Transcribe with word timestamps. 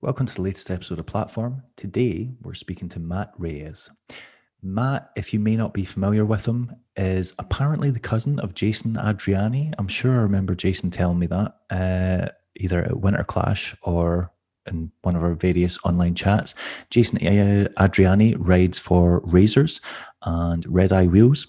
Welcome 0.00 0.26
to 0.26 0.34
the 0.36 0.42
latest 0.42 0.70
episode 0.70 1.00
of 1.00 1.06
Platform. 1.06 1.60
Today, 1.74 2.30
we're 2.42 2.54
speaking 2.54 2.88
to 2.90 3.00
Matt 3.00 3.32
Reyes. 3.36 3.90
Matt, 4.62 5.10
if 5.16 5.34
you 5.34 5.40
may 5.40 5.56
not 5.56 5.74
be 5.74 5.84
familiar 5.84 6.24
with 6.24 6.46
him, 6.46 6.70
is 6.94 7.34
apparently 7.40 7.90
the 7.90 7.98
cousin 7.98 8.38
of 8.38 8.54
Jason 8.54 8.94
Adriani. 8.94 9.74
I'm 9.76 9.88
sure 9.88 10.12
I 10.12 10.22
remember 10.22 10.54
Jason 10.54 10.92
telling 10.92 11.18
me 11.18 11.26
that 11.26 11.56
uh, 11.70 12.28
either 12.54 12.84
at 12.84 13.00
Winter 13.00 13.24
Clash 13.24 13.74
or 13.82 14.30
in 14.68 14.92
one 15.02 15.16
of 15.16 15.24
our 15.24 15.34
various 15.34 15.84
online 15.84 16.14
chats. 16.14 16.54
Jason 16.90 17.18
uh, 17.18 17.66
Adriani 17.82 18.36
rides 18.38 18.78
for 18.78 19.20
Razors 19.24 19.80
and 20.22 20.64
Red 20.72 20.92
Eye 20.92 21.08
Wheels. 21.08 21.48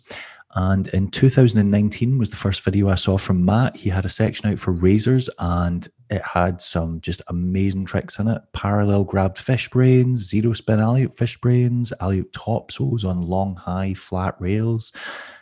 And 0.56 0.88
in 0.88 1.12
2019 1.12 2.18
was 2.18 2.32
the 2.32 2.36
first 2.36 2.64
video 2.64 2.90
I 2.90 2.96
saw 2.96 3.20
from 3.20 3.46
Matt. 3.46 3.78
He 3.78 3.92
had 3.92 4.06
a 4.06 4.10
section 4.10 4.50
out 4.50 4.58
for 4.58 4.72
razors 4.72 5.30
and 5.38 5.88
it 6.10 6.22
had 6.24 6.62
some 6.62 7.02
just 7.02 7.22
amazing 7.28 7.86
tricks 7.86 8.18
in 8.18 8.28
it. 8.28 8.42
Parallel 8.54 9.04
grabbed 9.04 9.38
fish 9.38 9.70
brains, 9.70 10.28
zero 10.28 10.54
spin 10.54 10.80
alley-oop 10.80 11.18
fish 11.18 11.38
brains, 11.38 11.94
alley-oop 12.02 12.32
topsouls 12.32 13.06
on 13.06 13.22
long, 13.22 13.56
high, 13.56 13.94
flat 13.94 14.36
rails, 14.40 14.92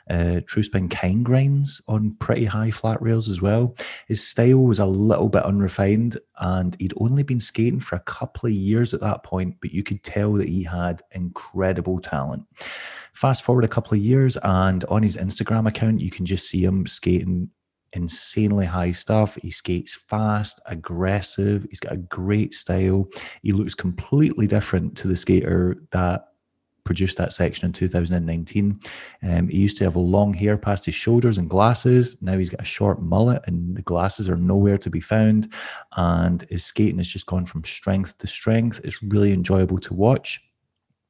uh, 0.10 0.42
true 0.46 0.64
spin 0.64 0.90
king 0.90 1.24
grinds 1.24 1.82
on 1.88 2.16
pretty 2.20 2.46
high 2.46 2.72
flat 2.72 3.02
rails 3.02 3.30
as 3.30 3.42
well. 3.42 3.76
His 4.08 4.26
style 4.26 4.64
was 4.64 4.80
a 4.80 4.86
little 4.86 5.30
bit 5.30 5.44
unrefined 5.44 6.18
and 6.40 6.76
he'd 6.80 6.94
only 6.98 7.24
been 7.24 7.40
skating 7.40 7.80
for 7.80 7.96
a 7.96 8.02
couple 8.02 8.48
of 8.48 8.54
years 8.54 8.94
at 8.94 9.02
that 9.02 9.24
point, 9.24 9.56
but 9.62 9.72
you 9.72 9.84
could 9.84 10.04
tell 10.04 10.34
that 10.34 10.50
he 10.50 10.64
had 10.64 11.02
incredible 11.12 12.00
talent. 12.00 12.44
Fast 13.14 13.44
forward 13.44 13.64
a 13.64 13.68
couple 13.68 13.96
of 13.96 14.00
years, 14.00 14.38
and 14.44 14.86
on 14.86 15.02
his 15.02 15.18
Instagram 15.18 15.68
account, 15.68 16.00
you 16.00 16.12
can 16.12 16.24
just 16.24 16.48
see 16.48 16.64
him 16.64 16.86
skating 16.86 17.50
insanely 17.94 18.66
high 18.66 18.92
stuff. 18.92 19.38
He 19.42 19.52
skates 19.52 19.96
fast, 19.96 20.60
aggressive. 20.66 21.66
He's 21.70 21.80
got 21.80 21.94
a 21.94 21.98
great 21.98 22.54
style. 22.54 23.08
He 23.44 23.52
looks 23.52 23.76
completely 23.76 24.48
different 24.48 24.98
to 24.98 25.08
the 25.08 25.16
skater 25.16 25.84
that 25.92 26.28
produced 26.88 27.18
that 27.18 27.34
section 27.34 27.66
in 27.66 27.74
2019. 27.74 28.80
Um, 29.24 29.50
he 29.50 29.58
used 29.58 29.78
to 29.78 29.84
have 29.84 29.98
long 29.98 30.34
hair 30.34 30.58
past 30.58 30.86
his 30.86 30.96
shoulders 30.96 31.38
and 31.38 31.50
glasses. 31.50 32.20
Now 32.22 32.38
he's 32.38 32.50
got 32.50 32.62
a 32.62 32.66
short 32.66 33.02
mullet, 33.02 33.44
and 33.46 33.76
the 33.76 33.82
glasses 33.82 34.30
are 34.30 34.38
nowhere 34.38 34.78
to 34.78 34.90
be 34.90 35.02
found. 35.02 35.54
And 35.98 36.46
his 36.50 36.64
skating 36.64 36.98
has 36.98 37.10
just 37.10 37.26
gone 37.26 37.46
from 37.46 37.66
strength 37.66 38.18
to 38.20 38.28
strength. 38.28 38.80
It's 38.86 39.04
really 39.04 39.34
enjoyable 39.34 39.80
to 39.80 39.94
watch 39.94 40.42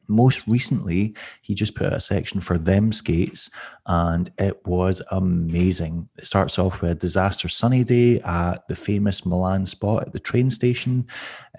most 0.08 0.48
recently, 0.48 1.16
he 1.42 1.54
just 1.54 1.76
put 1.76 1.94
a 1.94 2.00
section 2.00 2.42
for 2.42 2.58
them 2.58 2.92
skates, 2.92 3.50
and 3.86 4.30
it 4.38 4.66
was 4.66 5.02
amazing. 5.12 6.08
It 6.18 6.26
starts 6.26 6.60
off 6.60 6.82
with 6.82 6.92
a 6.92 6.96
disaster 6.96 7.48
sunny 7.48 7.84
day 7.84 8.20
at 8.22 8.68
the 8.68 8.76
famous 8.76 9.26
Milan 9.26 9.66
spot 9.66 10.08
at 10.08 10.14
the 10.14 10.20
train 10.20 10.50
station. 10.50 11.08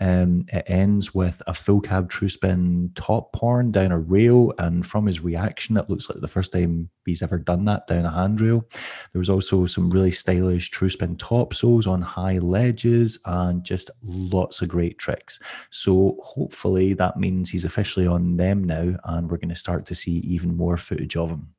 Um, 0.01 0.47
it 0.53 0.65
ends 0.67 1.15
with 1.15 1.43
a 1.47 1.55
full 1.55 1.81
cab 1.81 2.09
true 2.09 2.29
spin 2.29 2.93
top 2.95 3.33
porn 3.33 3.73
down 3.73 3.93
a 3.93 3.99
rail, 3.99 4.53
and 4.59 4.85
from 4.85 5.07
his 5.07 5.23
reaction, 5.23 5.77
it 5.77 5.91
looks 5.91 6.09
like 6.09 6.21
the 6.21 6.29
first 6.29 6.53
time 6.53 6.89
he's 7.05 7.23
ever 7.23 7.39
done 7.39 7.65
that 7.65 7.87
down 7.87 8.05
a 8.05 8.11
handrail. 8.11 8.65
There 9.13 9.19
was 9.19 9.31
also 9.31 9.67
some 9.67 9.91
really 9.91 10.11
stylish 10.11 10.71
true 10.71 10.91
spin 10.91 11.17
topsouls 11.17 11.87
on 11.87 12.03
high 12.03 12.39
ledges, 12.39 13.19
and 13.25 13.65
just 13.65 13.91
lots 14.03 14.63
of 14.63 14.69
great 14.69 14.99
tricks. 14.99 15.39
So 15.71 16.17
hopefully 16.23 16.95
that 16.95 17.17
means 17.17 17.51
he's 17.51 17.65
officially 17.65 18.07
on 18.07 18.37
them 18.39 18.65
now, 18.65 18.97
and 19.05 19.31
we're 19.31 19.37
going 19.37 19.51
to 19.51 19.55
start 19.55 19.85
to 19.87 19.95
see 19.95 20.19
even 20.21 20.57
more 20.57 20.79
footage 20.79 21.17
of 21.17 21.29
them. 21.29 21.55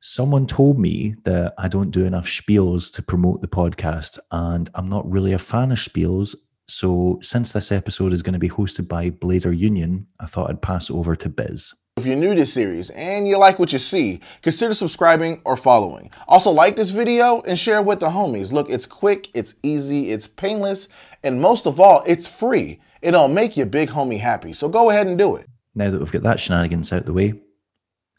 Someone 0.00 0.46
told 0.46 0.78
me 0.78 1.14
that 1.24 1.54
I 1.56 1.68
don't 1.68 1.90
do 1.90 2.04
enough 2.04 2.26
spiels 2.26 2.92
to 2.92 3.02
promote 3.02 3.40
the 3.40 3.48
podcast, 3.48 4.18
and 4.30 4.68
I'm 4.74 4.90
not 4.90 5.10
really 5.10 5.32
a 5.32 5.38
fan 5.38 5.72
of 5.72 5.78
spiels. 5.78 6.36
So, 6.68 7.18
since 7.22 7.52
this 7.52 7.72
episode 7.72 8.12
is 8.12 8.22
going 8.22 8.34
to 8.34 8.38
be 8.38 8.50
hosted 8.50 8.86
by 8.86 9.08
Blader 9.08 9.56
Union, 9.56 10.06
I 10.20 10.26
thought 10.26 10.50
I'd 10.50 10.60
pass 10.60 10.90
over 10.90 11.16
to 11.16 11.28
Biz. 11.30 11.72
If 11.96 12.06
you're 12.06 12.16
new 12.16 12.34
to 12.34 12.40
this 12.40 12.52
series 12.52 12.90
and 12.90 13.28
you 13.28 13.38
like 13.38 13.60
what 13.60 13.72
you 13.72 13.78
see, 13.78 14.20
consider 14.42 14.74
subscribing 14.74 15.40
or 15.44 15.56
following. 15.56 16.10
Also, 16.26 16.50
like 16.50 16.74
this 16.74 16.90
video 16.90 17.40
and 17.42 17.58
share 17.58 17.78
it 17.78 17.84
with 17.84 18.00
the 18.00 18.08
homies. 18.08 18.52
Look, 18.52 18.68
it's 18.68 18.84
quick, 18.84 19.30
it's 19.32 19.54
easy, 19.62 20.10
it's 20.10 20.26
painless, 20.26 20.88
and 21.22 21.40
most 21.40 21.66
of 21.66 21.78
all, 21.78 22.02
it's 22.04 22.26
free. 22.26 22.80
It'll 23.00 23.28
make 23.28 23.56
your 23.56 23.66
big 23.66 23.90
homie 23.90 24.18
happy. 24.18 24.52
So 24.52 24.68
go 24.68 24.90
ahead 24.90 25.06
and 25.06 25.16
do 25.16 25.36
it. 25.36 25.46
Now 25.74 25.90
that 25.90 25.98
we've 25.98 26.12
got 26.12 26.22
that 26.22 26.40
shenanigans 26.40 26.92
out 26.92 27.06
the 27.06 27.12
way, 27.12 27.40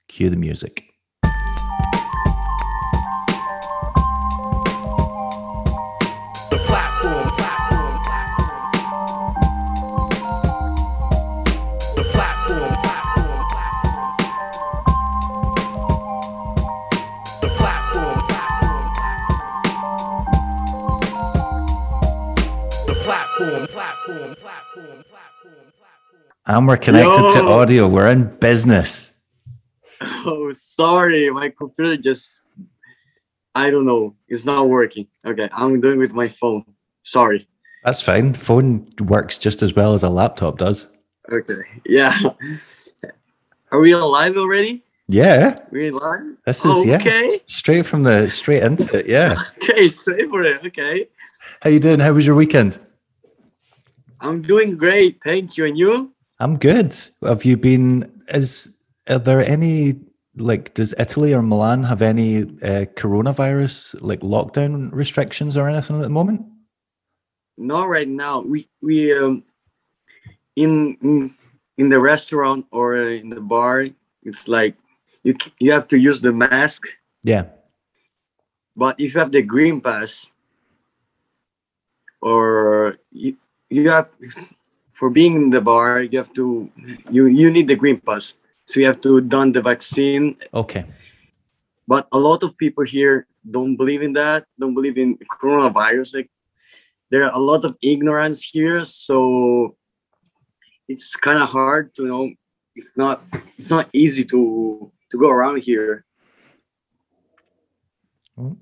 cue 0.08 0.30
the 0.30 0.36
music. 0.36 0.95
And 26.48 26.68
we're 26.68 26.78
connected 26.78 27.34
to 27.34 27.42
audio. 27.48 27.88
We're 27.88 28.12
in 28.12 28.36
business. 28.38 29.12
Oh, 30.28 30.52
sorry, 30.52 31.30
my 31.32 31.50
computer 31.50 31.96
just 31.98 32.42
I 33.56 33.70
don't 33.70 33.86
know, 33.86 34.16
it's 34.28 34.44
not 34.44 34.68
working. 34.68 35.08
Okay, 35.26 35.48
I'm 35.54 35.80
doing 35.80 36.00
with 36.00 36.14
my 36.14 36.28
phone. 36.28 36.66
Sorry. 37.04 37.48
That's 37.84 38.02
fine. 38.02 38.34
Phone 38.34 38.88
works 39.00 39.38
just 39.38 39.62
as 39.64 39.74
well 39.74 39.94
as 39.94 40.04
a 40.04 40.10
laptop 40.10 40.58
does. 40.58 40.92
Okay, 41.32 41.62
yeah. 41.86 42.20
Are 43.72 43.80
we 43.80 43.92
alive 43.94 44.36
already? 44.36 44.84
Yeah, 45.08 45.56
We 45.72 45.92
live? 45.92 46.36
this 46.46 46.66
is 46.66 46.86
yeah, 46.86 46.96
okay. 46.98 47.40
straight 47.46 47.86
from 47.86 48.04
the 48.04 48.30
straight 48.30 48.64
into 48.64 48.98
it. 48.98 49.06
Yeah. 49.08 49.42
Okay, 49.64 49.90
stay 49.90 50.26
for 50.28 50.44
it. 50.44 50.66
Okay, 50.66 51.08
How 51.62 51.70
you 51.70 51.80
doing? 51.80 52.00
How 52.00 52.12
was 52.14 52.26
your 52.26 52.36
weekend? 52.36 52.80
I'm 54.20 54.42
doing 54.42 54.76
great. 54.76 55.22
Thank 55.24 55.56
you. 55.56 55.66
And 55.66 55.78
you? 55.78 56.12
I'm 56.40 56.58
good. 56.58 56.96
Have 57.24 57.46
you 57.46 57.58
been? 57.58 58.12
Is 58.30 58.78
are 59.08 59.20
there 59.20 59.42
any 59.42 59.96
like? 60.36 60.74
Does 60.74 60.94
Italy 61.00 61.34
or 61.34 61.42
Milan 61.42 61.84
have 61.84 62.02
any 62.02 62.42
uh, 62.42 62.86
coronavirus 62.96 63.96
like 64.02 64.20
lockdown 64.20 64.92
restrictions 64.92 65.56
or 65.56 65.70
anything 65.70 65.98
at 65.98 66.02
the 66.04 66.10
moment? 66.10 66.46
Not 67.58 67.88
right 67.88 68.08
now. 68.08 68.42
We 68.42 68.68
we 68.82 69.18
um 69.18 69.44
in 70.56 70.98
in, 71.02 71.34
in 71.78 71.90
the 71.90 72.00
restaurant 72.00 72.66
or 72.72 72.98
in 72.98 73.30
the 73.30 73.42
bar. 73.42 73.88
It's 74.24 74.48
like 74.48 74.76
you 75.24 75.36
you 75.60 75.72
have 75.72 75.88
to 75.90 75.98
use 75.98 76.20
the 76.20 76.34
mask. 76.34 76.84
Yeah. 77.24 77.46
But 78.76 79.00
if 79.00 79.14
you 79.14 79.20
have 79.22 79.32
the 79.32 79.42
green 79.42 79.80
pass, 79.80 80.28
or 82.22 82.98
you, 83.12 83.38
you 83.70 83.90
have 83.90 84.10
for 84.96 85.10
being 85.12 85.36
in 85.36 85.50
the 85.52 85.62
bar, 85.62 86.02
you 86.02 86.18
have 86.18 86.34
to 86.34 86.72
you 87.12 87.28
you 87.28 87.52
need 87.52 87.68
the 87.68 87.76
green 87.76 88.00
pass. 88.00 88.34
So 88.66 88.80
you 88.80 88.88
have 88.88 89.02
to 89.02 89.22
done 89.22 89.52
the 89.52 89.62
vaccine. 89.62 90.38
Okay. 90.54 90.86
But 91.88 92.08
a 92.12 92.18
lot 92.18 92.42
of 92.42 92.58
people 92.58 92.84
here 92.84 93.28
don't 93.46 93.76
believe 93.76 94.02
in 94.02 94.14
that. 94.14 94.48
Don't 94.58 94.74
believe 94.74 94.98
in 94.98 95.20
coronavirus. 95.40 96.16
Like 96.16 96.32
there 97.12 97.24
are 97.28 97.36
a 97.36 97.44
lot 97.52 97.64
of 97.66 97.78
ignorance 97.84 98.42
here, 98.42 98.84
so 98.86 99.76
it's 100.88 101.16
kind 101.16 101.38
of 101.44 101.50
hard 101.50 101.94
to 101.96 102.08
know. 102.08 102.32
It's 102.76 102.98
not 102.98 103.22
it's 103.60 103.70
not 103.70 103.90
easy 103.94 104.24
to 104.32 104.92
to 105.12 105.16
go 105.20 105.30
around 105.30 105.62
here. 105.62 106.06
Oh. 108.38 108.58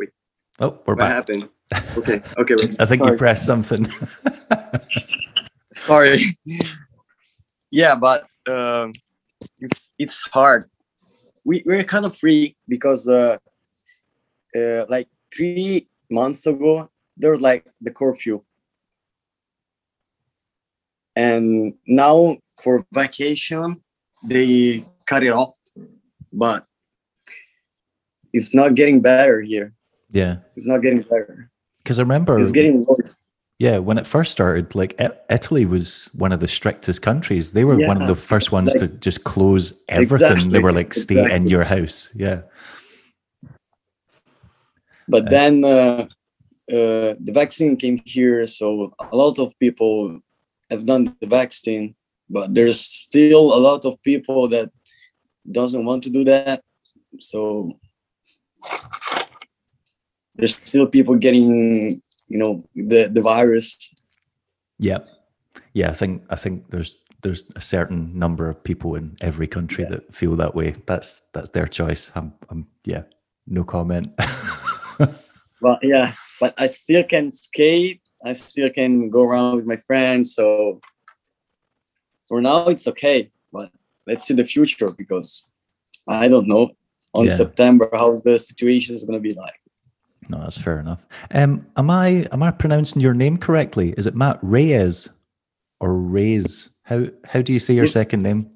Wait. 0.00 0.10
Oh, 0.58 0.80
we're 0.84 0.96
What 0.96 1.06
back. 1.06 1.14
happened? 1.14 1.48
Okay, 1.96 2.22
okay. 2.38 2.54
I 2.78 2.84
think 2.84 3.02
Sorry. 3.02 3.12
you 3.12 3.18
pressed 3.18 3.46
something. 3.46 3.86
sorry 5.74 6.38
yeah 7.70 7.94
but 7.94 8.26
um 8.48 8.92
it's 9.58 9.90
it's 9.98 10.22
hard 10.32 10.68
we 11.44 11.62
we're 11.66 11.84
kind 11.84 12.04
of 12.04 12.16
free 12.16 12.56
because 12.68 13.08
uh, 13.08 13.36
uh 14.56 14.84
like 14.88 15.08
three 15.34 15.88
months 16.10 16.46
ago 16.46 16.88
there 17.16 17.30
was 17.30 17.40
like 17.40 17.66
the 17.80 17.90
curfew 17.90 18.42
and 21.16 21.74
now 21.86 22.36
for 22.62 22.86
vacation 22.92 23.82
they 24.24 24.84
cut 25.06 25.22
it 25.22 25.30
off 25.30 25.54
but 26.32 26.64
it's 28.32 28.54
not 28.54 28.74
getting 28.74 29.00
better 29.00 29.40
here 29.40 29.74
yeah. 30.10 30.36
it's 30.54 30.66
not 30.66 30.78
getting 30.78 31.02
better 31.02 31.50
Because 31.82 31.98
I 31.98 32.02
remember 32.02 32.38
it's 32.38 32.52
getting 32.52 32.84
worse 32.84 33.16
Yeah, 33.58 33.78
when 33.78 33.98
it 33.98 34.06
first 34.06 34.32
started, 34.32 34.74
like 34.74 35.00
Italy 35.30 35.66
was 35.66 36.10
one 36.14 36.32
of 36.32 36.40
the 36.40 36.48
strictest 36.48 37.02
countries. 37.02 37.52
They 37.52 37.64
were 37.64 37.78
one 37.78 38.00
of 38.00 38.08
the 38.08 38.16
first 38.16 38.52
ones 38.52 38.74
to 38.74 38.88
just 38.88 39.24
close 39.24 39.72
everything. 39.88 40.48
they 40.48 40.60
were 40.60 40.72
like, 40.72 40.94
stay 40.94 41.32
in 41.34 41.46
your 41.46 41.64
house. 41.64 42.10
Yeah. 42.14 42.42
but 45.08 45.26
Uh, 45.26 45.30
then 45.30 45.64
uh, 45.64 46.06
uh, 46.70 47.14
the 47.20 47.32
vaccine 47.32 47.76
came 47.76 48.00
here, 48.04 48.46
so 48.46 48.94
a 48.98 49.16
lot 49.16 49.38
of 49.38 49.56
people 49.58 50.20
have 50.70 50.86
done 50.86 51.14
the 51.20 51.26
vaccine, 51.26 51.94
but 52.30 52.54
there's 52.54 52.80
still 52.80 53.52
a 53.54 53.60
lot 53.60 53.84
of 53.84 54.02
people 54.02 54.48
that 54.48 54.70
doesn't 55.50 55.84
want 55.84 56.02
to 56.04 56.10
do 56.10 56.24
that. 56.24 56.62
So 57.18 57.78
there's 60.36 60.56
still 60.64 60.86
people 60.86 61.16
getting, 61.16 62.02
you 62.28 62.38
know, 62.38 62.64
the 62.74 63.08
the 63.12 63.20
virus. 63.22 63.76
Yeah, 64.78 64.98
yeah. 65.74 65.90
I 65.90 65.94
think 65.94 66.22
I 66.30 66.36
think 66.36 66.70
there's 66.70 66.96
there's 67.22 67.44
a 67.56 67.60
certain 67.60 68.18
number 68.18 68.48
of 68.48 68.62
people 68.64 68.96
in 68.96 69.16
every 69.20 69.46
country 69.46 69.84
Yeah. 69.84 69.90
that 69.90 70.14
feel 70.14 70.36
that 70.36 70.54
way. 70.54 70.74
That's 70.86 71.22
that's 71.32 71.50
their 71.50 71.66
choice. 71.68 72.10
I'm, 72.14 72.32
I'm 72.48 72.66
yeah, 72.84 73.02
no 73.46 73.64
comment. 73.64 74.12
Well, 75.62 75.78
yeah, 75.80 76.12
but 76.40 76.54
I 76.58 76.66
still 76.66 77.04
can 77.04 77.30
skate. 77.30 78.00
I 78.24 78.32
still 78.32 78.68
can 78.68 79.10
go 79.10 79.22
around 79.22 79.54
with 79.56 79.66
my 79.66 79.76
friends. 79.76 80.34
So 80.34 80.80
for 82.26 82.40
now, 82.40 82.66
it's 82.66 82.88
okay. 82.88 83.30
But 83.52 83.70
let's 84.04 84.24
see 84.24 84.34
the 84.34 84.44
future 84.44 84.90
because 84.90 85.44
I 86.08 86.26
don't 86.26 86.48
know 86.48 86.72
on 87.14 87.26
Yeah. 87.26 87.34
September 87.34 87.88
how 87.92 88.18
the 88.24 88.38
situation 88.38 88.96
is 88.96 89.04
gonna 89.04 89.20
be 89.20 89.34
like. 89.34 89.61
No, 90.28 90.38
that's 90.40 90.60
fair 90.60 90.78
enough. 90.80 91.06
Um, 91.32 91.66
am 91.76 91.90
I 91.90 92.26
am 92.32 92.42
I 92.42 92.50
pronouncing 92.50 93.02
your 93.02 93.14
name 93.14 93.36
correctly? 93.38 93.94
Is 93.96 94.06
it 94.06 94.14
Matt 94.14 94.38
Reyes 94.42 95.08
or 95.80 95.94
Reyes? 95.96 96.70
How 96.84 97.06
how 97.24 97.42
do 97.42 97.52
you 97.52 97.58
say 97.58 97.74
your 97.74 97.84
It- 97.84 97.90
second 97.90 98.22
name? 98.22 98.50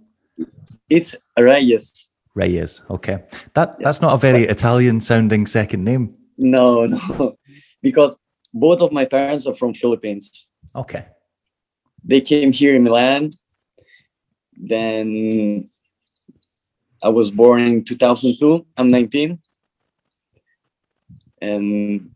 It's 0.88 1.16
Reyes. 1.38 2.08
Reyes. 2.34 2.82
Okay, 2.90 3.24
that 3.54 3.78
that's 3.80 4.00
not 4.02 4.14
a 4.14 4.18
very 4.18 4.44
Italian 4.44 5.00
sounding 5.00 5.46
second 5.46 5.84
name. 5.84 6.14
No, 6.38 6.86
no, 6.86 7.36
because 7.82 8.16
both 8.54 8.80
of 8.82 8.92
my 8.92 9.04
parents 9.04 9.46
are 9.46 9.56
from 9.56 9.74
Philippines. 9.74 10.48
Okay. 10.74 11.06
They 12.04 12.20
came 12.20 12.52
here 12.52 12.76
in 12.76 12.84
Milan. 12.84 13.30
Then 14.56 15.68
I 17.02 17.08
was 17.08 17.30
born 17.30 17.62
in 17.62 17.84
2002. 17.84 18.64
I'm 18.76 18.88
19. 18.88 19.38
And 21.40 22.10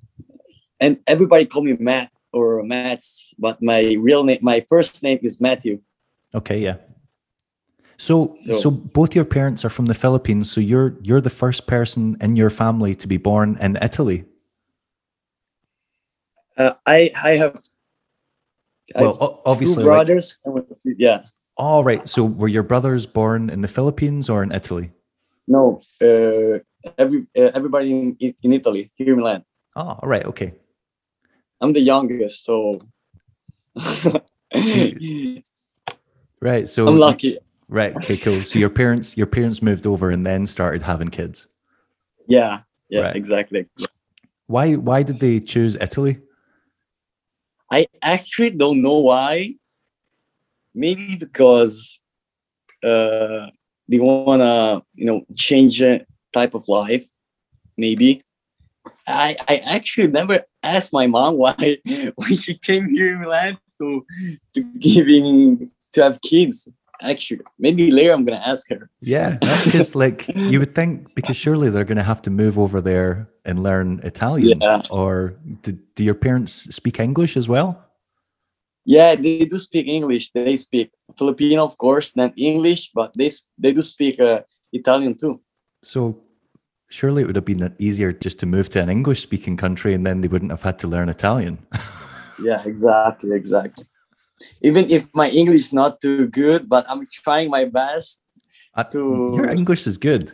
and 0.80 0.98
everybody 1.06 1.44
call 1.44 1.62
me 1.62 1.76
Matt 1.78 2.10
or 2.32 2.62
Mats, 2.62 3.34
but 3.38 3.62
my 3.62 3.96
real 4.00 4.22
name, 4.22 4.38
my 4.40 4.64
first 4.68 5.02
name 5.02 5.18
is 5.22 5.40
Matthew. 5.40 5.80
Okay, 6.34 6.58
yeah. 6.58 6.76
So, 7.98 8.34
so, 8.40 8.54
So- 8.60 8.70
both 8.70 9.14
your 9.14 9.26
parents 9.26 9.64
are 9.64 9.68
from 9.70 9.86
the 9.86 9.94
Philippines. 9.94 10.50
So 10.50 10.60
you're 10.60 10.96
you're 11.02 11.20
the 11.20 11.28
first 11.30 11.66
person 11.66 12.16
in 12.20 12.36
your 12.36 12.50
family 12.50 12.94
to 12.94 13.06
be 13.06 13.18
born 13.18 13.58
in 13.60 13.76
Italy. 13.82 14.24
Uh, 16.56 16.72
I 16.86 17.10
I 17.24 17.30
have, 17.36 17.60
I 18.96 19.00
Well, 19.02 19.18
have 19.20 19.30
obviously, 19.46 19.82
two 19.82 19.88
brothers. 19.88 20.38
yeah, 20.84 21.22
all 21.56 21.84
right. 21.84 22.08
So 22.08 22.24
were 22.24 22.48
your 22.48 22.62
brothers 22.62 23.06
born 23.06 23.50
in 23.50 23.60
the 23.60 23.68
Philippines 23.68 24.28
or 24.30 24.42
in 24.42 24.52
Italy? 24.52 24.92
no, 25.48 25.80
uh, 26.00 26.60
every 26.98 27.26
uh, 27.36 27.50
everybody 27.54 27.92
in 27.92 28.16
in 28.42 28.52
Italy 28.52 28.90
here 28.94 29.12
in 29.12 29.18
Milan. 29.18 29.44
Oh, 29.76 29.98
all 30.02 30.08
right. 30.08 30.24
Okay. 30.26 30.54
I'm 31.60 31.72
the 31.72 31.80
youngest, 31.80 32.44
so 32.44 32.80
Right. 36.40 36.68
So 36.68 36.88
I'm 36.88 36.98
lucky. 36.98 37.38
Right. 37.68 37.94
Okay. 37.96 38.16
Cool. 38.16 38.40
So 38.40 38.58
your 38.58 38.70
parents 38.70 39.16
your 39.16 39.26
parents 39.26 39.62
moved 39.62 39.86
over 39.86 40.10
and 40.10 40.24
then 40.26 40.46
started 40.46 40.82
having 40.82 41.08
kids. 41.08 41.46
Yeah, 42.26 42.60
yeah, 42.88 43.02
Right. 43.02 43.16
exactly. 43.16 43.66
Why 44.46 44.74
Why 44.74 45.02
did 45.02 45.20
they 45.20 45.40
choose 45.40 45.76
Italy? 45.76 46.18
I 47.70 47.86
actually 48.02 48.50
don't 48.50 48.82
know 48.82 48.98
why. 49.00 49.54
Maybe 50.74 51.16
because 51.16 52.00
uh, 52.82 53.50
they 53.88 53.98
wanna, 53.98 54.82
you 54.94 55.06
know, 55.06 55.22
change 55.36 55.82
a 55.82 56.06
type 56.32 56.54
of 56.54 56.68
life. 56.68 57.08
Maybe. 57.76 58.20
I 59.06 59.36
I 59.48 59.56
actually 59.58 60.08
never 60.08 60.40
asked 60.62 60.92
my 60.92 61.06
mom 61.06 61.36
why 61.36 61.54
when 62.16 62.36
she 62.36 62.54
came 62.54 62.88
here 62.88 63.12
in 63.12 63.20
Milan 63.20 63.58
to 63.78 64.04
to 64.54 64.62
giving 64.78 65.70
to 65.92 66.02
have 66.02 66.20
kids. 66.22 66.68
Actually, 67.02 67.40
maybe 67.58 67.90
later 67.90 68.12
I'm 68.12 68.26
gonna 68.26 68.44
ask 68.44 68.68
her. 68.68 68.90
Yeah, 69.00 69.38
because 69.64 69.94
like 69.94 70.28
you 70.28 70.58
would 70.58 70.74
think 70.74 71.14
because 71.14 71.36
surely 71.36 71.70
they're 71.70 71.88
going 71.88 71.96
to 71.96 72.04
have 72.04 72.20
to 72.22 72.30
move 72.30 72.58
over 72.58 72.82
there 72.82 73.30
and 73.46 73.62
learn 73.62 74.00
Italian. 74.04 74.60
Yeah. 74.60 74.82
Or 74.90 75.34
do, 75.62 75.72
do 75.94 76.04
your 76.04 76.14
parents 76.14 76.52
speak 76.52 77.00
English 77.00 77.38
as 77.38 77.48
well? 77.48 77.82
Yeah, 78.84 79.14
they 79.14 79.46
do 79.46 79.58
speak 79.58 79.86
English. 79.86 80.30
They 80.32 80.56
speak 80.58 80.90
Filipino, 81.16 81.64
of 81.64 81.78
course, 81.78 82.12
then 82.12 82.32
English, 82.36 82.90
but 82.92 83.12
they 83.16 83.30
they 83.56 83.72
do 83.72 83.82
speak 83.82 84.20
uh, 84.20 84.40
Italian 84.72 85.16
too. 85.16 85.40
So 85.82 86.20
surely 86.88 87.22
it 87.22 87.26
would 87.26 87.36
have 87.36 87.44
been 87.44 87.74
easier 87.78 88.12
just 88.12 88.40
to 88.40 88.46
move 88.46 88.68
to 88.70 88.82
an 88.82 88.90
English 88.90 89.22
speaking 89.22 89.56
country 89.56 89.94
and 89.94 90.04
then 90.04 90.20
they 90.20 90.28
wouldn't 90.28 90.50
have 90.50 90.62
had 90.62 90.78
to 90.80 90.88
learn 90.88 91.08
Italian. 91.08 91.58
Yeah, 92.42 92.62
exactly, 92.64 93.36
exactly. 93.36 93.84
Even 94.62 94.88
if 94.88 95.06
my 95.12 95.28
English 95.28 95.64
is 95.64 95.72
not 95.72 96.00
too 96.00 96.26
good, 96.28 96.68
but 96.70 96.86
I'm 96.88 97.06
trying 97.12 97.50
my 97.50 97.66
best. 97.66 98.20
Uh, 98.74 98.84
To- 98.84 99.32
Your 99.36 99.50
English 99.50 99.86
is 99.86 99.98
good. 99.98 100.32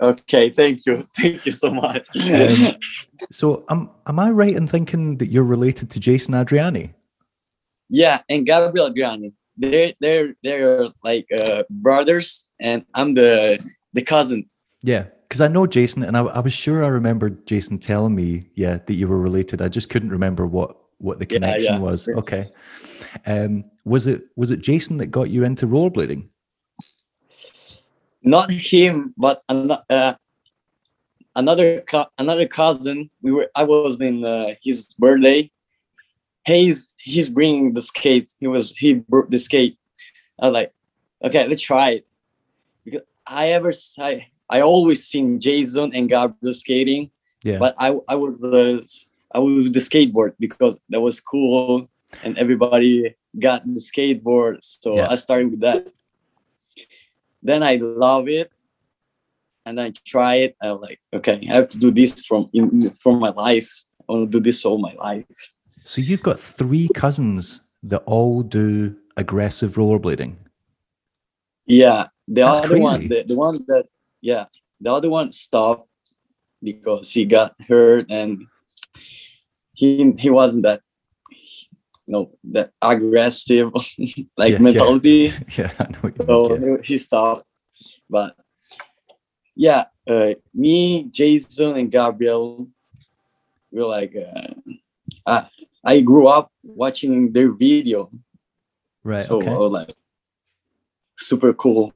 Okay, 0.00 0.50
thank 0.50 0.86
you, 0.86 1.06
thank 1.16 1.44
you 1.46 1.52
so 1.52 1.70
much. 1.74 2.08
Um, 2.14 2.76
So 3.32 3.64
um, 3.68 3.90
am 4.06 4.20
I 4.20 4.30
right 4.30 4.54
in 4.54 4.68
thinking 4.68 5.18
that 5.18 5.28
you're 5.32 5.42
related 5.42 5.90
to 5.90 5.98
Jason 6.00 6.34
Adriani? 6.34 6.94
yeah, 7.88 8.20
and 8.28 8.46
Gabriel 8.46 8.90
Adriani, 8.90 9.32
they're 9.56 9.92
they're 10.00 10.34
they're 10.42 10.86
like 11.02 11.26
uh, 11.34 11.64
brothers, 11.70 12.44
and 12.60 12.84
I'm 12.94 13.14
the 13.14 13.58
the 13.94 14.02
cousin. 14.02 14.48
Yeah, 14.82 15.06
because 15.28 15.40
I 15.40 15.48
know 15.48 15.66
Jason, 15.66 16.02
and 16.02 16.16
I, 16.16 16.22
I 16.22 16.40
was 16.40 16.52
sure 16.52 16.84
I 16.84 16.88
remembered 16.88 17.46
Jason 17.46 17.78
telling 17.78 18.14
me, 18.14 18.50
yeah, 18.54 18.78
that 18.86 18.94
you 18.94 19.08
were 19.08 19.20
related. 19.20 19.62
I 19.62 19.68
just 19.68 19.90
couldn't 19.90 20.10
remember 20.10 20.46
what 20.46 20.76
what 20.98 21.18
the 21.18 21.26
connection 21.26 21.74
yeah. 21.74 21.80
was. 21.80 22.08
Okay, 22.08 22.50
um, 23.26 23.64
was 23.84 24.06
it 24.06 24.24
was 24.36 24.50
it 24.50 24.60
Jason 24.60 24.98
that 24.98 25.06
got 25.06 25.30
you 25.30 25.44
into 25.44 25.66
rollerblading? 25.66 26.28
not 28.26 28.50
him, 28.50 29.14
but 29.16 29.42
uh, 29.48 30.14
another 31.36 31.80
co- 31.82 32.10
another 32.18 32.46
cousin. 32.46 33.08
We 33.22 33.32
were. 33.32 33.48
I 33.54 33.62
was 33.62 34.00
in 34.00 34.24
uh, 34.24 34.54
his 34.62 34.86
birthday. 34.98 35.50
He's 36.44 36.94
he's 36.98 37.28
bringing 37.28 37.72
the 37.72 37.82
skate. 37.82 38.32
He 38.40 38.48
was 38.48 38.76
he 38.76 38.94
brought 38.94 39.30
the 39.30 39.38
skate. 39.38 39.78
I 40.40 40.48
was 40.48 40.54
like, 40.54 40.72
okay, 41.24 41.46
let's 41.46 41.60
try 41.60 41.90
it. 41.90 42.06
Because 42.84 43.02
I 43.26 43.48
ever 43.48 43.72
I, 43.98 44.26
I 44.48 44.60
always 44.60 45.06
seen 45.06 45.40
Jason 45.40 45.94
and 45.94 46.08
Gabriel 46.08 46.54
skating, 46.54 47.10
Yeah, 47.42 47.58
but 47.58 47.74
I 47.78 47.98
I 48.08 48.14
was 48.14 48.38
the 48.38 48.86
I 49.34 49.38
was 49.38 49.70
the 49.72 49.80
skateboard 49.80 50.34
because 50.38 50.78
that 50.90 51.00
was 51.00 51.20
cool 51.20 51.88
and 52.22 52.38
everybody 52.38 53.14
got 53.38 53.66
the 53.66 53.80
skateboard. 53.80 54.58
So 54.62 54.96
Yeah. 54.96 55.08
I 55.10 55.16
started 55.16 55.50
with 55.50 55.60
that. 55.60 55.86
Then 57.42 57.62
I 57.62 57.76
love 57.76 58.28
it, 58.28 58.50
and 59.66 59.80
I 59.80 59.92
try 60.04 60.36
it. 60.36 60.56
I'm 60.62 60.80
like, 60.80 61.00
okay, 61.12 61.46
I 61.50 61.54
have 61.54 61.68
to 61.70 61.78
do 61.78 61.90
this 61.90 62.24
from 62.24 62.48
in 62.52 62.90
from 63.02 63.18
my 63.20 63.30
life. 63.30 63.70
I 64.08 64.12
want 64.12 64.32
to 64.32 64.38
do 64.38 64.42
this 64.42 64.64
all 64.64 64.78
my 64.78 64.94
life. 64.94 65.26
so 65.84 66.00
you've 66.00 66.22
got 66.22 66.38
three 66.40 66.88
cousins 66.94 67.60
that 67.82 68.02
all 68.06 68.42
do 68.42 68.94
aggressive 69.16 69.74
rollerblading. 69.74 70.34
Yeah, 71.66 72.08
the 72.28 72.42
That's 72.42 72.66
other 72.66 72.78
one, 72.78 73.08
the, 73.08 73.22
the 73.26 73.36
one 73.36 73.58
that 73.68 73.86
yeah, 74.20 74.46
the 74.80 74.92
other 74.92 75.10
one 75.10 75.32
stopped 75.32 75.88
because 76.62 77.10
he 77.12 77.24
got 77.24 77.54
hurt 77.68 78.06
and 78.10 78.44
he 79.74 80.12
he 80.18 80.30
wasn't 80.30 80.62
that 80.62 80.80
you 82.06 82.12
know 82.12 82.30
that 82.44 82.70
aggressive 82.80 83.72
like 84.36 84.52
Yeah, 84.52 84.58
yeah. 84.58 84.58
mentality. 84.58 85.32
Yeah, 85.58 85.72
I 85.78 85.84
know. 85.92 85.98
What 86.00 86.18
you 86.18 86.24
so 86.26 86.48
mean, 86.48 86.62
yeah. 86.76 86.82
he- 86.82 86.96
stopped 86.98 87.44
but 88.08 88.34
yeah 89.54 89.84
uh, 90.08 90.32
me 90.54 91.04
jason 91.10 91.76
and 91.76 91.90
gabriel 91.90 92.68
we 93.70 93.80
were 93.80 93.88
like 93.88 94.14
uh, 94.16 94.54
I, 95.26 95.46
I 95.84 96.00
grew 96.00 96.26
up 96.28 96.50
watching 96.62 97.32
their 97.32 97.52
video 97.52 98.10
Right. 99.04 99.24
so 99.24 99.38
okay. 99.38 99.50
I 99.52 99.58
was 99.58 99.70
like 99.72 99.94
super 101.18 101.52
cool 101.52 101.92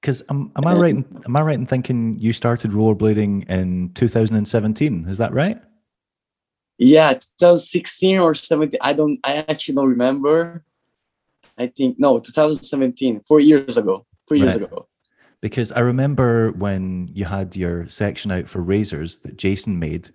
Because 0.00 0.22
am, 0.30 0.50
am 0.56 0.66
I 0.66 0.72
right? 0.74 0.94
In, 0.94 1.04
am 1.26 1.36
I 1.36 1.42
right 1.42 1.58
in 1.58 1.66
thinking 1.66 2.18
you 2.18 2.32
started 2.32 2.70
rollerblading 2.70 3.48
in 3.48 3.92
2017? 3.94 5.06
Is 5.08 5.18
that 5.18 5.32
right? 5.32 5.60
yeah 6.82 7.12
2016 7.12 8.18
or 8.18 8.34
17 8.34 8.78
i 8.80 8.94
don't 8.94 9.20
i 9.22 9.34
actually 9.36 9.74
don't 9.74 9.90
remember 9.90 10.64
i 11.58 11.66
think 11.66 11.96
no 11.98 12.18
2017 12.18 13.20
four 13.28 13.38
years 13.38 13.76
ago 13.76 14.06
four 14.26 14.38
years 14.38 14.54
Right. 14.56 14.62
ago 14.64 14.88
Because 15.42 15.72
I 15.72 15.80
remember 15.80 16.52
when 16.52 17.08
you 17.12 17.24
had 17.24 17.56
your 17.56 17.88
section 17.88 18.30
out 18.30 18.48
for 18.48 18.62
razors 18.62 19.18
that 19.24 19.36
Jason 19.36 19.78
made, 19.78 20.08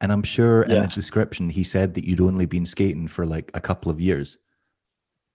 And 0.00 0.10
I'm 0.10 0.24
sure 0.24 0.62
in 0.64 0.82
the 0.82 0.88
description 0.88 1.48
he 1.48 1.62
said 1.62 1.94
that 1.94 2.04
you'd 2.04 2.20
only 2.20 2.46
been 2.46 2.66
skating 2.66 3.06
for 3.06 3.24
like 3.24 3.50
a 3.54 3.60
couple 3.60 3.90
of 3.90 4.00
years. 4.00 4.38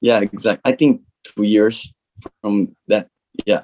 Yeah, 0.01 0.19
exactly. 0.19 0.61
I 0.69 0.75
think 0.75 1.01
two 1.23 1.43
years 1.43 1.93
from 2.41 2.75
that. 2.91 3.07
Yeah, 3.45 3.61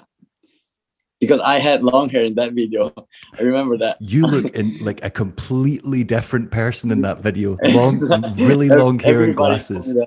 because 1.24 1.42
I 1.42 1.60
had 1.60 1.84
long 1.84 2.10
hair 2.10 2.24
in 2.24 2.36
that 2.36 2.52
video. 2.52 2.94
I 3.40 3.44
remember 3.44 3.78
that. 3.78 3.96
You 4.02 4.28
look 4.28 4.54
in 4.56 4.78
like 4.80 5.04
a 5.06 5.10
completely 5.10 6.04
different 6.04 6.52
person 6.52 6.92
in 6.92 7.02
that 7.02 7.20
video. 7.20 7.58
Long, 7.64 7.96
really 8.36 8.68
long 8.68 9.00
hair 9.00 9.24
and 9.24 9.32
everybody 9.32 9.36
told 9.36 9.36
glasses. 9.36 9.98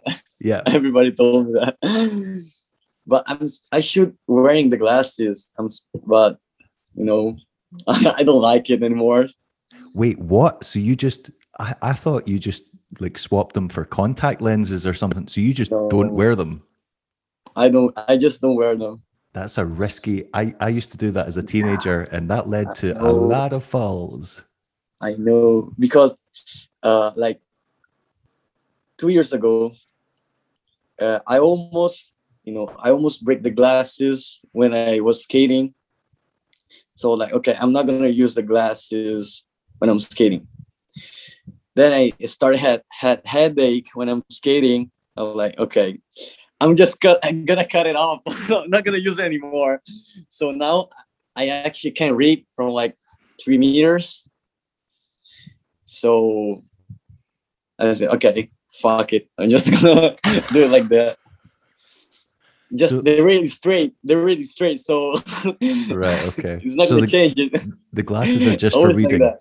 Yeah. 0.41 0.63
Everybody 0.67 1.13
told 1.13 1.47
me 1.47 1.61
that. 1.61 1.77
But 3.07 3.25
I'm 3.27 3.47
I 3.73 3.81
should 3.81 4.17
wearing 4.27 4.69
the 4.71 4.77
glasses. 4.77 5.49
I'm 5.59 5.71
but 6.05 6.39
you 6.95 7.05
know 7.05 7.39
I 7.89 8.23
don't 8.23 8.43
like 8.43 8.69
it 8.69 8.83
anymore. 8.83 9.29
Wait, 9.95 10.19
what? 10.19 10.65
So 10.65 10.79
you 10.79 10.97
just 10.97 11.31
I, 11.59 11.75
I 11.81 11.93
thought 11.95 12.29
you 12.29 12.39
just 12.39 12.65
like 13.01 13.17
swapped 13.17 13.55
them 13.55 13.69
for 13.71 13.85
contact 13.87 14.43
lenses 14.43 14.87
or 14.87 14.93
something. 14.93 15.29
So 15.29 15.41
you 15.41 15.55
just 15.55 15.71
don't 15.71 16.13
wear 16.13 16.37
them. 16.37 16.63
I 17.55 17.71
don't. 17.71 17.99
I 18.09 18.19
just 18.19 18.43
don't 18.43 18.57
wear 18.57 18.77
them. 18.77 19.03
That's 19.37 19.59
a 19.59 19.67
risky. 19.67 20.25
I, 20.33 20.55
I 20.61 20.71
used 20.71 20.93
to 20.93 20.97
do 20.97 21.11
that 21.11 21.27
as 21.27 21.37
a 21.37 21.43
teenager, 21.43 22.05
and 22.05 22.31
that 22.31 22.49
led 22.49 22.75
to 22.77 22.99
a 23.07 23.13
lot 23.13 23.53
of 23.53 23.63
falls. 23.63 24.43
I 24.99 25.13
know 25.13 25.75
because 25.79 26.17
uh 26.83 27.11
like 27.17 27.43
two 28.97 29.09
years 29.09 29.35
ago 29.35 29.75
uh, 30.99 31.19
I 31.27 31.39
almost 31.39 32.15
you 32.45 32.55
know 32.55 32.73
I 32.79 32.91
almost 32.93 33.27
break 33.27 33.43
the 33.43 33.51
glasses 33.51 34.41
when 34.53 34.73
I 34.73 35.01
was 35.01 35.23
skating. 35.25 35.75
So 36.95 37.13
like 37.13 37.35
okay, 37.35 37.57
I'm 37.61 37.75
not 37.75 37.87
gonna 37.87 38.09
use 38.09 38.35
the 38.35 38.43
glasses 38.43 39.45
when 39.81 39.91
I'm 39.91 40.01
skating. 40.01 40.49
Then 41.75 41.93
I 41.93 42.25
started 42.25 42.61
had 42.61 42.83
had 42.89 43.21
headache 43.27 43.91
when 43.93 44.09
I'm 44.09 44.25
skating. 44.31 44.91
I 45.15 45.23
was 45.25 45.37
like, 45.37 45.59
okay, 45.59 46.01
I'm 46.61 46.77
just 46.77 47.01
cut 47.01 47.19
I'm 47.25 47.45
gonna 47.45 47.67
cut 47.67 47.87
it 47.87 47.97
off. 47.97 48.23
I'm 48.51 48.71
not 48.71 48.85
gonna 48.85 48.99
use 48.99 49.19
it 49.19 49.25
anymore. 49.25 49.83
So 50.29 50.51
now 50.51 50.89
I 51.35 51.49
actually 51.49 51.93
can 51.93 52.15
read 52.15 52.47
from 52.55 52.71
like 52.71 52.97
three 53.41 53.59
meters. 53.59 54.27
So 55.85 56.65
I 57.79 57.93
said, 57.93 58.09
okay, 58.09 58.51
fuck 58.73 59.13
it. 59.13 59.29
I'm 59.39 59.51
just 59.51 59.71
gonna 59.71 60.17
do 60.53 60.65
it 60.65 60.71
like 60.71 60.89
that. 60.89 61.19
Just 62.75 62.93
So- 62.93 63.01
they're 63.03 63.23
really 63.23 63.47
straight. 63.47 63.95
They're 64.03 64.23
really 64.23 64.43
straight. 64.43 64.79
So 64.79 65.13
Right. 65.45 66.27
Okay. 66.29 66.59
it's 66.65 66.75
not 66.75 66.89
so 66.89 66.97
gonna 66.97 67.07
the, 67.07 67.13
change 67.13 67.39
it. 67.39 67.53
the 67.93 68.03
glasses 68.03 68.47
are 68.47 68.57
just 68.57 68.75
for 68.77 68.89
like 68.89 68.97
reading. 68.97 69.21
that. 69.21 69.41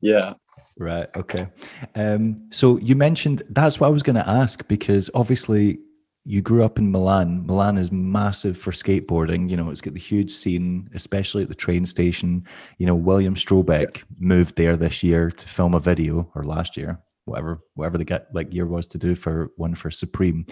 Yeah. 0.00 0.34
Right. 0.80 1.14
Okay. 1.14 1.46
Um, 1.94 2.48
so 2.50 2.78
you 2.78 2.96
mentioned 2.96 3.42
that's 3.50 3.78
what 3.78 3.88
I 3.88 3.90
was 3.90 4.02
going 4.02 4.16
to 4.16 4.26
ask 4.26 4.66
because 4.66 5.10
obviously 5.14 5.78
you 6.24 6.40
grew 6.40 6.64
up 6.64 6.78
in 6.78 6.90
Milan. 6.90 7.46
Milan 7.46 7.76
is 7.76 7.92
massive 7.92 8.56
for 8.56 8.70
skateboarding. 8.70 9.50
You 9.50 9.58
know, 9.58 9.68
it's 9.68 9.82
got 9.82 9.92
the 9.92 10.00
huge 10.00 10.30
scene, 10.30 10.88
especially 10.94 11.42
at 11.42 11.48
the 11.48 11.54
train 11.54 11.84
station. 11.84 12.46
You 12.78 12.86
know, 12.86 12.94
William 12.94 13.34
Strobeck 13.34 14.04
moved 14.18 14.56
there 14.56 14.74
this 14.74 15.02
year 15.02 15.30
to 15.30 15.48
film 15.48 15.74
a 15.74 15.80
video, 15.80 16.30
or 16.34 16.44
last 16.44 16.78
year, 16.78 16.98
whatever, 17.26 17.60
whatever 17.74 17.98
the 17.98 18.04
get 18.06 18.34
like 18.34 18.52
year 18.54 18.66
was 18.66 18.86
to 18.88 18.98
do 18.98 19.14
for 19.14 19.52
one 19.56 19.74
for 19.74 19.90
Supreme. 19.90 20.46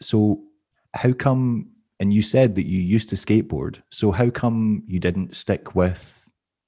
So, 0.00 0.42
how 0.94 1.12
come? 1.12 1.68
And 2.00 2.14
you 2.14 2.22
said 2.22 2.54
that 2.54 2.66
you 2.66 2.80
used 2.80 3.10
to 3.10 3.16
skateboard. 3.16 3.82
So, 3.90 4.10
how 4.10 4.30
come 4.30 4.84
you 4.86 4.98
didn't 5.00 5.36
stick 5.36 5.74
with 5.74 6.21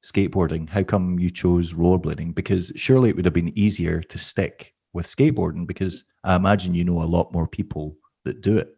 skateboarding? 0.04 0.68
How 0.68 0.82
come 0.82 1.18
you 1.18 1.30
chose 1.30 1.72
rollerblading? 1.72 2.34
Because 2.34 2.72
surely 2.76 3.10
it 3.10 3.16
would 3.16 3.24
have 3.24 3.34
been 3.34 3.56
easier 3.58 4.00
to 4.00 4.18
stick 4.18 4.74
with 4.92 5.06
skateboarding 5.06 5.66
because 5.66 6.04
I 6.22 6.36
imagine 6.36 6.74
you 6.74 6.84
know 6.84 7.02
a 7.02 7.04
lot 7.16 7.32
more 7.32 7.48
people 7.48 7.96
that 8.24 8.40
do 8.40 8.58
it. 8.58 8.76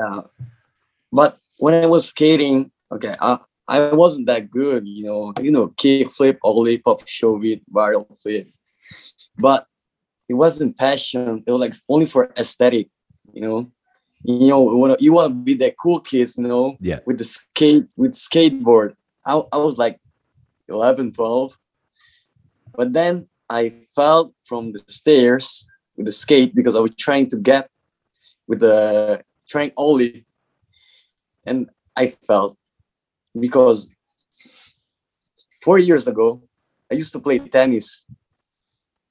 Yeah. 0.00 0.20
But 1.12 1.38
when 1.58 1.74
I 1.74 1.86
was 1.86 2.08
skating, 2.08 2.70
okay, 2.90 3.14
I, 3.20 3.38
I 3.68 3.92
wasn't 3.92 4.26
that 4.28 4.50
good, 4.50 4.86
you 4.86 5.04
know, 5.04 5.32
you 5.40 5.50
know, 5.50 5.68
kick 5.76 6.10
flip, 6.10 6.38
ollie, 6.42 6.78
pop 6.78 7.06
shove 7.06 7.44
it, 7.44 7.60
varial 7.70 8.06
flip. 8.20 8.48
But 9.38 9.66
it 10.28 10.34
wasn't 10.34 10.78
passion. 10.78 11.44
It 11.46 11.50
was 11.50 11.60
like 11.60 11.74
only 11.88 12.06
for 12.06 12.32
aesthetic, 12.38 12.88
you 13.32 13.42
know. 13.42 13.70
You 14.24 14.48
know, 14.48 14.70
you 14.70 14.76
wanna 14.76 14.96
you 15.00 15.12
wanna 15.12 15.34
be 15.34 15.54
the 15.54 15.74
cool 15.82 15.98
kids, 15.98 16.38
you 16.38 16.46
know, 16.46 16.76
Yeah. 16.80 17.00
with 17.06 17.18
the 17.18 17.24
skate 17.24 17.86
with 17.96 18.12
skateboard. 18.12 18.94
I, 19.24 19.42
I 19.52 19.56
was 19.58 19.78
like 19.78 19.98
11, 20.72 21.12
12. 21.12 21.58
But 22.74 22.92
then 22.92 23.28
I 23.48 23.70
fell 23.70 24.34
from 24.44 24.72
the 24.72 24.80
stairs 24.86 25.66
with 25.96 26.06
the 26.06 26.12
skate 26.12 26.54
because 26.54 26.74
I 26.74 26.80
was 26.80 26.94
trying 26.96 27.28
to 27.28 27.36
get 27.36 27.68
with 28.46 28.60
the 28.60 29.22
trying 29.48 29.72
ollie 29.76 30.24
and 31.44 31.68
I 31.96 32.06
felt 32.08 32.56
because 33.38 33.88
four 35.62 35.78
years 35.78 36.08
ago 36.08 36.42
I 36.90 36.94
used 36.94 37.12
to 37.12 37.20
play 37.20 37.38
tennis 37.38 38.04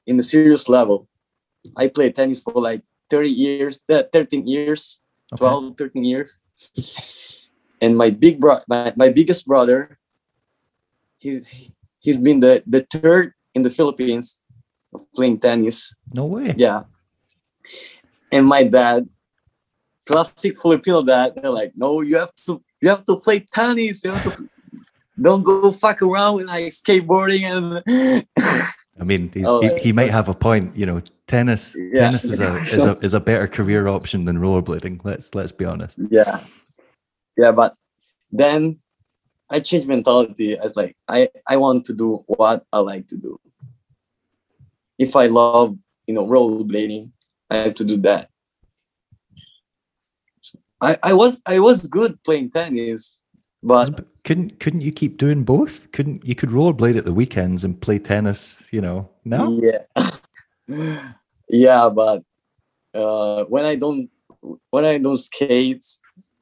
in 0.05 0.19
a 0.19 0.23
serious 0.23 0.67
level. 0.67 1.07
I 1.77 1.87
played 1.87 2.15
tennis 2.15 2.41
for 2.41 2.53
like 2.53 2.81
30 3.09 3.29
years, 3.29 3.83
uh, 3.89 4.03
13 4.11 4.47
years, 4.47 5.01
Okay. 5.33 5.47
12, 5.47 5.77
13 5.77 6.03
years. 6.03 6.39
And 7.81 7.97
my 7.97 8.09
big 8.09 8.39
bro 8.39 8.59
my, 8.67 8.93
my 8.95 9.09
biggest 9.09 9.45
brother, 9.45 9.97
he's 11.21 11.53
he's 11.99 12.17
been 12.17 12.39
the, 12.41 12.63
the 12.67 12.81
third 12.89 13.33
in 13.55 13.61
the 13.63 13.69
Philippines 13.69 14.41
of 14.93 15.01
playing 15.15 15.39
tennis. 15.39 15.93
No 16.11 16.25
way. 16.25 16.53
Yeah. 16.57 16.83
And 18.31 18.47
my 18.47 18.63
dad, 18.63 19.07
classic 20.05 20.59
Filipino 20.61 21.03
dad, 21.03 21.33
they're 21.35 21.51
like, 21.51 21.73
no, 21.75 22.01
you 22.01 22.17
have 22.17 22.33
to 22.47 22.61
you 22.81 22.89
have 22.89 23.05
to 23.05 23.15
play 23.17 23.39
tennis. 23.53 24.03
You 24.03 24.11
have 24.11 24.35
to 24.35 24.49
don't 25.21 25.43
go 25.43 25.71
fuck 25.71 26.01
around 26.01 26.37
with 26.37 26.47
like 26.47 26.65
skateboarding 26.73 27.43
and 27.43 28.25
I 28.99 29.03
mean, 29.03 29.31
he's, 29.33 29.45
Oh, 29.47 29.61
he, 29.61 29.69
he 29.85 29.91
might 29.93 30.11
have 30.11 30.27
a 30.29 30.33
point. 30.33 30.75
You 30.75 30.85
know, 30.85 31.01
tennis 31.27 31.75
Yeah. 31.77 32.01
tennis 32.09 32.25
is 32.25 32.39
a 32.39 32.55
is 32.75 32.85
a 32.85 32.97
is 32.99 33.13
a 33.13 33.19
better 33.19 33.47
career 33.47 33.87
option 33.87 34.25
than 34.25 34.37
rollerblading. 34.37 35.01
Let's 35.03 35.35
let's 35.35 35.51
be 35.51 35.65
honest. 35.65 35.99
yeah. 36.09 36.41
Yeah, 37.37 37.51
but 37.53 37.75
then 38.31 38.80
I 39.51 39.60
changed 39.60 39.88
mentality. 39.88 40.58
I 40.58 40.63
was 40.63 40.77
like, 40.77 40.96
I, 41.08 41.29
I 41.48 41.58
want 41.58 41.86
to 41.86 41.93
do 41.93 42.24
what 42.25 42.65
I 42.72 42.79
like 42.79 43.08
to 43.08 43.17
do. 43.17 43.38
If 44.98 45.15
I 45.15 45.27
love, 45.27 45.77
you 46.08 46.13
know, 46.13 46.25
rollerblading, 46.25 47.12
I 47.50 47.55
have 47.58 47.75
to 47.75 47.84
do 47.84 47.98
that. 47.98 48.29
I, 50.79 50.98
I 51.03 51.13
was 51.13 51.41
I 51.46 51.60
was 51.60 51.86
good 51.86 52.24
playing 52.24 52.50
tennis, 52.50 53.20
but 53.62 54.08
Couldn't 54.24 54.60
couldn't 54.60 54.81
you 54.81 54.91
keep 54.91 55.17
doing 55.17 55.43
both? 55.43 55.91
Couldn't 55.91 56.25
you 56.25 56.34
could 56.34 56.50
rollerblade 56.50 56.98
at 56.98 57.05
the 57.05 57.13
weekends 57.13 57.63
and 57.63 57.79
play 57.79 58.00
tennis? 58.00 58.63
You 58.72 58.81
know, 58.81 59.10
no. 59.25 59.62
Yeah. 59.62 61.12
yeah, 61.50 61.89
but 61.89 62.24
uh 62.96 63.43
when 63.43 63.65
I 63.65 63.75
don't 63.75 64.10
when 64.72 64.86
I 64.86 64.98
don't 64.98 65.17
skate, 65.17 65.86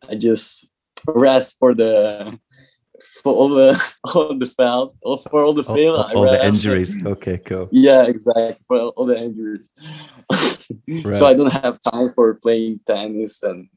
I 0.08 0.16
just 0.16 0.68
rest 1.08 1.58
for 1.60 1.74
the 1.74 2.40
for 3.24 3.34
all 3.34 3.50
the 3.50 3.82
all 4.14 4.38
the 4.38 4.46
fail 4.46 4.94
or 5.02 5.18
for 5.18 5.44
all 5.44 5.54
the 5.54 5.64
fail. 5.64 5.96
all- 5.96 6.18
all 6.18 6.32
the 6.32 6.46
injuries. 6.46 7.06
Okay, 7.06 7.38
cool. 7.40 7.70
Yeah, 7.72 8.04
exactly. 8.04 8.58
For 8.68 8.80
all 8.80 9.06
the 9.06 9.18
injuries. 9.18 9.62
Right. 10.88 11.16
So 11.16 11.26
I 11.26 11.34
don't 11.34 11.52
have 11.52 11.80
time 11.80 12.10
for 12.10 12.36
playing 12.36 12.80
tennis 12.86 13.42
and 13.44 13.70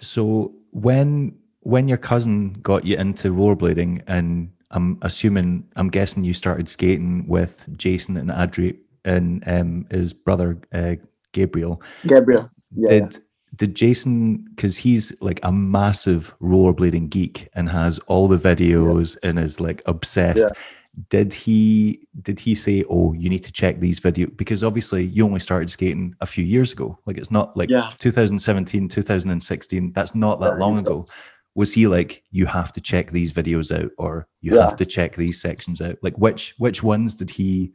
So 0.00 0.54
when 0.72 1.36
when 1.62 1.88
your 1.88 1.98
cousin 1.98 2.54
got 2.62 2.84
you 2.84 2.96
into 2.96 3.30
rollerblading, 3.30 4.02
and 4.06 4.50
I'm 4.70 4.98
assuming, 5.02 5.64
I'm 5.76 5.88
guessing 5.90 6.24
you 6.24 6.32
started 6.34 6.68
skating 6.68 7.26
with 7.26 7.68
Jason 7.76 8.16
and 8.16 8.30
Adri 8.30 8.78
and 9.04 9.42
um, 9.46 9.86
his 9.90 10.14
brother 10.14 10.58
uh, 10.72 10.96
Gabriel. 11.32 11.82
Gabriel. 12.06 12.50
Yeah. 12.74 12.90
yeah. 12.90 13.00
did 13.00 13.18
did 13.56 13.74
Jason 13.74 14.44
because 14.54 14.76
he's 14.76 15.12
like 15.20 15.40
a 15.42 15.52
massive 15.52 16.34
rollerblading 16.40 17.10
geek 17.10 17.48
and 17.54 17.68
has 17.68 17.98
all 18.00 18.28
the 18.28 18.38
videos 18.38 19.16
and 19.22 19.38
is 19.38 19.60
like 19.60 19.82
obsessed. 19.86 20.38
Yeah. 20.38 20.62
Did 21.10 21.32
he 21.32 22.06
did 22.22 22.40
he 22.40 22.54
say, 22.56 22.84
"Oh, 22.90 23.12
you 23.12 23.28
need 23.30 23.44
to 23.44 23.52
check 23.52 23.78
these 23.78 24.00
videos"? 24.00 24.36
Because 24.36 24.64
obviously, 24.64 25.04
you 25.04 25.24
only 25.24 25.38
started 25.40 25.70
skating 25.70 26.14
a 26.20 26.26
few 26.26 26.44
years 26.44 26.72
ago. 26.72 26.98
Like 27.06 27.18
it's 27.18 27.30
not 27.30 27.56
like 27.56 27.70
Yeah. 27.70 27.88
2017, 27.98 28.88
2016. 28.88 29.92
That's 29.92 30.14
not 30.14 30.40
that 30.40 30.54
Yeah, 30.54 30.58
long 30.58 30.78
ago. 30.78 31.06
Was 31.54 31.72
he 31.72 31.86
like, 31.86 32.22
"You 32.32 32.46
have 32.46 32.72
to 32.72 32.80
check 32.80 33.12
these 33.12 33.32
videos 33.32 33.70
out," 33.70 33.92
or 33.96 34.26
"You 34.40 34.56
Yeah. 34.56 34.62
have 34.64 34.76
to 34.76 34.86
check 34.86 35.14
these 35.14 35.40
sections 35.40 35.80
out"? 35.80 35.98
Like 36.02 36.16
which 36.18 36.54
which 36.58 36.82
ones 36.82 37.14
did 37.14 37.30
he 37.30 37.72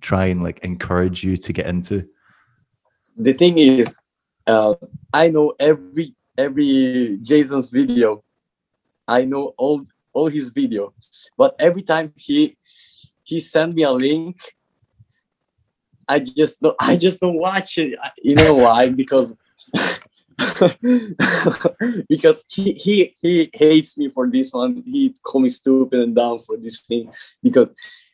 try 0.00 0.26
and 0.26 0.42
like 0.42 0.60
encourage 0.60 1.22
you 1.22 1.36
to 1.36 1.52
get 1.52 1.66
into? 1.66 2.06
the 3.16 3.32
thing 3.34 3.58
is, 3.58 3.94
uh, 4.50 4.74
I 5.12 5.28
know 5.28 5.54
every 5.58 6.14
every 6.36 7.18
Jason's 7.22 7.70
video. 7.70 8.22
I 9.06 9.24
know 9.24 9.54
all 9.56 9.86
all 10.12 10.26
his 10.26 10.50
video, 10.50 10.92
but 11.38 11.54
every 11.58 11.82
time 11.82 12.12
he 12.16 12.56
he 13.22 13.40
sent 13.40 13.74
me 13.74 13.82
a 13.84 13.92
link, 13.92 14.36
I 16.08 16.18
just 16.18 16.60
don't 16.60 16.76
I 16.80 16.96
just 16.96 17.20
don't 17.20 17.38
watch 17.38 17.78
it. 17.78 17.98
You 18.22 18.34
know 18.34 18.54
why? 18.54 18.90
Because 18.90 19.32
because 22.08 22.36
he, 22.48 22.72
he 22.72 23.14
he 23.20 23.50
hates 23.52 23.96
me 23.98 24.08
for 24.08 24.26
this 24.28 24.52
one. 24.52 24.82
He 24.84 25.14
call 25.22 25.42
me 25.42 25.48
stupid 25.48 26.00
and 26.00 26.14
dumb 26.14 26.38
for 26.38 26.56
this 26.56 26.80
thing. 26.80 27.12
Because 27.42 27.68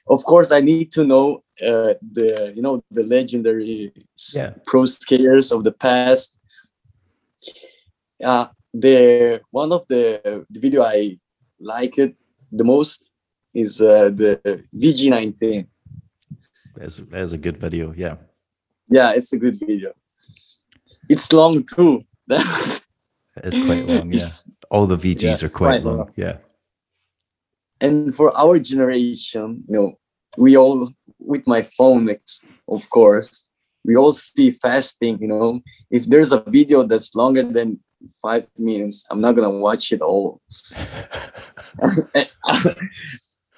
of 0.08 0.24
course 0.24 0.52
I 0.52 0.60
need 0.60 0.92
to 0.92 1.04
know 1.04 1.42
uh, 1.62 1.94
the 2.12 2.52
you 2.54 2.62
know 2.62 2.82
the 2.90 3.02
legendary 3.02 3.92
Yeah. 4.34 4.50
pro 4.66 4.84
skaters 4.84 5.52
of 5.52 5.64
the 5.64 5.72
past. 5.72 6.38
Uh 8.24 8.46
the 8.74 9.40
one 9.50 9.72
of 9.72 9.86
the, 9.88 10.20
the 10.50 10.60
video 10.60 10.82
I 10.82 11.18
like 11.60 11.98
it 11.98 12.14
the 12.52 12.64
most 12.64 13.08
is 13.54 13.80
uh, 13.80 14.10
the 14.14 14.38
VG19. 14.74 15.66
That's, 16.76 16.96
that's 17.10 17.32
a 17.32 17.38
good 17.38 17.56
video. 17.56 17.94
Yeah. 17.96 18.16
Yeah, 18.90 19.12
it's 19.12 19.32
a 19.32 19.38
good 19.38 19.58
video. 19.58 19.92
It's 21.08 21.32
long 21.32 21.64
too. 21.64 22.02
It's 23.44 23.58
quite 23.64 23.86
long. 23.86 24.12
Yeah. 24.12 24.28
All 24.70 24.86
the 24.86 24.96
VGs 24.96 25.22
Yeah, 25.22 25.46
are 25.46 25.48
quite 25.50 25.58
quite 25.58 25.84
long. 25.84 25.96
long. 25.98 26.10
Yeah. 26.16 26.36
And 27.80 28.14
for 28.14 28.36
our 28.36 28.58
generation, 28.58 29.64
you 29.68 29.74
know, 29.74 29.92
we 30.36 30.56
all 30.56 30.90
with 31.18 31.46
my 31.46 31.62
phone, 31.62 32.14
of 32.68 32.90
course, 32.90 33.48
we 33.84 33.96
all 33.96 34.12
see 34.12 34.50
fasting. 34.50 35.18
You 35.20 35.28
know, 35.28 35.60
if 35.90 36.04
there's 36.06 36.32
a 36.32 36.42
video 36.46 36.82
that's 36.82 37.14
longer 37.14 37.42
than 37.42 37.80
five 38.22 38.46
minutes, 38.58 39.04
I'm 39.10 39.20
not 39.20 39.32
gonna 39.32 39.58
watch 39.58 39.92
it 39.92 40.00
all. 40.00 40.40
Uh, 42.48 42.74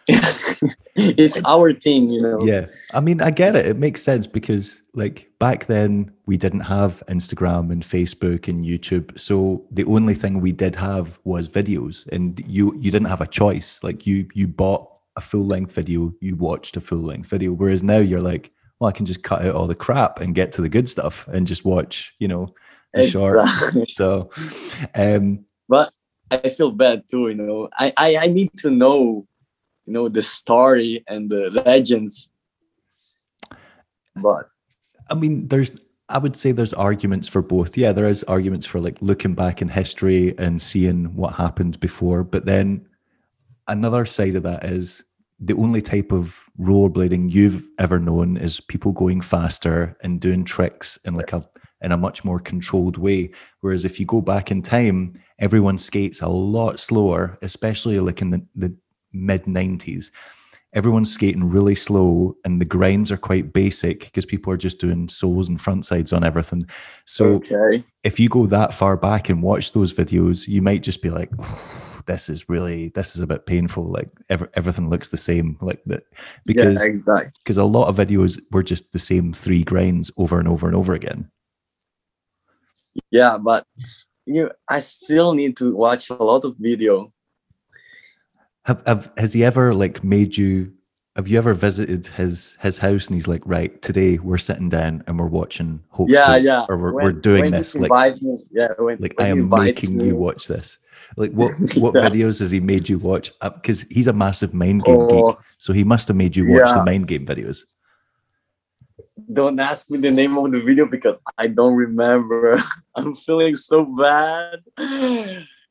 it's 0.97 1.45
our 1.45 1.73
thing, 1.73 2.11
you 2.11 2.23
know. 2.23 2.41
Yeah. 2.43 2.67
I 2.95 3.01
mean, 3.01 3.21
I 3.21 3.31
get 3.31 3.55
it. 3.55 3.67
It 3.67 3.77
makes 3.77 4.03
sense 4.03 4.27
because, 4.27 4.81
like, 4.95 5.31
back 5.39 5.67
then 5.67 6.11
we 6.27 6.37
didn't 6.37 6.61
have 6.61 7.03
Instagram 7.09 7.71
and 7.71 7.83
Facebook 7.83 8.49
and 8.49 8.65
YouTube. 8.65 9.19
So 9.19 9.65
the 9.71 9.85
only 9.85 10.15
thing 10.15 10.41
we 10.41 10.53
did 10.53 10.75
have 10.77 11.19
was 11.25 11.49
videos, 11.49 12.07
and 12.09 12.41
you 12.47 12.75
you 12.77 12.91
didn't 12.91 13.09
have 13.09 13.21
a 13.21 13.27
choice. 13.27 13.83
Like, 13.83 14.07
you 14.07 14.27
you 14.35 14.49
bought 14.49 14.91
a 15.17 15.21
full 15.21 15.47
length 15.47 15.73
video, 15.73 16.15
you 16.21 16.37
watched 16.37 16.77
a 16.77 16.81
full 16.81 16.99
length 16.99 17.29
video. 17.29 17.53
Whereas 17.53 17.83
now 17.83 17.99
you're 17.99 18.23
like, 18.23 18.53
well, 18.79 18.89
I 18.89 18.93
can 18.93 19.05
just 19.05 19.25
cut 19.25 19.45
out 19.45 19.55
all 19.55 19.67
the 19.67 19.75
crap 19.75 20.21
and 20.21 20.35
get 20.35 20.53
to 20.53 20.63
the 20.63 20.69
good 20.69 20.89
stuff 20.89 21.27
and 21.29 21.47
just 21.47 21.65
watch, 21.65 22.15
you 22.21 22.29
know, 22.29 22.55
the 22.95 23.07
short. 23.07 23.39
Exactly. 23.39 23.85
So, 23.85 24.31
um, 24.95 25.45
but 25.69 25.93
I 26.31 26.49
feel 26.49 26.71
bad 26.71 27.05
too, 27.11 27.29
you 27.29 27.35
know. 27.35 27.69
I, 27.77 27.93
I 27.97 28.17
I 28.23 28.27
need 28.29 28.51
to 28.59 28.71
know, 28.71 29.27
you 29.89 29.95
know, 29.95 30.07
the 30.07 30.23
story 30.23 31.03
and 31.09 31.31
the 31.31 31.51
legends. 31.65 32.31
But 34.15 34.51
I 35.09 35.15
mean, 35.15 35.49
there's, 35.49 35.81
I 36.11 36.19
would 36.19 36.37
say 36.37 36.53
there's 36.53 36.75
arguments 36.75 37.27
for 37.27 37.41
both. 37.41 37.75
Yeah, 37.75 37.93
there 37.93 38.07
is 38.07 38.23
arguments 38.25 38.67
for 38.67 38.81
like 38.81 39.01
looking 39.01 39.35
back 39.35 39.63
in 39.63 39.69
history 39.69 40.37
and 40.37 40.61
seeing 40.61 41.17
what 41.17 41.33
happened 41.33 41.81
before. 41.81 42.23
But 42.23 42.45
then 42.45 42.87
another 43.67 44.05
side 44.05 44.35
of 44.35 44.43
that 44.43 44.63
is 44.67 45.05
the 45.41 45.55
only 45.55 45.81
type 45.81 46.13
of 46.13 46.45
rollerblading 46.61 47.33
you've 47.33 47.67
ever 47.79 47.99
known 47.99 48.37
is 48.37 48.61
people 48.61 48.93
going 48.93 49.23
faster 49.23 49.97
and 50.03 50.21
doing 50.21 50.45
tricks 50.45 50.99
in 51.07 51.15
like 51.15 51.33
a 51.33 51.43
in 51.81 51.93
a 51.93 51.97
much 51.97 52.25
more 52.25 52.41
controlled 52.41 52.99
way. 52.99 53.31
Whereas 53.61 53.87
if 53.87 53.99
you 53.99 54.05
go 54.05 54.21
back 54.21 54.51
in 54.51 54.61
time, 54.61 55.15
everyone 55.39 55.79
skates 55.79 56.21
a 56.21 56.29
lot 56.29 56.79
slower, 56.79 57.39
especially 57.41 58.01
like 58.01 58.21
in 58.21 58.31
the, 58.31 58.45
the 58.55 58.77
mid 59.13 59.45
90s 59.45 60.11
everyone's 60.75 61.13
skating 61.13 61.49
really 61.49 61.75
slow 61.75 62.37
and 62.45 62.61
the 62.61 62.65
grinds 62.65 63.11
are 63.11 63.17
quite 63.17 63.53
basic 63.53 64.01
because 64.01 64.27
people 64.27 64.53
are 64.53 64.59
just 64.59 64.81
doing 64.81 65.09
soles 65.09 65.49
and 65.49 65.61
front 65.61 65.87
sides 65.87 66.13
on 66.13 66.25
everything. 66.25 66.69
So 67.07 67.25
okay. 67.37 67.85
if 68.05 68.21
you 68.21 68.29
go 68.29 68.47
that 68.47 68.75
far 68.75 68.97
back 68.97 69.29
and 69.29 69.43
watch 69.43 69.73
those 69.73 69.95
videos, 69.95 70.47
you 70.47 70.61
might 70.61 70.83
just 70.83 71.03
be 71.03 71.11
like, 71.11 71.31
this 72.07 72.29
is 72.29 72.49
really, 72.49 72.89
this 72.89 73.17
is 73.17 73.23
a 73.23 73.27
bit 73.27 73.47
painful. 73.47 73.91
Like 73.91 74.11
ev- 74.29 74.49
everything 74.55 74.91
looks 74.91 75.09
the 75.09 75.17
same 75.17 75.57
like 75.63 75.83
that 75.87 76.03
because, 76.45 76.83
yeah, 76.83 76.91
exactly. 76.91 77.31
because 77.43 77.59
a 77.59 77.65
lot 77.65 77.89
of 77.89 77.97
videos 77.97 78.39
were 78.51 78.63
just 78.63 78.93
the 78.93 78.99
same 78.99 79.33
three 79.33 79.65
grinds 79.65 80.11
over 80.19 80.39
and 80.39 80.49
over 80.49 80.67
and 80.67 80.77
over 80.77 80.93
again. 80.93 81.31
Yeah, 83.11 83.39
but 83.39 83.65
you 84.27 84.45
know, 84.45 84.51
I 84.69 84.81
still 84.81 85.33
need 85.33 85.57
to 85.59 85.75
watch 85.75 86.11
a 86.11 86.15
lot 86.15 86.45
of 86.45 86.57
video. 86.59 87.13
Have, 88.69 88.83
have, 88.87 89.11
has 89.17 89.33
he 89.33 89.43
ever 89.45 89.73
like 89.73 90.05
made 90.05 90.37
you, 90.37 90.71
have 91.17 91.27
you 91.27 91.39
ever 91.39 91.55
visited 91.55 92.07
his, 92.09 92.59
his 92.61 92.77
house 92.77 93.07
and 93.09 93.15
he's 93.15 93.27
like, 93.27 93.41
right, 93.47 93.81
today 93.81 94.19
we're 94.19 94.37
sitting 94.37 94.69
down 94.69 95.03
and 95.07 95.19
we're 95.19 95.27
watching 95.27 95.83
Hope. 95.89 96.11
yeah, 96.11 96.35
Hope," 96.35 96.43
yeah. 96.45 96.67
or 96.69 96.77
we're, 96.77 96.93
When- 96.93 97.05
we're 97.07 97.13
doing 97.13 97.51
this. 97.51 97.75
Like, 97.75 98.21
me, 98.21 98.35
yeah, 98.51 98.69
when, 98.79 98.99
like 99.01 99.15
when 99.19 99.27
I 99.27 99.31
am 99.31 99.49
making 99.49 99.97
me, 99.97 100.09
you 100.09 100.17
watch 100.17 100.47
this. 100.49 100.79
Like 101.17 101.33
what 101.33 101.53
what 101.77 101.95
Yeah. 101.95 102.11
videos 102.11 102.41
has 102.41 102.51
he 102.51 102.61
made 102.61 102.91
you 102.91 102.99
watch? 102.99 103.33
Uh, 103.41 103.49
because 103.49 103.83
he's 103.85 104.07
a 104.07 104.13
massive 104.13 104.51
Mindgame 104.53 104.99
Oh, 105.01 105.33
geek, 105.33 105.39
so 105.57 105.73
he 105.73 105.83
must 105.83 106.07
have 106.09 106.17
made 106.19 106.37
you 106.37 106.47
watch 106.47 106.69
the 106.75 106.85
Mindgame 106.91 107.27
videos. 107.27 107.65
don't 109.33 109.59
ask 109.59 109.91
me 109.91 109.99
the 109.99 110.11
name 110.11 110.37
of 110.37 110.53
the 110.53 110.61
video 110.61 110.87
because 110.87 111.17
I 111.39 111.47
don't 111.49 111.75
remember. 111.75 112.61
I'm 112.95 113.15
feeling 113.15 113.57
so 113.57 113.87
bad. 113.87 114.61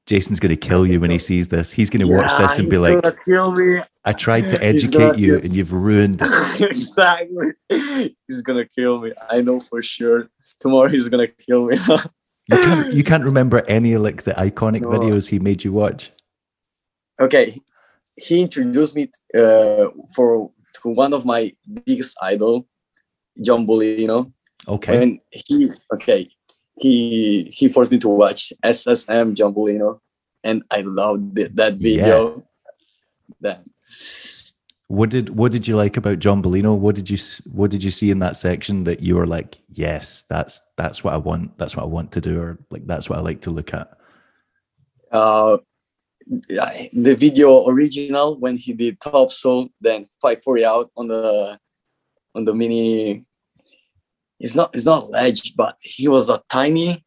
Jason's 0.07 0.39
gonna 0.39 0.55
kill 0.55 0.87
you 0.87 0.99
when 1.01 1.11
he 1.11 1.19
sees 1.19 1.49
this. 1.49 1.71
He's 1.71 1.89
gonna 1.89 2.07
watch 2.07 2.31
this 2.37 2.57
and 2.59 2.69
be 2.69 2.77
like, 2.77 2.97
kill 3.25 3.51
me. 3.51 3.81
"I 4.05 4.13
tried 4.13 4.47
to 4.49 4.63
educate 4.63 5.17
you, 5.17 5.35
and 5.37 5.53
you've 5.53 5.73
ruined 5.73 6.17
it." 6.21 6.61
exactly. 6.71 7.51
He's 7.69 8.41
gonna 8.41 8.65
kill 8.65 9.01
me. 9.01 9.11
I 9.29 9.41
know 9.41 9.59
for 9.59 9.83
sure. 9.83 10.27
Tomorrow 10.59 10.89
he's 10.89 11.09
gonna 11.09 11.27
kill 11.27 11.65
me. 11.67 11.77
You 12.49 12.55
can't 12.57 12.93
you 12.93 13.03
can't 13.03 13.25
remember 13.31 13.61
any 13.67 13.97
like 13.97 14.23
the 14.23 14.31
iconic 14.31 14.79
No. 14.81 14.87
videos 14.91 15.27
he 15.27 15.37
made 15.37 15.65
you 15.65 15.73
watch. 15.73 16.11
okay, 17.19 17.53
he 18.15 18.39
introduced 18.41 18.95
me 18.95 19.09
uh, 19.37 19.87
for 20.15 20.49
to 20.75 20.87
one 20.87 21.11
of 21.13 21.25
my 21.25 21.51
biggest 21.85 22.15
idol, 22.21 22.65
John 23.43 23.67
Bolino. 23.67 24.31
Okay, 24.65 24.95
And 25.03 25.19
he 25.31 25.69
okay, 25.93 26.29
he 26.77 27.49
he 27.53 27.67
forced 27.67 27.91
me 27.91 27.99
to 27.99 28.09
watch 28.09 28.53
SSM 28.63 29.33
John 29.33 29.53
Bolino, 29.53 29.99
and 30.43 30.63
I 30.71 30.81
loved 30.81 31.37
it, 31.39 31.55
that 31.55 31.75
video. 31.75 32.43
That 33.41 33.63
what 34.87 35.09
did 35.09 35.29
what 35.29 35.51
did 35.51 35.67
you 35.67 35.75
like 35.75 35.97
about 35.97 36.19
John 36.19 36.41
Bellino? 36.41 36.77
What 36.77 36.95
did 36.95 37.09
you 37.09 37.17
what 37.51 37.71
did 37.71 37.83
you 37.83 37.91
see 37.91 38.09
in 38.09 38.19
that 38.19 38.37
section 38.37 38.85
that 38.85 39.01
you 39.01 39.15
were 39.15 39.27
like, 39.27 39.57
"Yes, 39.73 40.23
that's 40.29 40.61
that's 40.77 41.03
what 41.03 41.13
I 41.13 41.17
want. 41.17 41.57
That's 41.57 41.75
what 41.75 41.83
I 41.83 41.87
want 41.87 42.11
to 42.13 42.21
do," 42.21 42.39
or 42.39 42.57
like 42.71 42.87
that's 42.87 43.09
what 43.09 43.19
I 43.19 43.21
like 43.21 43.41
to 43.41 43.51
look 43.51 43.73
at. 43.73 43.89
uh 45.11 45.57
yeah, 46.49 46.87
the 46.93 47.15
video 47.15 47.67
original 47.67 48.37
when 48.39 48.57
he 48.57 48.73
did 48.73 48.99
top 48.99 49.31
soul 49.31 49.69
then 49.79 50.03
540 50.21 50.65
out 50.65 50.91
on 50.97 51.07
the 51.07 51.57
on 52.35 52.45
the 52.45 52.53
mini 52.53 53.23
it's 54.39 54.56
not 54.56 54.69
it's 54.73 54.86
not 54.86 55.10
ledge 55.10 55.56
but 55.56 55.78
he 55.82 56.08
was 56.08 56.30
a 56.30 56.41
tiny 56.50 57.04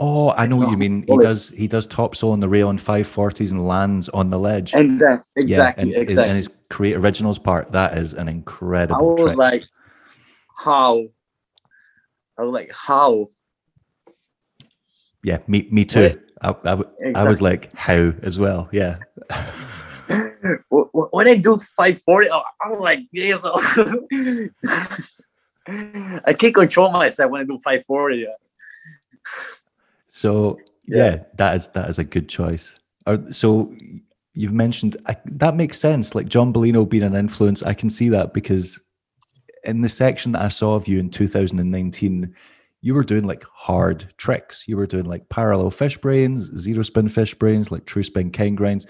Oh, 0.00 0.30
I 0.30 0.46
know 0.46 0.54
what 0.58 0.70
you 0.70 0.76
mean. 0.76 1.02
He 1.08 1.12
oh, 1.12 1.18
does 1.18 1.48
he 1.48 1.66
does 1.66 1.84
topsoul 1.84 2.30
on 2.30 2.38
the 2.38 2.48
rail 2.48 2.68
on 2.68 2.78
five 2.78 3.04
forties 3.08 3.50
and 3.50 3.66
lands 3.66 4.08
on 4.10 4.30
the 4.30 4.38
ledge. 4.38 4.72
and 4.72 5.00
yeah, 5.00 5.18
exactly 5.34 5.82
and, 5.88 5.92
and 5.94 6.00
exactly 6.02 6.36
his 6.36 6.48
create 6.70 6.94
originals 6.94 7.40
part 7.40 7.72
that 7.72 7.98
is 7.98 8.14
an 8.14 8.28
incredible. 8.28 8.94
i 8.94 9.02
was 9.02 9.24
trick. 9.24 9.36
like 9.36 9.64
how 10.64 11.04
i 12.38 12.42
was 12.42 12.52
like 12.52 12.70
how 12.72 13.26
yeah, 15.22 15.38
me 15.48 15.66
me 15.70 15.84
too. 15.84 16.20
I 16.40 16.52
was 16.52 16.86
Exactly. 17.00 17.40
like 17.40 17.74
how 17.74 18.12
as 18.22 18.38
well. 18.38 18.68
Yeah, 18.70 18.98
Wh- 20.08 20.88
wh- 20.92 21.12
when 21.12 21.26
i 21.26 21.34
do 21.34 21.58
540 21.58 22.28
oh, 22.30 22.42
i'm 22.62 22.78
like 22.78 23.00
yes 23.12 23.40
i 26.24 26.32
can't 26.32 26.54
control 26.54 26.90
myself 26.90 27.30
when 27.30 27.42
i 27.42 27.44
do 27.44 27.58
540 27.58 28.16
yeah. 28.16 28.26
so 30.08 30.58
yeah, 30.88 31.24
that 31.34 31.54
is 31.54 31.68
that 31.68 31.88
is 31.90 31.98
a 31.98 32.04
good 32.04 32.28
choice. 32.28 32.74
So 33.30 33.74
you've 34.34 34.54
mentioned 34.54 34.96
I, 35.06 35.16
that 35.26 35.54
makes 35.54 35.78
sense. 35.78 36.14
Like 36.14 36.28
John 36.28 36.52
Bellino 36.52 36.88
being 36.88 37.02
an 37.02 37.14
influence, 37.14 37.62
I 37.62 37.74
can 37.74 37.90
see 37.90 38.08
that 38.08 38.32
because 38.32 38.80
in 39.64 39.82
the 39.82 39.88
section 39.88 40.32
that 40.32 40.42
I 40.42 40.48
saw 40.48 40.74
of 40.74 40.88
you 40.88 40.98
in 40.98 41.10
2019, 41.10 42.34
you 42.80 42.94
were 42.94 43.04
doing 43.04 43.26
like 43.26 43.44
hard 43.52 44.12
tricks. 44.16 44.66
You 44.66 44.78
were 44.78 44.86
doing 44.86 45.04
like 45.04 45.28
parallel 45.28 45.70
fish 45.70 45.98
brains, 45.98 46.50
zero 46.56 46.82
spin 46.82 47.08
fish 47.08 47.34
brains, 47.34 47.70
like 47.70 47.84
true 47.84 48.02
spin 48.02 48.30
king 48.30 48.54
grinds, 48.54 48.86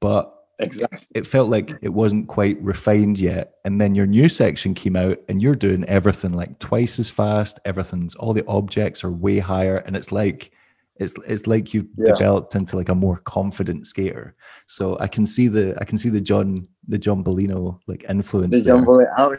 but 0.00 0.33
exactly 0.58 1.06
it 1.14 1.26
felt 1.26 1.48
like 1.48 1.72
it 1.82 1.88
wasn't 1.90 2.28
quite 2.28 2.60
refined 2.62 3.18
yet. 3.18 3.54
And 3.64 3.80
then 3.80 3.94
your 3.94 4.06
new 4.06 4.28
section 4.28 4.74
came 4.74 4.96
out 4.96 5.18
and 5.28 5.42
you're 5.42 5.54
doing 5.56 5.84
everything 5.84 6.32
like 6.32 6.58
twice 6.58 6.98
as 6.98 7.10
fast. 7.10 7.58
Everything's 7.64 8.14
all 8.14 8.32
the 8.32 8.46
objects 8.46 9.02
are 9.04 9.10
way 9.10 9.38
higher. 9.38 9.78
And 9.78 9.96
it's 9.96 10.12
like 10.12 10.52
It's 10.96 11.14
it's 11.26 11.46
like 11.48 11.74
you've 11.74 11.88
Yeah. 11.98 12.12
developed 12.14 12.54
into 12.54 12.76
like 12.76 12.88
a 12.88 12.94
more 12.94 13.18
confident 13.18 13.86
skater. 13.86 14.36
So 14.66 14.96
I 15.00 15.08
can 15.08 15.26
see 15.26 15.48
the 15.48 15.74
I 15.80 15.84
can 15.84 15.98
see 15.98 16.08
the 16.10 16.20
John 16.20 16.66
the 16.86 16.98
John 16.98 17.24
Bellino 17.24 17.80
like 17.88 18.04
influence. 18.08 18.52
the 18.54 18.60
there. 18.62 18.74
jumbo 18.76 19.04
I'm, 19.18 19.38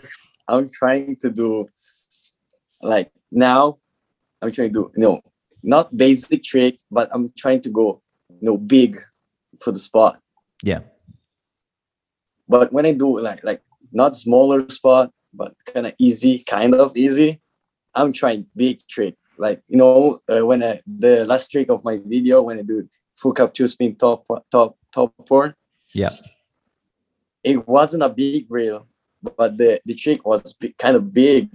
I'm 0.50 0.70
trying 0.70 1.16
to 1.22 1.30
do 1.32 1.66
like 2.82 3.10
now 3.32 3.78
i'm 4.42 4.52
trying 4.52 4.70
to 4.74 4.74
do 4.80 4.92
you 4.96 5.04
know 5.04 5.22
not 5.64 5.96
basic 5.96 6.44
trick 6.44 6.76
but 6.92 7.10
i'm 7.14 7.32
trying 7.38 7.62
to 7.62 7.70
go 7.70 8.02
you 8.30 8.46
know 8.48 8.58
big 8.58 8.98
for 9.64 9.72
the 9.72 9.80
spot 9.80 10.20
Yeah. 10.64 10.82
But 12.48 12.72
when 12.72 12.86
i 12.86 12.92
do 12.94 13.20
like 13.20 13.44
like 13.44 13.62
not 13.92 14.16
smaller 14.16 14.70
spot 14.70 15.12
but 15.34 15.54
kind 15.74 15.88
of 15.88 15.94
easy 16.00 16.44
kind 16.44 16.74
of 16.76 16.96
easy 16.96 17.42
i'm 17.94 18.12
trying 18.14 18.46
big 18.56 18.80
trick. 18.88 19.16
Like 19.38 19.62
you 19.68 19.78
know 19.78 20.22
uh, 20.32 20.46
when 20.46 20.64
i 20.64 20.82
the 20.86 21.26
last 21.26 21.52
trick 21.52 21.70
of 21.70 21.84
my 21.84 22.00
video 22.06 22.42
when 22.44 22.60
i 22.60 22.62
do 22.64 22.88
full 23.16 23.34
cab 23.34 23.54
two 23.54 23.68
spin 23.68 23.96
top 23.96 24.26
top 24.52 24.78
top 24.94 25.14
porn 25.28 25.54
Yeah. 25.94 26.12
it 27.44 27.68
wasn't 27.68 28.04
a 28.04 28.10
big 28.10 28.46
reel 28.50 28.88
but 29.38 29.58
the 29.58 29.82
the 29.86 29.96
trick 29.96 30.26
was 30.26 30.54
bi- 30.54 30.74
kind 30.78 30.96
of 30.96 31.12
big 31.14 31.50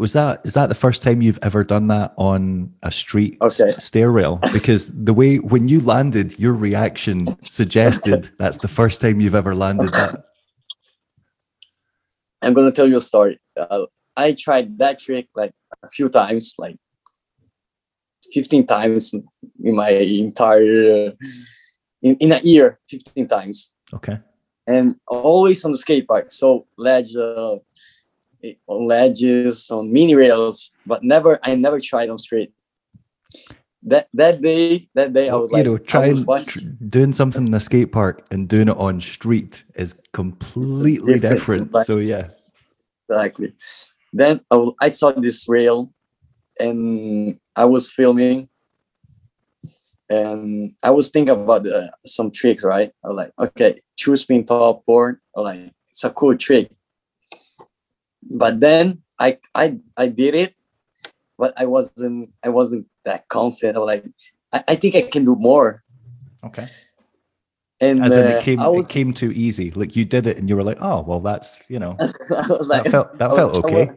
Was 0.00 0.14
that 0.14 0.40
is 0.46 0.54
that 0.54 0.70
the 0.70 0.74
first 0.74 1.02
time 1.02 1.20
you've 1.20 1.38
ever 1.42 1.62
done 1.62 1.88
that 1.88 2.14
on 2.16 2.72
a 2.82 2.90
street 2.90 3.36
s- 3.44 3.84
stair 3.84 4.10
rail? 4.10 4.40
Because 4.50 4.88
the 4.88 5.12
way 5.12 5.36
when 5.36 5.68
you 5.68 5.82
landed, 5.82 6.38
your 6.38 6.54
reaction 6.54 7.36
suggested 7.44 8.30
that's 8.38 8.56
the 8.56 8.66
first 8.66 9.02
time 9.02 9.20
you've 9.20 9.34
ever 9.34 9.54
landed 9.54 9.92
that. 9.92 10.24
I'm 12.40 12.54
gonna 12.54 12.72
tell 12.72 12.88
you 12.88 12.96
a 12.96 13.00
story. 13.00 13.38
Uh, 13.54 13.84
I 14.16 14.32
tried 14.32 14.78
that 14.78 15.00
trick 15.00 15.28
like 15.36 15.52
a 15.82 15.88
few 15.90 16.08
times, 16.08 16.54
like 16.56 16.76
15 18.32 18.66
times 18.66 19.12
in 19.62 19.76
my 19.76 19.90
entire 19.90 21.12
in, 22.00 22.16
in 22.24 22.32
a 22.32 22.38
year, 22.38 22.80
15 22.88 23.28
times, 23.28 23.70
Okay. 23.92 24.18
and 24.66 24.94
always 25.08 25.62
on 25.62 25.72
the 25.72 25.78
skate 25.78 26.08
park. 26.08 26.30
So 26.30 26.66
ledge, 26.78 27.14
uh, 27.14 27.56
on 28.66 28.86
ledges, 28.86 29.70
on 29.70 29.92
mini 29.92 30.14
rails, 30.14 30.76
but 30.86 31.02
never. 31.02 31.38
I 31.42 31.54
never 31.54 31.80
tried 31.80 32.10
on 32.10 32.18
straight. 32.18 32.52
That 33.82 34.08
that 34.14 34.42
day, 34.42 34.88
that 34.94 35.12
day 35.12 35.30
I 35.30 35.36
was 35.36 35.50
you 35.50 35.56
like, 35.56 35.64
know, 35.66 35.78
trying 35.78 36.26
tr- 36.44 36.58
doing 36.88 37.12
something 37.12 37.46
in 37.46 37.54
a 37.54 37.60
skate 37.60 37.92
park 37.92 38.26
and 38.30 38.46
doing 38.48 38.68
it 38.68 38.76
on 38.76 39.00
street 39.00 39.64
is 39.74 39.98
completely 40.12 41.14
Different, 41.14 41.34
different. 41.38 41.74
like- 41.74 41.86
So 41.86 41.96
yeah. 41.96 42.28
exactly. 43.08 43.54
Then 44.12 44.40
I, 44.80 44.88
saw 44.88 45.12
this 45.12 45.48
rail, 45.48 45.88
and 46.58 47.38
I 47.56 47.64
was 47.64 47.90
filming, 47.92 48.48
and 50.10 50.74
I 50.82 50.90
was 50.90 51.08
thinking 51.08 51.32
about 51.32 51.66
uh, 51.66 51.88
some 52.04 52.30
tricks. 52.32 52.64
Right? 52.64 52.90
I 53.04 53.08
was 53.08 53.16
like, 53.16 53.32
okay, 53.48 53.80
two 53.96 54.16
spin 54.16 54.44
top 54.44 54.84
board. 54.84 55.20
I 55.36 55.40
was 55.40 55.44
like, 55.54 55.72
it's 55.88 56.04
a 56.04 56.10
cool 56.10 56.36
trick. 56.36 56.70
But 58.22 58.60
then 58.60 59.02
I 59.18 59.38
I 59.54 59.78
I 59.96 60.08
did 60.08 60.34
it, 60.34 60.54
but 61.38 61.54
I 61.56 61.66
wasn't 61.66 62.32
I 62.44 62.48
wasn't 62.48 62.86
that 63.04 63.28
confident. 63.28 63.76
I 63.76 63.80
was 63.80 63.86
like, 63.88 64.04
I, 64.52 64.64
I 64.68 64.74
think 64.74 64.94
I 64.94 65.02
can 65.02 65.24
do 65.24 65.36
more. 65.36 65.82
Okay. 66.44 66.66
And 67.80 68.04
As 68.04 68.14
in, 68.14 68.26
uh, 68.26 68.30
it 68.30 68.42
came 68.42 68.58
was, 68.58 68.84
it 68.84 68.90
came 68.90 69.14
too 69.14 69.32
easy. 69.32 69.70
Like 69.70 69.96
you 69.96 70.04
did 70.04 70.26
it, 70.26 70.36
and 70.36 70.48
you 70.50 70.56
were 70.56 70.62
like, 70.62 70.76
"Oh, 70.82 71.00
well, 71.00 71.20
that's 71.20 71.62
you 71.68 71.78
know, 71.78 71.96
I 72.30 72.46
was 72.46 72.68
like, 72.68 72.84
that 72.84 72.90
felt 72.90 73.18
that 73.18 73.30
I 73.30 73.36
felt 73.36 73.52
was- 73.54 73.64
I 73.64 73.76
okay." 73.76 73.90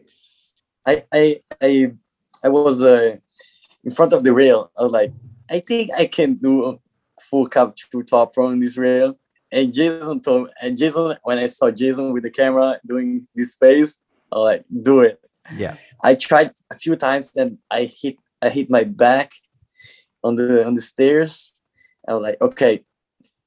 I 0.86 1.04
I 1.12 1.42
I 1.62 1.92
I 2.46 2.50
was 2.50 2.82
uh, 2.82 3.18
in 3.84 3.92
front 3.92 4.14
of 4.14 4.24
the 4.24 4.34
rail. 4.34 4.72
I 4.80 4.84
was 4.84 4.94
like, 4.94 5.12
I 5.50 5.60
think 5.60 5.92
I 5.98 6.06
can 6.06 6.36
do 6.36 6.66
a 6.66 6.80
full 7.22 7.46
cab 7.46 7.76
two 7.76 8.04
top 8.04 8.34
from 8.34 8.60
this 8.60 8.78
rail. 8.78 9.18
And 9.52 9.72
Jason 9.72 10.22
told 10.22 10.50
and 10.62 10.78
Jason 10.78 11.16
when 11.24 11.38
I 11.38 11.48
saw 11.48 11.70
Jason 11.70 12.12
with 12.12 12.24
the 12.24 12.32
camera 12.32 12.80
doing 12.86 13.26
this 13.36 13.56
face, 13.56 13.80
was 13.80 14.00
like, 14.42 14.66
do 14.82 15.02
it. 15.02 15.20
Yeah. 15.56 15.78
I 16.04 16.16
tried 16.16 16.52
a 16.72 16.78
few 16.78 16.96
times 16.96 17.32
and 17.36 17.58
I 17.70 17.86
hit 17.86 18.18
I 18.42 18.50
hit 18.50 18.70
my 18.70 18.84
back 18.84 19.32
on 20.24 20.36
the 20.36 20.66
on 20.66 20.74
the 20.74 20.82
stairs. 20.82 21.54
I 22.08 22.14
was 22.14 22.22
like, 22.22 22.42
okay, 22.42 22.84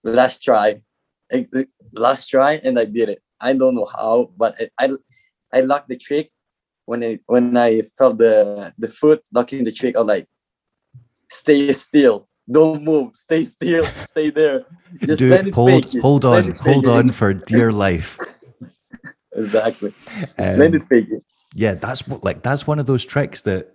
last 0.05 0.43
try. 0.43 0.81
Last 1.93 2.27
try 2.27 2.61
and 2.63 2.79
I 2.79 2.85
did 2.85 3.09
it. 3.09 3.23
I 3.41 3.53
don't 3.53 3.75
know 3.75 3.87
how, 3.87 4.31
but 4.37 4.55
I 4.61 4.69
I, 4.79 4.91
I 5.53 5.61
locked 5.61 5.89
the 5.89 5.97
trick 5.97 6.31
when 6.85 7.03
I 7.03 7.19
when 7.27 7.57
I 7.57 7.83
felt 7.83 8.19
the 8.19 8.73
the 8.79 8.89
foot 8.89 9.23
locking 9.33 9.65
the 9.65 9.73
trick. 9.73 9.97
I 9.97 10.01
was 10.01 10.09
like, 10.09 10.27
stay 11.29 11.73
still, 11.73 12.29
don't 12.51 12.83
move, 12.83 13.17
stay 13.17 13.43
still, 13.43 13.87
stay 13.99 14.31
there. 14.31 14.65
Just 15.05 15.19
Do 15.19 15.31
let 15.31 15.47
it, 15.47 15.49
it 15.49 15.55
hold 15.55 15.85
hold 16.01 16.25
on, 16.25 16.53
hold 16.53 16.87
on 16.87 17.11
for 17.11 17.35
dear 17.35 17.73
life. 17.73 18.19
Exactly. 19.37 19.93
Just 20.17 20.39
Um, 20.39 20.59
let 20.59 20.75
it 20.75 20.83
fake 20.83 21.09
it. 21.11 21.23
yeah 21.55 21.73
that's 21.75 22.09
what 22.09 22.25
like 22.25 22.43
that's 22.43 22.67
one 22.67 22.79
of 22.79 22.87
those 22.87 23.05
tricks 23.05 23.43
that 23.43 23.73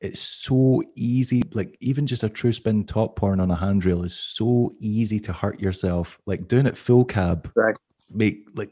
it's 0.00 0.20
so 0.20 0.82
easy 0.96 1.42
like 1.54 1.76
even 1.80 2.06
just 2.06 2.22
a 2.22 2.28
true 2.28 2.52
spin 2.52 2.84
top 2.84 3.16
porn 3.16 3.40
on 3.40 3.50
a 3.50 3.56
handrail 3.56 4.02
is 4.04 4.14
so 4.14 4.70
easy 4.80 5.18
to 5.20 5.32
hurt 5.32 5.58
yourself 5.60 6.18
like 6.26 6.46
doing 6.48 6.66
it 6.66 6.76
full 6.76 7.04
cab 7.04 7.50
Right. 7.54 7.76
make 8.10 8.46
like 8.54 8.70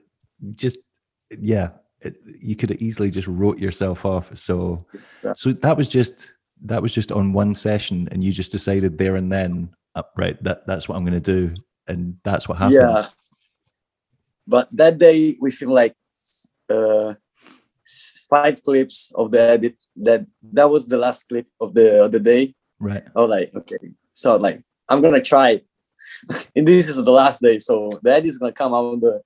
just 0.55 0.79
yeah 1.39 1.69
it, 2.01 2.17
you 2.41 2.55
could 2.57 2.69
have 2.71 2.83
easily 2.83 3.11
just 3.11 3.27
wrote 3.29 3.59
yourself 3.59 4.05
off 4.05 4.37
so 4.37 4.77
uh, 5.25 5.33
so 5.33 5.53
that 5.53 5.77
was 5.77 5.89
just 5.89 6.35
that 6.63 6.83
was 6.83 6.93
just 6.93 7.11
on 7.13 7.33
one 7.33 7.55
session 7.55 8.07
and 8.13 8.23
you 8.23 8.31
just 8.33 8.53
decided 8.53 8.99
there 8.99 9.17
and 9.17 9.33
then 9.33 9.71
uh, 9.95 10.03
right 10.19 10.37
that 10.45 10.67
that's 10.67 10.89
what 10.89 10.97
i'm 10.97 11.05
going 11.05 11.21
to 11.23 11.33
do 11.33 11.55
and 11.89 12.17
that's 12.25 12.49
what 12.49 12.59
happened 12.59 12.81
Yeah. 12.83 13.07
But 14.47 14.69
that 14.77 14.99
day 14.99 15.39
we 15.41 15.51
feel 15.51 15.73
like 15.73 15.95
uh, 16.71 17.15
five 18.29 18.63
clips 18.63 19.13
of 19.15 19.31
the 19.31 19.41
edit. 19.41 19.77
That 19.97 20.27
that 20.53 20.71
was 20.71 20.87
the 20.87 20.97
last 20.97 21.29
clip 21.29 21.47
of 21.61 21.75
the 21.75 22.05
of 22.05 22.13
the 22.13 22.21
day. 22.21 22.55
right 22.81 23.05
was 23.15 23.31
like, 23.31 23.55
okay. 23.55 23.79
So 24.15 24.37
like 24.37 24.63
I'm 24.89 25.01
gonna 25.03 25.23
try 25.23 25.51
it. 25.51 25.67
and 26.57 26.69
this 26.69 26.89
is 26.89 27.03
the 27.03 27.11
last 27.11 27.41
day, 27.41 27.59
so 27.59 27.99
the 28.03 28.13
edit 28.13 28.27
is 28.27 28.39
gonna 28.39 28.53
come 28.53 28.75
out. 28.75 29.01
The 29.01 29.23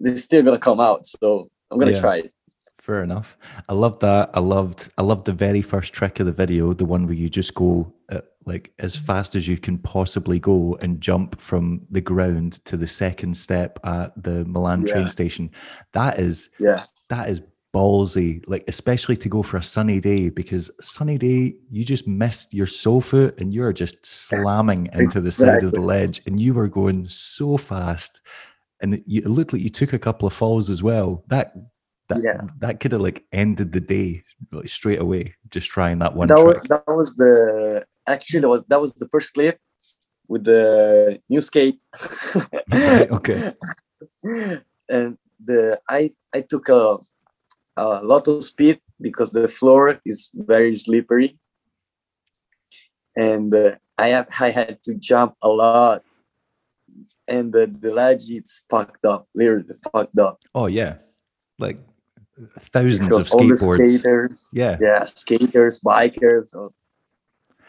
it's 0.00 0.22
still 0.22 0.42
gonna 0.42 0.58
come 0.58 0.80
out. 0.80 1.06
So 1.06 1.50
I'm 1.70 1.78
gonna 1.78 1.92
Yeah. 1.92 2.00
try 2.00 2.16
it. 2.18 2.32
Fair 2.80 3.02
enough. 3.02 3.38
I 3.68 3.72
loved 3.72 4.00
that. 4.00 4.30
I 4.34 4.40
loved 4.40 4.90
I 4.98 5.02
loved 5.02 5.24
the 5.24 5.32
very 5.32 5.62
first 5.62 5.94
trick 5.94 6.20
of 6.20 6.26
the 6.26 6.32
video, 6.32 6.74
the 6.74 6.84
one 6.84 7.06
where 7.06 7.14
you 7.14 7.30
just 7.30 7.54
go 7.54 7.92
at, 8.10 8.24
like 8.46 8.72
as 8.78 8.96
fast 8.96 9.34
as 9.34 9.48
you 9.48 9.56
can 9.56 9.78
possibly 9.78 10.38
go 10.38 10.76
and 10.80 11.00
jump 11.00 11.40
from 11.40 11.80
the 11.90 12.00
ground 12.00 12.64
to 12.64 12.76
the 12.76 12.86
second 12.88 13.36
step 13.36 13.78
at 13.84 14.12
the 14.22 14.44
Milan 14.44 14.84
train 14.84 15.08
station. 15.08 15.50
That 15.92 16.18
is 16.18 16.48
Yeah. 16.58 16.84
that 17.08 17.28
is 17.28 17.42
ballsy, 17.74 18.42
like 18.46 18.64
especially 18.68 19.16
to 19.16 19.28
go 19.28 19.42
for 19.42 19.56
a 19.56 19.62
sunny 19.62 19.98
day 20.00 20.28
because 20.28 20.70
sunny 20.80 21.18
day 21.18 21.56
you 21.70 21.84
just 21.84 22.06
missed 22.06 22.54
your 22.54 22.68
sole 22.68 23.00
foot 23.00 23.38
and 23.40 23.52
you're 23.52 23.72
just 23.72 24.06
slamming 24.06 24.88
into 24.94 25.20
the 25.20 25.32
side 25.32 25.64
of 25.64 25.72
the 25.72 25.80
ledge 25.80 26.22
and 26.26 26.40
you 26.40 26.54
were 26.54 26.68
going 26.68 27.08
so 27.08 27.56
fast 27.56 28.20
and 28.80 28.94
it, 28.94 29.02
you, 29.06 29.22
it 29.22 29.28
looked 29.28 29.52
like 29.52 29.62
you 29.62 29.70
took 29.70 29.92
a 29.92 29.98
couple 29.98 30.26
of 30.26 30.32
falls 30.32 30.70
as 30.70 30.82
well. 30.82 31.24
That 31.28 31.54
that 32.14 32.22
Yeah. 32.24 32.40
that 32.58 32.80
could 32.80 32.92
have 32.92 33.00
like 33.00 33.24
ended 33.32 33.72
the 33.72 33.80
day 33.80 34.22
like 34.52 34.68
straight 34.68 35.00
away 35.00 35.34
just 35.50 35.68
trying 35.70 35.98
that 35.98 36.14
one 36.14 36.28
that 36.28 36.44
was 36.44 36.62
that 36.64 36.84
was 36.86 37.16
the 37.16 37.84
actually 38.06 38.40
that 38.40 38.48
was 38.48 38.62
that 38.68 38.80
was 38.80 38.94
the 38.94 39.08
first 39.08 39.34
clip 39.34 39.58
with 40.28 40.44
the 40.44 41.20
new 41.28 41.40
skate. 41.40 41.78
Right, 42.72 43.10
okay. 43.10 43.52
and 44.88 45.18
the 45.42 45.80
I 45.88 46.10
I 46.34 46.40
took 46.40 46.68
a 46.68 46.98
a 47.76 48.02
lot 48.02 48.28
of 48.28 48.42
speed 48.42 48.80
because 49.00 49.30
the 49.30 49.48
floor 49.48 50.00
is 50.04 50.30
very 50.34 50.74
slippery, 50.74 51.38
and 53.16 53.52
uh, 53.54 53.76
I 53.98 54.08
have 54.08 54.28
I 54.40 54.50
had 54.50 54.82
to 54.84 54.94
jump 54.94 55.34
a 55.42 55.48
lot, 55.48 56.02
and 57.28 57.52
the 57.52 57.66
the 57.66 57.92
ledge 57.92 58.30
it's 58.30 58.64
fucked 58.70 59.04
up, 59.04 59.28
literally 59.34 59.74
fucked 59.92 60.18
up. 60.18 60.40
Oh 60.54 60.66
yeah, 60.66 60.98
like 61.58 61.78
thousands 62.58 63.08
because 63.08 63.32
of 63.32 63.40
skateboards. 63.40 63.88
skaters, 63.98 64.48
Yeah. 64.52 64.76
yeah, 64.80 65.04
skaters, 65.04 65.80
bikers, 65.80 66.48
so 66.48 66.72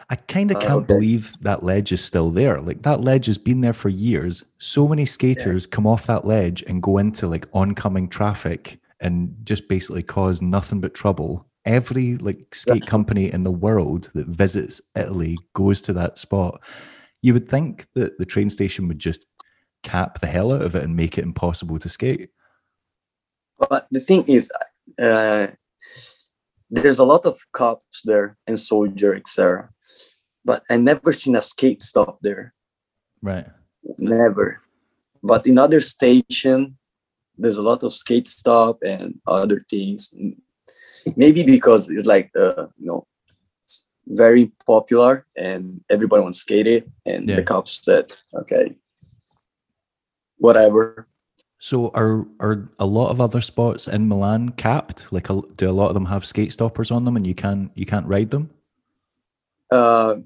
I 0.10 0.16
kind 0.16 0.52
of 0.52 0.58
Oh, 0.58 0.60
can't 0.60 0.72
okay. 0.84 0.86
believe 0.94 1.34
that 1.42 1.64
ledge 1.64 1.92
is 1.92 2.04
still 2.04 2.30
there. 2.30 2.62
Like 2.62 2.84
that 2.84 3.02
ledge 3.02 3.26
has 3.26 3.40
been 3.40 3.62
there 3.62 3.74
for 3.74 3.90
years. 3.90 4.44
So 4.60 4.88
many 4.88 5.06
skaters 5.06 5.66
come 5.66 5.88
off 5.88 6.06
that 6.08 6.26
ledge 6.26 6.64
and 6.68 6.82
go 6.84 7.00
into 7.00 7.28
like 7.28 7.48
oncoming 7.54 8.08
traffic 8.08 8.80
and 9.00 9.36
just 9.44 9.68
basically 9.68 10.04
cause 10.04 10.42
nothing 10.44 10.80
but 10.80 10.94
trouble. 10.94 11.48
Every 11.66 12.18
like 12.18 12.54
skate 12.54 12.86
company 12.86 13.34
in 13.34 13.42
the 13.42 13.52
world 13.52 14.12
that 14.14 14.28
visits 14.28 14.80
Italy 14.96 15.40
goes 15.54 15.82
to 15.82 15.94
that 15.94 16.20
spot. 16.20 16.62
You 17.24 17.34
would 17.34 17.50
think 17.50 17.88
that 17.96 18.20
the 18.20 18.26
train 18.26 18.52
station 18.52 18.88
would 18.88 19.00
just 19.00 19.26
cap 19.82 20.20
the 20.20 20.28
hell 20.28 20.52
out 20.52 20.62
of 20.62 20.76
it 20.76 20.84
and 20.84 20.96
make 20.96 21.18
it 21.18 21.24
impossible 21.24 21.80
to 21.80 21.90
skate. 21.90 22.30
But 23.58 23.88
the 23.92 24.00
thing 24.02 24.24
is, 24.28 24.52
uh, 25.00 25.48
there's 26.70 27.00
a 27.00 27.06
lot 27.06 27.26
of 27.26 27.40
cops 27.54 28.02
there 28.04 28.38
and 28.48 28.60
soldier, 28.60 29.14
etc. 29.16 29.70
but 30.44 30.64
I 30.70 30.78
never 30.78 31.14
seen 31.14 31.36
a 31.36 31.42
skate 31.42 31.82
stop 31.82 32.20
there. 32.22 32.54
Right. 33.22 33.48
Never. 34.00 34.62
But 35.24 35.48
in 35.48 35.58
other 35.58 35.80
station, 35.82 36.78
there's 37.38 37.58
a 37.58 37.64
lot 37.64 37.84
of 37.84 37.94
skate 37.94 38.28
stop 38.28 38.78
and 38.86 39.20
other 39.28 39.60
things. 39.70 40.14
Maybe 41.16 41.44
because 41.44 41.90
it's 41.90 42.06
like 42.06 42.32
uh, 42.36 42.68
you 42.78 42.88
know, 42.88 43.08
it's 43.64 43.88
very 44.08 44.52
popular 44.66 45.26
and 45.36 45.82
everybody 45.90 46.24
wants 46.24 46.40
to 46.40 46.42
skate 46.42 46.68
it, 46.68 46.90
and 47.06 47.30
Yeah. 47.30 47.36
the 47.38 47.44
cops 47.44 47.82
said, 47.84 48.14
okay, 48.34 48.76
whatever. 50.38 51.08
So 51.60 51.90
are 51.94 52.28
are 52.40 52.70
a 52.80 52.86
lot 52.86 53.10
of 53.10 53.22
other 53.22 53.42
spots 53.42 53.88
in 53.88 54.08
Milan 54.08 54.50
capped? 54.50 55.12
Like, 55.12 55.30
a, 55.30 55.42
do 55.56 55.70
a 55.70 55.72
lot 55.72 55.88
of 55.88 55.94
them 55.94 56.06
have 56.06 56.26
skate 56.26 56.54
stoppers 56.54 56.92
on 56.92 57.06
them, 57.06 57.16
and 57.16 57.26
you 57.26 57.36
can 57.36 57.72
you 57.76 57.86
can't 57.86 58.06
ride 58.06 58.32
them? 58.32 58.50
Uh, 59.72 60.18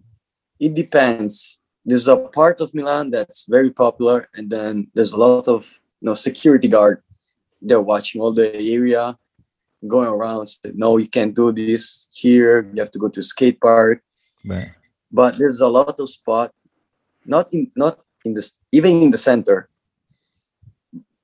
it 0.59 0.73
depends. 0.73 1.59
There's 1.85 2.07
a 2.07 2.17
part 2.17 2.61
of 2.61 2.73
Milan 2.73 3.11
that's 3.11 3.45
very 3.45 3.71
popular, 3.71 4.27
and 4.33 4.49
then 4.49 4.87
there's 4.93 5.11
a 5.13 5.17
lot 5.17 5.47
of 5.47 5.79
you 6.01 6.07
know 6.07 6.13
security 6.13 6.67
guard. 6.67 7.01
They're 7.61 7.81
watching 7.81 8.21
all 8.21 8.33
the 8.33 8.55
area, 8.55 9.17
going 9.87 10.07
around. 10.07 10.47
Say, 10.47 10.71
no, 10.73 10.97
you 10.97 11.07
can't 11.07 11.35
do 11.35 11.51
this 11.51 12.07
here. 12.11 12.69
You 12.73 12.81
have 12.81 12.91
to 12.91 12.99
go 12.99 13.07
to 13.09 13.21
skate 13.21 13.61
park. 13.61 14.03
Right. 14.45 14.69
But 15.11 15.37
there's 15.37 15.59
a 15.59 15.67
lot 15.67 15.99
of 15.99 16.09
spot, 16.09 16.53
not 17.25 17.53
in 17.53 17.71
not 17.75 17.99
in 18.25 18.33
this 18.33 18.53
even 18.71 19.01
in 19.03 19.11
the 19.11 19.17
center. 19.17 19.69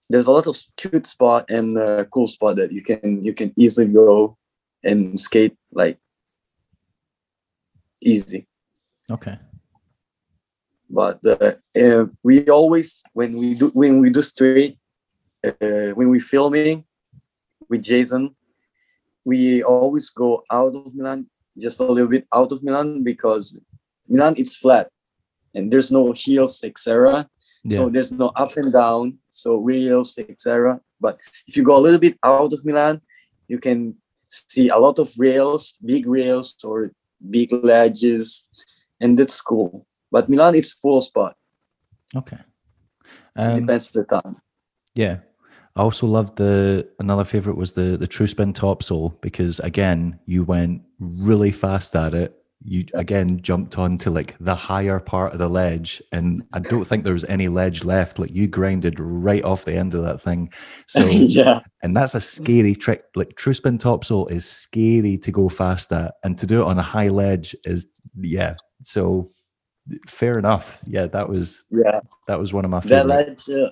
There's 0.10 0.28
a 0.28 0.32
lot 0.32 0.48
of 0.48 0.56
cute 0.78 1.08
spot 1.08 1.46
and 1.50 1.78
uh, 1.78 2.06
cool 2.06 2.28
spot 2.28 2.58
that 2.58 2.72
you 2.72 2.82
can 2.82 3.24
you 3.24 3.34
can 3.34 3.52
easily 3.58 3.88
go 3.88 4.38
and 4.84 5.20
skate 5.20 5.56
like 5.72 5.98
easy 8.02 8.46
Okay. 9.10 9.36
but 10.90 11.20
uh, 11.26 11.54
uh, 11.80 12.06
we 12.24 12.48
always 12.50 13.04
when 13.14 13.38
we 13.38 13.56
do 13.56 13.70
when 13.74 14.00
we 14.00 14.10
do 14.10 14.22
straight 14.22 14.78
uh, 15.44 15.90
when 15.98 16.10
we 16.10 16.20
filming 16.20 16.86
with 17.70 17.82
jason 17.82 18.36
we 19.24 19.64
always 19.64 20.10
go 20.10 20.44
out 20.52 20.76
of 20.76 20.94
milan 20.96 21.26
just 21.58 21.80
a 21.80 21.84
little 21.84 22.10
bit 22.10 22.28
out 22.34 22.52
of 22.52 22.64
milan 22.64 23.04
because 23.04 23.58
milan 24.08 24.34
it's 24.38 24.56
flat 24.56 24.90
and 25.56 25.72
there's 25.72 25.92
no 25.92 26.14
hills 26.16 26.64
etc 26.64 27.28
Yeah. 27.64 27.78
so 27.78 27.90
there's 27.90 28.12
no 28.12 28.28
up 28.36 28.54
and 28.58 28.72
down 28.72 29.18
so 29.30 29.58
wheels 29.58 30.18
etc 30.18 30.80
but 31.02 31.20
if 31.48 31.58
you 31.58 31.64
go 31.64 31.78
a 31.78 31.84
little 31.86 32.00
bit 32.00 32.18
out 32.24 32.54
of 32.54 32.64
milan 32.66 33.02
you 33.48 33.58
can 33.60 33.96
see 34.30 34.70
a 34.70 34.78
lot 34.78 35.00
of 35.00 35.10
rails 35.18 35.74
big 35.84 36.06
rails 36.08 36.56
or 36.64 36.92
big 37.30 37.52
ledges 37.64 38.46
and 39.02 39.18
that's 39.18 39.42
cool 39.42 39.86
but 40.12 40.30
milan 40.30 40.56
is 40.56 40.74
full 40.74 41.02
spot 41.02 41.36
Okay. 42.16 42.38
Um, 43.36 43.56
depends 43.56 43.92
the 43.92 44.06
time 44.06 44.38
Yeah. 44.96 45.18
I 45.76 45.82
also 45.82 46.08
loved 46.08 46.38
the 46.38 46.88
another 47.00 47.26
favorite 47.26 47.58
was 47.58 47.74
the 47.74 47.98
the 47.98 48.08
true 48.08 48.28
spin 48.28 48.54
topsoul 48.54 49.20
because 49.20 49.60
again 49.60 50.20
you 50.26 50.46
went 50.46 50.82
really 51.00 51.52
fast 51.52 51.96
at 51.96 52.14
it. 52.14 52.32
You 52.64 52.86
again 52.94 53.42
jumped 53.42 53.78
onto 53.78 54.10
like 54.10 54.36
the 54.40 54.56
higher 54.56 55.00
part 55.00 55.34
of 55.34 55.40
the 55.40 55.50
ledge, 55.50 56.02
and 56.12 56.44
I 56.54 56.60
don't 56.60 56.86
think 56.86 57.04
there 57.04 57.14
was 57.14 57.26
any 57.26 57.48
ledge 57.48 57.84
left. 57.84 58.18
Like 58.18 58.32
you 58.32 58.48
grinded 58.48 59.00
right 59.00 59.44
off 59.44 59.66
the 59.66 59.76
end 59.76 59.94
of 59.94 60.04
that 60.04 60.22
thing. 60.22 60.52
So 60.88 61.06
yeah 61.06 61.62
and 61.86 61.96
that's 61.96 62.16
a 62.16 62.20
scary 62.20 62.74
trick. 62.74 63.04
Like 63.16 63.36
true 63.36 63.54
spin 63.54 63.78
topsoul 63.78 64.32
is 64.32 64.50
scary 64.50 65.20
to 65.20 65.32
go 65.32 65.50
fast 65.50 65.92
at, 65.92 66.16
and 66.24 66.36
to 66.40 66.48
do 66.48 66.62
it 66.64 66.66
on 66.66 66.80
a 66.80 66.82
high 66.82 67.10
ledge 67.10 67.56
is 67.64 67.86
yeah. 68.20 68.56
So 68.82 69.32
fair 70.08 70.40
enough. 70.40 70.80
Yeah, 70.88 71.06
that 71.06 71.30
was 71.30 71.66
yeah 71.70 72.00
that 72.28 72.40
was 72.40 72.54
one 72.54 72.66
of 72.66 72.72
my 72.72 72.80
the 72.80 72.90
favorite. 72.90 73.08
ledge 73.08 73.50
uh, 73.52 73.70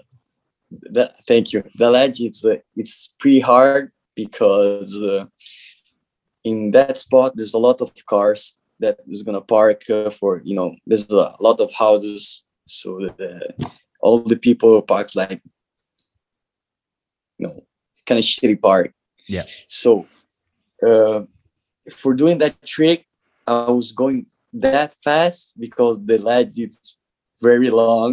that, 0.91 1.15
thank 1.27 1.53
you 1.53 1.63
the 1.73 1.89
ledge 1.89 2.21
is 2.21 2.45
uh, 2.45 2.57
it's 2.75 3.15
pretty 3.19 3.39
hard 3.39 3.91
because 4.15 4.95
uh, 5.01 5.25
in 6.43 6.69
that 6.69 6.97
spot 6.97 7.35
there's 7.35 7.55
a 7.55 7.65
lot 7.67 7.81
of 7.81 7.91
cars 8.05 8.59
that 8.83 8.97
is 9.07 9.23
gonna 9.23 9.41
park 9.57 9.79
uh, 9.89 10.09
for 10.19 10.31
you 10.43 10.55
know 10.55 10.69
there's 10.85 11.09
a 11.09 11.35
lot 11.47 11.59
of 11.59 11.69
houses 11.73 12.43
so 12.67 12.87
the, 13.19 13.53
all 14.01 14.19
the 14.33 14.35
people 14.47 14.81
parks 14.81 15.15
like 15.15 15.41
you 17.37 17.47
know 17.47 17.55
kind 18.05 18.19
of 18.19 18.25
shitty 18.25 18.59
park 18.69 18.89
Yeah. 19.35 19.45
so 19.67 19.89
uh, 20.87 21.19
for 21.99 22.11
doing 22.21 22.37
that 22.43 22.55
trick 22.75 22.99
i 23.47 23.71
was 23.79 23.91
going 24.01 24.19
that 24.67 24.91
fast 25.07 25.41
because 25.65 25.95
the 26.09 26.17
ledge 26.29 26.55
is 26.67 26.73
very 27.41 27.69
long 27.83 28.11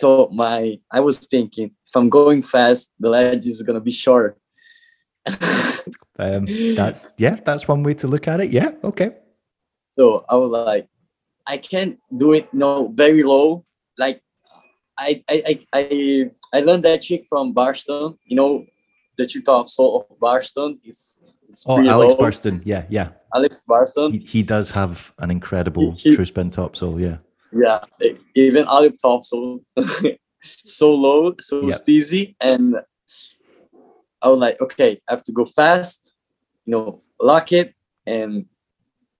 so 0.00 0.28
my 0.44 0.78
i 0.96 1.00
was 1.00 1.16
thinking 1.34 1.68
if 1.88 1.94
i'm 1.98 2.10
going 2.20 2.40
fast 2.42 2.84
the 3.02 3.10
ledge 3.16 3.44
is 3.52 3.62
gonna 3.66 3.86
be 3.90 3.96
short 4.06 4.32
Um, 6.18 6.46
that's 6.74 7.08
yeah, 7.16 7.36
that's 7.44 7.68
one 7.68 7.82
way 7.84 7.94
to 7.94 8.08
look 8.08 8.26
at 8.26 8.40
it. 8.40 8.50
Yeah, 8.50 8.72
okay. 8.82 9.10
So 9.98 10.24
I 10.30 10.36
was 10.36 10.50
like, 10.50 10.86
I 11.44 11.56
can't 11.58 11.98
do 12.16 12.32
it 12.32 12.54
no 12.54 12.86
very 12.94 13.24
low. 13.24 13.64
Like 13.98 14.22
I 14.96 15.24
I 15.28 15.42
I 15.50 15.54
I, 15.72 16.30
I 16.54 16.60
learned 16.60 16.84
that 16.84 17.02
trick 17.02 17.24
from 17.28 17.52
Barstone. 17.52 18.16
You 18.24 18.36
know, 18.36 18.64
the 19.16 19.26
trick 19.26 19.44
top 19.44 19.68
soul 19.68 20.06
of 20.08 20.20
Barstone 20.20 20.78
is 20.84 21.14
it's 21.48 21.64
Oh, 21.66 21.82
Alex 21.84 22.14
low. 22.14 22.20
Burston. 22.26 22.62
Yeah, 22.64 22.84
yeah. 22.88 23.08
Alex 23.34 23.62
Barstone. 23.66 24.12
He, 24.12 24.18
he 24.18 24.42
does 24.44 24.70
have 24.70 25.12
an 25.18 25.32
incredible 25.32 25.92
He- 25.98 26.14
true 26.14 26.24
spin 26.24 26.50
topsoul. 26.50 27.00
Yeah. 27.00 27.18
yeah, 27.50 27.80
even 28.36 28.66
Alex 28.68 29.02
top 29.02 29.24
soul 29.24 29.64
so 30.42 30.94
low, 30.94 31.34
so 31.40 31.66
Yep. 31.70 31.74
steezy, 31.80 32.36
and 32.40 32.76
I 34.22 34.28
was 34.28 34.38
like, 34.38 34.60
okay, 34.60 35.00
I 35.08 35.12
have 35.14 35.24
to 35.24 35.32
go 35.32 35.44
fast. 35.44 36.12
You 36.66 36.72
know, 36.72 37.02
lock 37.20 37.50
it 37.50 37.74
and 38.06 38.46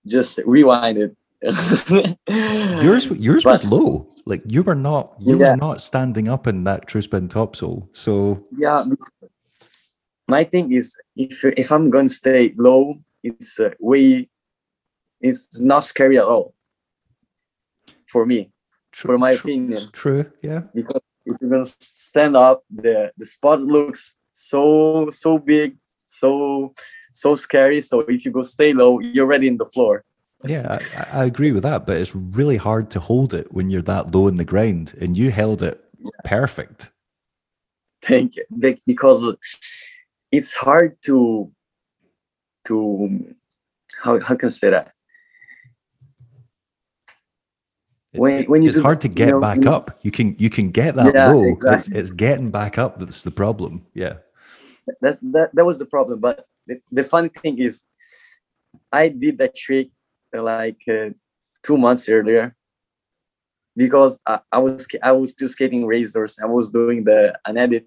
just 0.09 0.39
rewind 0.47 0.99
it. 0.99 1.17
Yours 2.83 3.07
yours 3.07 3.45
was 3.45 3.65
low. 3.71 4.09
Like 4.27 4.43
you 4.47 4.63
were 4.63 4.75
not 4.75 5.15
you 5.21 5.39
Yeah. 5.39 5.51
were 5.53 5.57
not 5.57 5.81
standing 5.81 6.29
up 6.29 6.47
in 6.47 6.63
that 6.63 6.87
true 6.89 7.01
spin 7.03 7.29
topsoul. 7.29 7.89
So 7.93 8.43
yeah 8.57 8.85
my 10.29 10.45
thing 10.45 10.73
is 10.73 10.95
if 11.17 11.43
if 11.57 11.73
i'm 11.73 11.89
going 11.91 12.07
to 12.07 12.13
stay 12.15 12.53
low 12.59 13.01
it's 13.25 13.59
uh, 13.59 13.71
way 13.81 14.29
it's 15.21 15.59
not 15.61 15.83
scary 15.83 16.19
at 16.19 16.25
all 16.25 16.55
for 18.07 18.27
me 18.27 18.51
true, 18.93 19.09
for 19.09 19.19
my 19.19 19.33
true, 19.35 19.41
opinion 19.41 19.83
true. 19.93 20.31
Yeah. 20.43 20.63
because 20.75 21.01
if 21.25 21.37
you're 21.41 21.51
going 21.51 21.65
to 21.65 21.75
stand 21.81 22.37
up 22.37 22.63
the 22.71 23.11
the 23.17 23.25
spot 23.25 23.61
looks 23.63 24.17
so 24.33 25.09
so 25.11 25.39
big 25.39 25.77
so 26.05 26.73
so 27.13 27.35
scary 27.35 27.81
so 27.81 28.01
if 28.01 28.25
you 28.25 28.31
go 28.31 28.43
stay 28.43 28.73
low 28.73 28.99
you're 29.01 29.25
already 29.27 29.49
in 29.49 29.57
the 29.59 29.67
floor 29.67 30.05
Yeah, 30.45 30.79
I, 31.13 31.23
I 31.23 31.25
agree 31.25 31.51
with 31.51 31.65
that, 31.65 31.81
but 31.87 31.97
it's 31.99 32.15
really 32.15 32.57
hard 32.59 32.91
to 32.95 33.01
hold 33.01 33.35
it 33.35 33.47
when 33.53 33.71
you're 33.71 33.83
that 33.91 34.15
low 34.15 34.29
in 34.29 34.37
the 34.37 34.45
ground, 34.53 34.95
and 35.01 35.19
you 35.19 35.33
held 35.33 35.63
it 35.63 35.77
perfect. 36.25 36.91
thank 38.03 38.37
you 38.37 38.45
because 38.87 39.21
it's 40.31 40.55
hard 40.55 40.91
to 41.07 41.51
to 42.67 42.77
how, 44.03 44.21
how 44.21 44.35
can 44.39 44.47
i 44.47 44.51
say 44.63 44.71
that 44.71 44.87
It's, 48.13 48.21
When- 48.23 48.45
when 48.53 48.63
you 48.63 48.69
it's 48.71 48.79
do 48.79 48.83
hard 48.87 49.01
to 49.03 49.09
the- 49.09 49.13
you 49.19 49.25
get 49.25 49.31
know, 49.35 49.41
back 49.41 49.59
you 49.65 49.71
up. 49.77 49.99
You 50.03 50.11
can 50.11 50.35
you 50.39 50.51
can 50.51 50.71
get 50.71 50.95
that 50.97 51.13
Yeah, 51.15 51.31
low. 51.33 51.45
It's 51.45 51.65
exactly. 51.65 52.01
it's 52.01 52.11
getting 52.25 52.51
back 52.51 52.79
up 52.79 52.93
that's 52.99 53.23
the 53.23 53.31
problem. 53.43 53.73
Yeah. 53.95 54.15
that's 55.03 55.19
that, 55.35 55.49
that 55.57 55.65
was 55.71 55.77
the 55.79 55.85
problem 55.95 56.19
but 56.21 56.37
the, 56.69 56.81
the 56.93 57.05
funny 57.05 57.31
thing 57.31 57.59
is 57.59 57.83
i 58.93 59.09
did 59.09 59.39
that 59.39 59.57
trick 59.57 59.89
uh, 60.37 60.43
like 60.43 60.83
uh, 60.89 61.11
two 61.63 61.77
months 61.77 62.09
earlier 62.09 62.55
because 63.79 64.19
I, 64.27 64.41
I 64.53 64.59
was 64.59 64.87
i 65.03 65.13
was 65.13 65.31
still 65.31 65.49
skating 65.49 65.87
razors. 65.87 66.39
I 66.43 66.47
was 66.47 66.69
doing 66.71 67.05
the 67.05 67.39
an 67.47 67.57
edit. 67.57 67.87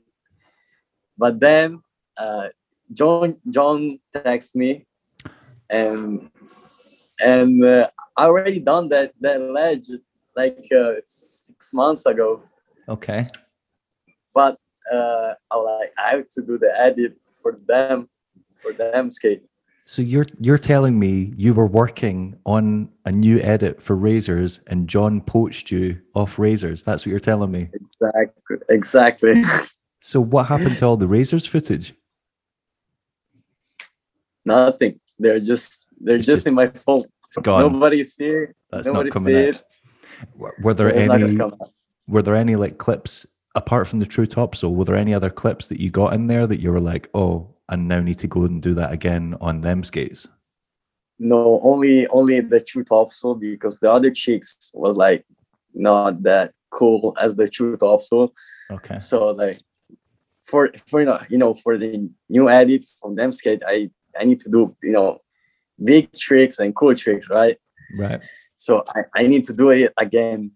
But 1.17 1.39
then 1.39 1.81
uh, 2.17 2.47
john 2.91 3.35
john 3.49 3.99
texted 4.15 4.55
me 4.55 4.85
and 5.69 6.29
and 7.23 7.63
uh, 7.63 7.87
i 8.17 8.25
already 8.25 8.59
done 8.59 8.89
that 8.89 9.13
that 9.21 9.39
ledge 9.41 9.87
like 10.35 10.65
uh, 10.71 10.95
six 11.03 11.73
months 11.73 12.05
ago. 12.05 12.41
Okay. 12.87 13.27
but 14.33 14.57
uh, 14.91 15.33
I 15.51 15.55
was 15.55 15.79
like 15.79 15.93
I 15.97 16.09
have 16.15 16.29
to 16.35 16.41
do 16.41 16.57
the 16.57 16.71
edit 16.87 17.13
for 17.33 17.57
them 17.67 18.09
for 18.61 18.73
them 18.73 19.11
skate. 19.11 19.43
So 19.85 20.01
you're 20.01 20.27
you're 20.39 20.57
telling 20.57 20.97
me 20.99 21.33
you 21.35 21.53
were 21.53 21.67
working 21.67 22.37
on 22.45 22.89
a 23.05 23.11
new 23.11 23.39
edit 23.39 23.81
for 23.81 23.95
Razors 23.95 24.59
and 24.67 24.87
John 24.87 25.21
poached 25.21 25.71
you 25.71 25.99
off 26.15 26.39
Razors. 26.39 26.83
That's 26.83 27.05
what 27.05 27.11
you're 27.11 27.19
telling 27.19 27.51
me. 27.51 27.69
Exactly. 27.73 28.57
Exactly. 28.69 29.43
So 30.03 30.19
what 30.19 30.47
happened 30.47 30.77
to 30.79 30.85
all 30.87 30.97
the 30.97 31.07
Razors 31.07 31.45
footage? 31.45 31.93
Nothing. 34.43 34.99
They're 35.19 35.39
just 35.39 35.85
they're 35.99 36.15
It's 36.15 36.25
just 36.25 36.47
in 36.47 36.55
my 36.55 36.67
phone. 36.67 37.03
Gone. 37.41 37.71
Nobody 37.71 38.03
see 38.03 38.25
it. 38.25 38.55
That's 38.71 38.87
not 38.87 39.07
coming 39.09 39.33
see 39.33 39.49
out. 39.49 39.55
it. 39.55 39.63
Were- 40.35 40.73
there 40.73 40.91
gonna 40.91 41.25
any? 41.25 41.39
Were 42.07 42.21
there 42.21 42.35
any 42.35 42.55
like 42.55 42.77
clips 42.77 43.25
apart 43.55 43.87
from 43.87 43.99
the 43.99 44.05
true 44.05 44.25
topsoul? 44.25 44.73
Were 44.73 44.85
there 44.85 44.95
any 44.95 45.13
other 45.13 45.29
clips 45.29 45.67
that 45.67 45.79
you 45.79 45.91
got 45.91 46.13
in 46.13 46.27
there 46.27 46.47
that 46.47 46.59
you 46.59 46.71
were 46.71 46.79
like, 46.79 47.09
oh, 47.13 47.53
I 47.71 47.77
now 47.77 48.01
need 48.01 48.19
to 48.19 48.27
go 48.27 48.43
and 48.43 48.61
do 48.61 48.73
that 48.75 48.91
again 48.91 49.35
on 49.39 49.61
them 49.61 49.83
skates? 49.83 50.27
No, 51.17 51.59
only 51.63 52.05
only 52.07 52.41
the 52.41 52.59
true 52.59 52.83
topsoul 52.83 53.39
because 53.39 53.79
the 53.79 53.89
other 53.89 54.11
chicks 54.11 54.71
was 54.73 54.97
like 54.97 55.25
not 55.73 56.23
that 56.23 56.51
cool 56.69 57.15
as 57.19 57.35
the 57.35 57.47
true 57.47 57.77
topsoul. 57.77 58.31
Okay. 58.69 58.97
So 58.97 59.29
like 59.29 59.61
for 60.43 60.71
for 60.87 61.01
you 61.29 61.37
know 61.37 61.53
for 61.53 61.77
the 61.77 62.09
new 62.27 62.49
edit 62.49 62.85
from 62.99 63.15
them 63.15 63.31
skate, 63.31 63.63
I 63.65 63.89
I 64.19 64.25
need 64.25 64.41
to 64.41 64.49
do 64.49 64.75
you 64.83 64.91
know 64.91 65.19
big 65.81 66.11
tricks 66.13 66.59
and 66.59 66.75
cool 66.75 66.95
tricks, 66.95 67.29
right? 67.29 67.57
Right. 67.97 68.21
So 68.55 68.83
I, 68.95 69.01
I 69.15 69.27
need 69.27 69.45
to 69.45 69.53
do 69.53 69.69
it 69.69 69.93
again. 69.97 70.51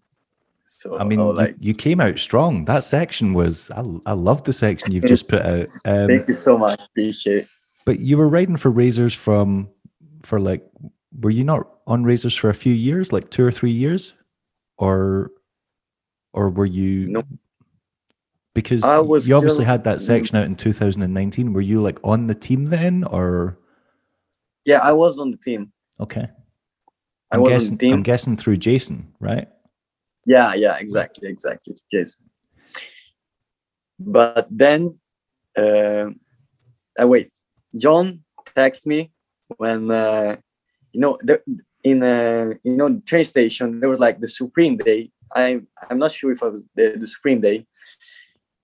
So 0.68 0.98
I 0.98 1.04
mean, 1.04 1.20
oh, 1.20 1.30
you- 1.30 1.36
like 1.36 1.56
you, 1.60 1.74
came 1.74 2.00
out 2.00 2.18
strong. 2.18 2.64
That 2.64 2.82
section 2.82 3.34
was, 3.34 3.70
I, 3.70 3.84
I 4.04 4.12
love 4.12 4.44
the 4.44 4.52
section 4.52 4.92
you've 4.92 5.04
just 5.06 5.28
put 5.28 5.42
out. 5.42 5.68
Um, 5.84 6.08
thank 6.08 6.26
you 6.28 6.34
so 6.34 6.58
much, 6.58 6.80
appreciate. 6.82 7.42
it. 7.44 7.48
but 7.84 8.00
you 8.00 8.18
were 8.18 8.28
riding 8.28 8.56
for 8.56 8.70
Razors 8.70 9.14
from, 9.14 9.68
for 10.22 10.40
like, 10.40 10.64
were 11.20 11.30
you 11.30 11.44
not 11.44 11.68
on 11.86 12.02
Razors 12.02 12.34
for 12.34 12.50
a 12.50 12.54
few 12.54 12.74
years, 12.74 13.12
like 13.12 13.30
two 13.30 13.44
or 13.44 13.52
three 13.52 13.70
years? 13.70 14.12
Or, 14.78 15.30
or 16.32 16.50
were 16.50 16.66
you? 16.66 17.08
No. 17.08 17.22
Because 18.54 18.82
I 18.82 18.98
was 18.98 19.28
you 19.28 19.36
obviously 19.36 19.64
still- 19.64 19.72
had 19.72 19.84
that 19.84 20.00
section 20.00 20.36
out 20.36 20.46
in 20.46 20.56
2019. 20.56 21.52
Were 21.52 21.60
you 21.60 21.80
like 21.80 21.98
on 22.02 22.26
the 22.26 22.34
team 22.34 22.66
then 22.66 23.04
or? 23.04 23.58
Yeah, 24.64 24.80
I 24.82 24.92
was 24.92 25.18
on 25.18 25.30
the 25.30 25.36
team. 25.36 25.72
Okay. 26.00 26.28
I 27.30 27.36
I'm 27.36 27.42
was 27.42 27.52
guessing, 27.52 27.72
on 27.72 27.76
the 27.76 27.84
team. 27.84 27.94
I'm 27.94 28.02
guessing 28.02 28.36
through 28.36 28.56
Jason, 28.56 29.12
right? 29.20 29.48
Yeah, 30.26 30.54
yeah, 30.54 30.76
exactly, 30.76 31.28
exactly. 31.28 31.76
Yes. 31.92 32.18
But 33.98 34.48
then, 34.50 34.98
uh, 35.56 36.10
uh, 37.00 37.06
wait, 37.06 37.30
John 37.76 38.24
texted 38.54 38.86
me 38.86 39.12
when 39.56 39.90
uh, 39.90 40.36
you 40.92 41.00
know 41.00 41.18
the, 41.22 41.40
in 41.84 42.02
uh, 42.02 42.54
you 42.64 42.76
know 42.76 42.88
the 42.88 43.00
train 43.00 43.24
station 43.24 43.80
there 43.80 43.88
was 43.88 44.00
like 44.00 44.20
the 44.20 44.28
Supreme 44.28 44.76
Day. 44.76 45.10
I 45.34 45.60
I'm 45.88 45.98
not 45.98 46.12
sure 46.12 46.32
if 46.32 46.42
it 46.42 46.52
was 46.52 46.66
the, 46.74 46.96
the 46.98 47.06
Supreme 47.06 47.40
Day, 47.40 47.66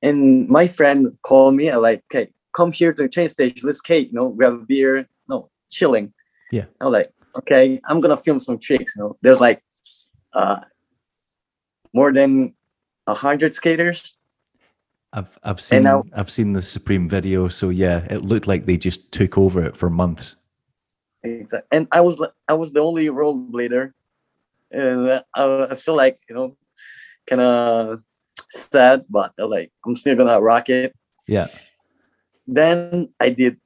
and 0.03 0.49
my 0.49 0.67
friend 0.67 1.17
called 1.23 1.55
me 1.55 1.69
and 1.69 1.81
like, 1.81 2.03
okay, 2.13 2.31
come 2.53 2.73
here 2.73 2.93
to 2.93 3.03
the 3.03 3.09
train 3.09 3.29
station. 3.29 3.67
Let's 3.67 3.79
skate. 3.79 4.09
You 4.09 4.15
know, 4.15 4.31
grab 4.31 4.55
a 4.55 4.59
beer. 4.59 5.09
No, 5.29 5.49
chilling. 5.71 6.13
Yeah. 6.51 6.67
I 6.81 6.85
was 6.85 6.93
like, 6.93 7.13
okay, 7.39 7.81
I'm 7.85 8.01
gonna 8.01 8.17
film 8.17 8.41
some 8.41 8.59
tricks. 8.59 8.95
You 8.97 9.03
know, 9.03 9.17
there's 9.23 9.41
like, 9.41 9.63
uh, 10.35 10.61
more 11.93 12.13
than 12.13 12.55
a 13.07 13.15
hundred 13.15 13.55
skaters. 13.55 14.17
I've 15.13 15.39
I've 15.45 15.61
seen 15.61 15.83
now- 15.83 16.05
I've 16.15 16.31
seen 16.31 16.53
the 16.55 16.63
Supreme 16.63 17.09
video, 17.09 17.49
so 17.49 17.69
yeah, 17.69 18.07
it 18.11 18.23
looked 18.23 18.47
like 18.47 18.65
they 18.67 18.77
just 18.79 19.13
took 19.13 19.37
over 19.37 19.63
it 19.65 19.77
for 19.77 19.91
months. 19.91 20.37
Exactly. 21.23 21.69
And 21.77 21.87
I 21.93 22.01
was 22.01 22.23
I 22.49 22.55
was 22.55 22.73
the 22.73 22.81
only 22.81 23.07
rollerblader, 23.09 23.93
and 24.71 25.23
I, 25.35 25.67
I 25.71 25.75
feel 25.75 25.97
like 25.97 26.19
you 26.29 26.35
know, 26.35 26.57
kind 27.27 27.43
of 27.43 28.03
sad, 28.51 29.05
but 29.11 29.33
like 29.39 29.71
I'm 29.85 29.95
still 29.97 30.17
gonna 30.17 30.41
rock 30.41 30.69
it. 30.71 30.95
Yeah. 31.29 31.47
Then 32.47 33.13
I 33.21 33.31
did 33.31 33.61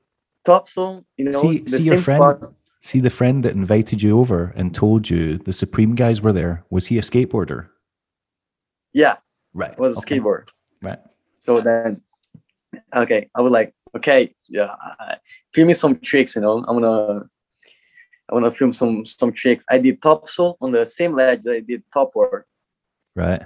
topsoul. 0.47 1.03
You 1.17 1.27
know, 1.27 1.41
See- 1.41 1.67
see 1.67 1.85
your 1.85 1.99
friend- 1.99 2.19
spot. 2.19 2.53
See 2.81 3.01
the 3.01 3.11
friend 3.11 3.43
that 3.45 3.55
invited 3.55 4.01
you 4.03 4.17
over 4.21 4.53
and 4.55 4.73
told 4.73 5.11
you 5.11 5.39
the 5.39 5.53
Supreme 5.53 5.97
guys 5.97 6.23
were 6.23 6.33
there. 6.33 6.65
Was 6.71 6.87
he 6.87 6.99
a 6.99 7.03
skateboarder? 7.03 7.69
Yeah, 8.97 9.17
Right. 9.53 9.73
it 9.73 9.79
was 9.79 9.95
a 9.95 9.99
okay, 9.99 10.19
skateboard. 10.19 10.45
Right. 10.83 10.99
So 11.39 11.61
then, 11.61 11.99
okay, 12.97 13.29
I 13.35 13.41
was 13.43 13.53
like, 13.53 13.75
okay, 13.95 14.35
yeah, 14.49 14.73
uh, 14.99 15.17
film 15.53 15.69
me 15.69 15.75
some 15.75 15.99
tricks. 16.01 16.35
You 16.35 16.41
know, 16.43 16.65
I'm 16.67 16.81
gonna. 16.81 17.29
I 18.29 18.35
want 18.35 18.45
to 18.47 18.51
film 18.51 18.73
some 18.73 19.05
some 19.05 19.33
tricks. 19.33 19.65
I 19.71 19.77
did 19.79 20.01
topsoul 20.01 20.57
on 20.63 20.73
the 20.73 20.87
same 20.87 21.15
ledge 21.15 21.43
that 21.43 21.57
I 21.57 21.61
did 21.61 21.83
topward. 21.93 22.45
Right. 23.15 23.43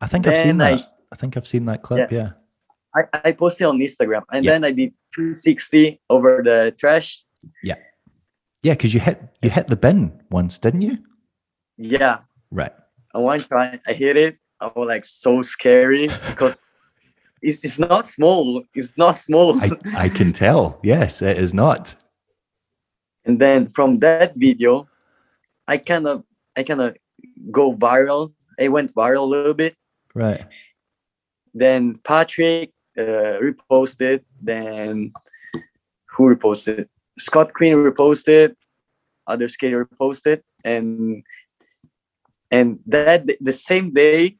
I 0.00 0.06
think 0.06 0.26
I've 0.28 0.38
seen 0.38 0.58
Then 0.58 0.74
I- 0.74 0.76
that. 0.76 0.88
I, 1.12 1.16
think 1.16 1.36
I've 1.36 1.46
seen 1.46 1.64
that 1.66 1.82
clip. 1.82 2.10
Yeah. 2.10 2.30
I, 2.96 3.00
I 3.28 3.32
posted 3.32 3.66
on 3.66 3.78
Instagram 3.78 4.22
and 4.32 4.44
Yeah. 4.44 4.52
then 4.52 4.64
I 4.64 4.72
did 4.72 4.94
360 5.14 6.00
over 6.08 6.40
the 6.42 6.74
trash. 6.78 7.22
Yeah, 7.62 7.76
Yeah, 8.62 8.72
because 8.74 8.94
you 8.94 9.00
hit 9.00 9.20
you 9.42 9.50
hit 9.50 9.66
the 9.66 9.76
bin 9.76 10.22
once, 10.30 10.58
didn't 10.58 10.82
you? 10.82 10.98
Yeah. 11.76 12.20
Right. 12.50 12.72
And 13.14 13.24
one 13.24 13.40
try 13.40 13.78
I 13.86 13.92
hit 13.92 14.16
it. 14.16 14.38
I 14.62 14.70
was 14.74 14.86
like 14.86 15.04
so 15.04 15.42
scary 15.42 16.06
because 16.30 16.60
it's, 17.42 17.58
it's 17.64 17.78
not 17.78 18.08
small. 18.08 18.62
It's 18.74 18.92
not 18.96 19.16
small. 19.18 19.60
I, 19.60 19.70
I 19.96 20.08
can 20.08 20.32
tell. 20.32 20.78
Yes, 20.82 21.20
it 21.22 21.36
is 21.36 21.52
not. 21.52 21.94
and 23.24 23.40
then 23.40 23.68
from 23.68 23.98
that 24.00 24.34
video, 24.36 24.88
I 25.66 25.76
kind 25.78 26.06
of 26.06 26.24
I 26.56 26.62
kind 26.62 26.80
of 26.80 26.96
go 27.50 27.74
viral. 27.74 28.32
I 28.60 28.68
went 28.68 28.94
viral 28.94 29.22
a 29.22 29.32
little 29.34 29.54
bit. 29.54 29.74
Right. 30.14 30.44
Then 31.54 31.96
Patrick 32.04 32.70
uh, 32.98 33.38
reposted. 33.40 34.22
Then 34.40 35.12
who 36.12 36.34
reposted? 36.34 36.88
Scott 37.18 37.52
Quinn 37.54 37.76
reposted. 37.76 38.54
Other 39.26 39.48
skater 39.48 39.86
reposted, 39.86 40.42
and 40.64 41.22
and 42.50 42.80
that 42.86 43.24
the 43.40 43.52
same 43.52 43.92
day, 43.92 44.36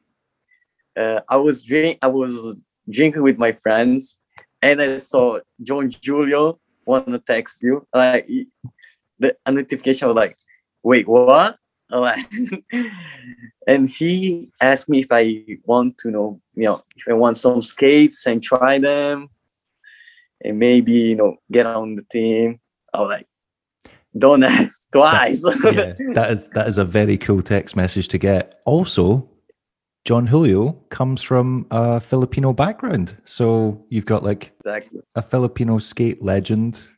uh, 0.97 1.21
I 1.29 1.37
was 1.37 1.63
drink 1.63 1.99
I 2.01 2.07
was 2.07 2.57
drinking 2.89 3.23
with 3.23 3.37
my 3.37 3.51
friends, 3.53 4.19
and 4.61 4.81
I 4.81 4.97
saw 4.97 5.39
John 5.61 5.93
Julio 6.03 6.59
want 6.85 7.07
to 7.07 7.19
text 7.19 7.63
you. 7.63 7.87
Like 7.93 8.27
the 9.19 9.35
notification 9.47 10.07
was 10.07 10.15
like, 10.15 10.37
"Wait, 10.83 11.07
what?" 11.07 11.57
Like, 11.89 12.25
and 13.67 13.87
he 13.87 14.49
asked 14.59 14.89
me 14.89 15.01
if 15.01 15.07
I 15.11 15.45
want 15.65 15.97
to 15.99 16.09
know, 16.09 16.41
you 16.55 16.63
know, 16.63 16.83
if 16.95 17.03
I 17.07 17.13
want 17.13 17.37
some 17.37 17.61
skates 17.61 18.25
and 18.25 18.41
try 18.41 18.79
them, 18.79 19.29
and 20.43 20.59
maybe 20.59 20.91
you 20.91 21.15
know 21.15 21.37
get 21.51 21.65
on 21.65 21.95
the 21.95 22.03
team. 22.11 22.59
I 22.93 23.01
was 23.01 23.09
like, 23.09 23.27
don't 24.17 24.43
ask 24.43 24.85
twice. 24.91 25.43
yeah, 25.45 25.93
that 26.13 26.27
is 26.31 26.47
that 26.49 26.67
is 26.67 26.77
a 26.77 26.85
very 26.85 27.17
cool 27.17 27.41
text 27.41 27.75
message 27.75 28.07
to 28.09 28.17
get. 28.17 28.61
Also, 28.65 29.29
John 30.05 30.27
Julio 30.27 30.73
comes 30.89 31.21
from 31.21 31.65
a 31.71 31.99
Filipino 32.01 32.51
background, 32.51 33.15
so 33.23 33.85
you've 33.89 34.05
got 34.05 34.21
like 34.21 34.51
exactly. 34.65 34.99
a 35.15 35.21
Filipino 35.21 35.77
skate 35.77 36.21
legend 36.21 36.89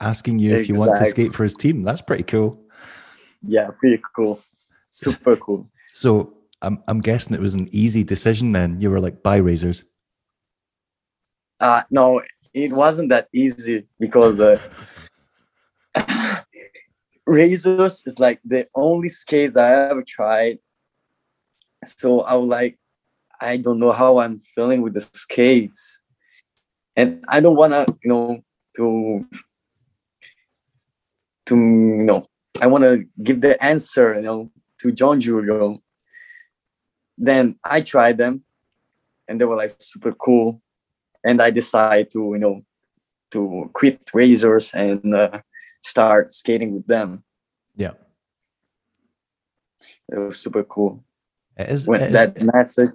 asking 0.00 0.40
you 0.40 0.56
if 0.56 0.68
you 0.68 0.74
want 0.74 0.98
to 0.98 1.06
skate 1.06 1.32
for 1.32 1.44
his 1.44 1.54
team. 1.54 1.82
That's 1.82 2.02
pretty 2.02 2.24
cool. 2.24 2.60
Yeah, 3.46 3.70
pretty 3.78 4.02
cool. 4.14 4.40
Super 4.88 5.36
cool. 5.36 5.68
So 5.92 6.32
I'm 6.62 6.80
I'm 6.86 7.00
guessing 7.00 7.34
it 7.34 7.40
was 7.40 7.56
an 7.56 7.68
easy 7.72 8.04
decision. 8.04 8.52
Then 8.52 8.80
you 8.80 8.90
were 8.90 9.00
like, 9.00 9.24
"Bye 9.24 9.38
razors." 9.38 9.82
Uh 11.58 11.82
no, 11.90 12.22
it 12.54 12.72
wasn't 12.72 13.08
that 13.08 13.26
easy 13.32 13.88
because 13.98 14.38
uh, 14.38 14.56
razors 17.26 18.06
is 18.06 18.20
like 18.20 18.38
the 18.44 18.68
only 18.76 19.08
skates 19.08 19.56
I 19.56 19.90
ever 19.90 20.04
tried. 20.06 20.60
So 21.84 22.20
I 22.20 22.34
was 22.34 22.48
like, 22.48 22.78
I 23.40 23.56
don't 23.56 23.78
know 23.78 23.92
how 23.92 24.18
I'm 24.18 24.38
feeling 24.38 24.82
with 24.82 24.94
the 24.94 25.00
skates, 25.00 26.02
and 26.96 27.24
I 27.28 27.40
don't 27.40 27.56
wanna, 27.56 27.86
you 28.02 28.08
know, 28.10 28.42
to 28.76 29.26
to 31.46 31.56
you 31.56 32.04
know, 32.04 32.26
I 32.60 32.66
wanna 32.66 32.98
give 33.22 33.40
the 33.40 33.62
answer, 33.62 34.14
you 34.14 34.22
know, 34.22 34.50
to 34.80 34.92
John 34.92 35.20
Julio. 35.20 35.82
Then 37.16 37.58
I 37.64 37.80
tried 37.80 38.18
them, 38.18 38.44
and 39.28 39.40
they 39.40 39.44
were 39.44 39.56
like 39.56 39.72
super 39.78 40.12
cool 40.12 40.60
and 41.24 41.40
I 41.40 41.50
decided 41.50 42.10
to 42.12 42.30
you 42.32 42.38
know 42.38 42.62
to 43.30 43.70
quit 43.72 44.10
Razors 44.12 44.72
and 44.74 45.14
uh, 45.14 45.40
start 45.82 46.32
skating 46.32 46.74
with 46.74 46.86
them. 46.86 47.22
Yeah, 47.76 47.92
It 50.08 50.18
was 50.18 50.38
super 50.38 50.64
cool. 50.64 51.04
Is. 51.68 51.86
When 51.86 52.00
it 52.00 52.06
is- 52.08 52.12
that 52.12 52.54
message, 52.54 52.90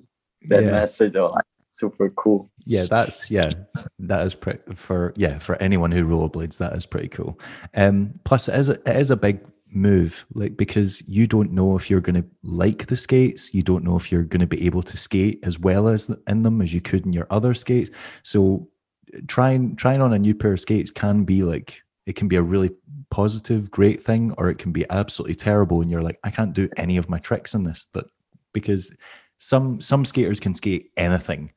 that 0.50 0.64
yeah. 0.64 0.72
message, 0.72 1.16
like, 1.16 1.46
super 1.72 2.10
cool. 2.12 2.50
yeah, 2.66 2.86
that's 2.86 3.30
yeah, 3.30 3.52
that 4.00 4.26
is 4.26 4.34
pretty 4.34 4.74
for 4.74 5.14
yeah 5.16 5.40
for 5.40 5.56
anyone 5.62 5.92
who 5.92 6.04
rollerblades. 6.06 6.58
That 6.58 6.74
is 6.76 6.86
pretty 6.86 7.10
cool. 7.10 7.40
Um, 7.76 8.20
plus, 8.24 8.48
it 8.48 8.56
is 8.56 8.70
a, 8.70 8.74
it 8.90 8.96
is 8.96 9.12
a 9.12 9.18
big 9.18 9.40
move, 9.70 10.26
like 10.34 10.56
because 10.56 11.04
you 11.08 11.28
don't 11.28 11.52
know 11.52 11.76
if 11.76 11.90
you're 11.90 12.02
going 12.02 12.22
to 12.22 12.28
like 12.44 12.88
the 12.88 12.98
skates. 12.98 13.54
You 13.54 13.62
don't 13.62 13.84
know 13.84 13.98
if 13.98 14.12
you're 14.12 14.24
going 14.24 14.42
to 14.42 14.48
be 14.48 14.66
able 14.66 14.84
to 14.84 14.98
skate 14.98 15.40
as 15.44 15.60
well 15.60 15.88
as 15.88 16.10
in 16.28 16.44
them 16.44 16.62
as 16.62 16.74
you 16.74 16.82
could 16.82 17.06
in 17.06 17.14
your 17.14 17.28
other 17.30 17.54
skates. 17.54 17.92
So, 18.24 18.70
trying 19.28 19.76
trying 19.76 20.02
on 20.02 20.14
a 20.14 20.20
new 20.20 20.34
pair 20.34 20.54
of 20.54 20.60
skates 20.60 20.92
can 20.92 21.24
be 21.24 21.44
like 21.44 21.82
it 22.06 22.16
can 22.16 22.28
be 22.28 22.36
a 22.36 22.42
really 22.42 22.70
positive, 23.10 23.72
great 23.72 24.02
thing, 24.02 24.34
or 24.38 24.50
it 24.50 24.58
can 24.58 24.72
be 24.72 24.86
absolutely 24.90 25.36
terrible, 25.36 25.82
and 25.82 25.90
you're 25.90 26.02
like, 26.02 26.20
I 26.24 26.30
can't 26.30 26.54
do 26.54 26.70
any 26.78 26.98
of 26.98 27.10
my 27.10 27.18
tricks 27.18 27.54
in 27.54 27.64
this. 27.64 27.88
That 27.94 28.06
because 28.56 28.96
some 29.38 29.80
some 29.80 30.04
skaters 30.04 30.40
can 30.40 30.56
skate 30.56 30.90
anything. 30.98 31.52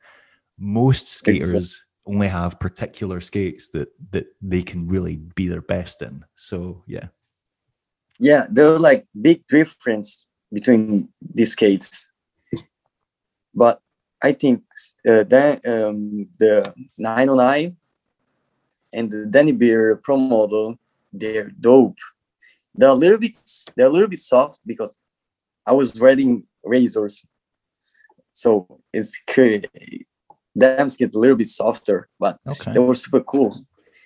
Most 0.59 1.09
skaters 1.09 1.83
only 2.05 2.29
have 2.29 2.61
particular 2.61 3.21
skates 3.23 3.71
that 3.71 3.89
that 4.11 4.27
they 4.43 4.63
can 4.63 4.89
really 4.89 5.17
be 5.17 5.49
their 5.49 5.63
best 5.63 6.03
in. 6.03 6.25
So 6.37 6.85
yeah, 6.87 7.09
yeah, 8.19 8.47
there 8.51 8.75
are 8.75 8.79
like 8.79 9.07
big 9.21 9.47
difference 9.47 10.27
between 10.53 11.09
these 11.35 11.53
skates. 11.53 12.11
But 13.55 13.81
I 14.21 14.33
think 14.33 14.63
uh, 15.09 15.23
then 15.25 15.61
um, 15.65 16.29
the 16.39 16.75
909 16.99 17.77
and 18.93 19.11
the 19.11 19.27
Danny 19.27 19.53
Beer 19.53 19.97
Pro 19.97 20.17
model, 20.17 20.79
they're 21.13 21.51
dope. 21.61 21.99
They're 22.75 22.91
a 22.91 22.95
little 22.95 23.19
bit 23.19 23.37
they're 23.77 23.87
a 23.87 23.93
little 23.93 24.09
bit 24.09 24.19
soft 24.21 24.61
because 24.67 24.99
I 25.67 25.73
was 25.73 26.01
riding 26.01 26.48
razors, 26.65 27.25
so 28.33 28.81
it's 28.93 29.21
crazy. 29.29 30.07
Them 30.55 30.89
get 30.99 31.15
a 31.15 31.19
little 31.19 31.37
bit 31.37 31.49
softer, 31.49 32.09
but 32.19 32.39
okay. 32.49 32.73
they 32.73 32.79
were 32.79 32.95
super 32.95 33.21
cool. 33.21 33.65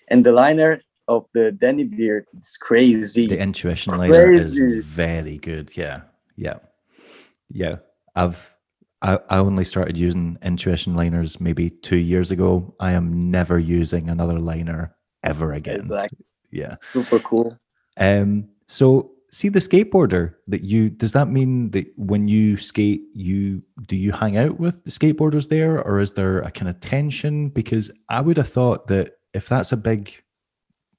And 0.08 0.24
the 0.24 0.32
liner 0.32 0.80
of 1.08 1.26
the 1.34 1.52
Danny 1.52 1.84
beard 1.84 2.26
it's 2.36 2.56
crazy. 2.56 3.26
The 3.26 3.38
intuition 3.38 3.96
liner 3.96 4.32
is 4.32 4.56
very 4.84 5.38
good. 5.38 5.76
Yeah, 5.76 6.02
yeah, 6.36 6.58
yeah. 7.48 7.76
I've 8.14 8.54
I, 9.02 9.18
I 9.28 9.38
only 9.38 9.64
started 9.64 9.98
using 9.98 10.38
intuition 10.42 10.94
liners 10.94 11.40
maybe 11.40 11.70
two 11.70 11.96
years 11.96 12.30
ago. 12.30 12.74
I 12.78 12.92
am 12.92 13.30
never 13.30 13.58
using 13.58 14.08
another 14.08 14.38
liner 14.38 14.94
ever 15.24 15.52
again. 15.52 15.80
Exactly, 15.80 16.24
Yeah. 16.50 16.76
super 16.92 17.18
cool. 17.18 17.58
Um. 17.96 18.48
So 18.68 19.12
see 19.32 19.48
the 19.48 19.58
skateboarder 19.58 20.34
that 20.46 20.62
you 20.62 20.90
does 20.90 21.12
that 21.12 21.28
mean 21.28 21.70
that 21.70 21.86
when 21.96 22.28
you 22.28 22.56
skate 22.58 23.02
you 23.14 23.62
do 23.86 23.96
you 23.96 24.12
hang 24.12 24.36
out 24.36 24.60
with 24.60 24.84
the 24.84 24.90
skateboarders 24.90 25.48
there 25.48 25.82
or 25.82 26.00
is 26.00 26.12
there 26.12 26.40
a 26.40 26.50
kind 26.50 26.68
of 26.68 26.78
tension? 26.80 27.48
Because 27.48 27.90
i 28.08 28.20
would 28.20 28.36
have 28.36 28.48
thought 28.48 28.86
that 28.88 29.12
if 29.32 29.48
that's 29.48 29.72
a 29.72 29.76
big 29.76 30.22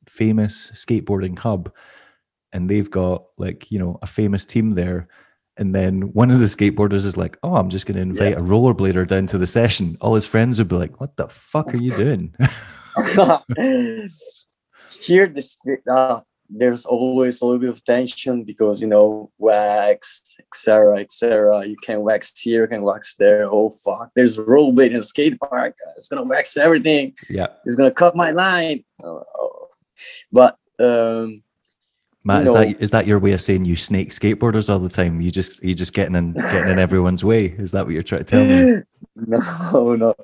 famous 0.07 0.71
skateboarding 0.71 1.37
hub 1.37 1.71
and 2.51 2.69
they've 2.69 2.91
got 2.91 3.25
like 3.37 3.71
you 3.71 3.79
know 3.79 3.99
a 4.01 4.07
famous 4.07 4.45
team 4.45 4.71
there 4.71 5.07
and 5.57 5.75
then 5.75 6.01
one 6.13 6.31
of 6.31 6.39
the 6.39 6.45
skateboarders 6.45 7.05
is 7.05 7.15
like 7.15 7.37
oh 7.43 7.55
i'm 7.55 7.69
just 7.69 7.85
going 7.85 7.95
to 7.95 8.01
invite 8.01 8.33
a 8.37 8.41
rollerblader 8.41 9.05
down 9.05 9.27
to 9.27 9.37
the 9.37 9.47
session. 9.47 9.95
All 10.01 10.15
his 10.15 10.27
friends 10.27 10.57
would 10.57 10.67
be 10.69 10.75
like 10.75 10.99
what 10.99 11.15
the 11.17 11.27
fuck 11.27 11.71
are 11.73 11.77
you 11.77 11.91
doing? 11.95 12.33
Here, 15.01 15.27
this 15.27 15.57
uh, 15.91 16.21
there's 16.55 16.85
always 16.85 17.41
a 17.41 17.45
little 17.45 17.59
bit 17.59 17.69
of 17.69 17.83
tension 17.83 18.43
because 18.43 18.81
you 18.81 18.87
know 18.87 19.31
wax, 19.37 20.35
etc., 20.39 20.99
etc. 20.99 21.65
You 21.65 21.75
can 21.81 22.01
wax 22.01 22.39
here, 22.39 22.61
you 22.61 22.67
can 22.67 22.83
wax 22.83 23.15
there. 23.15 23.49
Oh 23.51 23.69
fuck! 23.69 24.11
There's 24.15 24.37
a 24.37 24.43
rollerblade 24.43 24.91
in 24.91 24.97
a 24.97 25.03
skate 25.03 25.39
park. 25.39 25.75
It's 25.97 26.07
gonna 26.07 26.23
wax 26.23 26.55
everything. 26.57 27.15
yeah 27.29 27.47
It's 27.65 27.75
gonna 27.75 27.91
cut 27.91 28.15
my 28.15 28.31
line. 28.31 28.83
Oh. 29.03 29.69
But 30.31 30.57
um, 30.79 31.43
matt 32.23 32.43
is 32.43 32.47
know- 32.47 32.53
that 32.53 32.81
is 32.81 32.91
that 32.91 33.07
your 33.07 33.19
way 33.19 33.31
of 33.33 33.41
saying 33.41 33.65
you 33.65 33.75
snake 33.75 34.09
skateboarders 34.09 34.69
all 34.69 34.79
the 34.79 34.89
time 34.89 35.21
you 35.21 35.31
just 35.31 35.61
you 35.63 35.75
just 35.75 35.93
getting 35.93 36.15
in 36.15 36.33
getting 36.33 36.71
in 36.71 36.79
everyone's 36.79 37.23
way 37.23 37.45
is 37.45 37.71
that 37.71 37.85
what 37.85 37.93
you're 37.93 38.03
trying 38.03 38.23
to 38.23 38.25
tell 38.25 38.45
me 38.45 38.81
no, 39.15 39.95
no. 39.95 40.15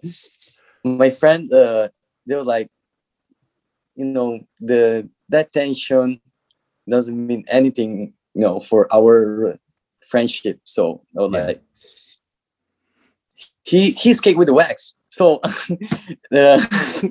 My 0.83 1.09
friend, 1.09 1.51
uh, 1.53 1.89
they 2.25 2.35
were 2.35 2.43
like, 2.43 2.69
you 3.95 4.05
know, 4.05 4.39
the 4.61 5.09
that 5.29 5.53
tension 5.53 6.19
doesn't 6.89 7.27
mean 7.27 7.43
anything, 7.49 8.13
you 8.33 8.41
know, 8.41 8.59
for 8.59 8.87
our 8.93 9.57
friendship. 10.07 10.59
So 10.63 11.03
I 11.17 11.21
was 11.21 11.33
Yeah. 11.33 11.45
like, 11.45 11.61
he 13.63 13.91
he 13.91 14.13
skate 14.13 14.37
with 14.37 14.47
the 14.47 14.53
wax, 14.53 14.95
so 15.09 15.39
uh, 16.33 16.59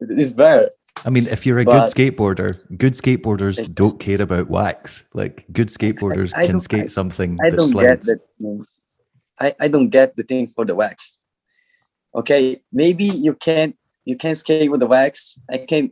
it's 0.00 0.32
better. 0.32 0.70
I 1.04 1.10
mean, 1.10 1.26
if 1.26 1.44
you're 1.44 1.58
a 1.58 1.64
But- 1.64 1.92
good 1.94 1.94
skateboarder, 2.16 2.78
good 2.78 2.94
skateboarders 2.94 3.56
don't 3.74 4.00
care 4.00 4.22
about 4.22 4.48
wax. 4.48 5.04
Like 5.12 5.44
good 5.52 5.68
skateboarders 5.68 6.32
I 6.34 6.46
can 6.46 6.52
don't- 6.56 6.60
skate 6.60 6.90
something 6.92 7.36
I 7.44 7.50
that 7.50 7.56
don't 7.56 7.72
get 7.72 8.04
slides. 8.04 8.06
that. 8.06 8.66
I, 9.40 9.54
I 9.60 9.68
don't 9.68 9.88
get 9.90 10.16
the 10.16 10.22
thing 10.22 10.46
for 10.46 10.64
the 10.64 10.74
wax. 10.74 11.18
Okay, 12.14 12.62
maybe 12.72 13.04
you 13.04 13.34
can't 13.34 13.76
you 14.04 14.16
can 14.16 14.34
skate 14.34 14.70
with 14.70 14.80
the 14.80 14.86
wax. 14.86 15.38
I 15.50 15.58
can 15.58 15.90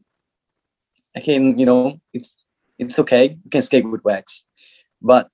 I 1.16 1.20
can 1.20 1.58
you 1.58 1.66
know 1.66 2.00
it's 2.12 2.34
it's 2.78 2.98
okay. 2.98 3.38
You 3.44 3.50
can 3.50 3.62
skate 3.62 3.88
with 3.88 4.04
wax, 4.04 4.46
but 5.00 5.28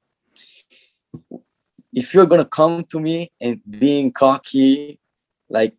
if 1.92 2.14
you're 2.14 2.26
gonna 2.26 2.44
come 2.44 2.84
to 2.84 3.00
me 3.00 3.32
and 3.40 3.60
being 3.68 4.12
cocky, 4.12 5.00
like 5.48 5.74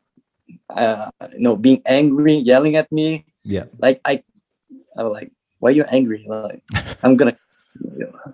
uh, 0.70 1.10
you 1.34 1.40
know, 1.40 1.56
being 1.56 1.82
angry, 1.86 2.34
yelling 2.36 2.76
at 2.76 2.92
me, 2.92 3.26
Yeah, 3.44 3.66
like 3.80 4.02
I, 4.06 4.24
I 4.98 5.04
was 5.04 5.14
like, 5.14 5.32
why 5.60 5.72
you 5.72 5.84
angry? 5.84 6.26
Like 6.28 6.64
I'm 7.04 7.16
gonna 7.16 7.38
you 7.80 8.06
know, 8.06 8.34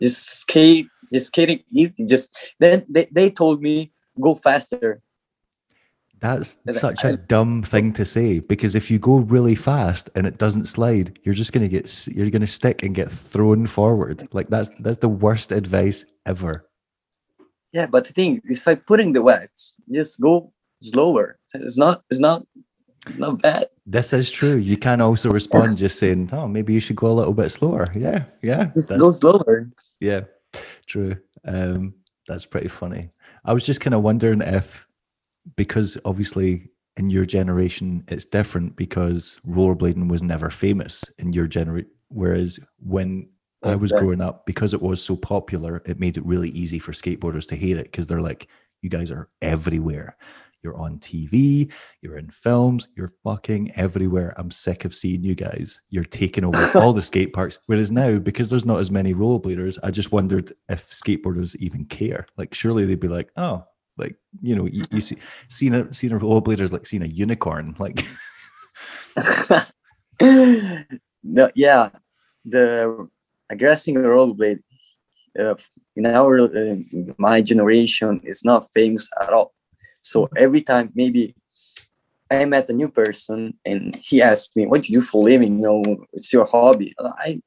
just 0.00 0.28
skate, 0.40 0.88
just 1.12 1.26
skating 1.26 1.62
easy. 1.72 2.04
Just 2.06 2.34
then 2.58 2.84
they, 2.88 3.06
they 3.10 3.30
told 3.30 3.62
me 3.62 3.92
go 4.20 4.34
faster. 4.34 5.02
That's 6.24 6.58
such 6.70 7.04
a 7.04 7.16
dumb 7.16 7.62
thing 7.62 7.92
to 7.92 8.04
say 8.04 8.40
because 8.40 8.74
if 8.74 8.90
you 8.90 8.98
go 8.98 9.18
really 9.18 9.54
fast 9.54 10.08
and 10.14 10.26
it 10.26 10.38
doesn't 10.38 10.66
slide, 10.66 11.18
you're 11.22 11.34
just 11.34 11.52
gonna 11.52 11.68
get 11.68 12.08
you're 12.08 12.30
gonna 12.30 12.46
stick 12.46 12.82
and 12.82 12.94
get 12.94 13.10
thrown 13.10 13.66
forward. 13.66 14.26
Like 14.32 14.48
that's 14.48 14.70
that's 14.80 14.98
the 14.98 15.08
worst 15.08 15.52
advice 15.52 16.04
ever. 16.24 16.66
Yeah, 17.74 17.86
but 17.86 18.06
the 18.06 18.12
thing 18.12 18.40
is, 18.44 18.66
I 18.66 18.76
putting 18.76 19.12
the 19.12 19.22
wax, 19.22 19.74
just 19.92 20.20
go 20.20 20.52
slower. 20.80 21.38
It's 21.52 21.76
not, 21.76 22.04
it's 22.08 22.20
not, 22.20 22.46
it's 23.06 23.18
not 23.18 23.42
bad. 23.42 23.66
This 23.84 24.12
is 24.12 24.30
true. 24.30 24.56
You 24.56 24.76
can 24.76 25.00
also 25.00 25.30
respond 25.30 25.76
just 25.84 25.98
saying, 25.98 26.30
"Oh, 26.32 26.46
maybe 26.46 26.72
you 26.72 26.80
should 26.80 26.96
go 26.96 27.08
a 27.08 27.18
little 27.18 27.34
bit 27.34 27.50
slower." 27.50 27.88
Yeah, 27.94 28.24
yeah. 28.42 28.70
Just 28.74 28.96
go 28.96 29.10
slower. 29.10 29.68
Yeah, 30.00 30.20
true. 30.86 31.16
Um, 31.44 31.94
that's 32.28 32.46
pretty 32.46 32.68
funny. 32.68 33.10
I 33.44 33.52
was 33.52 33.66
just 33.66 33.80
kind 33.80 33.94
of 33.94 34.02
wondering 34.02 34.40
if, 34.40 34.86
because 35.56 35.98
obviously 36.04 36.66
in 36.96 37.10
your 37.10 37.24
generation 37.24 38.04
it's 38.08 38.24
different 38.24 38.76
because 38.76 39.38
rollerblading 39.46 40.08
was 40.08 40.22
never 40.22 40.50
famous 40.50 41.04
in 41.18 41.32
your 41.32 41.46
generation, 41.46 41.90
whereas 42.08 42.58
when 42.78 43.28
I 43.64 43.72
oh, 43.72 43.76
was 43.78 43.92
growing 43.92 44.20
up, 44.20 44.44
because 44.44 44.74
it 44.74 44.82
was 44.82 45.02
so 45.02 45.16
popular, 45.16 45.82
it 45.86 45.98
made 45.98 46.18
it 46.18 46.26
really 46.26 46.50
easy 46.50 46.78
for 46.78 46.92
skateboarders 46.92 47.48
to 47.48 47.56
hate 47.56 47.78
it 47.78 47.84
because 47.84 48.06
they're 48.06 48.20
like, 48.20 48.48
"You 48.82 48.90
guys 48.90 49.10
are 49.10 49.30
everywhere." 49.40 50.16
You're 50.62 50.76
on 50.78 50.98
TV, 50.98 51.70
you're 52.00 52.16
in 52.16 52.30
films, 52.30 52.88
you're 52.96 53.12
fucking 53.22 53.72
everywhere. 53.76 54.32
I'm 54.38 54.50
sick 54.50 54.86
of 54.86 54.94
seeing 54.94 55.22
you 55.22 55.34
guys. 55.34 55.82
You're 55.90 56.04
taking 56.04 56.42
over 56.42 56.56
all 56.78 56.94
the 56.94 57.02
skate 57.02 57.34
parks. 57.34 57.58
Whereas 57.66 57.92
now, 57.92 58.18
because 58.18 58.48
there's 58.48 58.64
not 58.64 58.80
as 58.80 58.90
many 58.90 59.12
rollerbladers, 59.12 59.78
I 59.82 59.90
just 59.90 60.10
wondered 60.10 60.52
if 60.70 60.88
skateboarders 60.90 61.54
even 61.56 61.84
care. 61.84 62.24
Like, 62.38 62.54
surely 62.54 62.86
they'd 62.86 62.98
be 62.98 63.08
like, 63.08 63.28
oh, 63.36 63.66
like, 63.96 64.16
you 64.42 64.56
know, 64.56 64.66
you, 64.66 64.82
you 64.90 65.00
see, 65.00 65.16
seeing 65.48 65.74
a, 65.74 65.92
seeing 65.92 66.12
a 66.12 66.18
rollerblader 66.18 66.60
is 66.60 66.72
like 66.72 66.86
seeing 66.86 67.02
a 67.02 67.06
unicorn. 67.06 67.76
Like, 67.78 68.04
no, 70.20 71.50
yeah, 71.54 71.90
the 72.44 73.08
aggressing 73.48 73.96
rollerblade 73.96 74.60
uh, 75.38 75.54
in 75.96 76.06
our 76.06 76.40
uh, 76.40 76.76
my 77.18 77.40
generation 77.40 78.20
is 78.24 78.44
not 78.44 78.68
famous 78.74 79.08
at 79.20 79.32
all. 79.32 79.52
So 80.00 80.28
every 80.36 80.62
time 80.62 80.92
maybe 80.94 81.34
I 82.30 82.44
met 82.44 82.68
a 82.68 82.72
new 82.72 82.88
person 82.88 83.54
and 83.64 83.94
he 83.96 84.20
asked 84.22 84.56
me, 84.56 84.66
"What 84.66 84.82
do 84.82 84.92
you 84.92 85.00
do 85.00 85.04
for 85.04 85.22
a 85.22 85.24
living? 85.24 85.58
You 85.58 85.62
know, 85.62 86.06
it's 86.12 86.32
your 86.32 86.46
hobby." 86.46 86.94
I, 86.98 87.40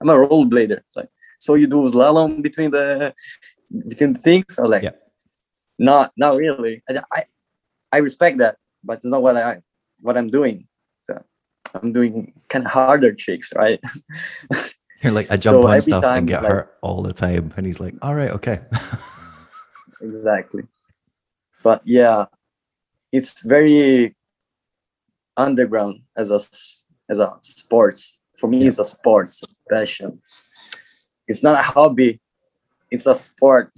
I'm 0.00 0.08
a 0.08 0.14
rollerblader. 0.14 0.78
It's 0.78 0.96
like, 0.96 1.10
so 1.38 1.54
you 1.54 1.66
do 1.66 1.88
slalom 1.88 2.42
between 2.42 2.70
the 2.70 3.14
between 3.88 4.14
the 4.14 4.20
things? 4.20 4.58
I 4.58 4.62
was 4.62 4.70
like, 4.70 4.82
Yeah. 4.82 4.90
Not 5.82 6.12
not 6.16 6.36
really. 6.36 6.82
I, 6.88 7.02
I 7.12 7.24
I 7.92 7.98
respect 7.98 8.38
that, 8.38 8.56
but 8.84 8.94
it's 8.94 9.04
not 9.04 9.20
what 9.22 9.36
I 9.36 9.60
what 10.00 10.16
I'm 10.16 10.30
doing. 10.30 10.66
So 11.04 11.22
I'm 11.74 11.92
doing 11.92 12.32
kind 12.48 12.64
of 12.64 12.70
harder 12.70 13.12
tricks, 13.12 13.52
right? 13.54 13.80
you're 15.02 15.12
like, 15.12 15.30
I 15.30 15.36
jump 15.36 15.62
So 15.62 15.68
on 15.68 15.80
stuff 15.80 16.02
time, 16.02 16.18
and 16.18 16.28
get 16.28 16.42
like- 16.42 16.52
hurt 16.52 16.78
all 16.82 17.02
the 17.02 17.12
time. 17.12 17.52
And 17.56 17.66
he's 17.66 17.80
like, 17.80 17.94
all 18.00 18.14
right, 18.14 18.30
okay. 18.30 18.60
exactly. 20.00 20.62
But 21.62 21.82
yeah, 21.84 22.26
it's 23.10 23.42
very 23.42 24.14
underground 25.36 26.00
as 26.16 26.30
a 26.30 26.40
as 27.10 27.18
a 27.18 27.36
sports. 27.42 28.20
For 28.38 28.48
me, 28.48 28.66
it's 28.66 28.78
a 28.78 28.84
sports 28.84 29.42
passion. 29.70 30.20
It's 31.28 31.42
not 31.42 31.58
a 31.58 31.62
hobby. 31.62 32.20
It's 32.92 33.06
a 33.06 33.14
sport. 33.14 33.72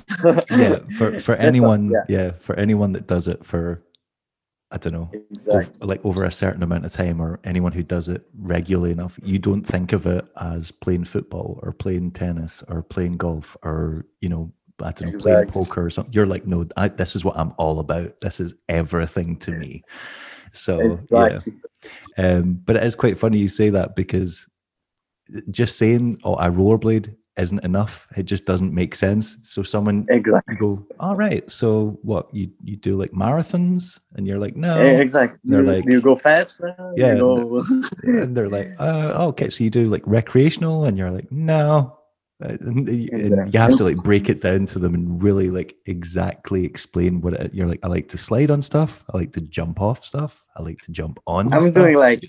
yeah 0.50 0.78
for 0.98 1.18
for 1.26 1.34
anyone 1.36 1.90
yeah. 1.90 2.04
yeah. 2.08 2.30
for 2.32 2.54
anyone 2.56 2.92
that 2.92 3.06
does 3.06 3.28
it 3.28 3.44
for 3.44 3.82
I 4.72 4.76
don't 4.76 4.92
know, 4.92 5.10
Exactly. 5.30 5.72
ov- 5.82 5.88
like 5.88 6.04
over 6.04 6.24
a 6.24 6.32
certain 6.32 6.64
amount 6.64 6.84
of 6.84 6.92
time, 6.92 7.20
or 7.22 7.38
anyone 7.44 7.70
who 7.70 7.84
does 7.84 8.08
it 8.08 8.26
regularly 8.36 8.90
enough, 8.90 9.20
you 9.22 9.38
don't 9.38 9.62
think 9.62 9.92
of 9.92 10.04
it 10.06 10.26
as 10.40 10.72
playing 10.72 11.04
football 11.04 11.60
or 11.62 11.72
playing 11.72 12.10
tennis 12.10 12.60
or 12.66 12.82
playing 12.82 13.16
golf 13.16 13.56
or 13.62 14.04
you 14.20 14.28
know, 14.28 14.52
I 14.82 14.90
don't 14.90 15.12
know, 15.12 15.20
playing 15.20 15.46
poker 15.46 15.86
or 15.86 15.90
something. 15.90 16.12
You're 16.12 16.26
like, 16.26 16.44
no, 16.46 16.66
I, 16.76 16.88
this 16.88 17.14
is 17.14 17.24
what 17.24 17.36
I'm 17.38 17.52
all 17.56 17.78
about. 17.78 18.18
This 18.18 18.40
is 18.40 18.54
everything 18.68 19.36
to 19.40 19.52
me. 19.52 19.84
So 20.52 20.98
yeah. 21.08 21.38
Um, 22.18 22.54
but 22.64 22.74
it 22.76 22.82
is 22.82 22.96
quite 22.96 23.18
funny 23.18 23.38
you 23.38 23.48
say 23.48 23.70
that 23.70 23.94
because 23.94 24.48
just 25.50 25.78
saying, 25.78 26.18
"Oh, 26.24 26.34
I 26.36 26.48
rollerblade" 26.48 27.14
isn't 27.36 27.64
enough. 27.64 28.06
It 28.16 28.24
just 28.24 28.46
doesn't 28.46 28.72
make 28.72 28.94
sense. 28.94 29.36
So 29.42 29.62
someone 29.62 30.06
Exactly. 30.08 30.54
go, 30.56 30.86
"All 31.00 31.16
right, 31.16 31.48
so 31.50 31.98
what 32.02 32.28
you 32.32 32.50
you 32.62 32.76
do 32.76 32.96
like 32.96 33.12
marathons?" 33.12 34.00
And 34.14 34.26
you're 34.26 34.38
like, 34.38 34.56
"No," 34.56 34.78
Eh, 34.78 35.00
Exactly. 35.00 35.38
they're 35.44 35.62
like- 35.62 35.84
do 35.84 35.92
you 35.92 36.00
go 36.00 36.14
faster? 36.16 36.74
Yeah, 36.96 37.16
go, 37.18 37.60
and 38.04 38.36
they're 38.36 38.48
like, 38.48 38.70
uh, 38.78 39.26
"Okay, 39.30 39.48
so 39.48 39.64
you 39.64 39.70
do 39.70 39.90
like 39.90 40.02
recreational?" 40.06 40.84
And 40.84 40.96
you're 40.96 41.10
like, 41.10 41.30
"No." 41.32 41.98
Uh, 42.42 42.56
And, 42.60 42.88
and 42.88 43.52
you 43.54 43.60
have 43.60 43.74
to 43.76 43.84
like 43.84 43.96
break 44.02 44.28
it 44.28 44.40
down 44.40 44.66
to 44.66 44.78
them 44.78 44.94
and 44.94 45.22
really 45.22 45.50
like 45.50 45.76
exactly 45.86 46.64
explain 46.64 47.20
what 47.20 47.34
it, 47.34 47.54
you're 47.54 47.68
like. 47.68 47.80
I 47.84 47.88
like 47.88 48.08
to 48.08 48.18
slide 48.18 48.50
on 48.50 48.60
stuff. 48.62 49.04
I 49.12 49.18
like 49.18 49.32
to 49.32 49.40
jump 49.40 49.80
off 49.80 50.04
stuff. 50.04 50.44
I 50.56 50.62
like 50.62 50.80
to 50.82 50.92
jump 50.92 51.18
on. 51.26 51.52
I'm 51.52 51.62
stuff." 51.62 51.74
doing 51.74 51.96
like 51.96 52.22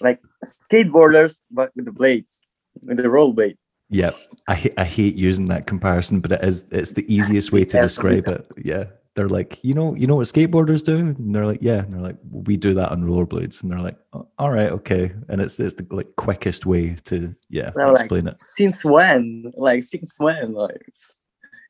like 0.00 0.20
skateboarders, 0.46 1.42
but 1.50 1.70
with 1.76 1.84
the 1.86 1.92
blades, 1.92 2.42
with 2.82 2.96
the 2.98 3.08
roll 3.10 3.32
blade. 3.32 3.56
Yeah, 3.94 4.10
I 4.48 4.72
I 4.76 4.82
hate 4.82 5.14
using 5.14 5.46
that 5.48 5.66
comparison, 5.66 6.18
but 6.18 6.32
it 6.32 6.42
is 6.42 6.64
it's 6.72 6.90
the 6.90 7.06
easiest 7.14 7.52
way 7.52 7.64
to 7.66 7.80
describe 7.80 8.26
it. 8.26 8.44
Yeah, 8.56 8.86
they're 9.14 9.28
like, 9.28 9.60
you 9.62 9.72
know, 9.72 9.94
you 9.94 10.08
know 10.08 10.16
what 10.16 10.26
skateboarders 10.26 10.84
do, 10.84 10.96
and 10.96 11.32
they're 11.32 11.46
like, 11.46 11.62
yeah, 11.62 11.84
and 11.84 11.92
they're 11.92 12.00
like, 12.00 12.16
we 12.28 12.56
do 12.56 12.74
that 12.74 12.90
on 12.90 13.04
rollerblades, 13.04 13.62
and 13.62 13.70
they're 13.70 13.78
like, 13.78 13.96
"Oh, 14.12 14.26
all 14.36 14.50
right, 14.50 14.72
okay, 14.72 15.12
and 15.28 15.40
it's 15.40 15.60
it's 15.60 15.74
the 15.74 15.86
like 15.92 16.08
quickest 16.16 16.66
way 16.66 16.96
to 17.04 17.36
yeah 17.50 17.70
They're 17.76 17.92
like, 17.92 18.00
explain 18.00 18.26
it. 18.26 18.40
Since 18.40 18.84
when? 18.84 19.52
Like 19.56 19.82
since 19.92 20.18
when? 20.18 20.54
Like 20.54 20.92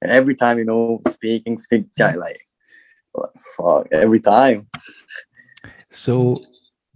and 0.00 0.10
every 0.10 0.34
time 0.34 0.58
you 0.58 0.64
know 0.64 1.02
speaking, 1.06 1.58
speak 1.58 1.92
mm. 1.92 2.16
like 2.16 2.40
like 3.14 3.30
fuck 3.54 3.88
every 3.92 4.20
time. 4.20 4.66
So 5.90 6.38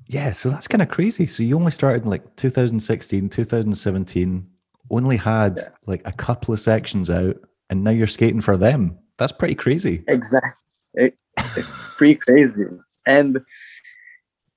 yeah, 0.07 0.33
so 0.33 0.49
that's 0.49 0.69
kind 0.69 0.81
of 0.81 0.89
crazy. 0.89 1.27
So 1.27 1.43
you 1.43 1.55
only 1.55 1.71
started 1.71 2.05
in 2.05 2.09
like 2.09 2.35
2016, 2.37 3.29
2017, 3.29 4.47
only 4.91 5.17
had 5.17 5.55
Yeah. 5.59 5.69
like 5.87 6.07
a 6.07 6.13
couple 6.13 6.53
of 6.55 6.61
sections 6.61 7.11
out, 7.11 7.37
and 7.71 7.85
now 7.85 7.91
you're 7.91 8.07
skating 8.07 8.41
for 8.41 8.57
them. 8.57 8.99
That's 9.19 9.33
pretty 9.33 9.55
crazy. 9.55 10.05
Exactly. 10.09 10.51
It, 10.95 11.19
it's 11.57 11.91
pretty 11.91 12.15
crazy. 12.17 12.65
And 13.07 13.41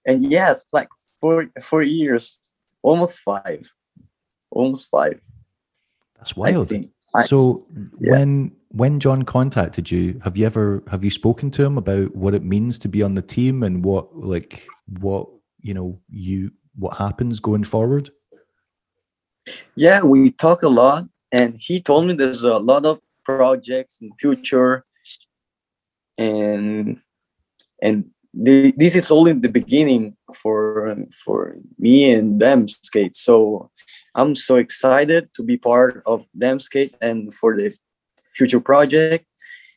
and 0.05 0.23
yes, 0.23 0.65
like 0.73 0.89
four 1.19 1.47
four 1.61 1.83
years, 1.83 2.39
almost 2.83 3.21
five, 3.21 3.71
almost 4.51 4.89
five. 4.89 5.19
That's 6.17 6.35
wild. 6.35 6.71
I- 6.73 7.23
so 7.25 7.65
yeah. 7.99 8.11
when 8.11 8.51
when 8.69 8.99
John 9.01 9.23
contacted 9.23 9.91
you, 9.91 10.19
have 10.23 10.37
you 10.37 10.45
ever 10.45 10.81
have 10.89 11.03
you 11.03 11.11
spoken 11.11 11.51
to 11.51 11.65
him 11.65 11.77
about 11.77 12.15
what 12.15 12.33
it 12.33 12.43
means 12.43 12.79
to 12.79 12.87
be 12.87 13.03
on 13.03 13.15
the 13.15 13.21
team 13.21 13.63
and 13.63 13.83
what 13.83 14.15
like 14.15 14.65
what 14.99 15.27
you 15.59 15.73
know 15.73 15.99
you 16.09 16.51
what 16.77 16.97
happens 16.97 17.39
going 17.41 17.65
forward? 17.65 18.09
Yeah, 19.75 20.03
we 20.03 20.31
talk 20.31 20.63
a 20.63 20.69
lot, 20.69 21.05
and 21.31 21.55
he 21.59 21.81
told 21.81 22.05
me 22.05 22.13
there's 22.13 22.41
a 22.41 22.57
lot 22.57 22.85
of 22.85 22.99
projects 23.25 24.01
in 24.01 24.11
future, 24.19 24.85
and 26.17 26.99
and 27.81 28.05
the, 28.33 28.73
this 28.77 28.95
is 28.95 29.11
only 29.11 29.33
the 29.33 29.49
beginning 29.49 30.15
for 30.33 30.95
for 31.25 31.57
me 31.77 32.11
and 32.11 32.39
them 32.39 32.67
skate. 32.67 33.15
So 33.15 33.69
I'm 34.15 34.35
so 34.35 34.55
excited 34.55 35.33
to 35.35 35.43
be 35.43 35.57
part 35.57 36.03
of 36.05 36.27
them 36.33 36.59
skate 36.59 36.95
and 37.01 37.33
for 37.33 37.55
the 37.55 37.73
future 38.29 38.61
project, 38.61 39.25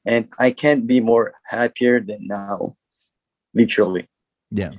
and 0.07 0.29
I 0.39 0.51
can't 0.51 0.87
be 0.87 1.01
more 1.01 1.35
happier 1.47 2.01
than 2.01 2.27
now, 2.27 2.77
literally. 3.55 4.09
Yeah. 4.51 4.73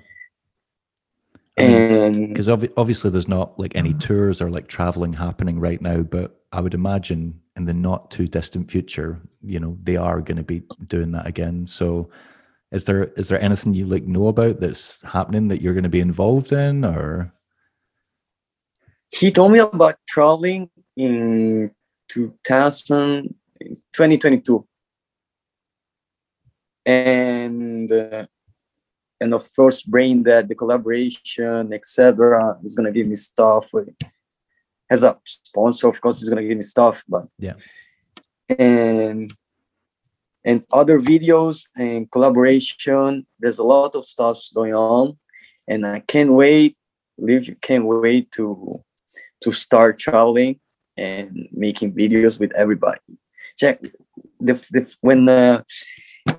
And 1.58 2.30
Because 2.30 2.50
obviously 2.50 3.12
there's 3.12 3.30
not 3.30 3.58
like 3.58 3.76
any 3.76 3.94
tours 3.94 4.42
or 4.42 4.50
like 4.50 4.68
traveling 4.68 5.14
happening 5.14 5.60
right 5.60 5.82
now, 5.82 6.02
but 6.02 6.42
I 6.52 6.60
would 6.60 6.74
imagine 6.74 7.40
in 7.56 7.66
the 7.66 7.74
not 7.74 8.12
too 8.12 8.28
distant 8.28 8.70
future, 8.70 9.22
you 9.42 9.60
know, 9.60 9.78
they 9.84 9.96
are 9.96 10.20
going 10.20 10.38
to 10.38 10.44
be 10.44 10.64
doing 10.88 11.12
that 11.12 11.28
again. 11.28 11.66
So 11.66 12.10
is 12.72 12.84
there 12.86 13.06
is 13.16 13.30
there 13.30 13.42
anything 13.42 13.74
you 13.74 13.86
like 13.86 14.04
know 14.04 14.28
about 14.28 14.60
that's 14.60 15.02
happening 15.04 15.48
that 15.48 15.62
you're 15.62 15.74
going 15.74 15.84
to 15.84 15.90
be 15.90 16.02
involved 16.02 16.52
in 16.52 16.84
or 16.84 17.32
he 19.14 19.32
told 19.32 19.54
me 19.54 19.60
about 19.60 19.96
traveling 20.08 20.70
in 20.98 21.72
2000, 22.10 23.34
2022 23.94 24.68
and 26.86 27.92
uh, 27.92 28.26
and 29.22 29.34
of 29.34 29.50
course 29.56 29.82
brain 29.82 30.24
that 30.24 30.48
the 30.48 30.56
collaboration 30.56 31.74
etc 31.74 32.58
is 32.64 32.76
gonna 32.76 32.92
give 32.92 33.08
me 33.08 33.16
stuff 33.16 33.72
as 34.90 35.04
a 35.04 35.18
sponsor 35.24 35.88
of 35.88 36.00
course 36.02 36.20
he's 36.20 36.30
gonna 36.30 36.44
give 36.44 36.58
me 36.58 36.64
stuff 36.64 37.04
but 37.08 37.28
Yeah. 37.40 37.56
and 38.58 39.34
and 40.44 40.64
other 40.72 41.00
videos 41.00 41.68
and 41.76 42.10
collaboration 42.12 43.26
there's 43.40 43.60
a 43.60 43.64
lot 43.64 43.96
of 43.96 44.06
stuff 44.06 44.40
going 44.54 44.76
on 44.76 45.18
and 45.68 45.86
i 45.86 46.00
can't 46.00 46.34
wait 46.34 46.78
literally 47.18 47.58
can't 47.62 47.86
wait 47.86 48.32
to 48.32 48.84
to 49.42 49.52
start 49.52 49.98
traveling 50.00 50.60
and 50.98 51.48
making 51.52 51.94
videos 51.94 52.40
with 52.40 52.52
everybody. 52.56 53.00
Check 53.58 53.82
the, 54.40 54.54
the 54.72 54.94
when 55.02 55.28
uh, 55.30 55.62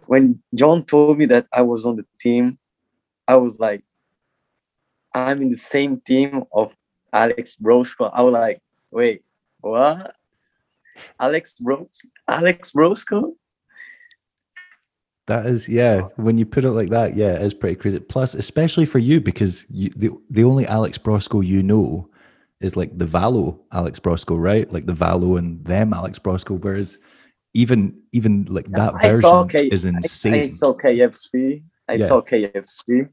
when 0.06 0.42
John 0.54 0.84
told 0.84 1.18
me 1.18 1.26
that 1.26 1.46
I 1.52 1.62
was 1.62 1.86
on 1.86 1.96
the 1.96 2.06
team, 2.18 2.58
I 3.28 3.36
was 3.36 3.58
like, 3.58 3.84
I'm 5.14 5.42
in 5.42 5.48
the 5.48 5.56
same 5.56 6.00
team 6.00 6.44
of 6.52 6.76
Alex 7.12 7.56
Broskow. 7.56 8.10
I 8.12 8.22
was 8.22 8.32
like, 8.32 8.60
wait, 8.90 9.22
what? 9.60 10.14
Alex 11.20 11.54
Bros 11.54 12.02
Alex 12.28 12.72
Broskow? 12.72 13.34
That 15.26 15.46
is, 15.46 15.68
yeah. 15.68 16.02
When 16.16 16.38
you 16.38 16.46
put 16.46 16.64
it 16.64 16.70
like 16.70 16.90
that, 16.90 17.16
yeah, 17.16 17.34
it 17.34 17.42
is 17.42 17.52
pretty 17.52 17.74
crazy. 17.74 17.98
Plus, 17.98 18.34
especially 18.34 18.86
for 18.86 18.98
you, 18.98 19.20
because 19.20 19.64
you, 19.68 19.90
the 19.96 20.10
the 20.30 20.44
only 20.44 20.66
Alex 20.66 20.98
Broskow 20.98 21.44
you 21.44 21.62
know 21.62 22.08
is 22.60 22.76
like 22.76 22.96
the 22.96 23.04
Valo 23.04 23.58
Alex 23.72 23.98
Broskow, 23.98 24.40
right? 24.40 24.70
Like 24.72 24.86
the 24.86 24.92
Valo 24.92 25.38
and 25.38 25.64
them 25.64 25.92
Alex 25.92 26.18
Broskow. 26.18 26.60
Whereas 26.60 26.98
even 27.54 28.00
even 28.12 28.44
like 28.48 28.66
that 28.68 28.94
I 28.94 29.08
version 29.08 29.20
saw 29.20 29.44
K- 29.44 29.68
is 29.68 29.84
I, 29.84 29.88
insane. 29.88 30.34
I 30.34 30.44
saw 30.46 30.74
KFC. 30.74 31.62
I 31.88 31.94
Yeah. 31.94 32.06
saw 32.06 32.20
KFC. 32.22 33.08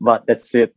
But 0.00 0.26
that's 0.26 0.54
it. 0.54 0.72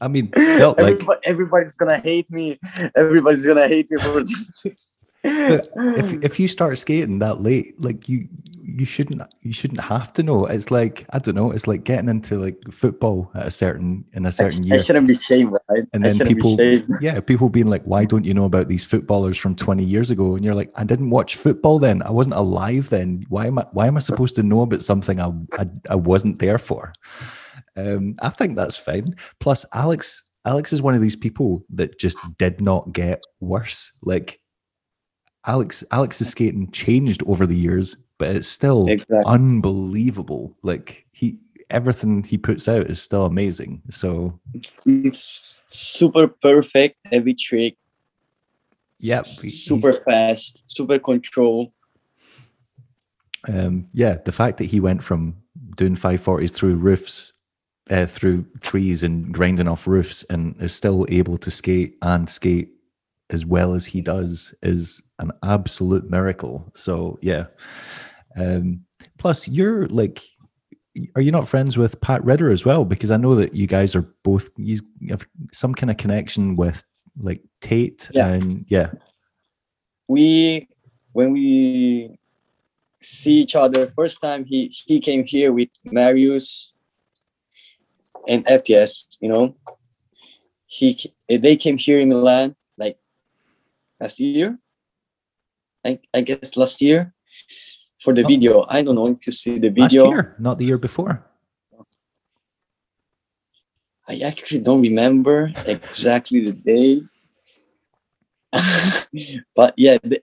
I 0.00 0.08
mean, 0.08 0.32
like 0.36 0.78
Everybody, 0.78 1.20
everybody's 1.24 1.76
gonna 1.76 1.98
hate 1.98 2.28
me. 2.30 2.58
Everybody's 2.96 3.46
gonna 3.46 3.68
hate 3.68 3.88
me 3.90 3.98
for 4.02 4.20
this. 4.24 4.64
if 5.24 6.24
if 6.24 6.40
you 6.40 6.48
start 6.48 6.78
skating 6.78 7.18
that 7.20 7.40
late, 7.40 7.80
like 7.80 8.08
you 8.08 8.28
you 8.62 8.84
shouldn't 8.84 9.22
you 9.42 9.52
shouldn't 9.52 9.80
have 9.80 10.12
to 10.14 10.22
know. 10.22 10.46
It's 10.46 10.70
like 10.70 11.06
I 11.10 11.18
don't 11.18 11.34
know. 11.34 11.50
It's 11.50 11.66
like 11.66 11.84
getting 11.84 12.08
into 12.08 12.38
like 12.38 12.58
football 12.70 13.30
at 13.34 13.46
a 13.46 13.50
certain 13.50 14.04
in 14.12 14.26
a 14.26 14.32
certain 14.32 14.64
sh- 14.64 14.66
year. 14.66 14.74
I 14.74 14.82
shouldn't 14.82 15.06
be 15.06 15.14
shamed, 15.14 15.52
right? 15.68 15.82
and 15.92 16.06
I 16.06 16.08
then 16.08 16.26
people 16.26 16.56
yeah 17.00 17.20
people 17.20 17.48
being 17.48 17.66
like 17.66 17.82
why 17.84 18.04
don't 18.04 18.24
you 18.24 18.34
know 18.34 18.44
about 18.44 18.68
these 18.68 18.84
footballers 18.84 19.36
from 19.36 19.54
20 19.54 19.84
years 19.84 20.10
ago 20.10 20.34
and 20.34 20.44
you're 20.44 20.54
like 20.54 20.70
i 20.76 20.84
didn't 20.84 21.10
watch 21.10 21.36
football 21.36 21.78
then 21.78 22.02
i 22.02 22.10
wasn't 22.10 22.34
alive 22.34 22.88
then 22.88 23.24
why 23.28 23.46
am 23.46 23.58
i 23.58 23.66
why 23.72 23.86
am 23.86 23.96
i 23.96 24.00
supposed 24.00 24.34
to 24.36 24.42
know 24.42 24.62
about 24.62 24.82
something 24.82 25.20
i 25.20 25.30
i, 25.58 25.66
I 25.90 25.94
wasn't 25.94 26.38
there 26.38 26.58
for 26.58 26.92
um 27.76 28.14
i 28.20 28.28
think 28.28 28.56
that's 28.56 28.76
fine 28.76 29.14
plus 29.40 29.64
alex 29.74 30.22
alex 30.44 30.72
is 30.72 30.82
one 30.82 30.94
of 30.94 31.00
these 31.00 31.16
people 31.16 31.64
that 31.70 31.98
just 31.98 32.18
did 32.38 32.60
not 32.60 32.92
get 32.92 33.22
worse 33.40 33.92
like 34.02 34.40
alex 35.46 35.82
alex's 35.90 36.28
skating 36.28 36.70
changed 36.70 37.22
over 37.26 37.46
the 37.46 37.56
years 37.56 37.96
but 38.18 38.28
it's 38.36 38.48
still 38.48 38.86
Exactly. 38.88 39.20
unbelievable 39.26 40.56
like 40.62 41.04
he 41.12 41.38
everything 41.70 42.22
he 42.22 42.36
puts 42.38 42.68
out 42.68 42.86
is 42.88 43.00
still 43.02 43.24
amazing 43.26 43.80
so 43.90 44.38
It's, 44.54 44.80
it's 44.86 45.64
super 45.66 46.28
perfect. 46.28 46.96
Every 47.10 47.34
trick. 47.34 47.76
Yep, 48.98 49.26
Super 49.26 49.94
fast. 49.94 50.62
Super 50.66 50.98
control. 50.98 51.72
um, 53.48 53.88
yeah, 53.94 54.16
the 54.24 54.32
fact 54.32 54.58
that 54.58 54.66
he 54.66 54.78
went 54.80 55.02
from 55.02 55.36
doing 55.76 55.96
540s 55.96 56.52
through 56.52 56.76
roofs, 56.76 57.32
uh, 57.90 58.06
through 58.06 58.44
trees 58.60 59.02
and 59.02 59.32
grinding 59.32 59.66
off 59.66 59.86
roofs 59.88 60.22
and 60.24 60.54
is 60.62 60.72
still 60.74 61.04
able 61.08 61.36
to 61.38 61.50
skate 61.50 61.96
and 62.02 62.28
skate 62.28 62.68
as 63.32 63.44
well 63.46 63.74
as 63.74 63.86
he 63.86 64.00
does 64.00 64.54
is 64.62 65.02
an 65.18 65.32
absolute 65.42 66.08
miracle. 66.10 66.70
So, 66.74 67.18
yeah. 67.22 67.46
Um, 68.36 68.84
plus, 69.18 69.48
you're 69.48 69.86
like, 69.88 70.22
are 71.16 71.22
you 71.22 71.32
not 71.32 71.48
friends 71.48 71.78
with 71.78 72.00
Pat 72.00 72.22
Ridder 72.24 72.50
as 72.50 72.64
well? 72.64 72.84
Because 72.84 73.10
I 73.10 73.16
know 73.16 73.34
that 73.34 73.54
you 73.54 73.66
guys 73.66 73.96
are 73.96 74.06
both 74.22 74.50
you 74.56 74.78
have 75.08 75.26
some 75.52 75.74
kind 75.74 75.90
of 75.90 75.96
connection 75.96 76.56
with 76.56 76.84
like 77.18 77.42
Tate 77.60 78.08
Yeah. 78.12 78.28
and 78.28 78.64
yeah. 78.68 78.90
we 80.08 80.68
when 81.12 81.32
we 81.32 82.18
see 83.02 83.34
each 83.34 83.54
other 83.56 83.90
first 83.90 84.20
time 84.20 84.44
he 84.44 84.72
he 84.86 85.00
came 85.00 85.24
here 85.24 85.52
with 85.52 85.68
marius 85.84 86.72
and 88.28 88.44
fts 88.46 89.16
you 89.20 89.28
know 89.28 89.54
he 90.66 91.12
they 91.28 91.56
came 91.56 91.76
here 91.76 92.00
in 92.00 92.08
milan 92.08 92.54
last 94.02 94.18
year 94.18 94.58
i, 95.86 95.98
I 96.12 96.20
guess 96.22 96.56
last 96.56 96.82
year 96.82 97.14
for 98.02 98.12
the 98.14 98.24
Oh. 98.24 98.28
video 98.34 98.66
i 98.68 98.82
don't 98.82 98.96
know 98.98 99.06
if 99.06 99.22
you 99.26 99.32
see 99.32 99.58
the 99.62 99.70
Last 99.70 99.94
video 99.94 100.10
year, 100.10 100.34
not 100.38 100.58
the 100.58 100.66
year 100.66 100.78
before. 100.78 101.22
i 104.08 104.18
actually 104.26 104.58
don't 104.66 104.82
remember 104.82 105.54
exactly 105.66 106.40
the 106.50 106.56
day 106.72 106.90
but 109.56 109.72
yeah 109.78 109.96
the, 110.02 110.18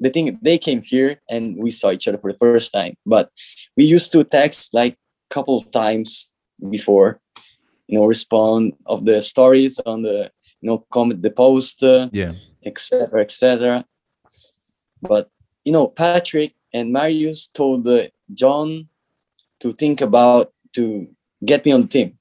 the 0.00 0.10
thing 0.14 0.38
they 0.40 0.56
came 0.56 0.80
here 0.82 1.20
and 1.28 1.56
we 1.58 1.70
saw 1.70 1.90
each 1.90 2.06
other 2.08 2.18
for 2.22 2.30
the 2.32 2.38
first 2.38 2.72
time 2.72 2.94
but 3.04 3.30
we 3.76 3.84
used 3.84 4.12
to 4.14 4.22
text 4.24 4.72
like 4.72 4.94
a 4.94 5.34
couple 5.34 5.58
of 5.58 5.64
times 5.70 6.32
before 6.70 7.20
you 7.90 7.98
know 7.98 8.06
respond 8.06 8.72
of 8.86 9.04
the 9.04 9.20
stories 9.20 9.78
on 9.84 10.02
the 10.06 10.30
you 10.62 10.66
know 10.70 10.78
comment 10.94 11.20
the 11.20 11.30
post 11.30 11.82
uh, 11.82 12.08
Yeah. 12.12 12.32
Etc 12.64 13.20
etc 13.20 13.84
but 15.02 15.30
you 15.64 15.72
know 15.72 15.86
patrick 15.86 16.54
and 16.72 16.92
marius 16.92 17.46
told 17.48 17.86
uh, 17.86 18.02
john 18.32 18.88
to 19.60 19.72
think 19.72 20.00
about 20.00 20.52
to 20.72 21.08
get 21.44 21.64
me 21.64 21.72
on 21.72 21.82
the 21.82 21.88
team 21.88 22.18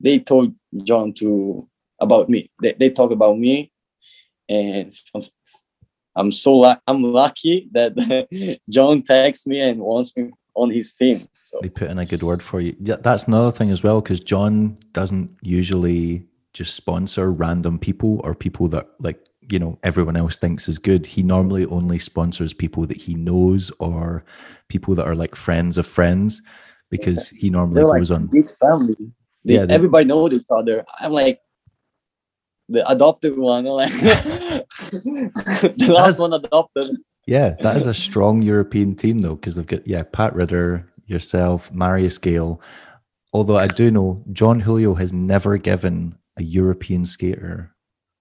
they 0.00 0.18
told 0.18 0.54
john 0.84 1.12
to 1.12 1.68
about 2.00 2.28
me 2.28 2.50
they, 2.62 2.72
they 2.72 2.90
talk 2.90 3.10
about 3.10 3.38
me 3.38 3.70
and 4.48 4.92
I'm, 5.14 5.22
I'm 6.16 6.32
so 6.32 6.76
I'm 6.86 7.02
lucky 7.02 7.68
that 7.72 8.58
John 8.70 9.02
texts 9.02 9.46
me 9.46 9.60
and 9.60 9.80
wants 9.80 10.16
me 10.16 10.30
on 10.54 10.70
his 10.70 10.92
team. 10.92 11.28
So 11.42 11.58
They 11.62 11.68
put 11.68 11.90
in 11.90 11.98
a 11.98 12.06
good 12.06 12.22
word 12.22 12.42
for 12.42 12.60
you. 12.60 12.74
Yeah, 12.80 12.96
that's 13.00 13.26
another 13.26 13.50
thing 13.50 13.70
as 13.70 13.82
well, 13.82 14.00
because 14.00 14.20
John 14.20 14.76
doesn't 14.92 15.36
usually 15.42 16.26
just 16.56 16.74
sponsor 16.74 17.30
random 17.30 17.78
people 17.78 18.20
or 18.24 18.34
people 18.34 18.66
that 18.68 18.88
like 18.98 19.20
you 19.52 19.58
know 19.58 19.78
everyone 19.82 20.16
else 20.16 20.38
thinks 20.38 20.68
is 20.68 20.78
good. 20.78 21.04
He 21.06 21.22
normally 21.22 21.66
only 21.66 21.98
sponsors 21.98 22.54
people 22.54 22.86
that 22.86 22.96
he 22.96 23.14
knows 23.14 23.70
or 23.78 24.24
people 24.68 24.94
that 24.94 25.06
are 25.06 25.14
like 25.14 25.34
friends 25.36 25.76
of 25.76 25.86
friends, 25.86 26.40
because 26.90 27.28
he 27.28 27.50
normally 27.50 27.74
they're 27.76 27.86
like 27.88 28.00
goes 28.00 28.10
on. 28.10 28.26
big 28.28 28.50
family. 28.58 28.96
They, 29.44 29.54
Yeah, 29.56 29.66
they- 29.66 29.74
everybody 29.74 30.06
knows 30.06 30.32
each 30.32 30.46
other. 30.50 30.84
I'm 30.98 31.12
like 31.12 31.40
the 32.70 32.88
adopted 32.90 33.36
one. 33.38 33.64
Like 33.66 33.92
the 34.00 35.92
last 35.94 36.18
one 36.18 36.32
adopted. 36.32 36.96
Yeah, 37.26 37.50
that 37.60 37.76
is 37.76 37.86
a 37.86 37.94
strong 37.94 38.40
European 38.42 38.94
team 38.96 39.20
though, 39.20 39.34
because 39.36 39.56
they've 39.56 39.66
got 39.66 39.86
yeah 39.86 40.04
Pat 40.04 40.34
Ridder, 40.34 40.90
yourself, 41.06 41.70
Marius 41.72 42.16
Gale. 42.18 42.60
Although 43.34 43.58
I 43.58 43.66
do 43.66 43.90
know 43.90 44.18
John 44.32 44.58
Julio 44.60 44.94
has 44.94 45.12
never 45.12 45.58
given 45.58 46.16
a 46.38 46.42
European 46.42 47.04
skater 47.04 47.76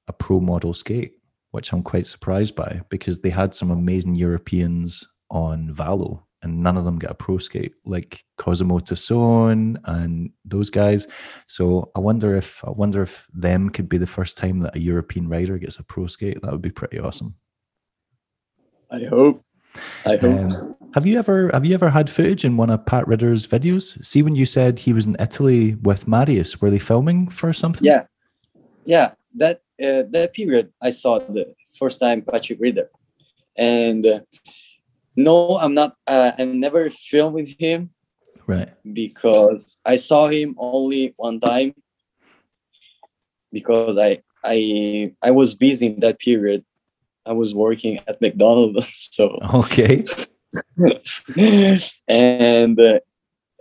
a 0.07 0.13
pro 0.13 0.39
model 0.39 0.73
skate, 0.73 1.13
which 1.51 1.71
I'm 1.73 1.83
quite 1.83 2.07
surprised 2.07 2.55
by 2.55 2.81
because 2.89 3.19
they 3.19 3.29
had 3.29 3.55
some 3.55 3.71
amazing 3.71 4.15
Europeans 4.15 5.07
on 5.31 5.73
Valo 5.73 6.23
and 6.43 6.61
none 6.61 6.77
of 6.77 6.85
them 6.85 6.99
get 6.99 7.09
a 7.09 7.15
pro 7.15 7.39
skate 7.39 7.73
like 7.85 8.23
Cosimo 8.37 8.79
Tasson 8.79 9.79
and 9.85 10.29
those 10.43 10.69
guys. 10.69 11.07
So 11.47 11.91
I 11.95 11.99
wonder 11.99 12.35
if 12.35 12.63
I 12.63 12.69
wonder 12.69 13.01
if 13.01 13.27
them 13.33 13.69
could 13.69 13.89
be 13.89 13.97
the 13.97 14.07
first 14.07 14.37
time 14.37 14.59
that 14.59 14.75
a 14.75 14.79
European 14.79 15.27
rider 15.27 15.57
gets 15.57 15.79
a 15.79 15.83
pro 15.83 16.07
skate. 16.07 16.41
That 16.41 16.51
would 16.51 16.61
be 16.61 16.71
pretty 16.71 16.99
awesome. 16.99 17.35
I 18.91 19.05
hope. 19.09 19.43
I 20.05 20.17
hope. 20.17 20.23
Um, 20.23 20.75
have 20.95 21.05
you 21.05 21.19
ever 21.19 21.51
have 21.53 21.65
you 21.65 21.73
ever 21.73 21.89
had 21.89 22.09
footage 22.09 22.45
in 22.45 22.55
one 22.55 22.69
of 22.69 22.85
Pat 22.85 23.05
Ridder's 23.05 23.45
videos? 23.45 24.03
See 24.03 24.23
when 24.23 24.33
you 24.33 24.45
said 24.45 24.79
he 24.79 24.93
was 24.93 25.05
in 25.05 25.17
Italy 25.19 25.75
with 25.83 26.07
Marius, 26.07 26.61
were 26.61 26.71
they 26.71 26.79
filming 26.79 27.27
for 27.27 27.51
something? 27.51 27.85
yeah, 27.85 28.05
yeah. 28.85 29.11
That 29.35 29.57
uh, 29.83 30.03
that 30.11 30.31
period, 30.33 30.71
I 30.81 30.91
saw 30.91 31.19
the 31.19 31.53
first 31.77 31.99
time 31.99 32.21
Patrick 32.21 32.59
Ritter, 32.61 32.89
and 33.57 34.05
uh, 34.05 34.19
no, 35.17 35.59
I'm 35.59 35.73
not. 35.73 35.97
Uh, 36.07 36.31
I 36.39 36.45
never 36.45 36.89
filmed 36.89 37.35
with 37.35 37.51
him 37.59 37.89
Right. 38.47 38.69
because 38.93 39.75
I 39.83 39.97
saw 39.97 40.29
him 40.29 40.55
only 40.57 41.13
one 41.17 41.41
time 41.41 41.73
because 43.51 43.97
I 43.97 44.23
I 44.45 45.11
I 45.21 45.31
was 45.31 45.55
busy 45.55 45.87
in 45.87 45.99
that 45.99 46.19
period. 46.19 46.63
I 47.25 47.33
was 47.33 47.53
working 47.53 47.99
at 48.07 48.21
McDonald's, 48.21 48.87
so 49.11 49.37
Okay. 49.53 50.05
and 52.07 52.79
uh, 52.79 52.99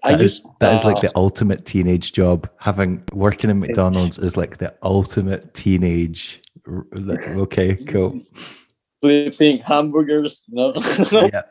I 0.05 0.13
That 0.13 0.21
is, 0.21 0.41
used 0.41 0.47
that 0.61 0.73
is 0.75 0.85
like 0.85 0.99
uh, 0.99 1.01
the 1.01 1.13
ultimate 1.17 1.65
teenage 1.65 2.13
job. 2.13 2.49
Having 2.59 3.05
working 3.13 3.51
in 3.51 3.59
McDonald's 3.61 4.19
is 4.19 4.37
like 4.37 4.59
the 4.59 4.75
ultimate 4.83 5.55
teenage. 5.55 6.43
like, 6.67 7.27
Okay, 7.45 7.77
cool. 7.77 8.21
flipping 9.01 9.59
hamburgers. 9.59 10.43
No, 10.49 10.75
Yeah. 11.13 11.43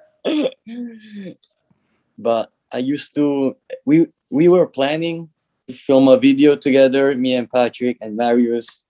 but 2.17 2.51
I 2.71 2.77
used 2.77 3.15
to. 3.15 3.55
We 3.85 4.07
we 4.29 4.47
were 4.47 4.67
planning 4.67 5.29
to 5.67 5.73
film 5.73 6.07
a 6.07 6.17
video 6.17 6.55
together, 6.55 7.15
me 7.15 7.35
and 7.35 7.49
Patrick 7.49 7.97
and 8.01 8.15
Marius. 8.15 8.85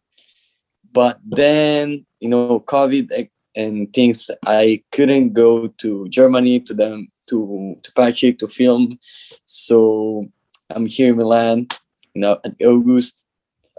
But 0.91 1.19
then 1.25 2.05
you 2.19 2.29
know, 2.29 2.59
COVID 2.59 3.29
and- 3.55 3.93
things. 3.93 4.29
I 4.45 4.83
couldn't 4.91 5.33
go 5.33 5.67
to 5.67 6.07
Germany 6.09 6.59
to 6.61 6.73
them 6.73 7.07
to 7.29 7.77
to 7.83 7.91
Patrick 7.93 8.37
to 8.39 8.47
film. 8.47 8.99
So 9.45 10.29
I'm 10.69 10.85
here 10.87 11.11
in 11.11 11.17
Milan. 11.17 11.67
You 12.13 12.21
know, 12.21 12.39
at 12.45 12.53
August. 12.61 13.25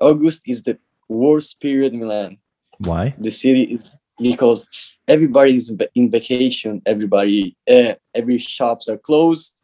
August 0.00 0.42
is 0.46 0.62
the 0.62 0.76
worst 1.08 1.60
period 1.60 1.92
in 1.92 2.00
Milan 2.00 2.38
Why? 2.78 3.14
the 3.18 3.30
city 3.30 3.62
is 3.74 3.90
because 4.20 4.66
everybody 5.08 5.54
is 5.54 5.74
in 5.94 6.10
vacation 6.10 6.82
everybody 6.86 7.56
uh, 7.68 7.94
every 8.14 8.38
shops 8.38 8.88
are 8.88 8.96
closed 8.96 9.54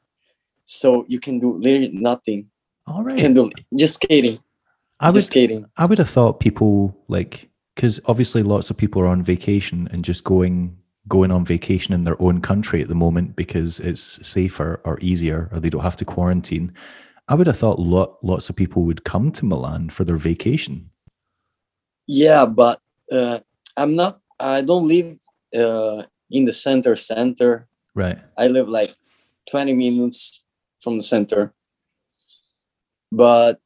so 0.65 1.05
you 1.09 1.19
can 1.21 1.39
do 1.41 1.59
literally 1.59 1.91
nothing 1.93 2.47
All 2.87 3.03
right, 3.03 3.17
you 3.17 3.23
can 3.23 3.35
do 3.35 3.51
just 3.75 3.95
skating 3.95 4.39
I 5.01 5.11
was 5.11 5.27
skating 5.27 5.67
I 5.77 5.87
would 5.87 5.99
have 5.99 6.11
thought 6.11 6.41
people 6.41 6.97
like 7.09 7.50
because 7.81 7.99
obviously 8.05 8.43
lots 8.43 8.69
of 8.69 8.77
people 8.77 9.01
are 9.01 9.07
on 9.07 9.23
vacation 9.23 9.89
and 9.91 10.05
just 10.05 10.23
going 10.23 10.77
going 11.09 11.31
on 11.31 11.47
vacation 11.47 11.95
in 11.95 12.05
their 12.05 12.21
own 12.21 12.39
country 12.43 12.83
at 12.83 12.89
the 12.89 12.95
moment 12.95 13.35
because 13.37 13.81
it's 13.81 14.03
safer 14.27 14.83
or 14.85 14.99
easier 15.01 15.49
or 15.51 15.59
they 15.61 15.71
don't 15.71 15.81
have 15.83 15.97
to 15.97 16.05
quarantine. 16.05 16.71
I 17.29 17.35
would 17.35 17.47
have 17.47 17.57
thought 17.57 17.79
lot, 17.79 18.19
lots 18.23 18.51
of 18.51 18.55
people 18.57 18.85
would 18.85 19.05
come 19.05 19.33
to 19.33 19.47
Milan 19.47 19.89
for 19.89 20.05
their 20.05 20.19
vacation. 20.19 20.91
yeah 22.07 22.45
but 22.45 22.79
uh, 23.13 23.39
i'm 23.81 23.95
not 23.95 24.21
i 24.39 24.61
don't 24.61 24.87
live 24.95 25.11
uh, 25.63 26.03
in 26.37 26.45
the 26.45 26.53
center 26.53 26.97
center 26.97 27.51
Right. 27.95 28.19
i 28.37 28.47
live 28.49 28.69
like 28.69 28.93
20 29.51 29.73
minutes 29.75 30.45
from 30.83 30.97
the 30.99 31.03
center 31.15 31.55
but 33.11 33.61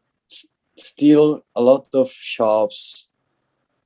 still 0.76 1.42
a 1.56 1.62
lot 1.62 1.86
of 1.94 2.10
shops 2.12 3.10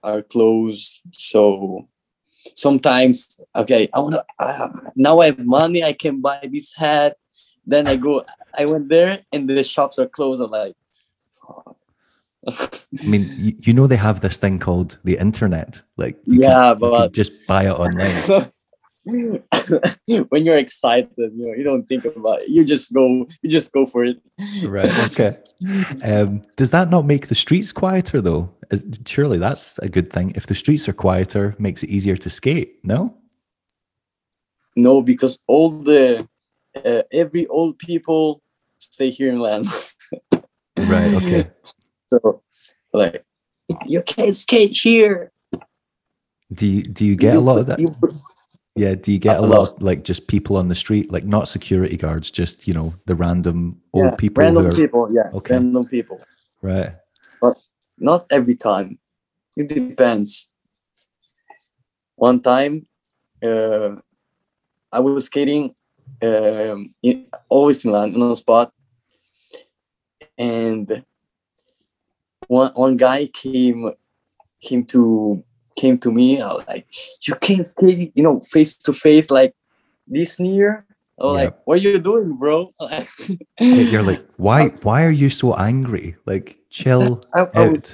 are 0.03 0.23
closed 0.23 1.01
so 1.13 1.89
sometimes 2.55 3.41
okay 3.55 3.89
i 3.93 3.99
want 3.99 4.15
to 4.15 4.25
uh, 4.39 4.69
now 4.97 5.19
i 5.19 5.27
have 5.27 5.39
money 5.39 5.83
i 5.85 5.93
can 5.93 6.21
buy 6.21 6.39
this 6.51 6.73
hat 6.75 7.17
then 7.67 7.87
i 7.87 7.97
go 7.97 8.25
i 8.57 8.65
went 8.65 8.89
there 8.89 9.19
and 9.33 9.49
the 9.49 9.63
shops 9.65 9.99
are 9.99 10.09
closed 10.09 10.41
i'm 10.43 10.51
like. 10.51 10.75
I 12.47 13.07
mean, 13.07 13.29
you, 13.37 13.53
you 13.59 13.73
know 13.75 13.87
they 13.87 13.97
have 13.97 14.21
this 14.21 14.39
thing 14.39 14.59
called 14.59 14.99
the 15.05 15.19
internet. 15.19 15.83
Like 15.97 16.17
you 16.25 16.41
Yeah, 16.43 16.49
can, 16.49 16.81
you 16.81 16.91
can 16.91 16.91
but- 16.91 17.13
just 17.13 17.47
buy 17.49 17.65
it 17.67 17.73
online. 17.73 18.51
when 20.29 20.45
you're 20.45 20.59
excited 20.59 21.11
you 21.19 21.47
know 21.47 21.55
you 21.55 21.65
don't 21.65 21.87
think 21.87 22.05
about 22.05 22.43
it 22.43 22.49
you 22.49 22.65
just 22.65 22.93
go 22.93 23.27
you 23.43 23.51
just 23.51 23.73
go 23.73 23.87
for 23.87 24.05
it 24.05 24.21
right. 24.65 24.91
Okay. 25.11 25.39
Um, 26.05 26.43
does 26.57 26.71
that 26.71 26.91
not 26.91 27.05
make 27.05 27.29
the 27.29 27.35
streets 27.35 27.73
quieter 27.73 28.21
though? 28.21 28.55
Is, 28.71 28.85
surely 29.07 29.39
that's 29.39 29.79
a 29.79 29.89
good 29.89 30.13
thing. 30.13 30.33
If 30.35 30.47
the 30.47 30.55
streets 30.55 30.89
are 30.89 30.93
quieter, 30.93 31.55
makes 31.59 31.83
it 31.83 31.91
easier 31.91 32.17
to 32.17 32.31
skate. 32.31 32.79
No. 32.85 33.17
No, 34.77 35.03
because 35.03 35.39
all 35.47 35.71
the 35.71 36.29
uh, 36.85 37.03
every 37.13 37.47
old 37.49 37.79
people 37.79 38.43
stay 38.79 39.11
here 39.11 39.29
in 39.29 39.41
land. 39.41 39.67
Right. 40.79 41.13
Okay. 41.13 41.51
so, 42.13 42.41
like, 42.93 43.25
you 43.87 44.01
can't 44.03 44.37
skate 44.37 44.71
here. 44.71 45.33
Do 46.53 46.69
you 46.69 46.83
do 46.85 47.05
you 47.05 47.17
get 47.17 47.35
a 47.35 47.41
lot 47.41 47.59
of 47.59 47.67
that? 47.67 47.81
You- 47.81 47.97
Yeah. 48.79 48.95
Do 48.95 49.13
you 49.13 49.19
get 49.19 49.37
a 49.39 49.43
A 49.43 49.47
lot 49.47 49.69
of, 49.71 49.83
like 49.83 50.05
just 50.05 50.29
people 50.29 50.57
on 50.57 50.69
the 50.69 50.75
street, 50.75 51.11
like 51.11 51.25
not 51.27 51.49
security 51.49 51.97
guards, 51.97 52.31
just 52.31 52.69
you 52.69 52.75
know 52.75 52.95
the 53.07 53.15
random 53.15 53.81
old 53.93 54.13
Yeah, 54.13 54.17
people 54.17 54.45
random 54.45 54.67
are 54.67 54.73
people. 54.73 55.09
Yeah, 55.13 55.31
Okay. 55.35 55.55
random 55.55 55.87
people. 55.87 56.21
right? 56.63 56.93
but 57.41 57.55
Not 57.99 58.27
every 58.31 58.55
time. 58.55 58.99
It 59.57 59.69
depends. 59.69 60.51
One 62.15 62.41
time, 62.41 62.87
uh, 63.43 63.97
I 64.93 65.01
was 65.01 65.27
skating, 65.27 65.75
um, 66.23 66.91
in, 67.03 67.27
always 67.49 67.85
Milan 67.85 68.15
on 68.15 68.29
the 68.31 68.37
spot, 68.37 68.73
and 70.39 71.05
one 72.47 72.73
one 72.75 72.97
guy 72.97 73.27
came 73.27 73.91
came 74.61 74.85
to 74.87 75.43
came 75.79 75.97
to 76.05 76.11
me. 76.11 76.41
I 76.43 76.49
was 76.59 76.65
like, 76.67 76.87
"You 77.27 77.35
can't 77.47 77.65
skate, 77.65 78.11
you 78.17 78.23
know, 78.27 78.41
face 78.51 78.75
to 78.87 78.93
face 78.93 79.31
like 79.31 79.55
this 80.07 80.39
near." 80.43 80.85
I 81.21 81.25
was 81.25 81.35
Yeah. 81.35 81.45
like, 81.45 81.55
"What 81.67 81.75
are 81.79 81.83
you 81.87 81.99
doing, 81.99 82.37
bro?" 82.37 82.73
You're 83.59 84.03
like, 84.11 84.23
why? 84.37 84.69
Why 84.87 85.05
are 85.07 85.15
you 85.23 85.31
so 85.31 85.55
angry? 85.55 86.17
Like, 86.27 86.59
chill 86.71 87.23
I, 87.35 87.41
I, 87.55 87.69
was- 87.69 87.77
out. 87.79 87.87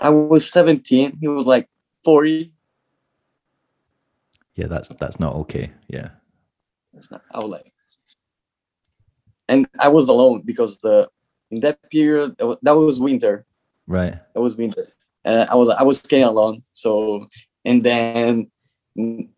I 0.00 0.08
was 0.10 0.50
17. 0.50 1.18
He 1.20 1.28
was 1.28 1.46
like 1.46 1.68
40. 2.04 2.52
Yeah, 4.54 4.66
that's 4.68 4.88
that's 5.00 5.18
not 5.18 5.34
okay. 5.46 5.72
Yeah. 5.88 6.10
It's 6.94 7.10
not, 7.10 7.22
I 7.32 7.38
was 7.38 7.48
like, 7.48 7.72
and 9.48 9.66
I 9.78 9.88
was 9.88 10.08
alone 10.08 10.42
because 10.44 10.78
the 10.84 11.08
in 11.50 11.60
that 11.60 11.78
period 11.90 12.36
that 12.38 12.58
that 12.62 12.76
was 12.76 13.00
winter. 13.00 13.46
Right. 13.86 14.14
That 14.34 14.40
was 14.40 14.56
winter, 14.56 14.86
and 15.24 15.48
I 15.48 15.54
was 15.54 15.68
I 15.68 15.82
was 15.82 15.98
skating 15.98 16.24
alone. 16.26 16.62
So 16.72 17.26
and 17.64 17.82
then 17.82 18.50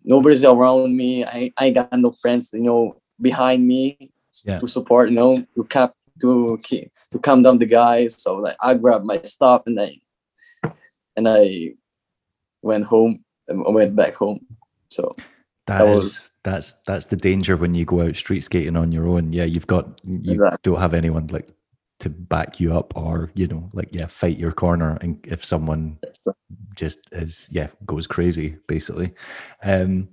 nobody's 0.02 0.44
around 0.44 0.96
me. 0.96 1.24
I 1.24 1.52
I 1.56 1.70
got 1.70 1.92
no 1.92 2.12
friends, 2.12 2.50
you 2.52 2.60
know, 2.60 2.96
behind 3.20 3.66
me 3.66 4.10
Yeah. 4.44 4.58
to 4.58 4.66
support, 4.66 5.10
you 5.10 5.14
know, 5.16 5.44
to 5.54 5.64
cap 5.64 5.92
to 6.20 6.58
keep 6.62 6.90
to 7.10 7.18
calm 7.18 7.42
down 7.42 7.58
the 7.58 7.66
guys. 7.66 8.14
So 8.20 8.36
like 8.36 8.56
I 8.60 8.74
grabbed 8.74 9.04
my 9.04 9.20
stuff 9.24 9.62
and 9.66 9.80
I 9.80 10.00
and 11.16 11.28
I 11.28 11.74
went 12.62 12.84
home 12.84 13.24
and 13.48 13.64
I 13.66 13.70
went 13.70 13.94
back 13.96 14.14
home. 14.14 14.40
So 14.90 15.14
That 15.66 15.78
That 15.78 15.88
is 15.88 15.96
was- 15.96 16.30
that's 16.44 16.72
that's 16.86 17.06
the 17.06 17.16
danger 17.16 17.56
when 17.56 17.74
you 17.74 17.84
go 17.86 18.02
out 18.02 18.16
street 18.16 18.42
skating 18.44 18.76
on 18.76 18.92
your 18.92 19.08
own. 19.08 19.32
Yeah, 19.32 19.44
you've 19.44 19.66
got 19.66 20.00
you 20.04 20.18
Exactly. 20.20 20.58
don't 20.62 20.80
have 20.80 20.92
anyone 20.94 21.26
like 21.28 21.48
to 22.04 22.10
back 22.10 22.60
you 22.60 22.76
up 22.76 22.96
or 22.96 23.30
you 23.34 23.46
know 23.46 23.68
like 23.72 23.88
yeah 23.92 24.06
fight 24.06 24.38
your 24.38 24.52
corner 24.52 24.96
and 25.00 25.18
if 25.26 25.44
someone 25.44 25.98
just 26.74 27.08
is 27.12 27.48
yeah 27.50 27.68
goes 27.86 28.06
crazy 28.06 28.56
basically. 28.68 29.12
Um, 29.62 30.08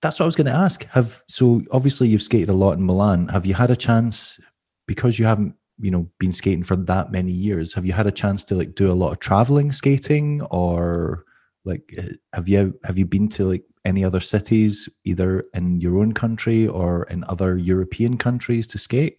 that's 0.00 0.18
what 0.18 0.24
I 0.24 0.26
was 0.26 0.36
going 0.36 0.46
to 0.46 0.52
ask. 0.52 0.84
Have 0.90 1.22
so 1.28 1.62
obviously 1.72 2.08
you've 2.08 2.22
skated 2.22 2.48
a 2.48 2.52
lot 2.52 2.72
in 2.72 2.86
Milan. 2.86 3.28
Have 3.28 3.46
you 3.46 3.54
had 3.54 3.70
a 3.70 3.76
chance 3.76 4.38
because 4.86 5.18
you 5.18 5.24
haven't 5.24 5.54
you 5.80 5.90
know 5.90 6.08
been 6.18 6.32
skating 6.32 6.64
for 6.64 6.76
that 6.76 7.10
many 7.12 7.32
years? 7.32 7.72
Have 7.74 7.86
you 7.86 7.92
had 7.92 8.06
a 8.06 8.12
chance 8.12 8.44
to 8.44 8.54
like 8.54 8.74
do 8.74 8.92
a 8.92 8.94
lot 8.94 9.12
of 9.12 9.20
traveling 9.20 9.72
skating 9.72 10.42
or 10.50 11.24
like 11.64 11.94
uh, 11.98 12.14
have 12.32 12.48
you 12.48 12.78
have 12.84 12.98
you 12.98 13.06
been 13.06 13.28
to 13.28 13.44
like 13.44 13.64
any 13.84 14.04
other 14.04 14.20
cities 14.20 14.88
either 15.04 15.44
in 15.54 15.80
your 15.80 15.98
own 15.98 16.12
country 16.12 16.66
or 16.66 17.04
in 17.04 17.24
other 17.24 17.56
european 17.56 18.16
countries 18.16 18.66
to 18.66 18.78
skate 18.78 19.18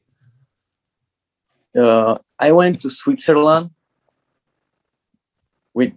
uh, 1.77 2.17
I 2.39 2.51
went 2.51 2.81
to 2.81 2.89
Switzerland 2.89 3.71
with 5.73 5.93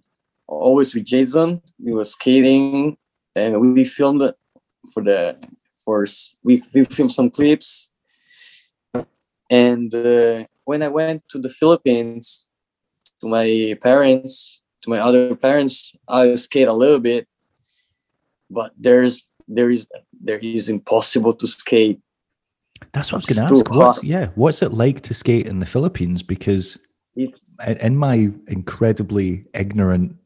always 0.47 0.95
with 0.95 1.05
Jason. 1.05 1.63
We 1.79 1.93
were 1.93 2.05
skating 2.05 2.97
and 3.35 3.75
we 3.75 3.85
filmed 3.85 4.35
for 4.93 5.03
the 5.03 5.37
for 5.85 6.07
we 6.43 6.63
we 6.73 6.85
filmed 6.85 7.13
some 7.13 7.31
clips. 7.31 7.93
And 9.51 9.95
uh, 9.95 10.45
when 10.65 10.83
I 10.83 10.89
went 10.89 11.29
to 11.29 11.39
the 11.39 11.51
Philippines 11.51 12.49
to 13.21 13.29
my 13.29 13.77
parents, 13.83 14.61
to 14.83 14.91
my 14.91 14.99
other 14.99 15.35
parents, 15.35 15.95
I 16.09 16.35
skate 16.35 16.69
a 16.69 16.73
little 16.73 17.01
bit, 17.01 17.27
but 18.51 18.73
there's 18.79 19.31
there 19.49 19.71
is 19.71 19.89
there 20.21 20.39
is 20.39 20.69
impossible 20.69 21.35
to 21.35 21.47
skate. 21.47 22.01
That's 22.93 23.13
what 23.13 23.17
i 23.17 23.27
was 23.27 23.39
going 23.39 23.49
to 23.49 23.55
ask. 23.55 23.71
what's 23.71 24.05
yeah 24.05 24.29
what's 24.35 24.63
it 24.63 24.73
like 24.73 25.01
to 25.03 25.15
skate 25.15 25.47
in 25.47 25.59
the 25.59 25.67
philippines? 25.67 26.23
Because 26.23 26.79
in 27.17 27.97
my 27.97 28.31
incredibly 28.49 29.45
ignorant 29.55 30.17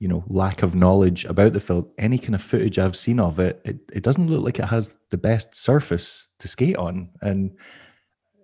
you 0.00 0.08
know 0.08 0.24
lack 0.26 0.62
of 0.62 0.74
knowledge 0.74 1.24
about 1.26 1.52
the 1.52 1.60
film 1.60 1.88
any 1.98 2.18
kind 2.18 2.34
of 2.34 2.42
footage 2.42 2.78
i've 2.78 2.96
seen 2.96 3.20
of 3.20 3.38
it 3.38 3.60
it, 3.64 3.78
it 3.92 4.02
doesn't 4.02 4.28
look 4.28 4.44
like 4.44 4.58
it 4.58 4.64
has 4.64 4.96
the 5.10 5.18
best 5.18 5.56
surface 5.56 6.26
to 6.40 6.48
skate 6.48 6.76
on. 6.76 7.08
And 7.22 7.52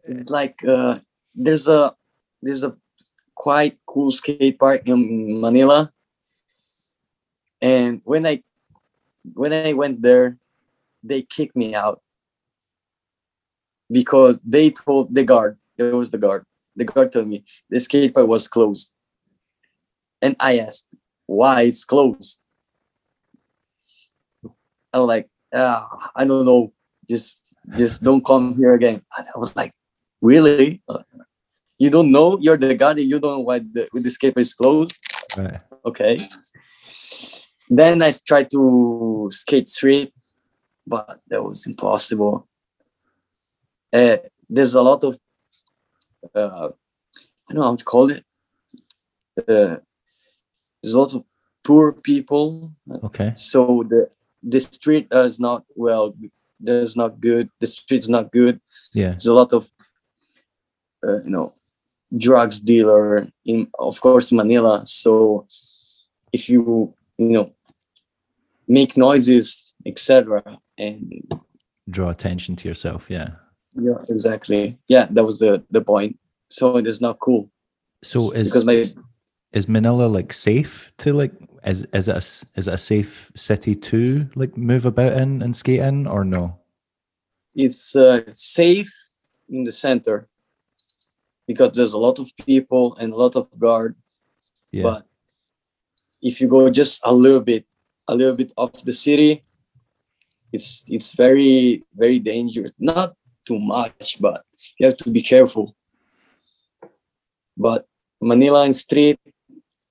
it's 0.05 0.31
like 0.31 0.65
uh, 0.65 0.99
there's 1.35 1.67
a 1.67 1.95
there's 2.43 2.63
a 2.63 2.77
quite 3.35 3.79
cool 3.87 4.11
skate 4.11 4.59
park 4.59 4.83
in 4.87 5.41
Manila, 5.41 5.93
and 7.61 8.01
when 8.05 8.25
I 8.25 8.43
when 9.35 9.53
I 9.53 9.73
went 9.73 10.01
there, 10.03 10.39
they 11.03 11.23
kicked 11.23 11.57
me 11.57 11.75
out 11.75 12.03
because 13.91 14.41
they 14.45 14.71
told 14.71 15.15
the 15.15 15.25
guard 15.25 15.59
there 15.77 15.97
was 15.97 16.11
the 16.11 16.19
guard 16.19 16.45
the 16.77 16.85
guard 16.85 17.13
told 17.13 17.29
me 17.29 17.45
the 17.69 17.81
skate 17.81 18.15
park 18.15 18.27
was 18.27 18.49
closed, 18.49 18.93
and 20.23 20.37
I 20.39 20.59
asked 20.59 20.87
why 21.27 21.63
it's 21.63 21.85
closed. 21.85 22.39
I 24.93 24.99
was 24.99 25.09
like, 25.09 25.29
ah, 25.55 26.11
I 26.17 26.25
don't 26.25 26.47
know, 26.47 26.73
just 27.09 27.41
just 27.77 28.03
don't 28.03 28.25
come 28.25 28.57
here 28.57 28.75
again. 28.75 29.03
I 29.17 29.25
was 29.37 29.55
like, 29.55 29.73
really? 30.21 30.83
You 31.79 31.91
don't 31.91 32.11
know? 32.11 32.39
You're 32.41 32.57
the 32.57 32.75
guard. 32.75 32.99
and 32.99 33.09
You 33.09 33.19
don't 33.19 33.33
know 33.33 33.41
why 33.41 33.61
the, 33.61 33.89
the 33.93 34.01
escape 34.01 34.39
is 34.39 34.55
closed. 34.55 34.97
right 35.37 35.63
Okay. 35.85 36.19
Then 37.69 38.03
I 38.03 38.13
tried 38.27 38.51
to 38.51 39.29
skate 39.31 39.69
street, 39.69 40.13
but 40.87 41.21
that 41.29 41.43
was 41.43 41.67
impossible. 41.67 42.49
Uh, 43.93 44.17
there's 44.49 44.75
a 44.75 44.83
lot 44.83 45.05
of, 45.05 45.19
uh, 46.35 46.69
I 46.69 47.53
don't 47.53 47.57
know 47.57 47.63
how 47.63 47.77
to 47.77 47.85
call 47.85 48.11
it. 48.11 48.25
Uh, 49.39 49.77
there's 50.83 50.95
a 50.95 50.99
lot 50.99 51.15
of 51.15 51.25
poor 51.65 51.93
people. 51.93 52.73
Okay. 53.05 53.33
So 53.37 53.85
the 53.89 54.11
the 54.43 54.61
street 54.61 55.09
is 55.13 55.39
not 55.39 55.65
well 55.75 56.15
there's 56.59 56.97
not 56.97 57.21
good. 57.21 57.49
The 57.61 57.67
street's 57.67 58.09
not 58.09 58.31
good. 58.33 58.61
Yeah. 58.95 59.11
There's 59.11 59.27
a 59.27 59.35
lot 59.35 59.53
of 59.53 59.71
uh, 61.07 61.23
you 61.25 61.31
know 61.31 61.55
drugs 62.17 62.61
dealer 62.61 63.29
in 63.45 63.69
of 63.79 64.01
course 64.01 64.33
manila. 64.33 64.83
So 64.87 65.47
if 66.33 66.49
you 66.49 66.95
you 67.19 67.29
know 67.29 67.53
make 68.69 68.97
noises 68.97 69.75
etc 69.85 70.59
and 70.79 71.33
draw 71.89 72.11
attention 72.11 72.55
to 72.55 72.69
yourself 72.69 73.11
yeah 73.11 73.31
yeah 73.75 73.99
exactly. 74.09 74.79
Yeah 74.89 75.07
that 75.11 75.25
was 75.25 75.39
the 75.39 75.63
the 75.71 75.81
point. 75.81 76.19
So 76.49 76.77
it 76.77 76.87
is 76.87 77.01
not 77.01 77.19
cool. 77.21 77.51
So 78.03 78.31
is 78.31 78.49
because 78.49 78.65
my 78.65 78.87
is 79.53 79.69
Manila 79.69 80.07
like 80.07 80.33
safe 80.33 80.93
to 80.99 81.13
like 81.13 81.33
is 81.65 81.87
is 81.93 82.09
it 82.09 82.15
a, 82.15 82.19
is 82.59 82.69
it 82.69 82.75
a 82.75 82.79
safe 82.79 83.31
city 83.37 83.75
to 83.75 84.29
like 84.35 84.57
move 84.57 84.87
about 84.87 85.13
in 85.13 85.43
and 85.43 85.55
skate 85.55 85.81
in 85.81 86.07
or 86.07 86.25
no? 86.25 86.61
it's 87.55 87.97
uh, 87.97 88.23
safe 88.33 88.93
in 89.49 89.65
the 89.65 89.73
center 89.73 90.29
because 91.47 91.73
there's 91.73 91.93
a 91.93 91.99
lot 91.99 92.19
of 92.19 92.31
people 92.47 92.97
and 92.97 93.13
a 93.13 93.17
lot 93.17 93.37
of 93.37 93.49
guard. 93.59 93.97
Yeah. 94.71 94.85
but 94.85 95.07
if 96.23 96.41
you 96.41 96.47
go 96.47 96.71
just 96.71 97.01
a 97.05 97.13
little 97.13 97.41
bit 97.41 97.67
a 98.07 98.15
little 98.15 98.37
bit 98.37 98.53
off 98.57 98.85
the 98.85 98.93
city 98.93 99.43
it's 100.53 100.85
it's 100.87 101.13
very 101.15 101.83
very 101.95 102.21
dangerous. 102.21 102.71
Not 102.79 103.17
too 103.47 103.59
much 103.59 104.19
but 104.21 104.43
you 104.79 104.87
have 104.87 104.97
to 104.97 105.11
be 105.11 105.23
careful. 105.23 105.75
But 107.57 107.87
manila 108.21 108.65
and 108.65 108.77
street 108.77 109.19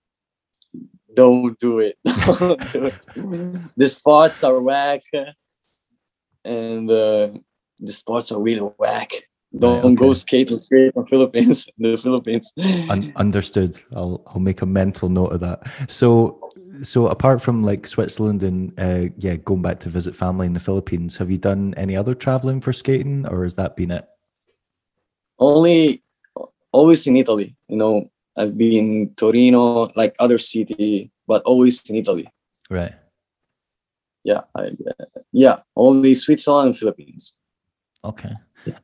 don't 1.13 1.57
do 1.59 1.79
it. 1.79 1.97
The 2.05 3.87
spots 3.87 4.43
are 4.43 4.59
whack 4.59 5.01
and 6.45 6.89
uh, 6.89 7.29
the 7.79 7.91
spots 7.91 8.31
are 8.31 8.41
really 8.41 8.61
whack 8.77 9.11
don't 9.57 9.95
go 9.95 10.09
okay. 10.09 10.13
skate 10.13 10.51
on 10.51 10.61
street 10.61 10.93
in 10.95 11.05
philippines 11.05 11.67
the 11.77 11.97
philippines 11.97 12.51
Un- 12.89 13.11
understood. 13.15 13.79
I'll 13.95 14.23
I'll 14.27 14.39
make 14.39 14.61
a 14.61 14.65
mental 14.65 15.09
note 15.09 15.33
of 15.33 15.39
that. 15.41 15.67
So 15.87 16.51
so 16.83 17.07
apart 17.07 17.41
from 17.41 17.63
like 17.63 17.87
Switzerland 17.87 18.43
and 18.43 18.73
uh, 18.79 19.11
yeah, 19.17 19.35
going 19.37 19.61
back 19.61 19.79
to 19.81 19.89
visit 19.89 20.15
family 20.15 20.45
in 20.45 20.53
the 20.53 20.59
Philippines, 20.59 21.17
have 21.17 21.31
you 21.31 21.37
done 21.37 21.73
any 21.77 21.95
other 21.95 22.13
traveling 22.13 22.61
for 22.61 22.73
skating, 22.73 23.27
or 23.27 23.43
has 23.43 23.55
that 23.55 23.75
been 23.75 23.91
it? 23.91 24.05
only 25.39 26.03
always 26.71 27.07
in 27.07 27.17
Italy. 27.17 27.55
You 27.67 27.77
know, 27.77 28.11
I've 28.37 28.57
been 28.57 29.13
Torino, 29.15 29.91
like 29.95 30.15
other 30.19 30.37
city, 30.37 31.11
but 31.27 31.41
always 31.43 31.81
in 31.89 31.95
Italy. 31.95 32.29
Right. 32.69 32.93
yeah, 34.23 34.41
I, 34.53 34.67
uh, 34.67 35.05
yeah, 35.31 35.59
only 35.75 36.13
Switzerland 36.13 36.67
and 36.67 36.77
Philippines. 36.77 37.35
Okay. 38.03 38.31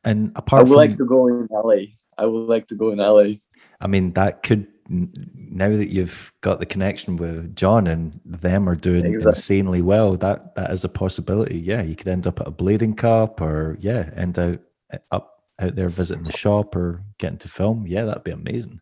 And 0.04 0.32
apart, 0.36 0.60
I 0.60 0.62
would 0.64 0.68
from, 0.68 0.76
like 0.76 0.96
to 0.98 1.04
go 1.04 1.28
in 1.28 1.48
LA. 1.50 1.92
I 2.18 2.26
would 2.26 2.48
like 2.48 2.66
to 2.68 2.74
go 2.74 2.90
in 2.90 2.98
LA. 2.98 3.38
I 3.80 3.86
mean, 3.86 4.12
that 4.14 4.42
could 4.42 4.66
now 4.88 5.68
that 5.70 5.88
you've 5.88 6.32
got 6.42 6.58
the 6.58 6.66
connection 6.66 7.16
with 7.16 7.56
John 7.56 7.86
and 7.86 8.18
them 8.24 8.68
are 8.68 8.76
doing 8.76 9.04
Exactly. 9.04 9.28
insanely 9.28 9.82
well. 9.82 10.16
That 10.16 10.54
that 10.54 10.70
is 10.70 10.84
a 10.84 10.88
possibility. 10.88 11.58
Yeah, 11.58 11.82
you 11.82 11.96
could 11.96 12.08
end 12.08 12.26
up 12.26 12.40
at 12.40 12.48
a 12.48 12.52
blading 12.52 12.96
cup, 12.96 13.40
or 13.40 13.76
yeah, 13.80 14.10
end 14.16 14.38
out 14.38 14.60
up 15.10 15.36
out 15.58 15.74
there 15.74 15.88
visiting 15.88 16.24
the 16.24 16.32
shop 16.32 16.76
or 16.76 17.02
getting 17.18 17.38
to 17.38 17.48
film. 17.48 17.86
Yeah, 17.86 18.04
that'd 18.04 18.24
be 18.24 18.30
amazing. 18.30 18.80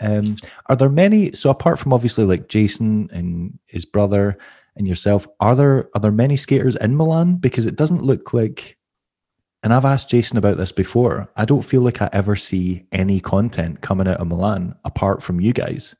Um, 0.00 0.36
are 0.66 0.76
there 0.76 0.88
many? 0.88 1.32
So 1.32 1.50
apart 1.50 1.78
from 1.78 1.92
obviously 1.92 2.24
like 2.24 2.48
Jason 2.48 3.08
and 3.12 3.58
his 3.66 3.84
brother 3.84 4.38
and 4.76 4.86
yourself, 4.86 5.26
are 5.40 5.54
there 5.54 5.88
are 5.94 6.00
there 6.00 6.12
many 6.12 6.36
skaters 6.36 6.76
in 6.76 6.96
Milan? 6.96 7.36
Because 7.36 7.66
it 7.66 7.76
doesn't 7.76 8.02
look 8.02 8.32
like 8.32 8.77
and 9.62 9.74
I've 9.74 9.84
asked 9.84 10.10
Jason 10.10 10.38
about 10.38 10.56
this 10.56 10.72
before. 10.72 11.28
I 11.36 11.44
don't 11.44 11.62
feel 11.62 11.80
like 11.80 12.00
I 12.00 12.08
ever 12.12 12.36
see 12.36 12.86
any 12.92 13.20
content 13.20 13.80
coming 13.80 14.06
out 14.06 14.18
of 14.20 14.26
Milan 14.26 14.76
apart 14.84 15.22
from 15.22 15.40
you 15.40 15.52
guys. 15.52 15.96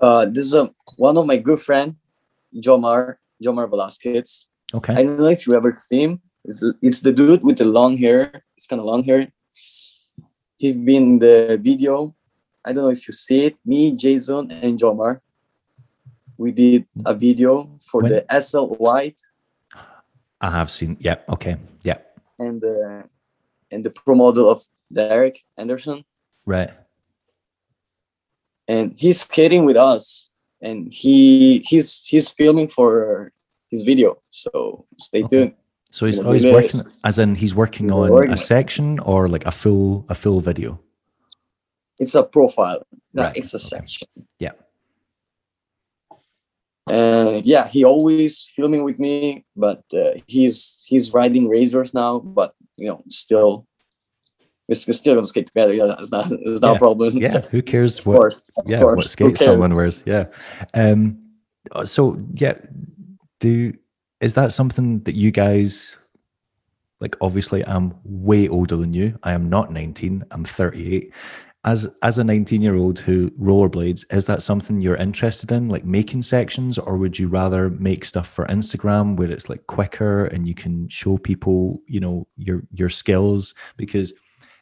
Uh, 0.00 0.26
this 0.26 0.46
is 0.46 0.54
a, 0.54 0.70
one 0.96 1.16
of 1.16 1.26
my 1.26 1.36
good 1.36 1.60
friend, 1.60 1.96
Jomar, 2.56 3.16
Jomar 3.42 3.68
Velasquez. 3.68 4.46
Okay. 4.72 4.94
I 4.94 5.02
don't 5.02 5.18
know 5.18 5.26
if 5.26 5.46
you 5.46 5.54
ever 5.54 5.72
seen 5.72 6.10
him. 6.10 6.20
It's, 6.44 6.64
it's 6.82 7.00
the 7.00 7.12
dude 7.12 7.42
with 7.42 7.58
the 7.58 7.64
long 7.64 7.96
hair. 7.96 8.44
It's 8.56 8.66
kind 8.66 8.80
of 8.80 8.86
long 8.86 9.04
hair. 9.04 9.28
He's 10.56 10.76
been 10.76 11.02
in 11.02 11.18
the 11.18 11.58
video. 11.60 12.14
I 12.64 12.72
don't 12.72 12.84
know 12.84 12.90
if 12.90 13.06
you 13.06 13.12
see 13.12 13.44
it. 13.46 13.56
Me, 13.64 13.92
Jason, 13.92 14.50
and 14.50 14.78
Jomar. 14.78 15.20
We 16.36 16.50
did 16.50 16.86
a 17.04 17.14
video 17.14 17.78
for 17.90 18.02
When- 18.02 18.12
the 18.12 18.40
SL 18.40 18.74
White 18.74 19.20
I 20.44 20.50
have 20.50 20.70
seen. 20.70 20.96
Yeah. 21.00 21.16
Okay. 21.34 21.56
Yeah. 21.88 21.98
and 22.38 22.60
the 22.60 23.04
and 23.72 23.80
the 23.84 23.90
pro 23.90 24.14
model 24.14 24.46
of 24.50 24.58
Derek 24.92 25.36
Anderson. 25.56 26.04
Right. 26.46 26.70
And 28.68 28.92
he's 28.96 29.20
skating 29.20 29.64
with 29.64 29.76
us. 29.76 30.32
And 30.60 30.92
he 30.92 31.58
he's 31.70 32.04
he's 32.10 32.30
filming 32.30 32.68
for 32.68 33.32
his 33.70 33.82
video. 33.84 34.08
So 34.30 34.84
stay 34.98 35.22
Okay. 35.24 35.36
tuned. 35.36 35.54
So 35.90 36.06
he's 36.06 36.20
always 36.20 36.44
oh, 36.44 36.48
we- 36.48 36.54
working, 36.54 36.82
as 37.04 37.18
in 37.18 37.34
he's 37.34 37.54
working 37.54 37.90
on 37.92 38.10
working. 38.10 38.32
a 38.32 38.36
section 38.36 38.98
or 39.00 39.28
like 39.28 39.46
a 39.46 39.52
full 39.52 40.04
a 40.08 40.14
full 40.14 40.40
video. 40.40 40.80
It's 41.98 42.14
a 42.14 42.22
profile. 42.24 42.80
No, 43.12 43.22
Right, 43.24 43.36
it's 43.36 43.52
a 43.54 43.56
okay. 43.58 43.76
section. 43.76 44.08
Yeah. 44.40 44.52
And 46.90 47.46
yeah 47.46 47.66
he 47.66 47.84
always 47.84 48.50
filming 48.54 48.84
with 48.84 48.98
me 48.98 49.44
but 49.56 49.82
uh, 49.94 50.10
he's 50.26 50.84
he's 50.86 51.12
riding 51.14 51.48
razors 51.48 51.94
now 51.94 52.18
but 52.18 52.52
you 52.76 52.86
know 52.88 53.02
still 53.08 53.66
we're 54.68 54.74
still 54.74 55.14
gonna 55.14 55.26
skate 55.26 55.46
together 55.46 55.72
yeah 55.72 55.94
it's 55.98 56.10
not 56.10 56.30
it's 56.30 56.60
not 56.60 56.70
Yeah, 56.72 56.76
a 56.76 56.78
problem 56.78 57.16
Yeah. 57.16 57.40
Who 57.50 57.62
cares 57.62 57.98
of 57.98 58.06
what? 58.06 58.16
course 58.16 58.46
of 58.56 58.68
yeah, 58.68 58.80
course. 58.80 58.96
what 58.96 59.04
Who 59.04 59.08
skates 59.08 59.44
someone 59.44 59.72
wears. 59.74 60.02
Yeah. 60.06 60.26
Um. 60.74 61.18
uh, 61.72 61.84
So 61.84 62.18
yeah, 62.34 62.54
do 63.40 63.72
is 64.20 64.34
that 64.34 64.52
something 64.52 65.00
that 65.04 65.14
you 65.14 65.30
guys 65.30 65.98
like? 67.00 67.16
Obviously, 67.20 67.64
I'm 67.66 67.94
way 68.04 68.48
older 68.48 68.76
than 68.76 68.94
you. 68.94 69.18
I 69.22 69.32
am 69.32 69.48
not 69.50 69.70
19. 69.72 70.24
I'm 70.30 70.44
38. 70.44 71.12
As 71.64 71.88
as 72.02 72.18
a 72.18 72.24
19 72.24 72.60
year 72.60 72.76
old 72.76 72.98
who 72.98 73.30
rollerblades, 73.30 74.04
is 74.14 74.26
that 74.26 74.42
something 74.42 74.80
you're 74.80 74.96
interested 74.96 75.50
in, 75.50 75.68
like 75.68 75.84
making 75.84 76.22
sections, 76.22 76.78
or 76.78 76.96
would 76.98 77.18
you 77.18 77.28
rather 77.28 77.70
make 77.70 78.04
stuff 78.04 78.28
for 78.28 78.44
Instagram 78.46 79.16
where 79.16 79.30
it's 79.30 79.48
like 79.48 79.66
quicker 79.66 80.26
and 80.26 80.46
you 80.46 80.54
can 80.54 80.88
show 80.88 81.16
people, 81.16 81.80
you 81.86 82.00
know, 82.00 82.26
your 82.36 82.62
your 82.70 82.90
skills? 82.90 83.54
Because 83.76 84.12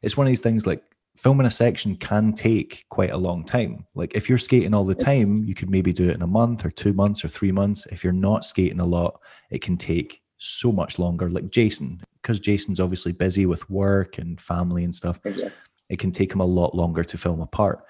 it's 0.03 0.17
one 0.17 0.27
of 0.27 0.31
these 0.31 0.41
things 0.41 0.67
like 0.67 0.83
filming 1.17 1.47
a 1.47 1.51
section 1.51 1.97
can 1.97 2.33
take 2.33 2.85
quite 2.89 3.11
a 3.11 3.17
long 3.17 3.45
time. 3.45 3.87
Like 3.95 4.15
if 4.15 4.29
you're 4.29 4.39
skating 4.39 4.75
all 4.75 4.85
the 4.85 4.95
time, 4.95 5.45
you 5.45 5.55
could 5.55 5.71
maybe 5.71 5.93
do 5.93 6.09
it 6.09 6.17
in 6.17 6.23
a 6.23 6.27
month 6.27 6.65
or 6.65 6.71
two 6.71 6.93
months 6.93 7.25
or 7.25 7.29
three 7.29 7.53
months. 7.53 7.87
If 7.87 8.03
you're 8.03 8.13
not 8.13 8.45
skating 8.45 8.81
a 8.81 8.87
lot, 8.87 9.21
it 9.51 9.63
can 9.63 9.77
take 9.77 10.21
so 10.39 10.73
much 10.73 10.99
longer. 10.99 11.31
Like 11.31 11.51
Jason, 11.51 12.01
because 12.21 12.41
Jason's 12.41 12.81
obviously 12.81 13.13
busy 13.13 13.47
with 13.47 13.69
work 13.71 14.19
and 14.19 14.41
family 14.41 14.83
and 14.83 14.95
stuff, 14.95 15.21
Yeah. 15.25 15.51
It 15.93 15.99
can 15.99 16.11
take 16.11 16.31
them 16.31 16.41
a 16.41 16.47
lot 16.47 16.75
longer 16.75 17.05
to 17.05 17.19
film 17.19 17.41
a 17.41 17.47
part. 17.47 17.85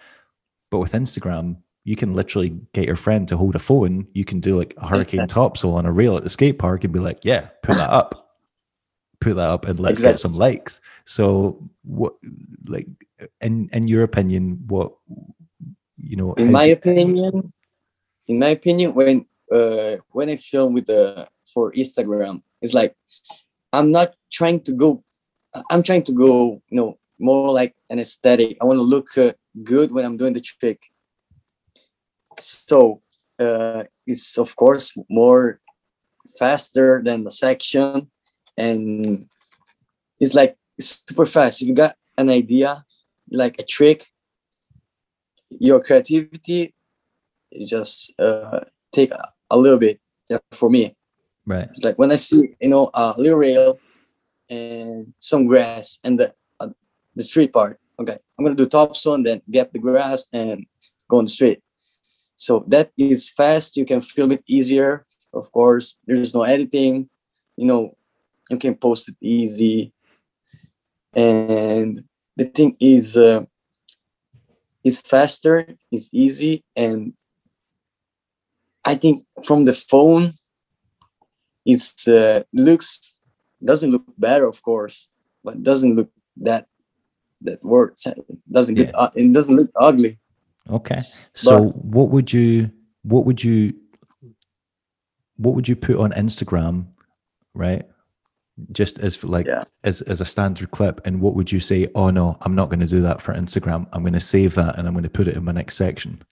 But 0.71 0.81
with 0.81 0.93
Instagram, 0.93 1.57
you 1.85 1.97
can 1.97 2.15
literally 2.15 2.51
get 2.75 2.87
your 2.87 2.97
friend 2.97 3.27
to 3.29 3.37
hold 3.37 3.55
a 3.55 3.59
phone. 3.59 4.07
You 4.13 4.25
can 4.25 4.41
do 4.41 4.59
like 4.59 4.75
a 4.77 4.87
hurricane 4.87 5.21
Exactly. 5.21 5.43
topsoul 5.43 5.75
on 5.75 5.87
a 5.87 5.93
reel 5.93 6.17
at 6.17 6.25
the 6.25 6.31
skate 6.31 6.59
park 6.59 6.85
and 6.85 6.93
be 6.93 6.99
like, 6.99 7.21
yeah, 7.23 7.49
put 7.63 7.77
that 7.77 7.91
up. 7.91 8.37
Put 9.21 9.37
that 9.37 9.49
up 9.49 9.67
and 9.67 9.79
let's 9.79 10.03
get 10.03 10.19
some 10.19 10.35
likes. 10.35 10.81
So 11.05 11.63
what 11.85 12.15
like 12.67 12.89
in 13.41 13.71
in 13.73 13.87
your 13.87 14.03
opinion, 14.03 14.65
what 14.67 14.93
you 15.97 16.17
know 16.17 16.33
in 16.35 16.51
my 16.51 16.67
do- 16.67 16.73
opinion 16.73 17.53
in 18.27 18.39
my 18.39 18.49
opinion 18.49 18.95
when 18.95 19.27
uh 19.53 19.97
when 20.11 20.29
i 20.29 20.37
film 20.37 20.75
with 20.75 20.87
the 20.87 21.29
for 21.47 21.73
instagram 21.73 22.43
it's 22.61 22.75
like 22.75 22.95
i'm 23.73 23.91
not 23.93 24.15
trying 24.31 24.61
to 24.61 24.73
go 24.73 25.03
i'm 25.71 25.83
trying 25.83 26.03
to 26.03 26.13
go 26.13 26.61
you 26.69 26.77
know 26.77 26.99
more 27.23 27.51
like 27.53 27.75
an 27.91 27.99
aesthetic 27.99 28.57
i 28.61 28.65
want 28.65 28.79
to 28.79 28.83
look 28.83 29.17
uh, 29.17 29.33
good 29.63 29.93
when 29.93 30.05
i'm 30.05 30.17
doing 30.17 30.33
the 30.33 30.41
trick 30.41 30.81
so 32.39 33.01
uh 33.39 33.85
it's 34.07 34.39
of 34.39 34.55
course 34.57 34.97
more 35.09 35.61
faster 36.39 37.03
than 37.05 37.25
the 37.25 37.31
section 37.31 38.11
and 38.57 39.27
it's 40.21 40.35
like 40.35 40.57
it's 40.79 41.03
super 41.09 41.27
fast 41.27 41.63
if 41.63 41.69
you 41.69 41.75
got 41.75 41.95
an 42.19 42.31
idea 42.31 42.85
like 43.31 43.59
a 43.59 43.63
trick 43.63 44.07
your 45.51 45.81
creativity 45.81 46.75
it 47.53 47.67
just 47.67 48.19
uh, 48.19 48.61
take 48.93 49.11
a, 49.11 49.33
a 49.51 49.59
little 49.59 49.79
bit 49.79 50.01
yeah, 50.29 50.39
for 50.53 50.71
me. 50.71 50.97
right. 51.47 51.69
It's 51.71 51.85
like 51.85 51.99
when 51.99 52.11
I 52.11 52.17
see 52.17 52.55
you 52.61 52.69
know 52.69 52.91
a 52.95 53.15
little 53.17 53.39
rail 53.39 53.79
and 54.49 55.13
some 55.21 55.47
grass 55.47 56.01
and 56.05 56.19
the 56.19 56.35
the 57.15 57.23
street 57.23 57.53
part. 57.53 57.79
Okay, 57.99 58.17
I'm 58.39 58.45
gonna 58.45 58.57
do 58.57 58.67
topsoul 58.67 59.15
and 59.15 59.27
then 59.27 59.43
gap 59.51 59.73
the 59.73 59.79
grass 59.79 60.27
and 60.33 60.67
go 61.09 61.19
on 61.19 61.25
the 61.25 61.31
street. 61.31 61.61
So 62.37 62.65
that 62.69 62.91
is 62.97 63.29
fast. 63.29 63.77
You 63.77 63.85
can 63.85 64.01
film 64.01 64.33
it 64.33 64.43
easier. 64.47 65.07
Of 65.33 65.53
course, 65.53 65.97
there's 66.07 66.35
no 66.35 66.43
editing. 66.43 67.09
You 67.57 67.67
know, 67.67 67.97
you 68.51 68.59
can 68.59 68.75
post 68.75 69.09
it 69.09 69.17
easy. 69.21 69.93
And 71.15 72.05
the 72.37 72.45
thing 72.45 72.77
is, 72.81 73.17
uh, 73.17 73.45
it's 74.83 75.01
faster, 75.01 75.67
it's 75.91 76.09
easy, 76.13 76.65
and 76.75 77.13
I 78.85 78.95
think 78.97 79.25
from 79.45 79.65
the 79.65 79.75
phone, 79.75 80.33
it's 81.65 82.09
uh, 82.09 82.43
looks 82.53 83.19
doesn't 83.65 83.93
look 83.93 84.03
better, 84.19 84.47
of 84.47 84.63
course, 84.63 85.09
but 85.45 85.63
doesn't 85.63 85.95
look 85.95 86.11
that 86.39 86.67
that 87.45 87.63
works. 87.65 88.07
It 88.07 88.19
doesn't 88.51 88.77
look, 88.77 88.89
Yeah. 88.89 88.97
uh, 88.97 89.11
it 89.15 89.33
doesn't 89.33 89.57
look 89.57 89.71
ugly. 89.77 90.19
Okay. 90.71 91.01
So 91.35 91.69
what 91.71 92.11
would 92.11 92.33
you 92.33 92.71
what 93.03 93.27
would 93.27 93.43
you 93.43 93.75
what 95.37 95.55
would 95.55 95.69
you 95.69 95.75
put 95.77 95.97
on 95.97 96.13
Instagram, 96.13 96.87
right? 97.55 97.85
Just 98.71 98.99
as 99.01 99.23
like 99.25 99.47
Yeah. 99.47 99.65
as 99.83 100.03
as 100.03 100.21
a 100.21 100.25
standard 100.25 100.71
clip, 100.71 101.01
and 101.05 101.21
what 101.21 101.35
would 101.35 101.51
you 101.51 101.59
say? 101.59 101.89
Oh 101.95 102.11
no, 102.11 102.37
I'm 102.43 102.55
not 102.55 102.69
going 102.69 102.81
to 102.81 102.87
do 102.87 103.01
that 103.01 103.21
for 103.21 103.35
Instagram. 103.35 103.87
I'm 103.93 104.03
going 104.03 104.13
to 104.13 104.21
save 104.21 104.55
that 104.55 104.79
and 104.79 104.87
I'm 104.87 104.95
going 104.95 105.03
to 105.05 105.11
put 105.11 105.27
it 105.29 105.37
in 105.37 105.45
my 105.45 105.53
next 105.53 105.77
section. 105.77 106.23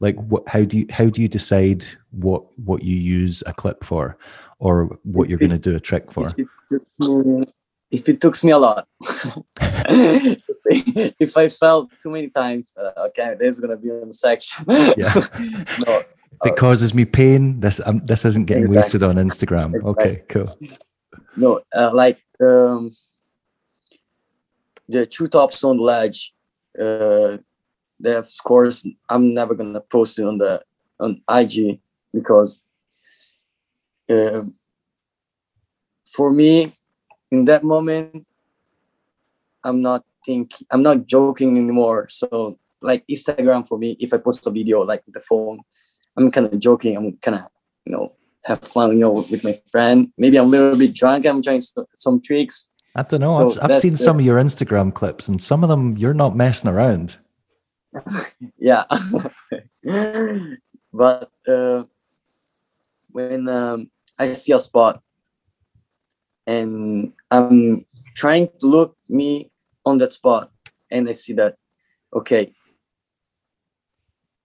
Like, 0.00 0.16
what? 0.16 0.46
How 0.48 0.64
do 0.64 0.78
you 0.78 0.86
how 0.90 1.06
do 1.08 1.22
you 1.22 1.28
decide 1.28 1.84
what 2.10 2.42
what 2.58 2.82
you 2.82 2.96
use 2.96 3.42
a 3.46 3.54
clip 3.54 3.84
for, 3.84 4.18
or 4.58 4.98
what 5.04 5.28
you're 5.28 5.38
going 5.38 5.50
to 5.52 5.58
do 5.58 5.76
a 5.76 5.80
trick 5.80 6.12
for? 6.12 6.34
If 6.36 6.46
it, 6.70 6.82
me, 7.00 7.46
if 7.90 8.08
it 8.08 8.20
took 8.20 8.42
me 8.44 8.52
a 8.52 8.58
lot, 8.58 8.88
if 11.20 11.36
I 11.36 11.48
fell 11.48 11.88
too 12.02 12.10
many 12.10 12.28
times, 12.28 12.74
uh, 12.76 13.06
okay, 13.08 13.34
this 13.38 13.56
is 13.56 13.60
gonna 13.60 13.76
be 13.76 13.90
on 13.90 14.08
the 14.08 14.12
section. 14.12 14.64
Yeah. 14.68 15.12
no, 15.86 16.02
If 16.44 16.52
it 16.52 16.56
causes 16.56 16.94
me 16.94 17.04
pain, 17.04 17.60
this 17.60 17.80
um, 17.84 18.00
this 18.04 18.24
isn't 18.24 18.46
getting 18.46 18.64
Exactly. 18.64 18.76
wasted 18.76 19.02
on 19.02 19.16
Instagram. 19.16 19.82
Okay, 19.84 20.22
cool. 20.28 20.58
no, 21.36 21.60
uh, 21.74 21.90
like 21.94 22.20
um, 22.40 22.90
the 24.88 25.06
two 25.06 25.28
tops 25.28 25.62
on 25.64 25.76
the 25.76 25.82
ledge. 25.82 26.32
Uh, 26.78 27.38
that 28.00 28.18
of 28.18 28.44
course 28.44 28.86
I'm 29.08 29.32
never 29.32 29.54
gonna 29.54 29.80
post 29.80 30.18
it 30.18 30.26
on 30.26 30.38
the 30.38 30.62
on 31.00 31.22
IG 31.30 31.80
because 32.12 32.62
um, 34.10 34.54
for 36.04 36.30
me 36.30 36.72
in 37.30 37.44
that 37.46 37.64
moment 37.64 38.26
I'm 39.64 39.82
not 39.82 40.04
think 40.26 40.50
I'm 40.70 40.82
not 40.82 41.06
joking 41.06 41.56
anymore. 41.56 42.08
So 42.08 42.58
like 42.82 43.06
Instagram 43.06 43.66
for 43.66 43.78
me, 43.78 43.96
if 44.00 44.12
I 44.12 44.18
post 44.18 44.46
a 44.46 44.50
video 44.50 44.82
like 44.82 45.02
the 45.06 45.20
phone, 45.20 45.60
I'm 46.16 46.30
kind 46.30 46.46
of 46.52 46.58
joking. 46.58 46.96
I'm 46.96 47.16
kind 47.18 47.38
of 47.38 47.44
you 47.86 47.92
know 47.92 48.12
have 48.44 48.60
fun, 48.60 48.92
you 48.92 48.98
know, 48.98 49.26
with 49.30 49.42
my 49.42 49.58
friend. 49.70 50.12
Maybe 50.18 50.36
I'm 50.38 50.46
a 50.46 50.48
little 50.48 50.78
bit 50.78 50.94
drunk. 50.94 51.26
I'm 51.26 51.42
trying 51.42 51.62
some, 51.94 52.20
tricks. 52.20 52.70
I 52.94 53.02
don't 53.02 53.20
know. 53.20 53.50
So 53.50 53.62
I've, 53.62 53.70
I've 53.72 53.78
seen 53.78 53.92
the- 53.92 53.98
some 53.98 54.18
of 54.18 54.24
your 54.24 54.38
Instagram 54.40 54.92
clips, 54.92 55.28
and 55.28 55.40
some 55.40 55.64
of 55.64 55.68
them 55.68 55.96
you're 55.96 56.14
not 56.14 56.36
messing 56.36 56.70
around. 56.70 57.16
yeah 58.58 58.84
but 60.92 61.30
uh, 61.48 61.84
when 63.10 63.48
um, 63.48 63.90
i 64.18 64.32
see 64.32 64.52
a 64.52 64.60
spot 64.60 65.02
and 66.46 67.12
i'm 67.30 67.84
trying 68.14 68.48
to 68.58 68.66
look 68.66 68.96
me 69.08 69.50
on 69.86 69.98
that 69.98 70.12
spot 70.12 70.50
and 70.90 71.08
i 71.08 71.12
see 71.12 71.32
that 71.32 71.54
okay 72.12 72.52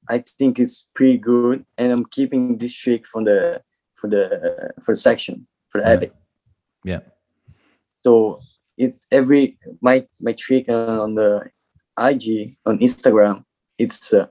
i 0.09 0.23
think 0.37 0.59
it's 0.59 0.87
pretty 0.93 1.17
good 1.17 1.65
and 1.77 1.91
i'm 1.91 2.05
keeping 2.05 2.57
this 2.57 2.73
trick 2.73 3.05
from 3.05 3.25
the 3.25 3.61
for 3.95 4.07
the 4.09 4.71
for 4.81 4.93
the 4.93 4.99
section 4.99 5.47
for 5.69 5.81
the 5.81 5.87
Yeah. 5.87 5.93
edit 5.93 6.15
Yeah. 6.83 6.99
so 7.91 8.39
it 8.77 8.95
every 9.11 9.57
my 9.81 10.07
my 10.21 10.33
trick 10.33 10.69
on 10.69 11.15
the 11.15 11.49
ig 11.99 12.55
on 12.65 12.79
instagram 12.79 13.43
it's 13.77 14.13
uh, 14.13 14.27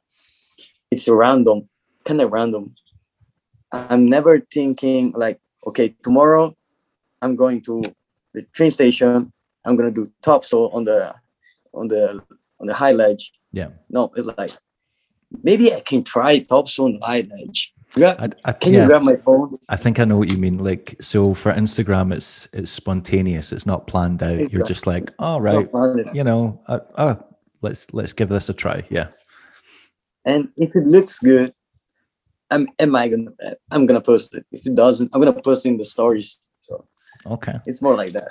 it's 0.90 1.08
random 1.08 1.68
kind 2.04 2.20
of 2.20 2.32
random 2.32 2.74
i'm 3.72 4.08
never 4.08 4.40
thinking 4.40 5.12
like 5.14 5.38
okay 5.66 5.94
tomorrow 6.02 6.56
i'm 7.22 7.36
going 7.36 7.60
to 7.60 7.82
the 8.34 8.42
train 8.54 8.70
station 8.70 9.32
i'm 9.64 9.76
gonna 9.76 9.90
do 9.90 10.06
topsoul 10.22 10.72
on 10.74 10.84
the 10.84 11.14
on 11.74 11.88
the 11.88 12.20
on 12.60 12.66
the 12.66 12.74
high 12.74 12.92
ledge 12.92 13.32
Yeah. 13.52 13.68
no 13.88 14.10
it's 14.16 14.26
like 14.38 14.52
maybe 15.42 15.72
i 15.74 15.80
can 15.80 16.02
try 16.04 16.40
topsoul 16.40 16.84
on 16.86 16.98
the 16.98 17.06
high 17.06 17.26
ledge 17.30 17.72
grab, 17.94 18.16
I, 18.44 18.50
I, 18.50 18.52
can 18.52 18.72
yeah, 18.72 18.82
you 18.82 18.88
grab 18.88 19.02
my 19.02 19.16
phone 19.16 19.58
I 19.68 19.76
think 19.76 19.98
I 19.98 20.04
know 20.04 20.16
what 20.16 20.30
you 20.32 20.38
mean. 20.38 20.58
Like, 20.58 20.96
so 21.00 21.34
for 21.34 21.52
Instagram, 21.52 22.12
it's 22.12 22.48
it's 22.52 22.70
spontaneous. 22.72 23.52
It's 23.52 23.66
not 23.66 23.86
planned 23.86 24.22
out. 24.22 24.52
You're 24.52 24.66
just 24.66 24.86
like, 24.86 25.12
all 25.18 25.40
right, 25.40 25.68
you 26.14 26.24
know, 26.24 26.60
uh, 26.66 26.80
uh, 26.96 27.14
let's 27.62 27.92
let's 27.94 28.12
give 28.12 28.28
this 28.28 28.48
a 28.48 28.54
try. 28.54 28.84
Yeah. 28.90 29.08
and 30.24 30.48
if 30.56 30.70
it 30.76 30.86
looks 30.86 31.18
good 31.18 31.52
i'm 32.50 32.66
am 32.78 32.94
i 32.94 33.08
gonna 33.08 33.30
i'm 33.70 33.86
gonna 33.86 34.00
post 34.12 34.34
it 34.34 34.44
if 34.52 34.66
it 34.66 34.74
doesn't 34.74 35.08
i'm 35.12 35.20
gonna 35.22 35.42
post 35.42 35.64
in 35.66 35.76
the 35.78 35.84
stories 35.84 36.28
so 36.60 36.86
Okay. 37.26 37.56
it's 37.66 37.80
more 37.82 37.96
like 38.02 38.12
that 38.12 38.30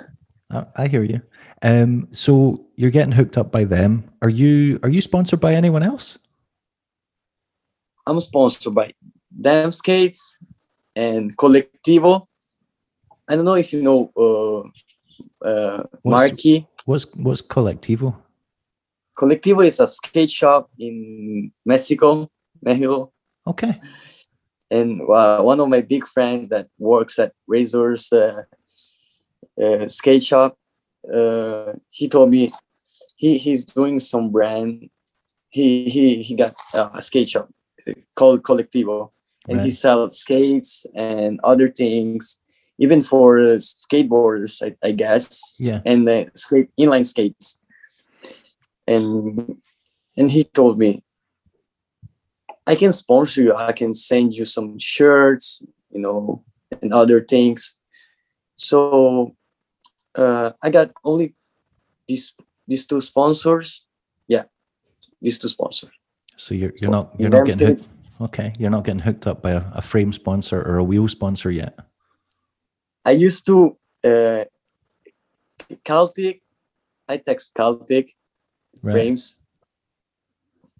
I, 0.50 0.66
I 0.76 0.88
hear 0.88 1.02
you. 1.02 1.20
Um, 1.62 2.08
so 2.12 2.66
you're 2.76 2.90
getting 2.90 3.12
hooked 3.12 3.36
up 3.38 3.52
by 3.52 3.64
them. 3.64 4.10
Are 4.22 4.28
you 4.28 4.78
are 4.82 4.88
you 4.88 5.00
sponsored 5.00 5.40
by 5.40 5.54
anyone 5.54 5.82
else? 5.82 6.18
i'm 8.06 8.18
sponsored 8.20 8.74
by 8.74 8.92
Them 9.30 9.70
Skates 9.70 10.38
and 10.96 11.36
Collectivo. 11.36 12.26
I 13.28 13.36
don't 13.36 13.44
know 13.44 13.54
if 13.54 13.72
you 13.72 13.82
know 13.82 14.10
uh, 14.16 15.46
uh, 15.46 15.84
What's- 16.02 16.30
Marky. 16.32 16.66
What's 16.86 17.06
what's 17.14 17.42
Collectivo? 17.42 18.16
Collectivo 19.16 19.64
is 19.64 19.78
a 19.80 19.86
skate 19.86 20.30
shop 20.30 20.70
in 20.78 21.52
Mexico, 21.64 22.30
Mexico. 22.62 23.12
Okay. 23.46 23.78
And 24.70 25.02
uh, 25.02 25.42
one 25.42 25.60
of 25.60 25.68
my 25.68 25.82
big 25.82 26.06
friends 26.06 26.48
that 26.50 26.68
works 26.78 27.18
at 27.18 27.32
Razor's 27.46 28.10
uh, 28.12 28.44
uh, 29.62 29.88
skate 29.88 30.22
shop, 30.22 30.56
uh, 31.12 31.72
he 31.90 32.08
told 32.08 32.30
me 32.30 32.50
he, 33.16 33.38
he's 33.38 33.64
doing 33.64 34.00
some 34.00 34.30
brand. 34.30 34.88
He 35.50 35.88
he 35.88 36.22
he 36.22 36.34
got 36.34 36.54
uh, 36.74 36.90
a 36.94 37.02
skate 37.02 37.28
shop 37.28 37.50
called 38.14 38.42
Colectivo, 38.42 39.10
and 39.48 39.60
he 39.60 39.70
sells 39.70 40.18
skates 40.18 40.86
and 40.94 41.40
other 41.42 41.68
things, 41.68 42.38
even 42.78 43.02
for 43.02 43.40
uh, 43.40 43.58
skateboarders, 43.58 44.62
I, 44.62 44.76
I 44.86 44.92
guess, 44.92 45.56
Yeah. 45.58 45.80
and 45.84 46.08
uh, 46.08 46.24
skate 46.34 46.70
inline 46.78 47.06
skates. 47.06 47.58
And 48.86 49.56
and 50.16 50.30
he 50.30 50.44
told 50.44 50.78
me, 50.78 51.02
I 52.66 52.74
can 52.74 52.92
sponsor 52.92 53.42
you. 53.42 53.54
I 53.54 53.72
can 53.72 53.94
send 53.94 54.34
you 54.34 54.44
some 54.44 54.78
shirts, 54.78 55.62
you 55.90 56.00
know, 56.00 56.44
and 56.80 56.92
other 56.92 57.20
things. 57.20 57.76
So 58.54 59.34
uh, 60.14 60.50
I 60.62 60.70
got 60.70 60.90
only 61.04 61.34
these 62.08 62.34
these 62.66 62.86
two 62.86 63.00
sponsors. 63.00 63.86
Yeah, 64.28 64.44
these 65.20 65.38
two 65.38 65.48
sponsors. 65.48 65.90
So 66.36 66.54
you're 66.54 66.72
you're 66.80 66.90
not 66.90 67.14
you're 67.18 67.30
not 67.30 67.46
getting 67.46 67.66
hooked. 67.68 67.88
Okay, 68.20 68.52
you're 68.58 68.70
not 68.70 68.84
getting 68.84 69.00
hooked 69.00 69.26
up 69.26 69.42
by 69.42 69.52
a, 69.52 69.62
a 69.74 69.82
frame 69.82 70.12
sponsor 70.12 70.60
or 70.62 70.76
a 70.76 70.84
wheel 70.84 71.08
sponsor 71.08 71.50
yet. 71.50 71.78
I 73.04 73.12
used 73.12 73.46
to 73.46 73.76
uh, 74.04 74.44
Kaltik. 75.84 76.40
I 77.08 77.16
text 77.16 77.54
Kaltik 77.54 78.08
Right. 78.82 78.92
frames 78.94 79.40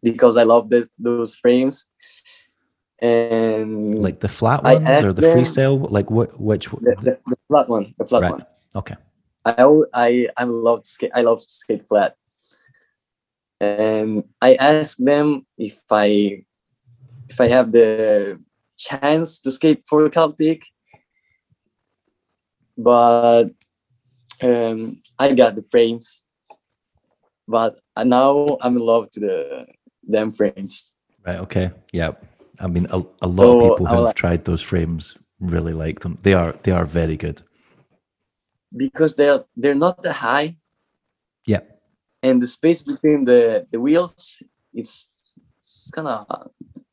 because 0.02 0.36
I 0.38 0.44
love 0.44 0.70
this, 0.70 0.88
those 0.98 1.34
frames. 1.34 1.86
And 3.02 4.00
Like 4.02 4.20
the 4.20 4.28
flat 4.28 4.62
ones 4.62 4.88
or 5.02 5.12
the 5.12 5.20
them- 5.20 5.36
freestyle? 5.38 5.90
Like 5.90 6.10
what? 6.10 6.40
Which? 6.40 6.68
the, 6.68 6.96
the, 7.00 7.18
the 7.26 7.36
flat 7.48 7.68
one, 7.68 7.94
the 7.98 8.06
flat 8.06 8.22
right. 8.22 8.32
one. 8.32 8.46
Okay. 8.76 8.96
I 9.44 9.64
I 9.94 10.28
I 10.36 10.44
love 10.44 10.86
skate. 10.86 11.12
I 11.14 11.22
love 11.22 11.40
skate 11.40 11.86
flat, 11.88 12.14
and 13.60 14.24
I 14.42 14.54
asked 14.54 15.02
them 15.04 15.46
if 15.56 15.80
I 15.90 16.44
if 17.28 17.40
I 17.40 17.48
have 17.48 17.72
the 17.72 18.38
chance 18.76 19.38
to 19.40 19.50
skate 19.50 19.82
for 19.88 20.08
Kaltik, 20.10 20.64
but 22.76 23.50
um, 24.42 24.96
I 25.18 25.34
got 25.34 25.54
the 25.56 25.62
frames. 25.70 26.24
But 27.48 27.80
now 28.04 28.58
I'm 28.60 28.76
in 28.76 28.82
love 28.82 29.10
to 29.12 29.20
the 29.20 29.66
them 30.06 30.32
frames. 30.32 30.92
Right. 31.26 31.38
Okay. 31.40 31.70
Yeah. 31.92 32.12
I 32.60 32.66
mean, 32.66 32.86
a, 32.90 33.02
a 33.22 33.26
lot 33.28 33.44
So, 33.44 33.56
of 33.60 33.70
people 33.70 33.86
who 33.86 33.94
have 33.94 34.04
like- 34.04 34.16
tried 34.16 34.44
those 34.44 34.62
frames 34.62 35.16
really 35.40 35.72
like 35.72 36.00
them. 36.00 36.18
They 36.22 36.34
are 36.34 36.52
they 36.62 36.72
are 36.72 36.84
very 36.84 37.16
good. 37.16 37.40
Because 38.76 39.14
they're 39.16 39.44
they're 39.56 39.74
not 39.86 40.02
that 40.02 40.14
high 40.14 40.56
Yeah. 41.46 41.60
and 42.22 42.40
the 42.42 42.46
space 42.46 42.82
between 42.82 43.24
the 43.24 43.66
the 43.72 43.80
wheels 43.80 44.42
it's, 44.72 45.10
it's 45.58 45.90
kind 45.94 46.08
of 46.08 46.26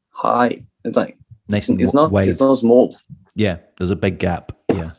high 0.10 0.66
it's 0.84 0.98
like 0.98 1.18
Nice 1.50 1.62
it's, 1.64 1.70
and 1.70 1.82
it's 1.82 1.94
not 1.94 2.12
wide. 2.12 2.28
it's 2.28 2.42
not 2.42 2.58
small 2.58 2.96
Yeah. 3.36 3.58
There's 3.78 3.92
a 3.92 3.96
big 3.96 4.18
gap. 4.20 4.52
Yeah. 4.74 4.92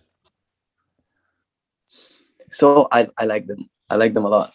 so 2.51 2.89
i 2.93 3.07
i 3.19 3.25
like 3.25 3.47
them 3.47 3.69
i 3.91 3.97
like 3.97 4.15
them 4.15 4.25
a 4.25 4.29
lot 4.29 4.53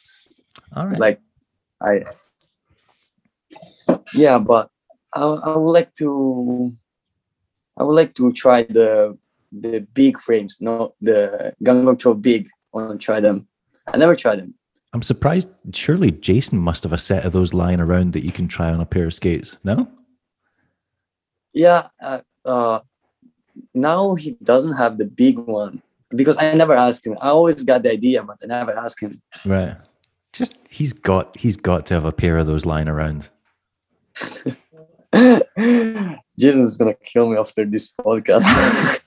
All 0.76 0.84
right. 0.86 0.92
it's 0.92 1.00
like 1.00 1.20
i 1.82 2.02
yeah 4.16 4.40
but 4.40 4.70
I, 5.14 5.22
I 5.22 5.56
would 5.58 5.72
like 5.72 5.94
to 6.02 6.74
i 7.78 7.84
would 7.84 7.94
like 7.96 8.14
to 8.16 8.32
try 8.34 8.64
the 8.64 9.18
the 9.62 9.80
big 9.94 10.20
frames 10.20 10.58
no 10.60 10.94
the 11.02 11.54
gun 11.64 11.86
control 11.86 12.16
big 12.16 12.48
i 12.74 12.78
want 12.78 13.00
to 13.00 13.06
try 13.06 13.20
them 13.20 13.48
i 13.94 13.98
never 13.98 14.16
tried 14.16 14.40
them 14.40 14.54
I'm 14.94 15.02
surprised. 15.02 15.50
Surely 15.74 16.12
Jason 16.12 16.60
must 16.60 16.84
have 16.84 16.94
a 16.94 17.00
set 17.00 17.26
of 17.26 17.34
those 17.34 17.52
lying 17.54 17.80
around 17.80 18.14
that 18.14 18.24
you 18.24 18.32
can 18.32 18.48
try 18.48 18.72
on 18.72 18.80
a 18.80 18.86
pair 18.86 19.08
of 19.08 19.14
skates. 19.14 19.58
No. 19.64 19.90
Yeah, 21.52 21.88
uh, 22.00 22.22
uh, 22.46 22.80
now 23.74 24.14
he 24.16 24.38
doesn't 24.44 24.74
have 24.74 24.98
the 25.00 25.06
big 25.06 25.40
one 25.40 25.82
because 26.10 26.38
I 26.38 26.54
never 26.54 26.74
asked 26.74 27.06
him. 27.08 27.18
I 27.22 27.30
always 27.30 27.64
got 27.64 27.84
the 27.84 27.92
idea, 27.92 28.24
but 28.24 28.38
I 28.44 28.46
never 28.46 28.78
asked 28.78 29.00
him. 29.00 29.22
Right. 29.46 29.76
Just 30.32 30.56
he's 30.70 30.94
got 30.94 31.38
he's 31.38 31.58
got 31.58 31.86
to 31.88 31.94
have 31.96 32.06
a 32.06 32.12
pair 32.12 32.38
of 32.38 32.48
those 32.48 32.66
lying 32.66 32.88
around. 32.88 33.30
Jason's 36.40 36.78
gonna 36.78 36.96
kill 37.04 37.30
me 37.30 37.38
after 37.38 37.66
this 37.66 37.92
podcast. 37.94 39.00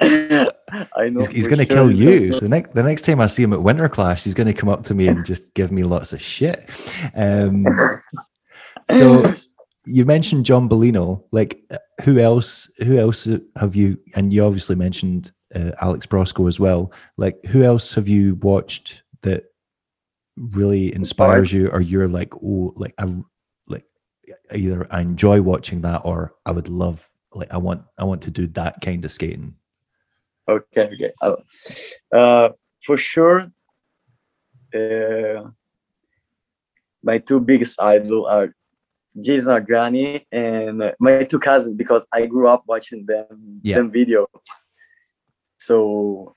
I 0.00 1.08
know 1.10 1.20
He's, 1.20 1.28
he's 1.28 1.48
going 1.48 1.58
to 1.58 1.64
sure 1.66 1.76
kill 1.88 1.92
you. 1.92 2.28
gonna- 2.30 2.40
The 2.40 2.48
next 2.48 2.74
the 2.74 2.82
next 2.82 3.02
time 3.02 3.20
I 3.20 3.26
see 3.26 3.42
him 3.42 3.52
at 3.52 3.62
Winter 3.62 3.88
Clash, 3.88 4.24
he's 4.24 4.34
going 4.34 4.46
to 4.46 4.52
come 4.52 4.68
up 4.68 4.82
to 4.84 4.94
me 4.94 5.08
and 5.08 5.24
just 5.24 5.52
give 5.54 5.72
me 5.72 5.84
lots 5.84 6.12
of 6.12 6.20
shit. 6.20 6.70
Um, 7.14 7.66
so 8.92 9.32
you 9.86 10.04
mentioned 10.04 10.44
John 10.44 10.68
Bolino. 10.68 11.24
Like, 11.32 11.62
uh, 11.70 11.78
who 12.04 12.18
else? 12.18 12.70
Who 12.78 12.98
else 12.98 13.26
have 13.56 13.74
you? 13.76 13.98
And 14.14 14.32
you 14.32 14.44
obviously 14.44 14.76
mentioned 14.76 15.32
uh, 15.54 15.72
Alex 15.80 16.06
Broskow 16.06 16.46
as 16.48 16.60
well. 16.60 16.92
Like, 17.16 17.42
who 17.46 17.62
else 17.64 17.94
have 17.94 18.08
you 18.08 18.34
watched 18.36 19.02
that 19.22 19.44
really 20.36 20.94
inspires 20.94 21.52
you, 21.52 21.68
or 21.68 21.80
you're 21.80 22.08
like, 22.08 22.32
oh, 22.36 22.72
like 22.76 22.94
I 22.98 23.06
like 23.66 23.84
either 24.54 24.86
I 24.90 25.00
enjoy 25.00 25.40
watching 25.42 25.80
that, 25.82 26.02
or 26.04 26.34
I 26.46 26.50
would 26.52 26.68
love, 26.68 27.08
like, 27.32 27.52
I 27.52 27.56
want, 27.56 27.82
I 27.98 28.04
want 28.04 28.22
to 28.22 28.30
do 28.30 28.46
that 28.48 28.80
kind 28.80 29.04
of 29.04 29.10
skating. 29.10 29.54
Okay, 30.48 30.84
okay. 30.94 31.12
Uh, 31.22 31.36
uh, 32.16 32.48
for 32.82 32.96
sure, 32.96 33.50
uh, 34.74 35.50
my 37.02 37.18
two 37.18 37.40
biggest 37.40 37.80
idol 37.80 38.26
are 38.26 38.54
Jason 39.20 39.52
Adriani 39.54 40.24
and 40.32 40.94
my 41.00 41.24
two 41.24 41.38
cousins 41.38 41.76
because 41.76 42.06
I 42.12 42.26
grew 42.26 42.48
up 42.48 42.62
watching 42.66 43.04
them 43.06 43.60
Yeah. 43.62 43.76
them 43.76 43.90
videos. 43.92 44.26
So 45.58 46.34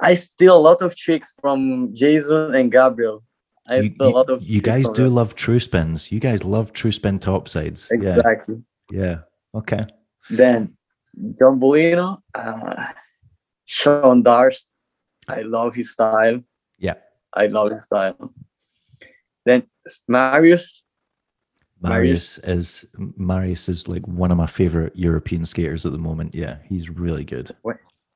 I 0.00 0.14
steal 0.14 0.56
a 0.56 0.62
lot 0.68 0.82
of 0.82 0.94
tricks 0.96 1.34
from 1.40 1.94
Jason 1.94 2.54
and 2.54 2.72
Gabriel. 2.72 3.22
I 3.70 3.76
You, 3.76 3.82
steal 3.82 4.08
a 4.08 4.16
lot 4.18 4.30
of 4.30 4.42
you 4.42 4.60
guys 4.62 4.88
do 4.88 5.04
them. 5.04 5.14
love 5.14 5.34
true 5.34 5.60
spins. 5.60 6.10
You 6.10 6.20
guys 6.20 6.42
love 6.44 6.72
true 6.72 6.92
spin 6.92 7.18
topsouls. 7.18 7.90
Yeah. 7.90 7.96
exactly. 7.96 8.62
Yeah. 8.90 9.18
Okay. 9.54 9.84
Then 10.30 10.76
John 11.38 11.60
Bolino, 11.60 12.20
uh, 12.34 12.86
Sean 13.68 14.22
Darst. 14.22 14.66
I 15.28 15.42
love 15.42 15.74
his 15.74 15.92
style. 15.92 16.40
Yeah. 16.78 16.94
I 17.34 17.46
love 17.46 17.70
his 17.70 17.84
style. 17.84 18.32
Then 19.44 19.64
Marius, 20.08 20.84
Marius 21.80 22.38
is 22.38 22.86
Marius 22.96 23.68
is 23.68 23.86
like 23.86 24.08
one 24.08 24.30
of 24.30 24.38
my 24.38 24.46
favorite 24.46 24.96
European 24.96 25.44
skaters 25.44 25.84
at 25.84 25.92
the 25.92 25.98
moment. 25.98 26.34
Yeah, 26.34 26.56
he's 26.64 26.88
really 26.88 27.24
good. 27.24 27.54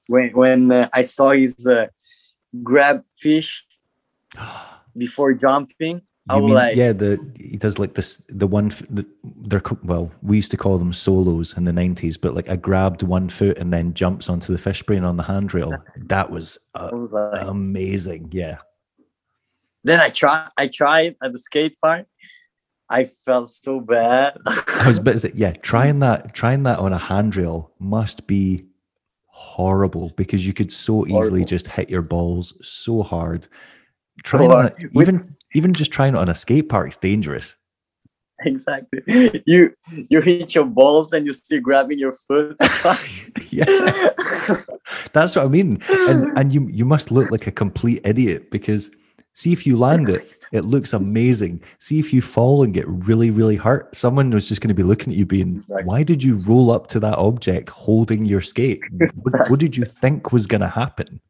when 0.09 0.31
when 0.33 0.73
uh, 0.73 0.89
I 0.93 1.03
saw 1.03 1.33
his 1.33 1.67
uh, 1.67 1.87
grab 2.63 3.05
fish 3.19 3.67
before 4.97 5.35
jumping, 5.35 6.01
You 6.31 6.37
was 6.37 6.45
mean 6.51 6.55
like, 6.55 6.77
yeah? 6.77 6.93
The 6.93 7.19
he 7.39 7.57
does 7.57 7.79
like 7.81 7.95
this. 7.95 8.19
The 8.29 8.47
one 8.47 8.69
the, 8.91 9.05
they're 9.25 9.63
well, 9.83 10.13
we 10.23 10.37
used 10.37 10.53
to 10.53 10.57
call 10.57 10.79
them 10.79 10.93
solos 10.93 11.57
in 11.57 11.65
the 11.65 11.73
nineties, 11.73 12.17
but 12.17 12.35
like 12.35 12.49
I 12.49 12.55
grabbed 12.57 13.03
one 13.03 13.29
foot 13.29 13.59
and 13.59 13.73
then 13.73 13.93
jumps 13.93 14.29
onto 14.29 14.53
the 14.53 14.59
fish 14.59 14.83
brain 14.85 15.03
on 15.03 15.17
the 15.17 15.25
handrail. 15.25 15.75
That 15.97 16.31
was 16.31 16.59
uh, 16.77 16.91
was 16.93 17.11
like- 17.11 17.47
amazing. 17.49 18.29
Yeah, 18.33 18.59
then 19.83 19.99
I 19.99 20.11
try 20.11 20.49
I 20.57 20.69
tried 20.69 21.17
at 21.23 21.33
the 21.33 21.39
skate 21.39 21.77
park. 21.83 22.07
I 22.89 23.07
felt 23.07 23.49
so 23.51 23.81
bad. 23.81 24.37
I 24.47 24.85
was 24.87 25.01
but 25.07 25.25
yeah, 25.35 25.53
trying 25.53 25.99
that 26.01 26.35
trying 26.35 26.63
that 26.65 26.79
on 26.79 26.93
a 26.93 26.99
handrail 26.99 27.73
must 27.81 28.27
be 28.29 28.67
horrible 29.27 30.11
because 30.17 30.47
you 30.47 30.53
could 30.53 30.71
so 30.71 31.05
easily 31.07 31.15
Horrible. 31.41 31.45
just 31.47 31.67
hit 31.67 31.91
your 31.91 32.03
balls 32.03 32.55
so 32.65 33.03
hard. 33.03 33.49
Trying 34.23 34.51
on 34.53 34.57
hard. 34.69 34.73
a, 34.85 34.89
With- 34.93 35.09
even 35.09 35.35
even 35.55 35.75
just 35.75 35.93
trying 35.93 36.15
it 36.15 36.19
on 36.19 36.29
a 36.29 36.35
skate 36.35 36.69
park 36.69 36.89
is 36.91 36.97
dangerous. 36.97 37.57
exactly. 38.45 39.43
You 39.47 39.75
you 40.09 40.21
hit 40.21 40.55
your 40.55 40.65
balls 40.65 41.13
and 41.13 41.27
you're 41.27 41.35
still 41.35 41.61
grabbing 41.61 41.99
your 41.99 42.13
foot. 42.13 42.57
yeah, 43.51 44.11
that's 45.13 45.37
what 45.37 45.47
I 45.47 45.49
mean. 45.49 45.83
And 46.09 46.39
and 46.39 46.55
you 46.55 46.69
you 46.69 46.85
must 46.85 47.11
look 47.11 47.31
like 47.31 47.47
a 47.47 47.53
complete 47.53 48.01
idiot 48.05 48.51
because 48.51 48.91
see 49.35 49.53
if 49.53 49.67
you 49.67 49.77
land 49.79 50.09
it, 50.09 50.37
it 50.53 50.65
looks 50.65 50.93
amazing. 50.93 51.63
See 51.79 51.99
if 51.99 52.13
you 52.13 52.21
fall 52.23 52.63
and 52.63 52.75
get 52.75 52.87
really 52.89 53.31
really 53.31 53.57
hurt, 53.57 53.95
someone 53.95 54.31
was 54.31 54.49
just 54.49 54.61
going 54.61 54.69
to 54.69 54.75
be 54.75 54.83
looking 54.83 55.13
at 55.13 55.19
you, 55.19 55.27
being. 55.27 55.59
"Why 55.85 56.03
did 56.03 56.23
you 56.23 56.39
roll 56.47 56.71
up 56.71 56.87
to 56.89 57.01
that 57.01 57.19
object 57.19 57.71
holding 57.71 58.25
your 58.25 58.41
skate? 58.41 58.81
What, 59.23 59.51
what 59.51 59.61
did 59.61 59.77
you 59.77 59.85
think 59.85 60.33
was 60.33 60.47
going 60.47 60.63
to 60.63 60.69
happen?" 60.69 61.21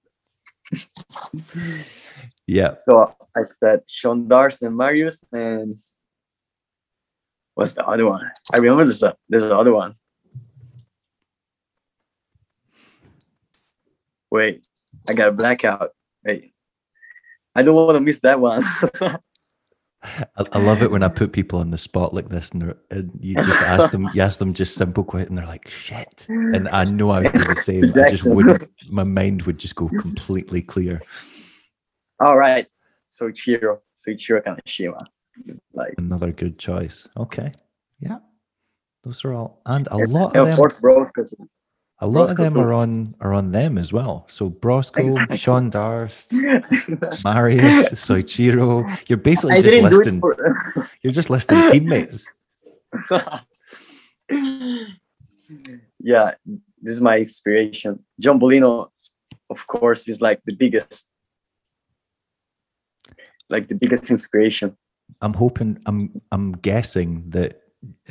Yeah, 2.53 2.75
so 2.87 3.17
I 3.35 3.43
said 3.45 3.81
Sean 3.87 4.29
Darst 4.29 4.61
and 4.61 4.77
Marius 4.77 5.25
and 5.33 5.73
what's 7.55 7.73
the 7.73 7.87
other 7.87 8.07
one? 8.07 8.31
I 8.53 8.59
remember 8.59 8.85
this. 8.85 9.03
a 9.03 9.17
there's 9.27 9.45
the 9.45 9.57
other 9.57 9.73
one. 9.73 9.95
Wait, 14.31 14.67
I 15.09 15.15
got 15.15 15.29
a 15.29 15.33
blackout. 15.33 15.93
Wait. 16.27 16.53
I 17.55 17.63
don't 17.63 17.75
want 17.75 17.97
to 17.97 18.01
miss 18.01 18.21
that 18.21 18.39
one. 18.39 18.63
I, 20.03 20.45
I 20.53 20.59
love 20.59 20.83
it 20.83 20.91
when 20.91 21.03
I 21.03 21.09
put 21.09 21.33
people 21.33 21.61
on 21.61 21.71
the 21.71 21.79
spot 21.79 22.13
like 22.13 22.29
this, 22.29 22.51
and, 22.51 22.75
and 22.91 23.19
you 23.19 23.35
just 23.37 23.63
ask 23.63 23.93
them, 23.93 24.11
you 24.13 24.21
ask 24.21 24.39
them 24.39 24.53
just 24.53 24.75
simple 24.75 25.05
questions, 25.05 25.31
and 25.31 25.39
they're 25.39 25.47
like, 25.47 25.69
"Shit," 25.69 26.27
and 26.29 26.69
I 26.69 26.85
know 26.85 27.11
I 27.11 27.21
would 27.21 27.33
do 27.33 27.39
the 27.39 27.63
same. 27.63 27.85
I 28.03 28.11
just 28.11 28.27
wouldn't. 28.27 28.69
My 28.91 29.05
mind 29.05 29.43
would 29.43 29.59
just 29.59 29.77
go 29.77 29.89
completely 29.89 30.61
clear. 30.61 31.01
All 32.23 32.39
right. 32.39 32.67
Soichiro, 33.11 33.81
Soichiro 33.97 34.43
Kaneshima. 34.43 34.99
Like 35.75 35.95
Another 35.99 36.31
good 36.33 36.59
choice. 36.59 37.09
Okay, 37.17 37.53
yeah, 38.01 38.19
those 39.03 39.25
are 39.25 39.33
all, 39.35 39.61
and 39.67 39.87
a 39.91 39.97
lot 39.97 40.37
of 40.37 40.47
of 40.49 40.57
them, 40.57 40.59
Broskow. 40.81 41.29
a 42.01 42.07
lot 42.07 42.31
of 42.31 42.37
them 42.37 42.53
too. 42.55 42.61
are 42.61 42.73
on 42.73 43.15
are 43.21 43.33
on 43.35 43.51
them 43.53 43.77
as 43.79 43.93
well. 43.93 44.25
So 44.29 44.49
Broskow, 44.51 45.01
Exactly. 45.01 45.37
Sean 45.37 45.69
Darst, 45.71 46.33
Marius, 47.25 47.93
Soichiro. 47.93 48.85
You're 49.09 49.19
basically 49.19 49.57
I 49.57 49.61
just 49.63 49.83
listing. 49.83 50.21
for 50.21 50.89
You're 51.03 51.13
just 51.13 51.29
listing 51.31 51.59
teammates. 51.71 52.29
yeah, 56.01 56.33
this 56.81 56.95
is 56.95 57.01
my 57.01 57.19
inspiration. 57.19 58.05
John 58.21 58.39
Bolino, 58.41 58.89
of 59.51 59.67
course, 59.67 60.09
is 60.09 60.21
like 60.21 60.41
the 60.45 60.57
biggest, 60.57 61.09
like 63.49 63.69
the 63.69 63.77
biggest 63.81 64.11
inspiration. 64.11 64.77
I'm 65.21 65.35
hoping. 65.35 65.81
I'm. 65.87 66.21
I'm 66.31 66.53
guessing 66.53 67.29
that 67.31 67.63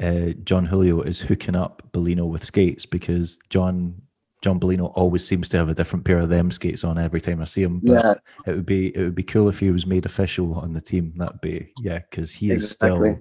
uh, 0.02 0.34
John 0.44 0.66
Julio 0.66 1.02
is 1.02 1.20
hooking 1.20 1.56
up 1.56 1.82
Bolino 1.92 2.28
with 2.28 2.44
skates 2.44 2.86
because 2.86 3.40
John 3.50 4.02
John 4.42 4.60
Bolino 4.60 4.92
always 4.96 5.26
seems 5.26 5.50
to 5.50 5.58
have 5.58 5.70
a 5.70 5.74
different 5.74 6.04
pair 6.04 6.18
of 6.18 6.30
them 6.30 6.50
skates 6.52 6.84
on 6.84 6.98
every 6.98 7.22
time 7.22 7.42
I 7.42 7.46
see 7.46 7.62
him. 7.62 7.80
But 7.80 7.92
Yeah, 7.92 8.14
it 8.52 8.56
would 8.56 8.66
be 8.66 8.96
it 8.96 9.04
would 9.04 9.16
be 9.16 9.24
cool 9.24 9.50
if 9.50 9.60
he 9.60 9.72
was 9.72 9.86
made 9.86 10.06
official 10.06 10.56
on 10.56 10.74
the 10.74 10.82
team. 10.82 11.14
That'd 11.16 11.42
be 11.42 11.72
yeah, 11.80 12.00
because 12.00 12.34
he 12.34 12.52
is 12.52 12.70
still 12.70 13.20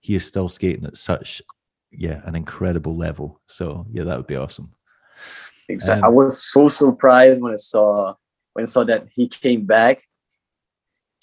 he 0.00 0.14
is 0.14 0.26
still 0.26 0.48
skating 0.48 0.86
at 0.86 0.96
such 0.96 1.42
yeah 1.92 2.22
an 2.24 2.34
incredible 2.34 2.96
level. 2.96 3.40
So 3.46 3.86
yeah, 3.90 4.04
that 4.04 4.16
would 4.16 4.26
be 4.26 4.36
awesome. 4.36 4.72
exactly. 5.68 6.02
Um, 6.02 6.04
I 6.04 6.08
was 6.08 6.42
so 6.42 6.68
surprised 6.68 7.42
when 7.42 7.52
I 7.52 7.56
saw 7.56 8.14
when 8.54 8.62
I 8.62 8.66
saw 8.66 8.84
that 8.84 9.08
he 9.12 9.28
came 9.28 9.66
back. 9.66 10.02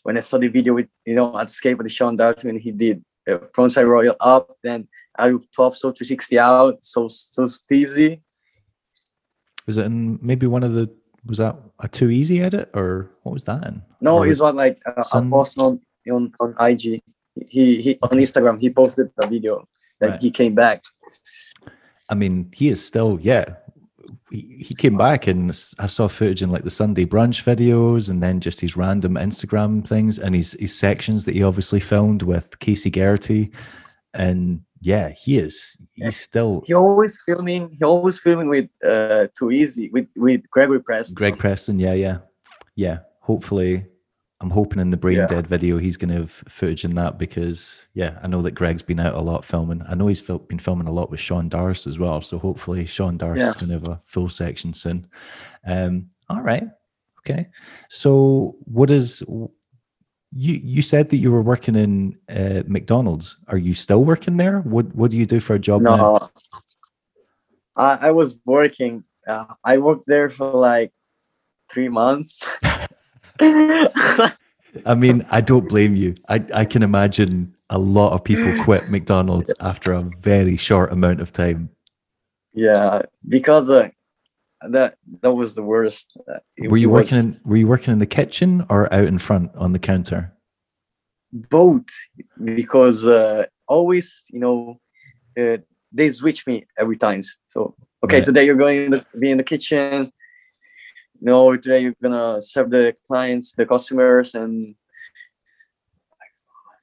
When 0.03 0.17
I 0.17 0.21
saw 0.21 0.37
the 0.37 0.47
video 0.47 0.73
with 0.73 0.87
you 1.05 1.15
know 1.15 1.37
at 1.37 1.49
skate 1.49 1.77
with 1.77 1.91
Sean 1.91 2.15
Darton 2.15 2.49
and 2.49 2.59
he 2.59 2.71
did 2.71 3.03
uh, 3.29 3.37
frontside 3.53 3.87
royal 3.87 4.15
up, 4.19 4.57
then 4.63 4.87
I 5.17 5.29
topsoul 5.29 5.95
360 5.95 6.39
out, 6.39 6.83
so 6.83 7.07
so 7.07 7.43
steezy. 7.43 8.21
Was 9.67 9.77
it 9.77 9.85
in 9.85 10.17
maybe 10.21 10.47
one 10.47 10.63
of 10.63 10.73
the 10.73 10.89
was 11.25 11.37
that 11.37 11.55
a 11.79 11.87
too 11.87 12.09
easy 12.09 12.41
edit 12.41 12.69
or 12.73 13.11
what 13.23 13.33
was 13.33 13.43
that 13.43 13.63
in? 13.67 13.83
No, 14.01 14.17
Or 14.17 14.27
it's 14.27 14.39
what 14.39 14.55
like 14.55 14.81
uh, 14.87 14.93
I 14.97 15.01
Sun- 15.03 15.29
posted 15.29 15.61
on, 15.63 15.79
on 16.11 16.33
on 16.39 16.55
IG. 16.59 17.01
He 17.49 17.81
he 17.81 17.99
on 18.01 18.17
Instagram 18.17 18.59
he 18.59 18.69
posted 18.71 19.11
a 19.19 19.27
video 19.27 19.67
that 19.99 20.09
Right. 20.11 20.21
he 20.21 20.31
came 20.31 20.55
back. 20.55 20.81
I 22.09 22.15
mean, 22.15 22.51
he 22.53 22.67
is 22.67 22.83
still, 22.85 23.19
yeah. 23.21 23.45
He, 24.29 24.63
he 24.67 24.73
came 24.73 24.97
back 24.97 25.27
and 25.27 25.49
I 25.79 25.87
saw 25.87 26.07
footage 26.07 26.41
in 26.41 26.49
like 26.49 26.63
the 26.63 26.69
Sunday 26.69 27.05
brunch 27.05 27.43
videos 27.43 28.09
and 28.09 28.21
then 28.21 28.39
just 28.39 28.61
his 28.61 28.77
random 28.77 29.15
Instagram 29.15 29.85
things 29.85 30.19
and 30.19 30.33
his, 30.35 30.53
his 30.53 30.77
sections 30.77 31.25
that 31.25 31.35
he 31.35 31.43
obviously 31.43 31.79
filmed 31.79 32.23
with 32.23 32.59
Casey 32.59 32.89
Garrity. 32.89 33.51
And 34.13 34.61
yeah, 34.81 35.09
he 35.09 35.37
is, 35.37 35.77
he's 35.93 36.17
still 36.17 36.63
He 36.65 36.73
always 36.73 37.21
filming. 37.25 37.77
He 37.77 37.83
always 37.85 38.19
filming 38.19 38.49
with 38.49 38.69
uh 38.83 39.27
too 39.37 39.51
easy 39.51 39.89
with 39.89 40.07
with 40.15 40.49
Gregory 40.49 40.81
Preston. 40.81 41.15
Greg 41.15 41.37
Preston. 41.37 41.79
Yeah, 41.79 41.93
yeah. 41.93 42.17
Yeah. 42.75 42.99
Hopefully, 43.19 43.85
I'm 44.41 44.49
hoping 44.49 44.79
in 44.79 44.89
the 44.89 44.97
Brain 44.97 45.17
Yeah. 45.17 45.27
Dead 45.27 45.47
video 45.47 45.77
he's 45.77 45.97
going 45.97 46.09
to 46.09 46.21
have 46.21 46.31
footage 46.31 46.83
in 46.83 46.95
that 46.95 47.19
because, 47.19 47.83
yeah, 47.93 48.19
I 48.23 48.27
know 48.27 48.41
that 48.41 48.51
Greg's 48.51 48.81
been 48.81 48.99
out 48.99 49.13
a 49.13 49.21
lot 49.21 49.45
filming. 49.45 49.83
I 49.87 49.93
know 49.93 50.07
he's 50.07 50.19
fil- 50.19 50.39
been 50.39 50.59
filming 50.59 50.87
a 50.87 50.91
lot 50.91 51.11
with 51.11 51.19
Sean 51.19 51.47
Darst 51.47 51.85
as 51.85 51.99
well. 51.99 52.21
So 52.21 52.39
hopefully, 52.39 52.87
Sean 52.87 53.17
Darst 53.17 53.41
is 53.41 53.55
going 53.55 53.67
to 53.67 53.75
have 53.75 53.87
a 53.87 54.01
full 54.05 54.29
section 54.29 54.73
soon. 54.73 55.07
Um, 55.65 56.09
all 56.27 56.41
right. 56.41 56.63
Okay. 57.19 57.49
So, 57.89 58.55
what 58.61 58.89
is 58.89 59.21
you? 59.27 60.53
You 60.53 60.81
said 60.81 61.09
that 61.09 61.17
you 61.17 61.31
were 61.31 61.43
working 61.43 61.75
in 61.75 62.17
uh, 62.29 62.63
McDonald's. 62.65 63.37
Are 63.47 63.59
you 63.59 63.75
still 63.75 64.03
working 64.03 64.37
there? 64.37 64.61
What 64.61 64.93
What 64.95 65.11
do 65.11 65.17
you 65.17 65.27
do 65.27 65.39
for 65.39 65.53
a 65.53 65.59
job 65.59 65.81
now? 65.81 65.95
No, 65.95 66.29
I, 67.75 68.07
I 68.07 68.11
was 68.11 68.41
working. 68.45 69.03
Uh, 69.27 69.45
I 69.63 69.77
worked 69.77 70.07
there 70.07 70.29
for 70.29 70.51
like 70.51 70.91
three 71.69 71.89
months. 71.89 72.49
I 74.85 74.95
mean, 74.95 75.25
I 75.31 75.41
don't 75.41 75.67
blame 75.67 75.95
you. 75.95 76.15
I, 76.29 76.43
I 76.53 76.65
can 76.65 76.83
imagine 76.83 77.55
a 77.69 77.77
lot 77.77 78.13
of 78.13 78.23
people 78.23 78.53
quit 78.63 78.89
McDonald's 78.89 79.53
after 79.59 79.91
a 79.93 80.01
very 80.01 80.55
short 80.57 80.91
amount 80.91 81.19
of 81.21 81.33
time. 81.33 81.69
yeah, 82.53 83.01
because 83.27 83.69
uh, 83.69 83.89
that 84.69 84.95
that 85.21 85.31
was 85.33 85.55
the 85.55 85.63
worst. 85.63 86.15
It- 86.57 86.69
Were 86.69 86.77
you 86.77 86.89
was 86.89 87.11
working 87.11 87.17
in 87.31 87.39
Were 87.43 87.57
you 87.57 87.67
working 87.67 87.91
in 87.91 87.99
the 87.99 88.05
kitchen 88.05 88.65
or 88.69 88.93
out 88.93 89.05
in 89.07 89.17
front 89.17 89.51
on 89.55 89.71
the 89.73 89.79
counter? 89.79 90.31
both? 91.33 91.85
Because 92.43 93.07
uh, 93.07 93.45
always, 93.67 94.23
you 94.29 94.39
know, 94.39 94.79
uh, 95.39 95.57
they 95.91 96.09
switch 96.09 96.45
me 96.45 96.65
every 96.77 96.97
times. 96.97 97.37
So 97.47 97.75
okay, 98.03 98.17
Right. 98.17 98.25
today 98.25 98.45
you're 98.45 98.55
going 98.55 98.91
to 98.91 99.05
be 99.17 99.31
in 99.31 99.37
the 99.37 99.43
kitchen. 99.43 100.11
No, 101.21 101.55
today 101.55 101.81
you're 101.83 101.95
gonna 102.01 102.41
serve 102.41 102.71
the 102.71 102.95
clients, 103.07 103.51
the 103.53 103.65
customers, 103.65 104.33
and 104.33 104.75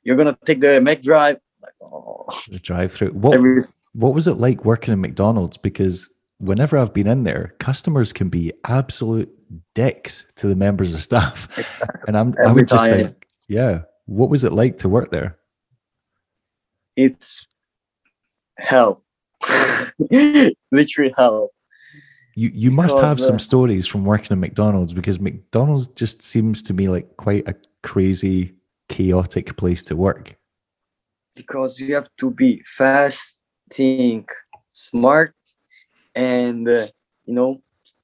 you're 0.04 0.16
gonna 0.16 0.38
take 0.44 0.60
the 0.60 0.80
McDrive. 0.80 1.38
like, 1.62 1.74
oh, 1.82 2.26
The 2.48 2.60
drive-through. 2.60 3.10
What 3.12 3.34
every 3.34 3.64
what 3.94 4.14
was 4.14 4.28
it 4.28 4.34
like 4.34 4.64
working 4.64 4.92
in 4.92 5.00
McDonald's? 5.00 5.56
Because 5.58 6.08
whenever 6.38 6.78
I've 6.78 6.94
been 6.94 7.08
in 7.08 7.24
there, 7.24 7.54
customers 7.58 8.12
can 8.12 8.28
be 8.28 8.52
absolute 8.64 9.28
dicks 9.74 10.24
to 10.36 10.46
the 10.46 10.54
members 10.54 10.94
of 10.94 11.02
staff, 11.02 11.48
and 12.06 12.16
I'm 12.16 12.34
I 12.38 12.44
Every 12.44 12.54
would 12.62 12.68
just 12.68 12.84
time. 12.84 12.96
think, 12.96 13.26
yeah, 13.48 13.82
what 14.06 14.30
was 14.30 14.44
it 14.44 14.52
like 14.52 14.78
to 14.78 14.88
work 14.88 15.10
there? 15.10 15.36
it's 16.96 17.46
hell, 18.58 19.04
literally 20.72 21.12
hell. 21.16 21.50
You 22.40 22.50
you 22.64 22.70
must 22.70 22.98
have 22.98 23.16
Because, 23.16 23.26
some 23.26 23.40
uh, 23.42 23.50
stories 23.50 23.86
from 23.90 24.04
working 24.04 24.32
in 24.36 24.40
McDonald's 24.40 24.94
because 24.94 25.18
McDonald's 25.18 25.88
just 26.02 26.22
seems 26.22 26.62
to 26.62 26.72
me 26.78 26.84
like 26.88 27.06
quite 27.16 27.44
a 27.48 27.54
crazy, 27.82 28.54
chaotic 28.88 29.56
place 29.56 29.82
to 29.88 29.94
work. 29.96 30.26
because 31.34 31.80
you 31.80 31.94
have 31.94 32.08
to 32.22 32.30
be 32.30 32.62
fast, 32.78 33.24
think, 33.70 34.24
smart, 34.72 35.34
and 36.14 36.68
uh, 36.68 36.86
you 37.26 37.34
know 37.38 37.50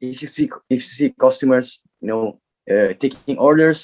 if 0.01 0.23
you 0.23 0.29
see 0.29 0.47
if 0.69 0.79
you 0.83 0.91
see 0.99 1.15
customers, 1.27 1.81
you 2.01 2.09
know, 2.09 2.41
uh, 2.73 2.93
taking 3.05 3.39
orders, 3.39 3.81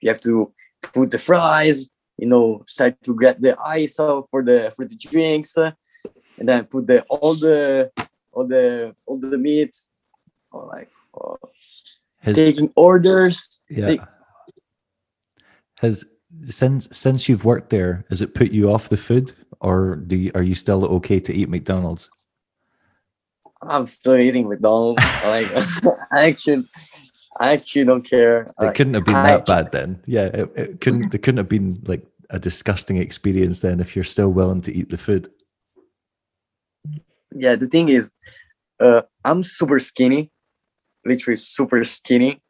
you 0.00 0.08
have 0.12 0.20
to 0.20 0.52
put 0.94 1.10
the 1.10 1.18
fries, 1.18 1.78
you 2.22 2.28
know, 2.28 2.62
start 2.66 2.94
to 3.02 3.12
get 3.24 3.40
the 3.40 3.52
ice 3.82 3.98
out 4.00 4.28
for 4.30 4.42
the 4.48 4.58
for 4.76 4.84
the 4.84 4.96
drinks, 4.96 5.56
uh, 5.58 5.72
and 6.38 6.48
then 6.48 6.64
put 6.64 6.86
the 6.86 6.98
all 7.08 7.34
the 7.34 7.90
all 8.32 8.46
the 8.46 8.94
all 9.06 9.18
the 9.18 9.38
meat, 9.38 9.76
or 10.52 10.66
like 10.66 10.88
Has 12.20 12.36
taking 12.36 12.72
orders. 12.76 13.60
yeah. 13.68 13.86
take- 13.86 14.00
Has 15.80 16.04
since 16.46 16.88
since 16.96 17.28
you've 17.28 17.44
worked 17.44 17.70
there, 17.70 18.04
has 18.10 18.20
it 18.20 18.34
put 18.34 18.50
you 18.52 18.70
off 18.70 18.88
the 18.88 18.96
food, 18.96 19.32
or 19.60 19.96
do 19.96 20.16
you, 20.16 20.30
are 20.34 20.42
you 20.42 20.54
still 20.54 20.84
okay 20.96 21.18
to 21.20 21.32
eat 21.34 21.48
McDonald's? 21.48 22.10
I'm 23.62 23.86
still 23.86 24.16
eating 24.16 24.48
McDonald's. 24.48 25.02
like 25.24 25.46
I 26.12 26.28
actually, 26.28 26.66
I 27.38 27.52
actually 27.52 27.84
don't 27.84 28.02
care. 28.08 28.42
It 28.42 28.54
Like, 28.58 28.74
couldn't 28.76 28.94
have 28.94 29.04
been 29.06 29.16
I- 29.16 29.36
that 29.36 29.46
bad 29.46 29.72
then. 29.72 30.02
Yeah, 30.06 30.26
it, 30.26 30.50
it 30.56 30.80
couldn't. 30.80 31.14
It 31.14 31.22
couldn't 31.22 31.38
have 31.38 31.48
been 31.48 31.80
like 31.84 32.04
a 32.30 32.38
disgusting 32.38 32.98
experience 32.98 33.58
then 33.60 33.80
if 33.80 33.96
you're 33.96 34.04
still 34.04 34.30
willing 34.32 34.60
to 34.62 34.72
eat 34.72 34.88
the 34.90 34.98
food. 34.98 35.28
Yeah 37.34 37.54
the 37.56 37.66
thing 37.66 37.88
is 37.88 38.10
uh 38.80 39.02
i'm 39.24 39.42
super 39.42 39.78
skinny 39.78 40.30
literally 41.04 41.36
super 41.36 41.84
skinny 41.84 42.40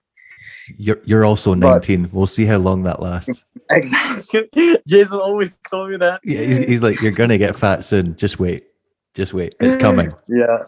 You're 0.79 1.01
you're 1.05 1.25
also 1.25 1.55
But- 1.55 1.87
19. 1.89 2.11
We'll 2.13 2.27
see 2.27 2.47
how 2.47 2.59
long 2.59 2.85
that 2.85 3.01
lasts. 3.01 3.45
exactly 3.71 4.49
jason 4.89 5.19
always 5.21 5.59
told 5.71 5.91
me 5.91 5.97
that 5.99 6.21
Yeah, 6.25 6.41
he's, 6.43 6.59
he's 6.59 6.83
like, 6.83 7.01
you're 7.03 7.13
gonna 7.13 7.39
get 7.39 7.57
fat 7.57 7.85
soon. 7.85 8.17
Just 8.17 8.39
wait. 8.41 8.65
Just 9.15 9.35
wait. 9.35 9.55
It's 9.61 9.77
coming. 9.87 10.11
yeah 10.29 10.65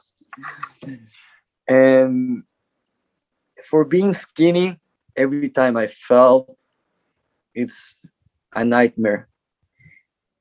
and 1.69 2.43
for 3.65 3.85
being 3.85 4.13
skinny 4.13 4.79
every 5.17 5.49
time 5.49 5.77
i 5.77 5.87
fell 5.87 6.57
it's 7.55 8.01
a 8.57 8.65
nightmare 8.65 9.29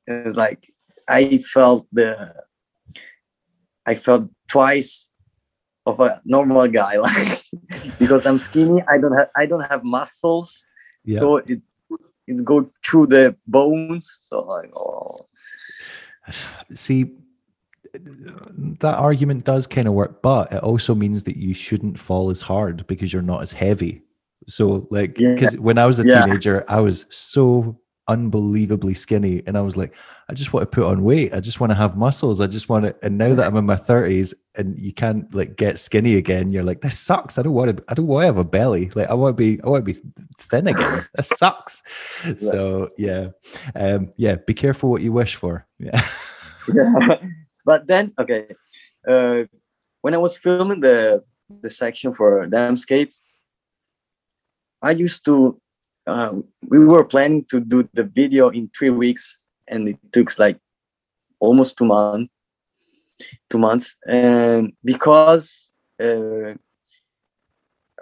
it's 0.07 0.35
like 0.37 0.63
i 1.07 1.37
felt 1.53 1.85
the 1.91 2.33
i 3.91 3.93
felt 4.05 4.23
twice 4.55 4.91
of 5.89 5.95
a 6.07 6.09
normal 6.35 6.67
guy 6.79 6.93
like 7.07 7.31
because 8.01 8.21
i'm 8.27 8.39
skinny 8.47 8.79
i 8.93 8.95
don't 9.01 9.15
have 9.19 9.29
i 9.41 9.43
don't 9.49 9.67
have 9.71 9.81
muscles 9.97 10.47
Yeah. 11.11 11.19
so 11.21 11.27
it 11.51 11.59
it 12.29 12.37
go 12.51 12.57
through 12.85 13.07
the 13.15 13.25
bones 13.57 14.03
so 14.27 14.35
like 14.55 14.71
oh 14.75 15.27
See, 16.73 17.11
that 18.79 18.95
argument 18.95 19.43
does 19.43 19.67
kind 19.67 19.87
of 19.87 19.93
work, 19.93 20.21
but 20.21 20.51
it 20.53 20.61
also 20.63 20.95
means 20.95 21.23
that 21.23 21.35
you 21.35 21.53
shouldn't 21.53 21.99
fall 21.99 22.29
as 22.29 22.41
hard 22.41 22.85
because 22.87 23.11
you're 23.11 23.21
not 23.33 23.41
as 23.41 23.51
heavy. 23.51 24.03
So, 24.47 24.87
like, 24.91 25.19
Yeah. 25.19 25.33
because 25.33 25.57
when 25.57 25.77
I 25.77 25.85
was 25.85 25.99
a 25.99 26.05
Yeah. 26.05 26.21
teenager, 26.21 26.63
I 26.67 26.79
was 26.79 27.05
so 27.09 27.80
unbelievably 28.07 28.93
skinny, 28.93 29.43
and 29.45 29.57
I 29.57 29.61
was 29.61 29.77
like, 29.77 29.93
I 30.29 30.33
just 30.33 30.53
want 30.53 30.69
to 30.69 30.75
put 30.75 30.85
on 30.89 31.03
weight. 31.03 31.33
I 31.33 31.39
just 31.39 31.59
want 31.59 31.71
to 31.71 31.75
have 31.75 31.97
muscles. 31.97 32.41
I 32.41 32.47
just 32.47 32.69
want 32.69 32.85
to. 32.85 32.95
And 33.03 33.17
now 33.17 33.33
that 33.35 33.45
I'm 33.45 33.57
in 33.57 33.65
my 33.65 33.75
thirties, 33.75 34.33
and 34.55 34.77
you 34.77 34.93
can't 34.93 35.33
like 35.33 35.55
get 35.55 35.79
skinny 35.79 36.15
again, 36.15 36.51
you're 36.51 36.63
like, 36.63 36.81
this 36.81 36.99
sucks. 36.99 37.37
I 37.37 37.41
don't 37.41 37.53
want 37.53 37.77
to. 37.77 37.83
I 37.87 37.93
don't 37.93 38.07
want 38.07 38.23
to 38.23 38.27
have 38.27 38.37
a 38.37 38.43
belly. 38.43 38.91
Like, 38.95 39.09
I 39.09 39.13
want 39.13 39.37
to 39.37 39.41
be. 39.41 39.61
I 39.63 39.69
want 39.69 39.85
to 39.85 39.93
be 39.93 39.99
thin 40.39 40.67
again. 40.67 41.05
This 41.15 41.29
sucks. 41.29 41.83
So 42.37 42.89
yeah, 42.97 43.29
um, 43.75 44.11
yeah. 44.17 44.35
Be 44.35 44.53
careful 44.53 44.89
what 44.89 45.01
you 45.01 45.11
wish 45.11 45.35
for. 45.35 45.65
Yeah. 45.79 46.05
yeah. 46.75 47.15
but 47.65 47.87
then 47.87 48.13
okay 48.19 48.47
uh 49.07 49.43
when 50.01 50.13
i 50.13 50.17
was 50.17 50.37
filming 50.37 50.81
the 50.81 51.23
the 51.61 51.69
section 51.69 52.13
for 52.13 52.47
them 52.47 52.75
skates 52.75 53.23
i 54.81 54.91
used 54.91 55.25
to 55.25 55.59
um, 56.07 56.43
we 56.67 56.79
were 56.79 57.05
planning 57.05 57.45
to 57.45 57.59
do 57.59 57.87
the 57.93 58.03
video 58.03 58.49
in 58.49 58.69
three 58.77 58.89
weeks 58.89 59.45
and 59.67 59.87
it 59.89 59.97
took 60.11 60.37
like 60.39 60.57
almost 61.39 61.77
two 61.77 61.85
months 61.85 62.31
two 63.49 63.59
months. 63.59 63.95
And 64.07 64.73
because 64.83 65.69
uh, 66.01 66.55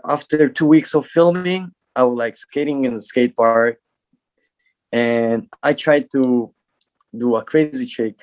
after 0.07 0.47
two 0.47 0.65
weeks 0.65 0.95
of 0.95 1.05
filming 1.07 1.71
i 1.93 2.03
was 2.03 2.17
like 2.17 2.35
skating 2.35 2.85
in 2.85 2.93
the 2.93 3.01
skate 3.01 3.35
park 3.35 3.79
and 4.93 5.49
i 5.61 5.73
tried 5.73 6.09
to 6.09 6.53
do 7.17 7.35
a 7.35 7.43
crazy 7.43 7.85
trick. 7.85 8.19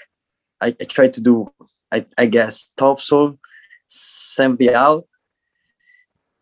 I, 0.61 0.69
I 0.69 0.85
tried 0.85 1.13
to 1.15 1.23
do, 1.23 1.53
I, 1.93 2.07
I 2.17 2.27
guess, 2.27 2.73
topsoul, 2.77 3.39
semi 3.85 4.73
out, 4.73 5.07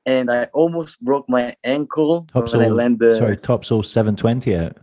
and 0.06 0.30
I 0.30 0.44
almost 0.52 1.00
broke 1.00 1.28
my 1.28 1.54
ankle 1.64 2.26
when 2.32 2.60
I 2.62 2.68
landed 2.68 3.16
sorry, 3.16 3.36
topsoul 3.36 3.84
720 3.84 4.56
out. 4.56 4.76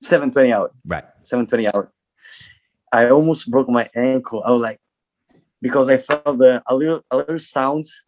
720 0.00 0.52
out, 0.52 0.74
Right. 0.86 1.04
720 1.22 1.68
out. 1.68 1.90
I 2.92 3.08
almost 3.08 3.50
broke 3.50 3.68
my 3.68 3.88
ankle. 3.94 4.42
I 4.44 4.50
was 4.52 4.60
like, 4.60 4.78
because 5.60 5.88
I 5.88 5.96
felt 5.98 6.38
the 6.38 6.62
a 6.66 6.74
little 6.74 7.02
a 7.10 7.16
little 7.18 7.38
sounds 7.38 8.04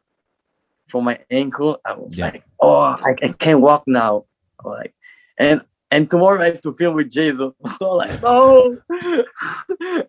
from 0.89 1.05
my 1.05 1.19
ankle. 1.31 1.79
I 1.85 1.95
was 1.95 2.19
Yeah. 2.19 2.27
like, 2.27 2.45
oh, 2.61 2.79
I, 2.81 3.15
I 3.23 3.29
can't 3.33 3.61
walk 3.61 3.85
now. 3.87 4.25
Like, 4.65 4.95
and 5.39 5.63
and 5.91 6.11
tomorrow 6.11 6.43
I 6.43 6.47
have 6.47 6.61
to 6.63 6.73
film 6.75 6.97
with 6.97 7.11
Jason. 7.11 7.53
Like, 7.81 8.21
no. 8.23 8.77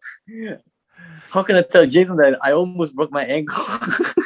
How 1.31 1.43
can 1.43 1.55
I 1.57 1.61
tell 1.61 1.85
Jason 1.85 2.15
that 2.17 2.37
I 2.41 2.51
almost 2.53 2.95
broke 2.95 3.11
my 3.11 3.25
ankle? 3.25 3.63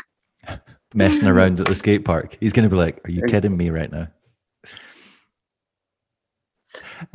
Messing 0.93 1.27
around 1.33 1.59
at 1.59 1.67
the 1.67 1.75
skate 1.75 2.05
park. 2.05 2.37
He's 2.39 2.53
going 2.53 2.67
to 2.67 2.69
be 2.69 2.79
like, 2.79 3.07
Are 3.07 3.11
you 3.11 3.21
kidding 3.23 3.55
me 3.55 3.69
right 3.69 3.91
now? 3.91 4.07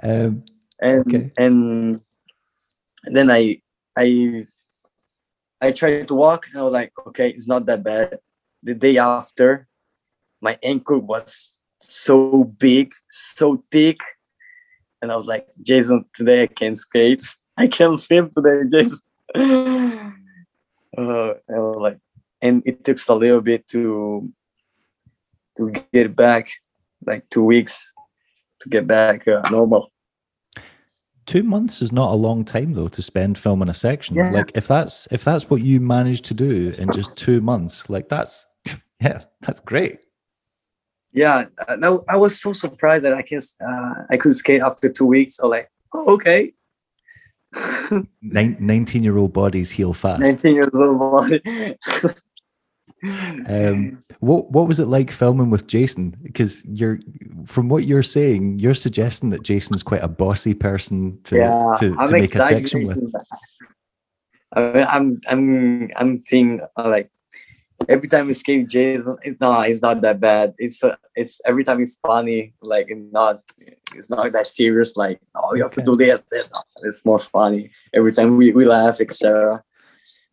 Um, 0.02 0.44
and 0.80 1.00
Okay. 1.06 1.32
and 1.36 2.00
then 3.04 3.30
I 3.30 3.60
I 3.96 4.46
I 5.60 5.72
tried 5.72 6.08
to 6.08 6.14
walk 6.14 6.46
and 6.48 6.60
I 6.60 6.62
was 6.62 6.72
like, 6.72 6.92
okay, 7.06 7.30
it's 7.30 7.48
not 7.48 7.66
that 7.66 7.82
bad. 7.82 8.18
The 8.62 8.74
day 8.74 8.98
after, 8.98 9.66
my 10.40 10.58
ankle 10.62 11.00
was 11.00 11.58
so 11.80 12.44
big, 12.44 12.92
so 13.08 13.62
thick, 13.70 13.98
and 15.00 15.12
I 15.12 15.16
was 15.16 15.26
like, 15.26 15.46
Jason, 15.62 16.04
today 16.14 16.42
I 16.42 16.46
can't 16.46 16.78
skate. 16.78 17.24
I 17.56 17.66
can't 17.68 18.00
film 18.00 18.30
today, 18.30 18.68
Jason. 18.70 18.98
uh, 19.34 20.10
I 20.98 21.58
was 21.58 21.76
like, 21.76 21.98
and 22.44 22.62
it 22.64 22.84
took 22.84 22.98
a 23.08 23.14
little 23.14 23.40
bit 23.40 23.66
to 23.68 24.30
to 25.56 25.72
get 25.92 26.14
back, 26.14 26.48
like 27.06 27.28
two 27.30 27.44
weeks 27.44 27.90
to 28.60 28.68
get 28.68 28.86
back 28.86 29.26
uh, 29.26 29.42
normal. 29.50 29.90
two 31.26 31.42
months 31.42 31.80
is 31.82 31.90
not 31.90 32.10
a 32.12 32.18
long 32.26 32.44
time 32.44 32.74
though 32.74 32.88
to 32.88 33.02
spend 33.02 33.38
filming 33.38 33.70
a 33.70 33.74
section. 33.74 34.14
Yeah. 34.16 34.30
Like 34.30 34.52
if 34.54 34.66
that's 34.68 35.08
if 35.10 35.24
that's 35.24 35.48
what 35.50 35.62
you 35.62 35.80
managed 35.80 36.24
to 36.26 36.34
do 36.34 36.72
in 36.78 36.92
just 36.92 37.16
two 37.16 37.40
months, 37.40 37.88
like 37.88 38.08
that's 38.08 38.46
yeah, 39.00 39.24
that's 39.40 39.60
great. 39.60 39.96
yeah 41.14 41.44
uh, 41.68 41.76
no, 41.76 42.02
i 42.08 42.16
was 42.16 42.40
so 42.40 42.52
surprised 42.52 43.04
that 43.04 43.14
i 43.14 43.22
can 43.22 43.40
uh, 43.68 43.94
i 44.10 44.16
could 44.16 44.34
skate 44.34 44.60
after 44.60 44.90
two 44.90 45.06
weeks 45.06 45.38
was 45.40 45.48
like 45.50 45.70
oh, 45.94 46.14
okay 46.14 46.52
19 48.22 49.04
year 49.04 49.16
old 49.16 49.32
bodies 49.32 49.70
heal 49.70 49.92
fast. 49.92 50.20
19 50.20 50.54
years 50.54 50.74
old 50.74 50.98
boy 50.98 51.40
Um, 53.48 54.02
what 54.20 54.50
what 54.50 54.66
was 54.66 54.80
it 54.80 54.86
like 54.86 55.10
filming 55.10 55.50
with 55.50 55.66
Jason? 55.66 56.16
Because 56.22 56.64
you're 56.64 56.98
from 57.46 57.68
what 57.68 57.84
you're 57.84 58.02
saying, 58.02 58.58
you're 58.58 58.74
suggesting 58.74 59.30
that 59.30 59.42
Jason's 59.42 59.82
quite 59.82 60.02
a 60.02 60.08
bossy 60.08 60.54
person 60.54 61.20
to 61.24 61.36
yeah 61.36 61.74
to, 61.78 61.94
to 61.94 62.12
make 62.12 62.34
a 62.34 62.40
section 62.40 62.86
with. 62.86 63.12
I 64.56 64.60
mean, 64.72 64.86
i'm 64.88 65.20
i'm 65.28 65.90
i'm 65.96 66.20
thinking 66.20 66.60
uh, 66.76 66.88
like 66.88 67.10
every 67.88 68.08
time 68.08 68.26
we 68.26 68.32
escape 68.32 68.68
Jason, 68.68 69.16
it's 69.22 69.40
not 69.40 69.68
it's 69.68 69.82
not 69.82 70.00
that 70.02 70.20
bad. 70.20 70.54
It's 70.58 70.82
uh, 70.82 70.96
it's 71.14 71.40
every 71.46 71.64
time 71.64 71.80
it's 71.80 71.96
funny, 71.96 72.54
like 72.62 72.86
it's 72.88 73.12
not 73.12 73.36
it's 73.94 74.10
not 74.10 74.32
that 74.32 74.46
serious. 74.46 74.96
Like 74.96 75.20
oh, 75.34 75.54
you 75.54 75.62
have 75.62 75.72
to 75.72 75.82
do 75.82 75.96
this. 75.96 76.22
Then 76.30 76.44
it's 76.82 77.04
more 77.04 77.18
funny 77.18 77.70
every 77.92 78.12
time 78.12 78.36
we 78.36 78.52
we 78.52 78.64
laugh, 78.64 79.00
etc. 79.00 79.62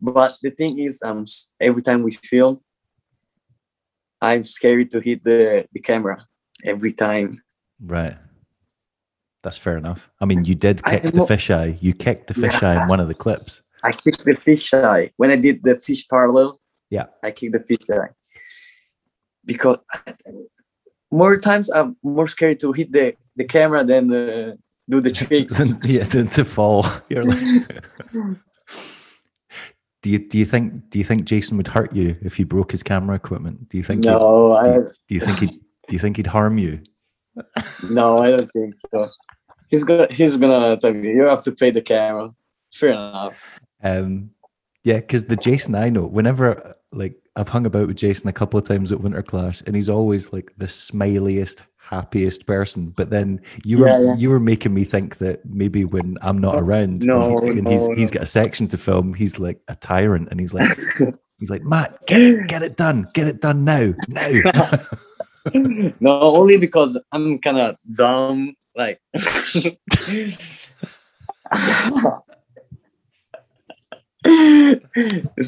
But 0.02 0.36
the 0.42 0.52
thing 0.52 0.80
is, 0.80 1.00
um, 1.04 1.26
every 1.60 1.82
time 1.82 2.04
we 2.04 2.12
film, 2.12 2.62
I'm 4.22 4.44
scared 4.44 4.92
to 4.92 5.00
hit 5.00 5.24
the 5.24 5.66
the 5.72 5.80
camera 5.80 6.26
every 6.66 6.92
time. 6.92 7.42
Right. 7.80 8.18
That's 9.44 9.58
fair 9.58 9.78
enough. 9.78 10.10
I 10.20 10.26
mean, 10.26 10.46
you 10.46 10.54
did 10.54 10.84
kick 10.84 11.04
the 11.04 11.26
fisheye. 11.26 11.78
You 11.82 11.94
kicked 11.94 12.28
the 12.28 12.36
fisheye 12.36 12.82
in 12.82 12.88
one 12.88 13.00
of 13.00 13.08
the 13.08 13.16
clips. 13.16 13.64
I 13.84 13.92
kicked 13.92 14.24
the 14.24 14.36
fish 14.36 14.72
eye 14.74 15.12
when 15.18 15.32
I 15.32 15.36
did 15.36 15.64
the 15.64 15.80
fish 15.80 16.08
parallel. 16.08 16.60
Yeah. 16.92 17.06
I 17.24 17.32
kicked 17.32 17.54
the 17.54 17.60
fish 17.60 17.90
eye 17.92 18.10
because 19.44 19.78
more 21.12 21.40
times 21.40 21.70
I'm 21.72 21.98
more 22.04 22.28
scared 22.28 22.60
to 22.60 22.72
hit 22.72 22.92
the 22.92 23.16
the 23.36 23.46
camera 23.46 23.84
than 23.84 24.12
uh, 24.14 24.56
do 24.90 25.02
the 25.02 25.12
tricks. 25.20 25.60
yeah, 25.84 26.04
to, 26.06 26.26
to 26.26 26.46
fall. 26.46 26.86
You're 27.10 27.26
like, 27.26 27.42
do 30.02 30.10
you 30.10 30.20
do 30.20 30.38
you 30.38 30.46
think 30.46 30.90
do 30.90 30.98
you 30.98 31.06
think 31.06 31.26
Jason 31.26 31.58
would 31.58 31.68
hurt 31.68 31.94
you 31.96 32.18
if 32.22 32.40
you 32.40 32.46
broke 32.46 32.72
his 32.72 32.84
camera 32.84 33.16
equipment? 33.16 33.70
Do 33.70 33.78
you 33.78 33.84
think? 33.84 34.04
he'd- 34.04 34.14
no, 34.14 34.20
do, 34.20 34.54
I 34.54 34.76
you, 34.76 34.86
do 35.08 35.16
you 35.16 35.22
think 35.22 35.40
he 35.40 35.48
do 35.48 35.94
you 35.94 36.00
think 36.00 36.18
he'd 36.18 36.28
harm 36.28 36.58
you? 36.58 36.82
no, 37.90 38.18
I 38.20 38.32
don't 38.32 38.52
think 38.52 38.76
so. 38.92 39.10
He's 39.70 39.84
gonna 39.84 40.08
he's 40.10 40.38
gonna 40.38 40.78
tell 40.78 40.94
me 40.94 41.10
you 41.10 41.24
have 41.24 41.44
to 41.44 41.52
pay 41.52 41.72
the 41.72 41.82
camera. 41.82 42.34
Fair 42.74 42.90
enough. 42.90 43.44
Um, 43.84 44.32
yeah, 44.84 44.98
because 44.98 45.26
the 45.26 45.36
Jason 45.36 45.76
I 45.76 45.90
know, 45.90 46.08
whenever 46.08 46.76
like 46.92 47.16
I've 47.36 47.50
hung 47.50 47.66
about 47.66 47.88
with 47.88 47.98
Jason 47.98 48.28
a 48.28 48.34
couple 48.34 48.60
of 48.60 48.68
times 48.68 48.92
at 48.92 49.02
Winter 49.02 49.22
Clash, 49.22 49.62
and 49.66 49.76
he's 49.76 49.90
always 49.90 50.34
like 50.34 50.52
the 50.58 50.66
smiliest, 50.66 51.64
happiest 51.92 52.48
person. 52.48 52.90
But 52.90 53.10
then 53.10 53.42
you 53.64 53.80
were 53.80 53.88
Yeah, 53.90 54.00
yeah. 54.02 54.16
you 54.16 54.30
were 54.30 54.40
making 54.40 54.74
me 54.74 54.84
think 54.84 55.18
that 55.18 55.46
maybe 55.46 55.86
when 55.86 56.18
I'm 56.22 56.38
not 56.40 56.56
around, 56.56 57.04
No, 57.04 57.38
and, 57.40 57.60
and 57.60 57.68
he's 57.68 57.88
no, 57.88 57.96
he's 57.96 58.12
no. 58.12 58.16
got 58.20 58.24
a 58.24 58.28
section 58.28 58.68
to 58.70 58.78
film, 58.78 59.14
he's 59.14 59.38
like 59.38 59.60
a 59.68 59.76
tyrant, 59.76 60.30
and 60.32 60.40
he's 60.40 60.54
like 60.54 60.78
he's 61.40 61.50
like 61.50 61.64
Matt, 61.64 62.06
get 62.08 62.22
it, 62.22 62.48
get 62.48 62.64
it 62.64 62.78
done, 62.78 63.08
get 63.14 63.28
it 63.28 63.42
done 63.42 63.64
now, 63.66 63.94
now. 64.08 64.72
no, 66.00 66.22
only 66.22 66.58
because 66.58 67.00
I'm 67.12 67.40
kind 67.40 67.58
of 67.58 67.76
dumb. 67.94 68.56
Like, 68.74 69.02
it's 69.14 70.70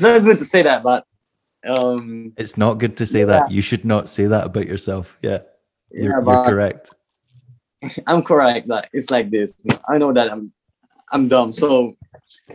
not 0.01 0.19
good 0.23 0.39
to 0.39 0.45
say 0.45 0.61
that, 0.63 0.83
but 0.83 1.05
um, 1.65 2.33
it's 2.37 2.57
not 2.57 2.79
good 2.79 2.97
to 2.97 3.05
say 3.05 3.23
that. 3.23 3.49
You 3.51 3.61
should 3.61 3.85
not 3.85 4.09
say 4.09 4.25
that 4.25 4.45
about 4.45 4.67
yourself. 4.67 5.17
Yeah, 5.21 5.39
you're, 5.93 6.05
yeah, 6.05 6.21
you're 6.25 6.45
correct. 6.45 6.89
I'm 8.07 8.23
correct. 8.23 8.67
but 8.67 8.89
it's 8.93 9.11
like 9.11 9.29
this. 9.29 9.55
I 9.87 9.97
know 9.97 10.13
that 10.13 10.31
I'm 10.31 10.51
I'm 11.11 11.27
dumb, 11.27 11.51
so 11.51 11.95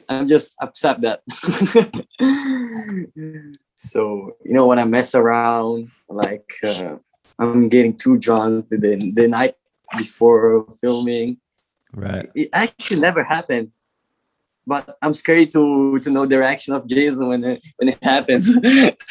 I'm 0.08 0.26
just 0.26 0.54
upset 0.60 1.00
that. 1.02 1.22
so 3.76 4.36
you 4.44 4.52
know 4.52 4.66
when 4.66 4.78
I 4.78 4.84
mess 4.84 5.14
around, 5.14 5.90
like 6.08 6.50
uh, 6.64 6.96
I'm 7.38 7.68
getting 7.68 7.96
too 7.96 8.18
drunk 8.18 8.68
the 8.70 9.12
the 9.14 9.28
night 9.28 9.54
before 9.96 10.66
filming. 10.80 11.38
Right. 11.94 12.28
it 12.34 12.50
actually 12.52 13.00
never 13.00 13.24
happened 13.24 13.72
but 14.68 14.98
i'm 15.02 15.14
scared 15.14 15.50
to 15.50 15.98
to 16.04 16.10
know 16.10 16.24
the 16.26 16.36
reaction 16.38 16.74
of 16.74 16.86
jason 16.86 17.26
when 17.30 17.42
it 17.42 17.58
when 17.78 17.88
it 17.88 17.98
happens 18.02 18.44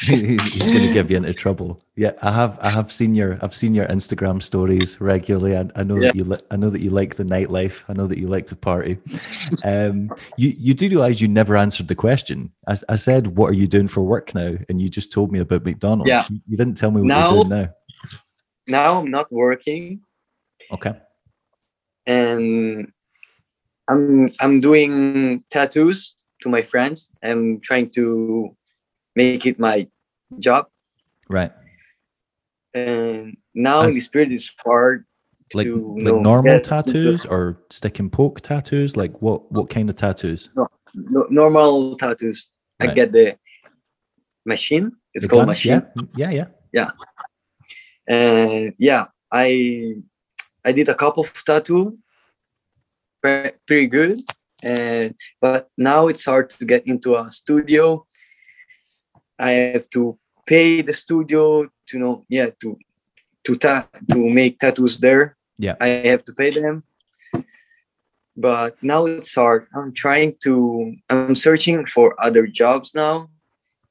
he's, 0.00 0.70
going 0.72 0.86
to 0.86 0.94
get 0.94 1.10
you 1.10 1.16
into 1.16 1.34
trouble. 1.34 1.70
Yeah, 1.96 2.12
I 2.22 2.30
have. 2.30 2.58
I 2.62 2.70
have 2.70 2.92
seen 2.92 3.12
your. 3.16 3.38
I've 3.42 3.56
seen 3.56 3.74
your 3.74 3.86
Instagram 3.88 4.40
stories 4.40 5.00
regularly. 5.00 5.56
I, 5.56 5.64
I 5.74 5.82
know 5.82 5.98
that 6.00 6.14
you. 6.14 6.22
Li- 6.22 6.46
I 6.52 6.56
know 6.56 6.70
that 6.70 6.80
you 6.80 6.90
like 6.90 7.16
the 7.16 7.24
nightlife. 7.24 7.82
I 7.88 7.92
know 7.92 8.06
that 8.06 8.18
you 8.18 8.28
like 8.28 8.46
to 8.48 8.56
party. 8.56 8.98
Um, 9.64 10.08
you 10.36 10.54
you 10.56 10.74
do 10.74 10.88
realize 10.88 11.20
you 11.20 11.26
never 11.26 11.56
answered 11.56 11.88
the 11.88 11.96
question. 11.96 12.52
I, 12.68 12.76
I 12.88 12.94
said, 12.96 13.36
"What 13.36 13.50
are 13.50 13.58
you 13.62 13.66
doing 13.66 13.88
for 13.88 14.02
work 14.04 14.32
now?" 14.32 14.54
And 14.68 14.80
you 14.80 14.88
just 14.88 15.10
told 15.10 15.32
me 15.32 15.40
about 15.40 15.64
McDonald's. 15.64 16.08
Yeah. 16.08 16.22
You, 16.30 16.40
you 16.46 16.56
didn't 16.56 16.76
tell 16.76 16.92
me 16.92 17.00
what 17.00 17.08
Now- 17.08 17.34
you're 17.34 17.44
doing 17.44 17.58
now. 17.58 17.68
now 18.68 19.00
i'm 19.00 19.10
not 19.10 19.32
working 19.32 20.00
Okay. 20.70 20.94
and 22.06 22.92
i'm 23.88 24.30
i'm 24.40 24.60
doing 24.60 25.42
tattoos 25.50 26.16
to 26.42 26.48
my 26.48 26.62
friends 26.62 27.10
i'm 27.22 27.60
trying 27.60 27.88
to 27.90 28.54
make 29.16 29.46
it 29.46 29.58
my 29.58 29.86
job 30.38 30.66
Right. 31.28 31.52
and 32.74 33.36
now 33.54 33.82
As- 33.82 33.94
the 33.94 34.00
spirit 34.00 34.32
is 34.32 34.50
hard 34.64 35.04
Like 35.54 35.66
to 35.66 35.96
like 36.00 36.14
normal 36.30 36.60
tattoos 36.60 37.24
or 37.26 37.56
stick 37.70 37.98
and 38.00 38.10
poke 38.12 38.40
tattoos. 38.42 38.96
Like 38.96 39.14
what 39.24 39.50
what 39.52 39.68
kind 39.70 39.88
of 39.90 39.96
tattoos? 39.96 40.50
no, 40.94 41.26
normal 41.30 41.96
tattoos 41.96 42.50
i 42.80 42.86
get 42.86 43.12
the 43.12 43.36
machine 44.44 44.92
it's 45.14 45.24
The 45.24 45.28
called 45.28 45.40
gun? 45.40 45.48
machine 45.48 45.82
Yeah. 46.16 46.30
Yeah. 46.30 46.30
Yeah. 46.38 46.46
Yeah. 46.72 46.90
and 48.08 48.74
yeah 48.78 49.04
i 49.32 49.46
i 50.64 50.72
did 50.72 50.88
a 50.88 50.94
couple 50.94 51.22
of 51.24 51.32
tattoo 51.44 51.98
pretty 53.22 53.86
good. 53.86 54.20
And 54.62 55.14
but 55.40 55.68
now 55.76 56.08
it's 56.08 56.24
hard 56.24 56.50
to 56.50 56.64
get 56.64 56.86
into 56.86 57.16
a 57.16 57.30
studio. 57.30 58.06
I 59.38 59.50
have 59.74 59.88
to 59.90 60.18
pay 60.46 60.82
the 60.82 60.92
studio 60.92 61.68
to 61.88 61.98
know 61.98 62.24
yeah 62.28 62.50
to 62.60 62.76
to 63.44 63.56
ta- 63.56 63.88
to 64.10 64.18
make 64.18 64.58
tattoos 64.58 64.98
there. 64.98 65.36
Yeah. 65.58 65.74
i 65.80 65.88
have 66.06 66.24
to 66.24 66.32
pay 66.32 66.50
them. 66.50 66.84
But 68.36 68.80
now 68.82 69.06
it's 69.06 69.34
hard. 69.34 69.66
I'm 69.74 69.92
trying 69.92 70.34
to 70.44 70.94
i'm 71.10 71.34
searching 71.34 71.86
for 71.86 72.14
other 72.22 72.46
jobs 72.46 72.94
now 72.94 73.28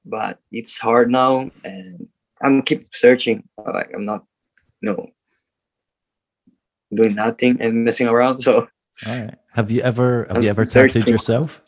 but 0.08 0.40
it's 0.52 0.80
hard 0.80 1.12
now. 1.12 1.52
And 1.64 2.08
i'm 2.42 2.62
keep 2.62 2.88
searching. 2.92 3.44
Like 3.58 3.92
i'm 3.94 4.06
not 4.06 4.24
no 4.82 5.10
doing 6.94 7.16
nothing 7.16 7.62
and 7.62 7.84
messing 7.86 8.08
around. 8.08 8.42
So 8.48 8.68
All 9.06 9.16
right. 9.18 9.36
Have 9.54 9.72
you 9.72 9.82
ever 9.82 10.28
have 10.30 10.44
you 10.44 10.50
ever 10.50 10.66
tattooed 10.66 11.08
yourself? 11.08 11.62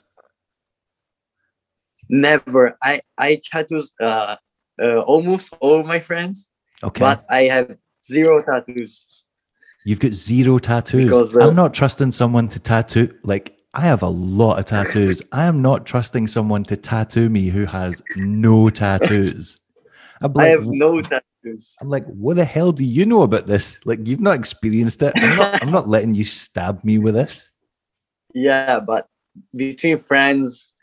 never 2.09 2.75
i 2.81 2.99
i 3.19 3.39
tattoos 3.43 3.93
uh, 4.01 4.35
uh 4.81 4.99
almost 5.01 5.53
all 5.59 5.83
my 5.83 5.99
friends 5.99 6.47
Okay. 6.83 6.99
but 6.99 7.23
i 7.29 7.43
have 7.43 7.77
zero 8.03 8.41
tattoos 8.41 9.05
You've 9.85 10.01
got 10.01 10.11
zero 10.11 10.59
tattoos. 10.59 11.05
Because, 11.05 11.35
uh, 11.37 11.47
I'm 11.47 11.55
not 11.55 11.73
trusting 11.73 12.11
someone 12.11 12.49
to 12.49 12.59
tattoo. 12.59 13.17
Like, 13.23 13.57
I 13.73 13.81
have 13.81 14.03
a 14.03 14.09
lot 14.09 14.59
of 14.59 14.65
tattoos. 14.65 15.21
I 15.31 15.45
am 15.45 15.61
not 15.61 15.85
trusting 15.85 16.27
someone 16.27 16.63
to 16.65 16.75
tattoo 16.75 17.29
me 17.29 17.47
who 17.47 17.65
has 17.65 18.03
no 18.17 18.69
tattoos. 18.69 19.57
I'm 20.21 20.33
i 20.37 20.47
have 20.47 20.65
no 20.67 21.01
tattoos 21.01 21.28
I'm 21.81 21.89
like, 21.89 22.05
what 22.07 22.35
the 22.35 22.45
hell 22.45 22.71
do 22.71 22.83
you 22.85 23.05
know 23.05 23.23
about 23.23 23.47
this? 23.47 23.85
Like, 23.85 23.99
you've 24.05 24.19
not 24.19 24.35
experienced 24.35 25.01
it. 25.03 25.13
I'm 25.15 25.35
not, 25.37 25.61
I'm 25.63 25.71
not 25.71 25.87
letting 25.89 26.13
you 26.13 26.23
stab 26.23 26.83
me 26.83 26.97
with 26.99 27.15
this. 27.15 27.51
yeah 28.33 28.79
but 28.79 29.07
between 29.55 29.97
friends 29.99 30.73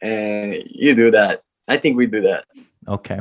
and 0.00 0.54
you 0.70 0.94
do 0.94 1.10
that 1.10 1.42
i 1.66 1.76
think 1.76 1.96
we 1.96 2.06
do 2.06 2.20
that 2.22 2.44
Okay. 2.86 3.20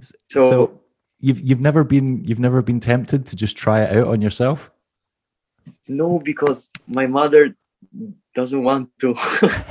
So- 0.00 0.50
so 0.50 0.80
you've 1.18 1.40
you've 1.40 1.60
never 1.60 1.82
been 1.82 2.22
you've 2.24 2.38
never 2.38 2.62
been 2.62 2.78
tempted 2.78 3.26
to 3.26 3.34
just 3.34 3.56
try 3.56 3.82
it 3.82 3.96
out 3.96 4.06
on 4.12 4.20
yourself? 4.22 4.70
no 5.88 6.20
because 6.20 6.70
my 6.86 7.06
mother 7.06 7.56
doesn't 8.34 8.62
want 8.62 8.90
to 9.00 9.14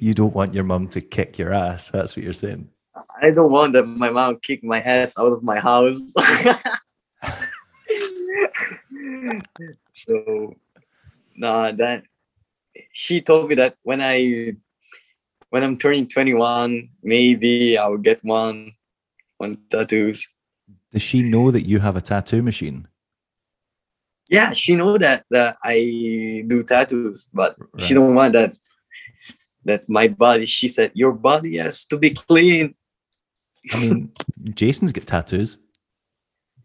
You 0.00 0.14
don't 0.14 0.34
want 0.34 0.54
your 0.54 0.64
mum 0.64 0.88
to 0.88 1.00
kick 1.00 1.38
your 1.38 1.52
ass. 1.52 1.90
That's 1.90 2.16
what 2.16 2.24
you're 2.24 2.32
saying. 2.32 2.68
I 3.20 3.30
don't 3.30 3.50
want 3.50 3.72
that 3.72 3.84
my 3.84 4.10
mom 4.10 4.38
kick 4.40 4.62
my 4.62 4.80
ass 4.80 5.18
out 5.18 5.32
of 5.32 5.42
my 5.42 5.58
house. 5.58 6.12
so 9.92 10.56
nah 11.34 11.72
that 11.72 12.04
she 12.92 13.20
told 13.20 13.48
me 13.48 13.54
that 13.56 13.76
when 13.82 14.00
I 14.00 14.54
when 15.50 15.62
I'm 15.62 15.76
turning 15.76 16.08
21, 16.08 16.88
maybe 17.02 17.76
I'll 17.76 17.98
get 17.98 18.24
one 18.24 18.72
one 19.36 19.58
tattoos. 19.70 20.28
Does 20.92 21.02
she 21.02 21.22
know 21.22 21.50
that 21.50 21.66
you 21.66 21.78
have 21.80 21.96
a 21.96 22.00
tattoo 22.00 22.42
machine? 22.42 22.88
Yeah, 24.28 24.52
she 24.52 24.76
know 24.76 24.96
that 24.98 25.24
that 25.30 25.56
I 25.62 26.44
do 26.46 26.62
tattoos, 26.62 27.28
but 27.32 27.56
she 27.78 27.94
don't 27.94 28.14
want 28.14 28.32
that 28.32 28.56
that 29.64 29.88
my 29.88 30.08
body. 30.08 30.46
She 30.46 30.68
said 30.68 30.92
your 30.94 31.12
body 31.12 31.56
has 31.56 31.84
to 31.86 31.98
be 31.98 32.10
clean. 32.10 32.74
I 33.72 33.80
mean, 33.80 34.12
Jason's 34.54 34.92
got 34.92 35.06
tattoos. 35.06 35.58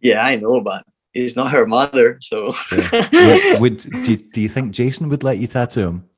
Yeah, 0.02 0.26
I 0.26 0.36
know, 0.36 0.62
but 0.62 0.84
he's 1.14 1.36
not 1.36 1.52
her 1.52 1.66
mother, 1.66 2.18
so 2.22 2.54
Would, 2.72 3.60
would 3.60 3.78
do, 3.78 4.12
you, 4.12 4.18
do 4.18 4.42
you 4.42 4.50
think 4.50 4.74
Jason 4.74 5.10
would 5.10 5.24
let 5.24 5.38
you 5.40 5.48
tattoo 5.48 5.88
him? 5.88 6.10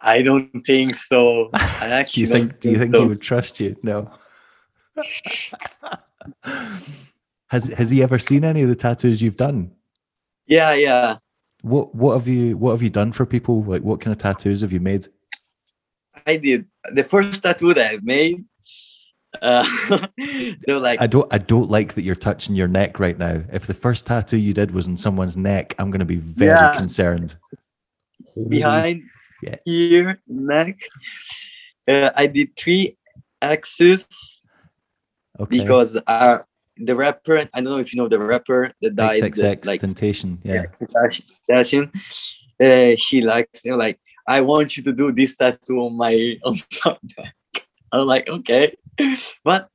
I 0.00 0.22
don't 0.22 0.50
think 0.64 0.94
so. 0.94 1.48
I 1.54 1.58
do 1.80 1.92
actually 1.92 2.20
you 2.22 2.26
think? 2.28 2.50
don't 2.50 2.60
Do 2.60 2.70
you 2.70 2.78
think 2.78 2.94
so. 2.94 3.02
he 3.02 3.08
would 3.08 3.22
trust 3.22 3.58
you? 3.60 3.74
No. 3.82 4.10
has 7.48 7.68
Has 7.68 7.90
he 7.90 8.02
ever 8.02 8.18
seen 8.18 8.44
any 8.44 8.62
of 8.62 8.68
the 8.68 8.76
tattoos 8.76 9.22
you've 9.22 9.36
done? 9.36 9.70
Yeah, 10.46 10.74
yeah. 10.74 11.16
What 11.62 11.94
What 11.94 12.18
have 12.18 12.28
you 12.28 12.56
What 12.58 12.72
have 12.72 12.82
you 12.82 12.90
done 12.90 13.12
for 13.12 13.24
people? 13.24 13.62
Like, 13.64 13.82
what 13.82 14.00
kind 14.02 14.12
of 14.14 14.20
tattoos 14.20 14.60
have 14.60 14.72
you 14.74 14.80
made? 14.80 15.06
I 16.26 16.36
did 16.36 16.66
the 16.92 17.04
first 17.04 17.42
tattoo 17.42 17.74
that 17.74 17.94
I 17.94 17.98
made. 18.02 18.44
Uh, 19.42 19.66
they 20.16 20.56
were 20.68 20.78
like, 20.78 21.00
I 21.00 21.06
don't 21.06 21.32
I 21.32 21.38
don't 21.38 21.68
like 21.70 21.94
that 21.94 22.02
you're 22.02 22.14
touching 22.14 22.54
your 22.54 22.68
neck 22.68 23.00
right 23.00 23.18
now. 23.18 23.42
If 23.52 23.66
the 23.66 23.74
first 23.74 24.06
tattoo 24.06 24.36
you 24.36 24.54
did 24.54 24.70
was 24.70 24.86
in 24.86 24.96
someone's 24.96 25.36
neck, 25.36 25.74
I'm 25.78 25.90
going 25.90 26.00
to 26.00 26.04
be 26.06 26.16
very 26.16 26.50
Yeah. 26.52 26.76
concerned. 26.76 27.36
behind 28.48 29.02
yes. 29.42 29.58
here 29.64 30.20
neck. 30.28 30.78
Uh, 31.86 32.10
I 32.16 32.26
did 32.26 32.56
three 32.56 32.96
X's 33.42 34.06
Okay. 35.40 35.58
because 35.58 35.98
uh, 36.06 36.38
the 36.76 36.94
rapper. 36.94 37.48
I 37.52 37.60
don't 37.60 37.64
know 37.64 37.78
if 37.78 37.92
you 37.92 38.00
know 38.00 38.08
the 38.08 38.18
rapper 38.20 38.72
that 38.82 38.94
died. 38.94 39.20
XXX 39.22 39.66
like 39.66 39.80
Temptation. 39.80 40.38
Yeah. 40.44 40.66
Kardashian. 41.48 41.90
Uh, 42.60 42.94
she 42.96 43.20
likes. 43.20 43.62
They 43.62 43.70
were 43.72 43.76
like, 43.76 43.98
I 44.26 44.40
want 44.40 44.76
you 44.76 44.82
to 44.84 44.92
do 44.92 45.12
this 45.12 45.36
tattoo 45.36 45.78
on 45.80 45.96
my 45.96 46.36
on 46.44 46.56
my 46.84 46.96
neck. 47.18 47.34
I 47.92 47.98
was 47.98 48.06
like, 48.06 48.28
okay, 48.28 48.74
but 49.44 49.68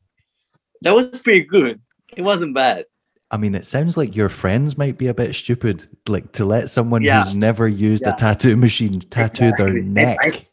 that 0.82 0.94
was 0.94 1.20
pretty 1.22 1.44
good. 1.46 1.80
It 2.16 2.22
wasn't 2.24 2.54
bad. 2.56 2.86
I 3.32 3.38
mean, 3.38 3.54
it 3.54 3.66
sounds 3.66 3.96
like 3.96 4.16
your 4.16 4.28
friends 4.30 4.76
might 4.78 4.98
be 4.98 5.08
a 5.08 5.14
bit 5.14 5.36
stupid, 5.36 5.86
like 6.08 6.32
to 6.34 6.46
let 6.46 6.70
someone 6.70 7.04
Yeah. 7.04 7.24
who's 7.24 7.36
never 7.36 7.68
used 7.68 8.06
a 8.08 8.14
tattoo 8.14 8.58
machine 8.58 9.00
tattoo 9.02 9.52
their 9.58 9.78
Exactly. 9.78 9.80
And 9.80 10.00
I- 10.00 10.04
neck. 10.26 10.46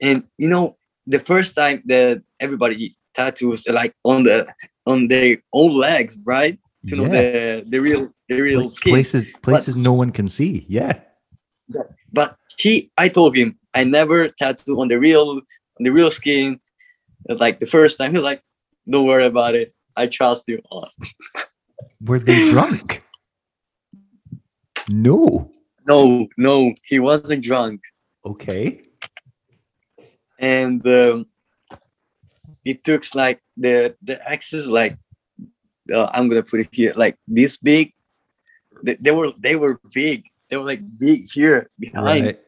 and 0.00 0.24
you 0.38 0.48
know 0.48 0.76
the 1.06 1.18
first 1.18 1.54
time 1.56 1.82
that 1.86 2.22
everybody 2.40 2.92
tattoos 3.14 3.66
like 3.68 3.94
on 4.04 4.22
the 4.24 4.46
on 4.86 5.08
their 5.08 5.38
own 5.52 5.72
legs 5.72 6.18
right 6.24 6.58
to 6.86 6.96
know 6.96 7.08
the 7.08 7.66
the 7.70 7.78
real 7.78 8.10
the 8.28 8.40
real 8.40 8.62
Like 8.64 8.72
skin 8.72 8.92
places 8.92 9.32
places 9.42 9.76
no 9.76 9.92
one 9.92 10.10
can 10.12 10.28
see. 10.28 10.64
Yeah. 10.68 11.00
but 12.12 12.36
he 12.56 12.90
i 12.98 13.08
told 13.08 13.36
him 13.36 13.58
i 13.74 13.84
never 13.84 14.28
tattoo 14.28 14.80
on 14.80 14.88
the 14.88 14.98
real 14.98 15.28
on 15.30 15.82
the 15.86 15.90
real 15.90 16.10
skin 16.10 16.58
like 17.28 17.58
the 17.60 17.66
first 17.66 17.98
time 17.98 18.12
he's 18.14 18.22
like 18.22 18.42
don't 18.88 19.06
worry 19.06 19.26
about 19.26 19.54
it 19.54 19.74
i 19.96 20.06
trust 20.06 20.48
you 20.48 20.60
Were 22.00 22.18
they 22.20 22.48
drunk? 22.50 23.02
No. 24.88 25.50
no 25.86 26.28
no 26.36 26.72
he 26.84 26.98
wasn't 27.00 27.42
drunk 27.42 27.80
Okay. 28.24 28.82
and 30.38 30.84
um, 30.86 31.26
it 32.64 32.82
took 32.84 33.02
like 33.14 33.40
the 33.56 33.94
the 34.02 34.16
axes 34.28 34.66
like 34.66 34.96
uh, 35.92 36.06
I'm 36.12 36.28
gonna 36.28 36.42
put 36.42 36.60
it 36.60 36.68
here 36.72 36.92
like 36.96 37.16
this 37.28 37.56
big. 37.56 37.92
They, 38.82 38.96
they 39.00 39.12
were 39.12 39.30
they 39.38 39.54
were 39.56 39.80
big. 39.94 40.24
They 40.50 40.56
were 40.56 40.64
like 40.64 40.82
big 40.98 41.30
here 41.30 41.70
behind, 41.78 42.26
Right. 42.26 42.40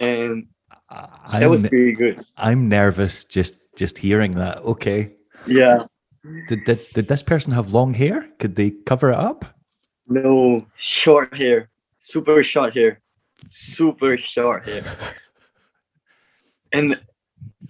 And 0.00 0.46
I- 0.88 1.40
that 1.40 1.50
was 1.50 1.64
I'm, 1.64 1.70
pretty 1.70 1.92
good. 1.92 2.18
I'm 2.36 2.68
nervous 2.68 3.24
just 3.24 3.54
just 3.76 3.98
hearing 3.98 4.34
that. 4.34 4.58
Okay. 4.58 5.12
Yeah. 5.46 5.84
Did, 6.48 6.64
did 6.64 6.80
did 6.94 7.08
this 7.08 7.22
person 7.22 7.52
have 7.52 7.72
long 7.72 7.94
hair? 7.94 8.28
Could 8.38 8.56
they 8.56 8.70
cover 8.86 9.10
it 9.10 9.18
up? 9.18 9.44
No 10.08 10.66
short 10.76 11.38
hair, 11.38 11.68
super 11.98 12.42
short 12.42 12.74
hair, 12.74 13.00
super 13.48 14.16
short 14.18 14.66
hair. 14.66 14.84
And 16.72 17.00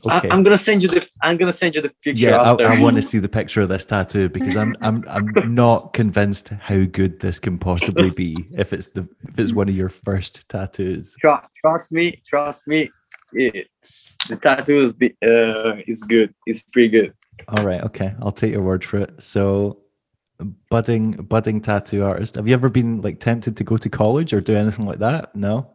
Okay. 0.04 0.28
I, 0.28 0.34
am 0.34 0.42
gonna 0.42 0.56
send 0.56 0.82
you 0.82 0.88
the 0.88 1.06
I'm 1.22 1.36
gonna 1.36 1.52
send 1.52 1.74
you 1.74 1.82
the 1.82 1.92
picture 2.02 2.30
yeah, 2.30 2.40
I. 2.40 2.54
I 2.54 2.80
want 2.80 2.96
to 2.96 3.02
see 3.02 3.18
the 3.18 3.28
picture 3.28 3.60
of 3.60 3.68
this 3.68 3.84
tattoo 3.84 4.28
because 4.28 4.56
I'm 4.56 4.74
I'm 4.80 5.04
I'm 5.08 5.54
not 5.54 5.92
convinced 5.92 6.48
how 6.48 6.84
good 6.84 7.20
this 7.20 7.38
can 7.38 7.58
possibly 7.58 8.10
be 8.10 8.48
if 8.56 8.72
it's 8.72 8.88
the 8.88 9.08
if 9.28 9.38
it's 9.38 9.52
one 9.52 9.68
of 9.68 9.76
your 9.76 9.90
first 9.90 10.48
tattoos. 10.48 11.16
Tru- 11.20 11.38
trust 11.60 11.92
me, 11.92 12.22
trust 12.26 12.66
me. 12.66 12.90
It, 13.32 13.68
the 14.28 14.36
tattoo 14.36 14.80
is 14.80 14.92
be- 14.92 15.16
uh 15.22 15.76
is 15.86 16.02
good. 16.04 16.34
It's 16.46 16.62
pretty 16.62 16.88
good. 16.88 17.14
All 17.48 17.64
right, 17.64 17.82
okay, 17.82 18.12
I'll 18.22 18.32
take 18.32 18.52
your 18.52 18.62
word 18.62 18.84
for 18.84 18.98
it. 18.98 19.22
So, 19.22 19.82
budding 20.70 21.12
budding 21.12 21.60
tattoo 21.60 22.04
artist. 22.04 22.36
Have 22.36 22.48
you 22.48 22.54
ever 22.54 22.70
been 22.70 23.02
like 23.02 23.20
tempted 23.20 23.56
to 23.58 23.64
go 23.64 23.76
to 23.76 23.88
college 23.88 24.32
or 24.32 24.40
do 24.40 24.56
anything 24.56 24.86
like 24.86 24.98
that? 25.00 25.34
No. 25.36 25.70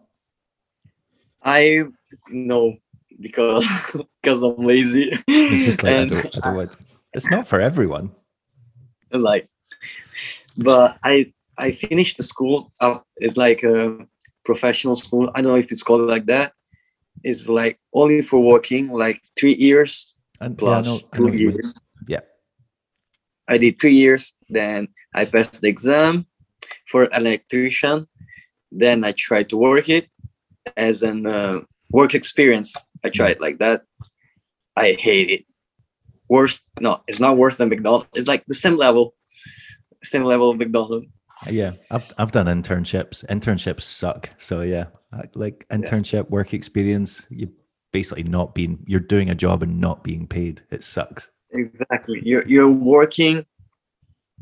I 1.43 1.83
know 2.29 2.77
because 3.19 3.65
because 4.21 4.43
I'm 4.43 4.65
lazy. 4.65 5.11
It's 5.27 5.65
just 5.65 5.83
like 5.83 5.93
I 5.93 5.97
and 5.97 6.11
don't, 6.11 6.25
I 6.25 6.39
don't 6.49 6.57
want- 6.57 6.77
It's 7.13 7.29
not 7.29 7.47
for 7.47 7.61
everyone. 7.61 8.11
I 9.11 9.17
was 9.17 9.23
like, 9.23 9.49
but 10.57 10.91
I 11.03 11.33
I 11.57 11.71
finished 11.71 12.17
the 12.17 12.23
school. 12.23 12.71
Uh, 12.79 12.99
it's 13.17 13.37
like 13.37 13.63
a 13.63 14.05
professional 14.43 14.95
school. 14.95 15.31
I 15.33 15.41
don't 15.41 15.51
know 15.51 15.57
if 15.59 15.71
it's 15.71 15.83
called 15.83 16.01
like 16.01 16.25
that. 16.25 16.53
It's 17.23 17.47
like 17.47 17.79
only 17.93 18.21
for 18.21 18.39
working, 18.41 18.91
like 18.91 19.21
three 19.39 19.55
years 19.55 20.13
And 20.41 20.57
plus 20.57 20.85
yeah, 20.85 20.91
I 20.91 20.93
know, 20.93 20.99
I 21.13 21.17
know 21.19 21.31
two 21.31 21.37
years. 21.37 21.73
Yeah. 22.07 22.21
I 23.47 23.57
did 23.57 23.79
three 23.79 23.93
years. 23.95 24.33
Then 24.49 24.89
I 25.13 25.25
passed 25.25 25.61
the 25.61 25.69
exam 25.69 26.25
for 26.87 27.03
an 27.03 27.25
electrician. 27.25 28.07
Then 28.71 29.03
I 29.03 29.13
tried 29.13 29.49
to 29.49 29.57
work 29.57 29.87
it 29.87 30.09
as 30.75 31.01
an 31.03 31.25
uh, 31.25 31.61
work 31.91 32.13
experience. 32.13 32.75
I 33.03 33.09
tried 33.09 33.39
like 33.39 33.59
that. 33.59 33.83
I 34.75 34.93
hate 34.93 35.29
it. 35.29 35.45
Worse, 36.27 36.61
no, 36.79 37.01
it's 37.07 37.19
not 37.19 37.37
worse 37.37 37.57
than 37.57 37.69
McDonald's. 37.69 38.07
It's 38.15 38.27
like 38.27 38.43
the 38.47 38.55
same 38.55 38.77
level, 38.77 39.13
same 40.03 40.23
level 40.23 40.49
of 40.49 40.57
McDonald's. 40.57 41.05
Yeah, 41.49 41.73
I've 41.91 42.11
I've 42.17 42.31
done 42.31 42.47
internships. 42.47 43.23
Internships 43.25 43.81
suck. 43.81 44.29
So 44.39 44.61
yeah, 44.61 44.85
like 45.35 45.65
internship 45.69 46.29
work 46.29 46.53
experience, 46.53 47.23
you 47.29 47.49
basically 47.91 48.23
not 48.23 48.55
being 48.55 48.79
you're 48.87 48.99
doing 49.01 49.29
a 49.29 49.35
job 49.35 49.61
and 49.61 49.79
not 49.79 50.03
being 50.03 50.25
paid. 50.27 50.61
It 50.71 50.83
sucks. 50.83 51.29
Exactly. 51.51 52.21
You're 52.23 52.47
you're 52.47 52.69
working 52.71 53.45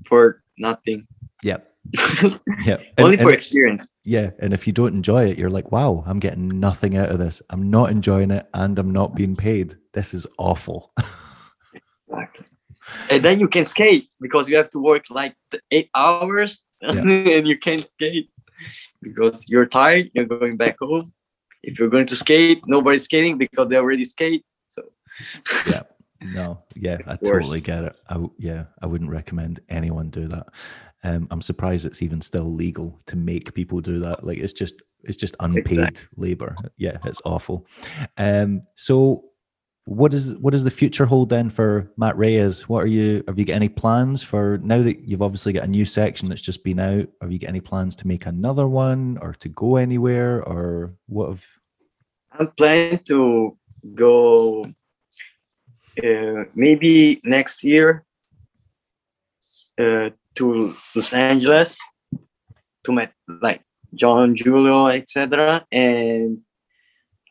for 0.06 0.42
nothing. 0.58 1.06
Yep. 1.44 1.70
Yeah. 2.64 2.78
Only 2.98 3.16
And- 3.16 3.22
for 3.24 3.30
and- 3.30 3.34
experience. 3.34 3.86
Yeah, 4.04 4.32
and 4.40 4.54
if 4.54 4.68
you 4.68 4.74
don't 4.74 4.94
enjoy 4.94 5.26
it, 5.26 5.38
you're 5.38 5.50
like, 5.50 5.72
wow, 5.72 6.04
I'm 6.06 6.20
getting 6.20 6.60
nothing 6.60 6.98
out 6.98 7.10
of 7.10 7.20
this. 7.20 7.42
I'm 7.50 7.70
not 7.70 7.90
enjoying 7.90 8.32
it, 8.32 8.48
and 8.54 8.78
I'm 8.78 8.92
not 8.92 9.16
being 9.16 9.36
paid. 9.36 9.76
This 9.94 10.14
is 10.14 10.28
awful. 10.38 10.92
Exactly. 12.10 12.46
And 13.10 13.24
then 13.24 13.40
you 13.40 13.48
can 13.48 13.66
skate 13.66 14.10
because 14.20 14.50
you 14.50 14.58
have 14.58 14.70
to 14.72 14.80
work 14.80 15.06
like 15.10 15.36
eight 15.72 15.90
hours 15.96 16.64
and 16.82 17.48
you 17.48 17.58
can't 17.58 17.88
skate 17.88 18.30
because 19.02 19.46
you're 19.48 19.66
tired. 19.66 20.12
You're 20.14 20.26
going 20.26 20.58
back 20.58 20.78
home. 20.80 21.14
If 21.64 21.80
you're 21.80 21.90
going 21.90 22.08
to 22.08 22.16
skate, 22.16 22.64
nobody's 22.68 23.06
skating 23.06 23.38
because 23.38 23.70
they 23.70 23.78
already 23.78 24.06
skate. 24.06 24.46
So 24.68 24.84
yeah. 25.68 25.84
No. 26.22 26.64
Yeah, 26.76 26.98
I 27.08 27.16
totally 27.16 27.62
get 27.62 27.84
it. 27.84 27.96
I 28.10 28.24
yeah, 28.38 28.66
I 28.82 28.86
wouldn't 28.86 29.10
recommend 29.10 29.60
anyone 29.70 30.10
do 30.10 30.28
that. 30.28 30.48
Um, 31.04 31.28
I'm 31.32 31.42
surprised 31.42 31.86
it's 31.86 32.02
even 32.02 32.22
still 32.22 32.52
legal 32.52 33.00
to 33.08 33.16
make 33.16 33.54
people 33.54 33.82
do 33.82 34.00
that. 34.00 34.26
Like 34.26 34.38
it's 34.38 34.54
just 34.54 34.82
it's 35.04 35.18
just 35.18 35.36
unpaid 35.40 35.66
Exactly. 35.66 36.08
labor. 36.16 36.56
Yeah, 36.78 36.98
it's 37.04 37.22
awful. 37.26 37.68
Um, 38.18 38.64
so 38.76 39.26
what 39.86 40.14
is 40.14 40.36
what 40.38 40.52
does 40.52 40.64
the 40.64 40.72
future 40.72 41.06
hold 41.06 41.30
then 41.30 41.50
for 41.50 41.92
Matt 41.98 42.18
Reyes? 42.18 42.70
What 42.70 42.84
are 42.84 42.88
you 42.88 43.24
have 43.28 43.38
you 43.38 43.46
got 43.46 43.56
any 43.56 43.70
plans 43.70 44.24
for 44.24 44.60
now 44.64 44.82
that 44.82 45.02
you've 45.02 45.22
obviously 45.22 45.52
got 45.52 45.66
a 45.66 45.68
new 45.68 45.86
section 45.86 46.30
that's 46.30 46.42
just 46.42 46.64
been 46.64 46.80
out? 46.80 47.08
Have 47.22 47.32
you 47.32 47.40
got 47.40 47.50
any 47.50 47.60
plans 47.60 47.96
to 47.98 48.08
make 48.08 48.26
another 48.26 48.68
one 48.68 49.18
or 49.22 49.34
to 49.34 49.50
go 49.50 49.76
anywhere 49.76 50.42
or 50.44 50.94
what 51.08 51.30
have 51.30 51.46
I'm 52.32 52.48
planning 52.58 53.00
to 53.08 53.58
go 53.94 54.66
uh, 56.02 56.44
maybe 56.56 57.20
next 57.24 57.64
year 57.64 58.06
uh, 59.78 60.10
to 60.36 60.74
Los 60.96 61.14
Angeles 61.14 61.80
to 62.84 62.92
meet 62.92 63.10
like 63.42 63.62
John 63.94 64.36
Julio, 64.36 64.88
etc. 64.88 65.66
And 65.72 66.40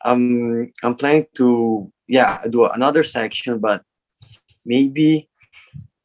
I'm 0.03 0.71
I'm 0.83 0.95
planning 0.95 1.27
to 1.35 1.91
yeah 2.07 2.41
do 2.47 2.65
another 2.65 3.03
section, 3.03 3.59
but 3.59 3.83
maybe 4.65 5.29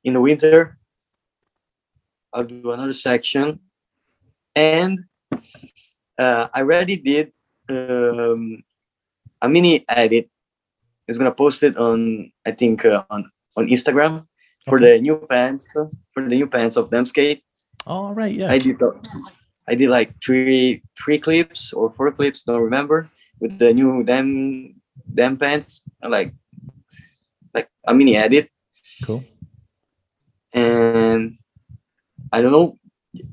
in 0.05 0.15
the 0.15 0.21
winter 0.21 0.79
I'll 2.33 2.45
do 2.45 2.73
another 2.73 2.93
section. 2.93 3.61
And 4.55 4.99
uh, 6.19 6.49
I 6.53 6.61
already 6.61 6.97
did 6.97 7.33
um, 7.69 8.63
a 9.41 9.49
mini 9.49 9.85
edit. 9.89 10.31
It's 11.07 11.19
gonna 11.19 11.33
post 11.33 11.63
it 11.63 11.77
on 11.77 12.33
I 12.45 12.53
think 12.53 12.85
uh, 12.85 13.05
on 13.11 13.31
on 13.57 13.69
Instagram 13.69 14.27
for 14.69 14.79
the 14.81 14.99
new 15.01 15.17
pants 15.29 15.73
for 15.73 16.23
the 16.23 16.35
new 16.37 16.47
pants 16.47 16.77
of 16.77 16.91
them 16.91 17.05
skate. 17.07 17.43
Oh 17.87 18.13
right, 18.13 18.35
yeah. 18.35 18.51
I 18.51 18.59
did 18.59 18.77
I 19.69 19.75
did 19.75 19.89
like 19.91 20.15
three 20.25 20.83
three 20.97 21.19
clips 21.19 21.73
or 21.73 21.93
four 21.97 22.11
clips, 22.13 22.45
don't 22.45 22.61
remember, 22.63 23.09
with 23.41 23.59
the 23.59 23.73
new 23.73 24.03
damn 24.05 24.75
damn 25.13 25.37
pants, 25.37 25.83
and 26.03 26.11
like 26.13 26.35
like 27.55 27.69
a 27.87 27.95
mini 27.95 28.17
edit, 28.17 28.49
Cool. 29.05 29.25
and 30.53 31.39
I 32.33 32.41
don't 32.41 32.53
know. 32.53 32.77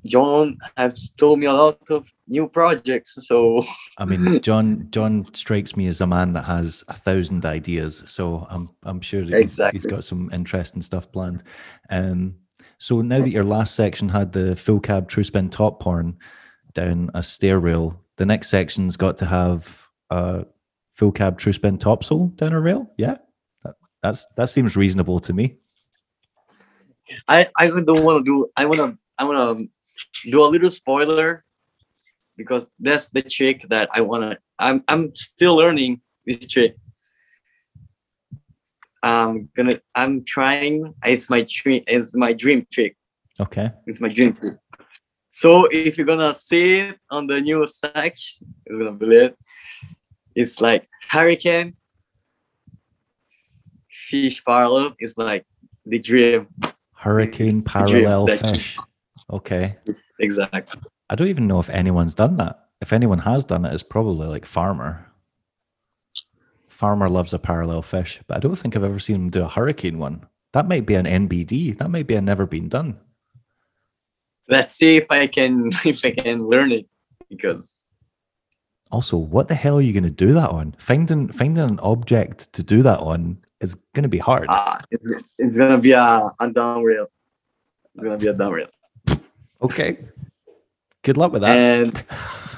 John 0.05 0.57
has 0.77 1.09
told 1.17 1.39
me 1.39 1.45
a 1.47 1.53
lot 1.53 1.79
of 1.89 2.11
new 2.27 2.47
projects, 2.47 3.17
so 3.21 3.63
I 3.97 4.05
mean, 4.05 4.41
John 4.43 4.87
John 4.91 5.25
strikes 5.33 5.75
me 5.75 5.87
as 5.87 6.01
a 6.01 6.07
man 6.07 6.33
that 6.33 6.43
has 6.45 6.83
a 6.87 6.93
thousand 6.93 7.45
ideas, 7.45 8.03
so 8.05 8.47
I'm 8.49 8.69
I'm 8.83 9.01
sure 9.01 9.21
he's, 9.21 9.29
he's 9.31 9.41
Exactly. 9.41 9.91
got 9.91 10.03
some 10.03 10.29
interesting 10.33 10.81
stuff 10.81 11.11
planned. 11.11 11.43
Um, 11.89 12.35
so 12.77 13.01
now 13.01 13.19
that 13.21 13.29
your 13.29 13.43
last 13.43 13.75
section 13.75 14.09
had 14.09 14.33
the 14.33 14.55
full 14.55 14.79
cab 14.79 15.07
true 15.07 15.23
spin 15.23 15.49
top 15.49 15.79
porn 15.81 16.17
down 16.73 17.09
a 17.13 17.23
stair 17.23 17.59
rail, 17.59 17.99
the 18.17 18.25
next 18.25 18.49
section's 18.49 18.97
got 18.97 19.17
to 19.17 19.25
have 19.25 19.87
a 20.09 20.45
full 20.93 21.11
cab 21.11 21.37
true 21.37 21.53
spin 21.53 21.77
topsoul 21.77 22.35
down 22.35 22.53
a 22.53 22.59
rail. 22.59 22.91
Yeah, 22.97 23.17
that, 23.63 23.75
that's 24.03 24.25
that 24.35 24.49
seems 24.49 24.75
reasonable 24.75 25.19
to 25.21 25.33
me. 25.33 25.57
I 27.27 27.47
I 27.57 27.67
don't 27.67 28.03
want 28.03 28.25
to 28.25 28.29
do. 28.29 28.47
I 28.57 28.65
wanna 28.65 28.97
I 29.17 29.23
wanna 29.23 29.65
do 30.23 30.43
a 30.43 30.47
little 30.47 30.71
spoiler 30.71 31.43
because 32.37 32.67
that's 32.79 33.09
the 33.09 33.21
trick 33.21 33.65
that 33.69 33.89
I 33.93 34.01
wanna. 34.01 34.37
I'm 34.59 34.83
I'm 34.87 35.15
still 35.15 35.55
learning 35.55 36.01
this 36.25 36.47
trick. 36.47 36.75
I'm 39.03 39.49
gonna. 39.55 39.79
I'm 39.93 40.23
trying. 40.25 40.93
It's 41.03 41.29
my 41.29 41.45
dream. 41.47 41.83
It's 41.87 42.15
my 42.15 42.33
dream 42.33 42.65
trick. 42.71 42.97
Okay. 43.39 43.71
It's 43.85 44.01
my 44.01 44.09
dream 44.09 44.33
trick. 44.33 44.57
So 45.33 45.65
if 45.65 45.97
you're 45.97 46.07
gonna 46.07 46.33
see 46.33 46.79
it 46.79 46.97
on 47.11 47.27
the 47.27 47.41
new 47.41 47.67
section, 47.67 48.47
you're 48.65 48.79
gonna 48.79 48.93
believe 48.93 49.21
it. 49.21 49.37
It's 50.33 50.59
like 50.59 50.87
hurricane, 51.09 51.75
fish 53.89 54.43
parallel. 54.43 54.93
It's 54.97 55.17
like 55.17 55.45
the 55.85 55.99
dream. 55.99 56.47
Hurricane 56.95 57.61
dream 57.61 57.63
parallel 57.63 58.25
that- 58.27 58.39
fish. 58.41 58.77
Okay. 59.29 59.77
Exactly. 60.19 60.81
I 61.09 61.15
don't 61.15 61.27
even 61.27 61.47
know 61.47 61.59
if 61.59 61.69
anyone's 61.69 62.15
done 62.15 62.37
that. 62.37 62.59
If 62.81 62.93
anyone 62.93 63.19
has 63.19 63.45
done 63.45 63.65
it, 63.65 63.73
it's 63.73 63.83
probably 63.83 64.27
like 64.27 64.45
Farmer. 64.45 65.11
Farmer 66.67 67.07
loves 67.09 67.33
a 67.33 67.39
parallel 67.39 67.81
fish, 67.81 68.19
but 68.27 68.37
I 68.37 68.39
don't 68.39 68.55
think 68.55 68.75
I've 68.75 68.83
ever 68.83 68.99
seen 68.99 69.15
him 69.15 69.29
do 69.29 69.43
a 69.43 69.47
hurricane 69.47 69.97
one. 69.97 70.25
That 70.53 70.67
might 70.67 70.85
be 70.85 70.95
an 70.95 71.05
NBD. 71.05 71.77
That 71.77 71.89
might 71.89 72.07
be 72.07 72.15
a 72.15 72.21
never 72.21 72.45
been 72.45 72.67
done. 72.69 72.99
let's 74.47 74.73
see 74.73 74.97
if 74.97 75.05
I 75.09 75.27
can 75.27 75.71
if 75.85 76.03
I 76.05 76.11
can 76.11 76.47
learn 76.47 76.71
it 76.71 76.87
because 77.29 77.75
Also, 78.91 79.17
what 79.17 79.47
the 79.47 79.55
hell 79.55 79.77
are 79.77 79.81
you 79.81 79.93
going 79.93 80.03
to 80.03 80.11
do 80.25 80.33
that 80.33 80.49
on? 80.49 80.75
Finding 80.77 81.29
finding 81.29 81.63
an 81.63 81.79
object 81.79 82.53
to 82.53 82.63
do 82.63 82.83
that 82.83 82.99
on 82.99 83.37
is 83.59 83.75
going 83.93 84.03
to 84.03 84.09
be 84.09 84.19
hard. 84.19 84.47
uh, 84.49 84.77
it's 84.91 85.07
it's 85.39 85.57
gonna 85.57 85.77
be 85.79 85.91
a, 85.91 86.29
a 86.39 86.47
down 86.51 86.83
rail. 86.83 87.07
It's 87.95 88.03
gonna 88.03 88.17
be 88.17 88.27
a 88.27 88.33
down 88.33 88.51
rail. 88.51 88.67
Okay. 89.61 89.97
Good 91.03 91.17
luck 91.17 91.31
with 91.31 91.43
that. 91.43 91.57
And 91.57 92.03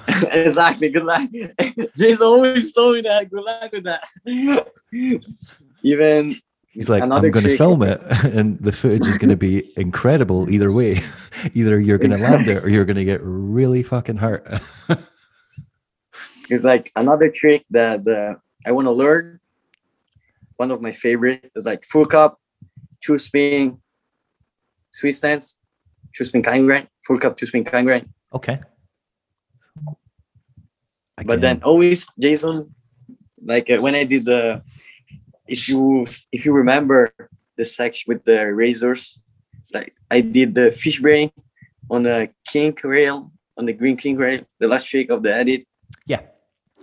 exactly, 0.33 0.89
good 0.89 1.03
luck. 1.03 1.29
Jason 1.95 2.25
always 2.25 2.73
told 2.73 2.95
me 2.95 3.01
that. 3.01 3.29
Good 3.29 3.43
luck 3.43 3.71
with 3.71 3.83
that. 3.83 4.07
Even 5.83 6.35
He's 6.77 6.89
like, 6.89 7.01
I'm 7.01 7.09
going 7.09 7.33
to 7.33 7.57
film 7.57 7.81
it, 7.81 7.99
and 8.23 8.59
the 8.59 8.71
footage 8.71 9.07
is 9.07 9.17
going 9.17 9.31
to 9.31 9.35
be 9.35 9.73
incredible 9.77 10.47
either 10.47 10.71
way. 10.71 11.01
Either 11.55 11.79
you're 11.79 11.97
going 11.97 12.11
to 12.11 12.21
land 12.21 12.47
it, 12.47 12.63
or 12.63 12.69
you're 12.69 12.85
going 12.85 12.97
to 12.97 13.03
get 13.03 13.19
really 13.23 13.81
fucking 13.81 14.17
hurt. 14.17 14.47
it's 16.51 16.63
like 16.63 16.91
another 16.95 17.31
trick 17.31 17.65
that 17.71 18.07
uh, 18.07 18.35
I 18.63 18.73
want 18.73 18.85
to 18.85 18.91
learn. 18.91 19.39
One 20.57 20.69
of 20.69 20.79
my 20.79 20.91
favorite 20.91 21.51
is 21.55 21.65
like 21.65 21.83
full 21.83 22.05
cab, 22.05 22.33
true 23.01 23.17
spin, 23.17 23.79
Swiss 24.91 25.17
stance, 25.17 25.57
kind 26.44 26.88
full 27.06 27.18
cab, 27.18 27.38
true 27.38 27.48
spin 27.48 27.64
kind 27.64 27.85
grind. 27.85 28.10
okay. 28.34 28.60
but 31.26 31.41
then 31.41 31.61
always 31.64 32.07
jason 32.19 32.73
like 33.44 33.69
uh, 33.69 33.77
when 33.77 33.95
i 33.95 34.03
did 34.03 34.26
the 34.26 34.61
if 35.48 35.68
you 35.68 36.06
if 36.31 36.45
you 36.45 36.53
remember 36.53 37.11
the 37.57 37.65
section 37.65 38.06
with 38.07 38.23
the 38.26 38.53
razors 38.53 39.19
like 39.73 39.95
i 40.11 40.22
did 40.22 40.53
the 40.53 40.72
fish 40.72 40.99
brain 41.02 41.31
on 41.89 42.03
the 42.03 42.30
kink 42.48 42.84
rail 42.84 43.31
on 43.57 43.65
the 43.65 43.73
green 43.73 43.98
kink 43.98 44.19
rail 44.19 44.41
the 44.60 44.68
last 44.68 44.85
trick 44.85 45.10
of 45.10 45.23
the 45.23 45.34
edit 45.34 45.65
yeah. 46.06 46.22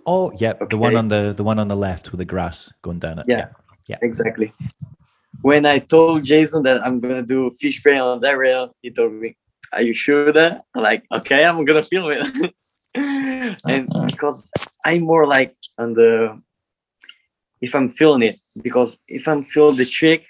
Oh, 0.07 0.33
yeah. 0.37 0.53
The 0.69 0.77
one 0.77 0.97
on 0.97 1.09
the 1.09 1.33
the 1.37 1.45
one 1.45 1.59
on 1.59 1.69
the 1.69 1.77
left 1.77 2.13
with 2.13 2.19
the 2.19 2.25
grass 2.25 2.73
going 2.83 2.99
down 2.99 3.19
it. 3.19 3.27
Yeah. 3.29 3.49
Yeah. 3.89 3.99
exactly 4.01 4.51
when 5.45 5.67
i 5.67 5.79
told 5.79 6.25
jason 6.25 6.63
that 6.63 6.79
i'm 6.87 6.99
gonna 7.01 7.23
do 7.35 7.51
fish 7.61 7.83
brain 7.83 8.01
on 8.01 8.19
that 8.21 8.37
rail 8.39 8.75
he 8.83 8.91
told 8.91 9.13
me 9.13 9.37
are 9.75 9.83
you 9.83 9.93
sure 9.93 10.33
that? 10.33 10.65
I'm 10.75 10.83
like 10.83 11.03
okay 11.13 11.45
i'm 11.45 11.65
gonna 11.65 11.83
film 11.83 12.11
it. 12.17 12.55
And 12.95 13.85
uh-huh. 13.91 14.07
because 14.07 14.51
i'm 14.87 15.03
more 15.03 15.27
like 15.27 15.53
on 15.77 15.95
the 15.95 16.41
if 17.61 17.75
i'm 17.75 17.89
feeling 17.99 18.23
it 18.31 18.37
because 18.63 18.91
if 19.09 19.27
i'm 19.27 19.43
feeling 19.43 19.77
the 19.77 19.85
trick 19.85 20.23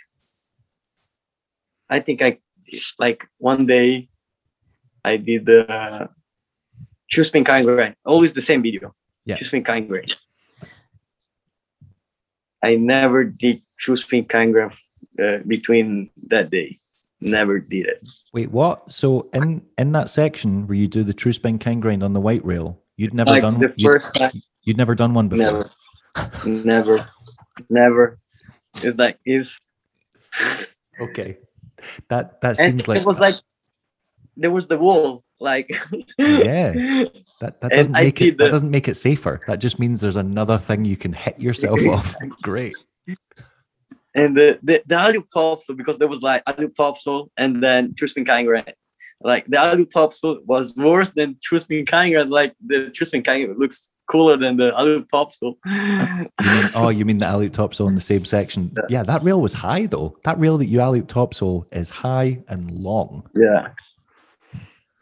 i 1.90 2.00
think 2.00 2.22
i 2.22 2.38
like 2.98 3.20
one 3.38 3.66
day 3.66 4.08
i 5.04 5.16
did 5.16 5.44
the 5.46 6.08
true 7.10 7.24
spin 7.24 7.44
kind 7.44 7.66
grind 7.66 7.94
always 8.04 8.32
the 8.32 8.40
same 8.50 8.62
video 8.62 8.94
Yeah. 9.26 9.36
true 9.36 9.46
spin 9.46 9.62
kind 9.62 9.86
grind 9.88 10.10
i 12.62 12.76
never 12.76 13.20
did 13.24 13.60
true 13.82 13.96
spin 13.96 14.24
kind 14.24 14.50
grind 14.54 14.72
uh, 15.22 15.38
between 15.46 16.10
that 16.28 16.50
day 16.50 16.76
never 17.20 17.58
did 17.58 17.86
it 17.86 18.08
Wait, 18.34 18.50
what? 18.50 18.92
So 18.92 19.30
in 19.32 19.64
in 19.78 19.92
that 19.92 20.10
section 20.10 20.66
where 20.66 20.76
you 20.76 20.88
do 20.88 21.04
the 21.04 21.14
true 21.14 21.32
spin 21.32 21.56
king 21.56 21.78
grind 21.78 22.02
on 22.02 22.14
the 22.14 22.20
white 22.20 22.44
rail, 22.44 22.82
you'd 22.96 23.14
never 23.14 23.30
like 23.30 23.42
done 23.42 23.60
the 23.60 23.72
you'd, 23.76 23.86
first 23.86 24.16
time 24.16 24.42
you'd 24.64 24.76
never 24.76 24.96
done 24.96 25.14
one 25.14 25.28
before. 25.28 25.70
never 26.44 26.44
never 26.44 27.08
never 27.70 28.18
it's 28.82 28.98
like 28.98 29.20
it's 29.24 29.56
Okay. 31.00 31.38
That 32.08 32.40
that 32.40 32.58
and 32.58 32.72
seems 32.72 32.88
like, 32.88 33.00
it 33.00 33.06
was 33.06 33.20
like 33.20 33.36
there 34.36 34.50
was 34.50 34.66
the 34.66 34.78
wall 34.78 35.22
like 35.38 35.68
yeah. 36.18 36.72
That 37.40 37.60
that 37.60 37.70
doesn't 37.70 37.92
make 37.92 38.20
it 38.20 38.24
did 38.24 38.38
that 38.38 38.50
doesn't 38.50 38.70
make 38.70 38.88
it 38.88 38.96
safer. 38.96 39.42
That 39.46 39.60
just 39.60 39.78
means 39.78 40.00
there's 40.00 40.16
another 40.16 40.58
thing 40.58 40.84
you 40.84 40.96
can 40.96 41.12
hit 41.12 41.40
yourself 41.40 41.80
off. 41.86 42.16
Great. 42.42 42.74
And 44.14 44.36
the 44.36 44.58
the, 44.62 44.82
the 44.86 44.94
alley 44.94 45.24
because 45.76 45.98
there 45.98 46.08
was 46.08 46.22
like 46.22 46.42
alley 46.46 46.68
topsoul 46.68 47.28
and 47.36 47.62
then 47.62 47.94
true 47.96 48.08
spin 48.08 48.24
like 49.20 49.46
the 49.46 49.58
alley 49.58 49.86
topsoul 49.86 50.38
was 50.44 50.74
worse 50.76 51.10
than 51.10 51.36
true 51.42 51.58
spin 51.58 51.84
like 52.30 52.54
the 52.64 52.90
true 52.90 53.06
spin 53.06 53.24
looks 53.58 53.88
cooler 54.10 54.36
than 54.36 54.56
the 54.56 54.72
alley 54.76 55.04
topsoul 55.12 55.56
You 55.64 56.68
oh, 56.74 56.90
you 56.90 57.04
mean 57.04 57.18
the 57.18 57.26
alley 57.26 57.50
topsoul 57.50 57.88
in 57.88 57.94
the 57.94 58.00
same 58.00 58.24
section? 58.24 58.72
Yeah. 58.76 58.82
Yeah, 58.88 59.02
that 59.04 59.22
rail 59.24 59.40
was 59.40 59.52
high 59.54 59.86
though. 59.86 60.16
That 60.24 60.38
rail 60.38 60.58
that 60.58 60.66
you 60.66 60.80
alley 60.80 61.02
topsoul 61.02 61.66
is 61.72 61.90
high 61.90 62.42
and 62.48 62.70
long. 62.70 63.28
yeah 63.34 63.68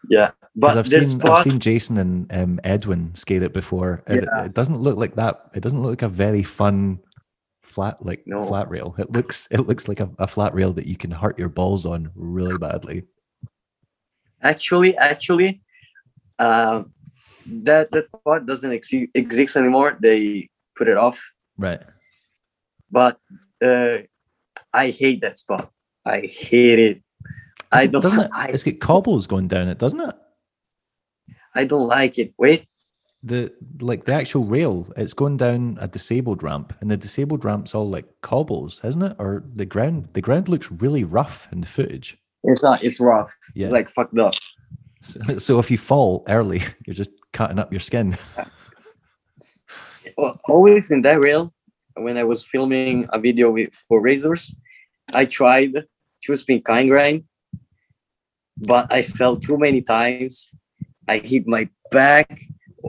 Yeah. 0.08 0.30
but 0.56 0.78
I've 0.78 0.88
seen 0.88 1.02
spot 1.02 1.38
I've 1.38 1.50
seen 1.50 1.60
Jason 1.60 1.98
and 1.98 2.32
um, 2.32 2.60
Edwin 2.64 3.14
skate 3.14 3.42
it 3.42 3.52
before, 3.52 4.02
it- 4.06 4.24
Yeah. 4.24 4.44
it, 4.44 4.54
doesn't 4.54 4.78
look 4.78 4.96
like 4.96 5.16
that. 5.16 5.50
It 5.54 5.60
doesn't 5.62 5.82
look 5.82 5.90
like 5.90 6.02
a 6.02 6.08
very 6.08 6.42
fun 6.42 7.00
flat 7.62 8.04
like 8.04 8.22
No. 8.26 8.46
flat 8.46 8.68
rail. 8.70 8.94
It 8.98 9.12
looks 9.12 9.48
it 9.50 9.60
looks 9.60 9.88
like 9.88 10.00
a, 10.00 10.10
a 10.18 10.26
flat 10.26 10.54
rail 10.54 10.72
that 10.74 10.86
you 10.86 10.96
can 10.96 11.10
hurt 11.10 11.38
your 11.38 11.48
balls 11.48 11.86
on 11.86 12.10
really 12.14 12.58
badly. 12.58 13.04
actually 14.42 14.96
actually 14.96 15.62
um 16.38 16.92
that 17.46 17.90
that 17.92 18.06
spot 18.06 18.46
doesn't 18.46 18.70
exi- 18.72 19.10
exist 19.14 19.56
anymore 19.56 19.96
they 20.00 20.48
put 20.74 20.88
it 20.88 20.96
off 20.96 21.18
Right. 21.56 21.80
but 22.90 23.18
uh 23.62 23.98
i 24.72 24.90
hate 24.90 25.20
that 25.22 25.38
spot 25.38 25.70
i 26.04 26.20
hate 26.20 26.78
it 26.78 27.02
i 27.70 27.86
Doesn't- 27.86 27.92
don't 27.92 28.02
doesn't 28.02 28.24
it, 28.24 28.30
I, 28.34 28.46
it's 28.48 28.64
got 28.64 28.80
cobbles 28.80 29.26
going 29.28 29.46
down 29.48 29.68
it, 29.68 29.78
doesn't 29.78 30.00
it? 30.00 30.14
I 31.54 31.64
don't 31.64 31.86
like 31.86 32.18
it 32.18 32.34
wait 32.38 32.66
The 33.24 33.52
like 33.80 34.04
the 34.04 34.14
actual 34.14 34.44
rail, 34.44 34.86
it's 34.96 35.14
going 35.14 35.36
down 35.36 35.78
a 35.80 35.86
disabled 35.86 36.42
ramp, 36.42 36.74
and 36.80 36.90
the 36.90 36.96
disabled 36.96 37.44
ramp's 37.44 37.74
all 37.74 37.88
like 37.88 38.06
cobbles, 38.20 38.80
isn't 38.84 39.02
it? 39.02 39.16
Or 39.18 39.44
the 39.54 39.64
ground 39.66 40.08
the 40.12 40.20
ground 40.20 40.48
looks 40.48 40.70
really 40.72 41.04
rough 41.04 41.46
in 41.52 41.60
the 41.60 41.66
footage. 41.68 42.18
it's 42.44 42.62
not 42.62 42.82
it's 42.82 42.98
rough 43.00 43.32
Yeah. 43.54 43.66
it's 43.66 43.72
like 43.72 43.88
fucked 43.90 44.18
up 44.18 44.34
So, 45.00 45.38
so 45.46 45.58
if 45.60 45.70
you 45.70 45.78
fall 45.78 46.24
early, 46.28 46.62
you're 46.86 46.94
just 46.94 47.12
cutting 47.32 47.58
up 47.60 47.72
your 47.72 47.80
skin. 47.80 48.16
Well, 50.18 50.38
always 50.48 50.90
in 50.90 51.02
that 51.02 51.20
rail 51.20 51.52
when 51.94 52.18
i 52.18 52.24
was 52.24 52.44
filming 52.44 53.06
a 53.12 53.18
video 53.18 53.50
with 53.50 53.72
for 53.88 54.00
razors 54.00 54.54
i 55.14 55.24
tried 55.24 55.72
to 56.24 56.36
spin 56.36 56.60
kind 56.60 56.88
grind 56.90 57.24
but 58.58 58.92
i 58.92 59.02
fell 59.02 59.36
too 59.36 59.56
many 59.58 59.80
times 59.80 60.50
I 61.08 61.18
hit 61.18 61.46
my 61.48 61.68
back. 61.90 62.28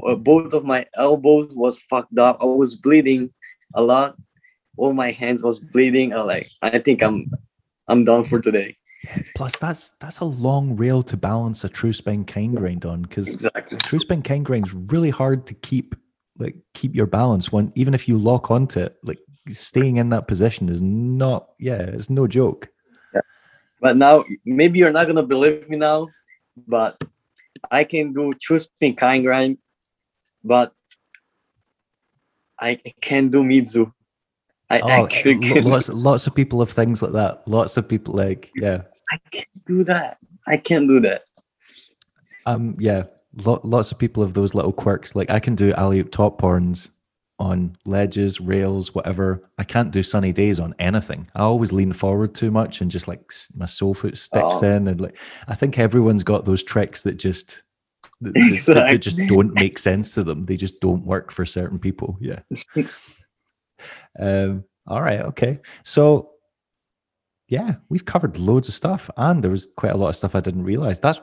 Uh, 0.06 0.16
Both 0.16 0.54
of 0.54 0.66
my 0.66 0.86
elbows 0.96 1.54
was 1.56 1.80
fucked 1.90 2.18
up. 2.18 2.38
I 2.42 2.46
was 2.46 2.76
bleeding 2.76 3.32
a 3.76 3.82
lot. 3.82 4.16
All 4.78 4.94
my 4.94 5.12
hands 5.12 5.44
was 5.44 5.60
bleeding. 5.60 6.14
I 6.14 6.22
like 6.22 6.50
I 6.62 6.80
think 6.80 7.02
I'm 7.02 7.32
I'm 7.88 8.06
done 8.06 8.24
for 8.24 8.40
today. 8.40 8.78
Plus, 9.36 9.58
that's 9.58 9.94
that's 10.00 10.20
a 10.20 10.26
long 10.26 10.76
rail 10.76 11.04
to 11.04 11.18
balance 11.18 11.64
a 11.64 11.70
true 11.70 11.94
spin 11.94 12.24
kind 12.26 12.56
grind 12.56 12.86
on 12.86 13.02
because 13.04 13.34
Exactly. 13.34 13.78
true 13.80 14.00
kind 14.00 14.46
grind 14.46 14.68
is 14.68 14.74
really 14.74 15.10
hard 15.10 15.46
to 15.48 15.54
keep 15.54 15.96
like 16.38 16.56
keep 16.74 16.96
your 16.96 17.06
balance 17.06 17.52
when 17.52 17.72
even 17.76 17.94
if 17.94 18.08
you 18.08 18.18
lock 18.18 18.50
onto 18.50 18.80
it 18.80 18.98
like 19.04 19.20
staying 19.50 19.98
in 19.98 20.10
that 20.10 20.28
position 20.28 20.68
is 20.70 20.82
not 20.82 21.50
yeah 21.60 21.82
it's 21.82 22.10
no 22.10 22.26
joke 22.26 22.70
But 23.84 23.98
now 23.98 24.24
maybe 24.46 24.80
you're 24.80 24.96
not 24.96 25.08
gonna 25.08 25.28
believe 25.28 25.68
me 25.68 25.76
now, 25.76 26.08
but 26.56 27.04
I 27.70 27.84
can 27.84 28.14
do 28.14 28.32
true 28.32 28.58
spin 28.58 28.96
kind 28.96 29.26
grind, 29.26 29.58
but 30.44 30.74
I 32.60 32.80
can't 33.02 33.32
do 33.32 33.44
Mizou. 33.44 33.92
I 34.70 34.80
oh 34.80 35.08
can't, 35.08 35.66
lots 35.66 35.90
lots 35.90 36.26
of 36.28 36.34
people 36.34 36.60
have 36.60 36.70
things 36.72 37.02
like 37.04 37.12
that 37.12 37.48
lots 37.48 37.78
of 37.78 37.88
people 37.88 38.16
like 38.16 38.50
yeah 38.56 38.84
I 39.12 39.20
can't 39.30 39.66
do 39.66 39.84
that. 39.84 40.18
I 40.48 40.58
can't 40.58 40.88
do 40.88 41.00
that. 41.02 41.24
um 42.48 42.76
yeah 42.80 43.04
lo- 43.46 43.62
lots 43.64 43.92
of 43.92 44.00
people 44.00 44.24
have 44.24 44.34
those 44.34 44.54
little 44.56 44.74
quirks 44.74 45.16
like 45.16 45.30
i 45.30 45.40
can 45.40 45.56
do 45.56 45.74
alley 45.74 46.04
top 46.04 46.42
horns 46.42 46.90
on 47.40 47.76
ledges 47.86 48.40
rails 48.42 48.94
whatever 48.96 49.50
i 49.58 49.64
can't 49.64 49.92
do 49.92 50.04
sunny 50.04 50.32
days 50.34 50.60
on 50.60 50.74
anything 50.80 51.28
i 51.36 51.42
always 51.42 51.72
lean 51.72 51.94
forward 51.94 52.34
too 52.36 52.52
much 52.52 52.82
and 52.82 52.92
just 52.92 53.08
like 53.08 53.32
my 53.56 53.66
sole 53.66 53.94
foot 53.94 54.18
sticks 54.18 54.60
Oh. 54.62 54.66
in 54.76 54.88
and 54.88 55.00
like 55.02 55.18
i 55.48 55.56
think 55.56 55.78
everyone's 55.80 56.24
got 56.24 56.46
those 56.46 56.64
tricks 56.64 57.04
that 57.04 57.16
just 57.18 57.64
that, 58.24 58.34
that- 58.34 58.64
that- 58.66 58.74
that 58.92 58.98
just 59.02 59.18
don't 59.28 59.54
make 59.54 59.78
sense 59.80 60.14
to 60.16 60.24
them. 60.24 60.46
They 60.46 60.58
just 60.58 60.80
don't 60.82 61.06
work 61.06 61.32
for 61.32 61.46
certain 61.46 61.80
people. 61.80 62.18
Yeah. 62.22 62.40
Um 64.20 64.64
all 64.88 65.02
right. 65.02 65.22
Okay. 65.22 65.60
So 65.84 66.30
yeah 67.50 67.76
we've 67.90 68.06
covered 68.06 68.38
loads 68.38 68.68
of 68.70 68.74
stuff 68.74 69.10
and 69.18 69.44
there 69.44 69.52
was 69.52 69.68
quite 69.78 69.92
a 69.92 69.98
lot 69.98 70.08
of 70.10 70.16
stuff 70.16 70.36
i 70.36 70.40
didn't 70.40 70.64
realize. 70.64 71.00
That's 71.00 71.22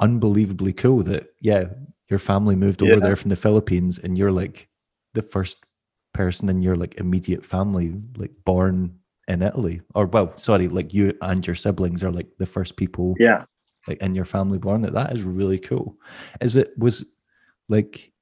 unbelievably 0.00 0.72
cool 0.74 1.02
that 1.04 1.28
yeah 1.40 1.64
your 2.10 2.18
family 2.18 2.56
moved 2.56 2.82
over 2.82 2.94
Yeah. 2.94 2.98
there 3.00 3.16
from 3.16 3.28
the 3.30 3.36
philippines 3.36 3.98
and 3.98 4.18
you're 4.18 4.32
like 4.32 4.68
the 5.14 5.22
first 5.22 5.64
person 6.12 6.48
in 6.48 6.60
your 6.62 6.74
like 6.74 6.96
immediate 6.96 7.44
family 7.44 7.94
like 8.16 8.32
born 8.44 8.98
in 9.28 9.42
italy. 9.42 9.80
Or 9.94 10.06
well 10.06 10.36
sorry 10.38 10.66
like 10.68 10.92
you 10.92 11.16
and 11.22 11.46
your 11.46 11.56
siblings 11.56 12.02
are 12.02 12.10
like 12.10 12.28
the 12.38 12.46
first 12.46 12.76
people 12.76 13.14
Yeah. 13.20 13.44
Like 13.86 14.00
in 14.00 14.14
your 14.14 14.24
family 14.24 14.58
born 14.58 14.82
that 14.82 14.94
that 14.94 15.12
is 15.12 15.24
really 15.24 15.58
cool. 15.58 15.96
Is 16.40 16.56
it 16.56 16.70
was 16.78 17.04
like 17.68 18.12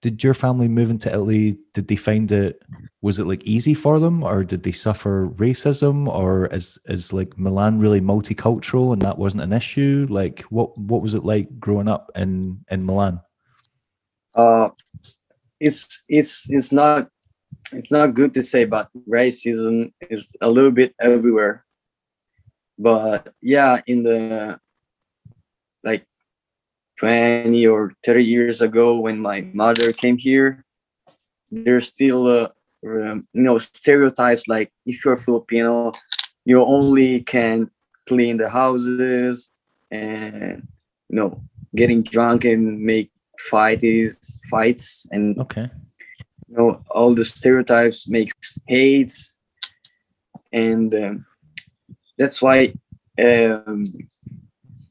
did 0.00 0.22
your 0.22 0.34
family 0.34 0.68
move 0.68 0.90
into 0.90 1.08
italy? 1.08 1.58
Did 1.74 1.88
they 1.88 1.96
find 1.96 2.30
it 2.30 2.62
was 3.02 3.18
it 3.18 3.26
like 3.26 3.42
easy 3.44 3.74
for 3.74 3.98
them 3.98 4.22
or 4.22 4.44
did 4.44 4.62
they 4.62 4.72
suffer 4.72 5.28
racism 5.30 6.06
or 6.06 6.46
is 6.46 6.78
is 6.86 7.12
like 7.12 7.36
milan 7.36 7.80
really 7.80 8.00
multicultural 8.00 8.92
and 8.92 9.02
that 9.02 9.18
wasn't 9.18 9.42
an 9.42 9.52
issue? 9.52 10.06
Like 10.08 10.42
what 10.50 10.76
what 10.78 11.02
was 11.02 11.14
it 11.14 11.24
like 11.24 11.58
growing 11.58 11.88
up 11.88 12.10
in 12.14 12.64
in 12.70 12.84
milan? 12.86 13.20
Uh 14.34 14.70
it's 15.60 16.04
it's 16.08 16.46
it's 16.48 16.70
not 16.70 17.08
it's 17.72 17.90
not 17.90 18.14
good 18.14 18.34
to 18.34 18.42
say, 18.42 18.64
but 18.64 18.88
racism 19.08 19.92
is 20.08 20.30
a 20.40 20.48
little 20.48 20.70
bit 20.70 20.94
everywhere. 21.00 21.64
But 22.78 23.34
yeah, 23.42 23.80
in 23.86 24.04
the 24.04 24.58
like 25.84 26.06
20 26.98 27.66
or 27.66 27.92
30 28.04 28.24
years 28.24 28.60
ago 28.60 28.98
when 28.98 29.20
my 29.20 29.42
mother 29.52 29.92
came 29.92 30.18
here, 30.18 30.64
there's 31.50 31.86
still 31.86 32.26
uh, 32.26 32.48
um, 32.86 33.26
you 33.32 33.42
know 33.42 33.58
stereotypes 33.58 34.48
like 34.48 34.72
if 34.86 35.04
you're 35.04 35.16
Filipino, 35.16 35.92
you 36.44 36.64
only 36.64 37.22
can 37.22 37.70
clean 38.06 38.36
the 38.36 38.48
houses 38.48 39.50
and 39.90 40.66
you 41.08 41.16
know 41.16 41.42
getting 41.74 42.02
drunk 42.02 42.44
and 42.44 42.80
make 42.80 43.10
fights 43.38 44.40
fights 44.50 45.06
and 45.10 45.38
okay. 45.38 45.70
you 46.48 46.56
know 46.56 46.82
all 46.90 47.14
the 47.14 47.24
stereotypes 47.24 48.08
makes 48.08 48.58
hates 48.66 49.38
and 50.52 50.94
um, 50.94 51.26
that's 52.16 52.40
why 52.40 52.72
um, 53.22 53.84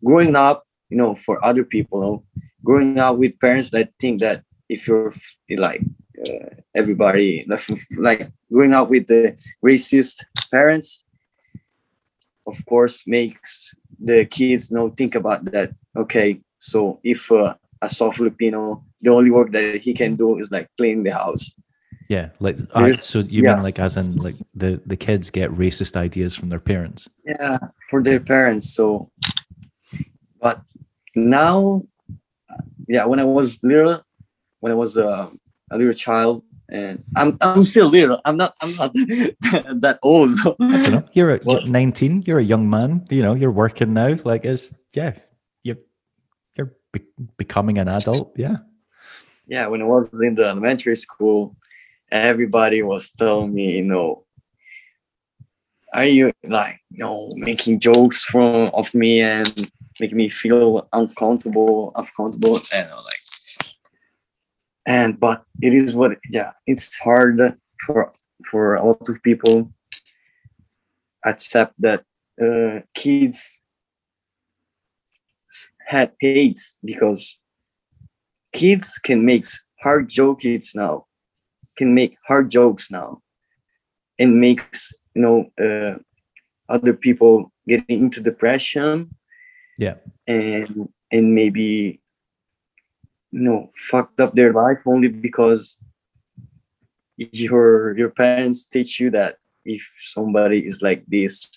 growing 0.03 0.35
up 0.35 0.66
you 0.89 0.97
know 0.97 1.15
for 1.15 1.43
other 1.43 1.63
people. 1.63 2.23
Growing 2.63 2.97
up 2.99 3.17
with 3.17 3.39
parents 3.39 3.69
that 3.71 3.91
think 3.99 4.19
that 4.19 4.43
if 4.67 4.87
you're 4.87 5.13
like 5.57 5.81
uh, 6.19 6.49
everybody 6.75 7.47
like 7.97 8.29
growing 8.51 8.73
up 8.73 8.89
with 8.89 9.07
the 9.07 9.37
racist 9.65 10.23
parents 10.51 11.05
of 12.45 12.65
course 12.65 13.03
makes 13.07 13.73
the 13.99 14.25
kids 14.25 14.71
you 14.71 14.77
know 14.77 14.89
think 14.89 15.15
about 15.15 15.45
that 15.45 15.71
okay 15.95 16.41
so 16.59 16.99
if 17.03 17.31
uh, 17.31 17.53
a 17.81 17.89
soft 17.89 18.17
filipino 18.17 18.83
the 19.01 19.11
only 19.11 19.29
work 19.31 19.51
that 19.51 19.79
he 19.81 19.93
can 19.93 20.15
do 20.15 20.37
is 20.39 20.49
like 20.49 20.67
clean 20.77 21.03
the 21.03 21.11
house. 21.11 21.53
Yeah 22.09 22.29
like 22.39 22.55
There's- 22.55 23.03
so 23.05 23.19
you 23.19 23.43
yeah. 23.43 23.55
mean 23.55 23.63
like 23.63 23.79
as 23.79 23.97
in 23.97 24.15
like 24.15 24.35
the 24.55 24.81
the 24.85 24.97
kids 24.97 25.29
get 25.29 25.51
racist 25.51 25.95
ideas 25.95 26.35
from 26.35 26.49
their 26.49 26.59
parents? 26.59 27.07
Yeah 27.25 27.57
for 27.89 28.01
their 28.01 28.19
parents. 28.19 28.73
So 28.73 29.11
but 30.41 30.61
now 31.15 31.81
yeah 32.87 33.05
when 33.05 33.19
i 33.19 33.23
was 33.23 33.59
little 33.63 34.01
when 34.59 34.71
i 34.71 34.75
was 34.75 34.97
uh, 34.97 35.29
a 35.71 35.77
little 35.77 35.93
child 35.93 36.43
and 36.69 37.03
i'm 37.15 37.37
i'm 37.41 37.63
still 37.63 37.87
little 37.87 38.19
i'm 38.25 38.37
not 38.37 38.53
i'm 38.61 38.75
not 38.75 38.91
that 39.83 39.99
old. 40.03 40.31
You 40.59 40.91
know 40.91 41.03
you're, 41.13 41.35
a, 41.35 41.39
Well- 41.43 41.61
you're 41.61 41.69
19 41.71 42.23
you're 42.25 42.39
a 42.39 42.43
young 42.43 42.69
man 42.69 43.05
you 43.09 43.21
know 43.21 43.33
you're 43.33 43.51
working 43.51 43.93
now 43.93 44.15
like 44.23 44.45
it's 44.45 44.73
yeah 44.93 45.13
you're 45.63 45.77
you're 46.57 46.73
be- 46.91 47.05
becoming 47.37 47.77
an 47.77 47.87
adult 47.87 48.33
yeah. 48.37 48.57
Yeah 49.47 49.67
when 49.67 49.81
i 49.81 49.85
was 49.85 50.09
in 50.21 50.35
the 50.35 50.45
elementary 50.45 50.97
school 50.97 51.55
everybody 52.11 52.83
was 52.83 53.11
telling 53.11 53.53
me 53.53 53.77
you 53.77 53.83
know 53.83 54.25
are 55.93 56.05
you 56.05 56.33
like 56.43 56.79
you 56.91 56.99
know 56.99 57.31
making 57.35 57.79
jokes 57.79 58.23
from 58.23 58.69
of 58.73 58.93
me 58.93 59.21
and 59.21 59.71
making 59.99 60.17
me 60.17 60.29
feel 60.29 60.87
uncomfortable 60.93 61.91
uncomfortable 61.95 62.59
and 62.75 62.89
like 62.89 63.17
and 64.85 65.19
but 65.19 65.43
it 65.61 65.73
is 65.73 65.95
what 65.95 66.17
yeah 66.31 66.51
it's 66.65 66.97
hard 66.97 67.57
for 67.85 68.11
for 68.49 68.75
a 68.75 68.85
lot 68.85 69.09
of 69.09 69.21
people 69.23 69.71
accept 71.25 71.73
that 71.79 72.03
uh, 72.41 72.79
kids 72.93 73.61
had 75.87 76.11
hates 76.19 76.79
because 76.83 77.39
kids 78.53 78.97
can 78.97 79.25
make 79.25 79.45
hard 79.81 80.09
jokes 80.09 80.75
now 80.75 81.05
can 81.77 81.93
make 81.93 82.15
hard 82.27 82.49
jokes 82.49 82.89
now 82.89 83.21
and 84.19 84.39
makes 84.39 84.93
you 85.13 85.21
know 85.21 85.45
uh, 85.59 85.97
other 86.69 86.93
people 86.93 87.51
getting 87.67 88.03
into 88.03 88.21
depression 88.21 89.09
yeah. 89.77 89.95
And 90.27 90.89
and 91.11 91.35
maybe 91.35 92.01
you 93.31 93.39
know 93.39 93.71
fucked 93.75 94.19
up 94.19 94.35
their 94.35 94.53
life 94.53 94.79
only 94.85 95.07
because 95.07 95.77
your 97.17 97.97
your 97.97 98.09
parents 98.09 98.65
teach 98.65 98.99
you 98.99 99.09
that 99.11 99.37
if 99.65 99.89
somebody 99.99 100.65
is 100.65 100.81
like 100.81 101.03
this 101.07 101.49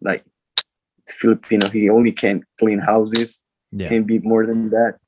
like 0.00 0.24
filipino 1.06 1.68
he 1.70 1.88
only 1.88 2.12
can 2.12 2.42
clean 2.58 2.78
houses 2.78 3.44
yeah. 3.72 3.88
can 3.88 4.04
be 4.04 4.18
more 4.20 4.46
than 4.46 4.70
that. 4.70 4.98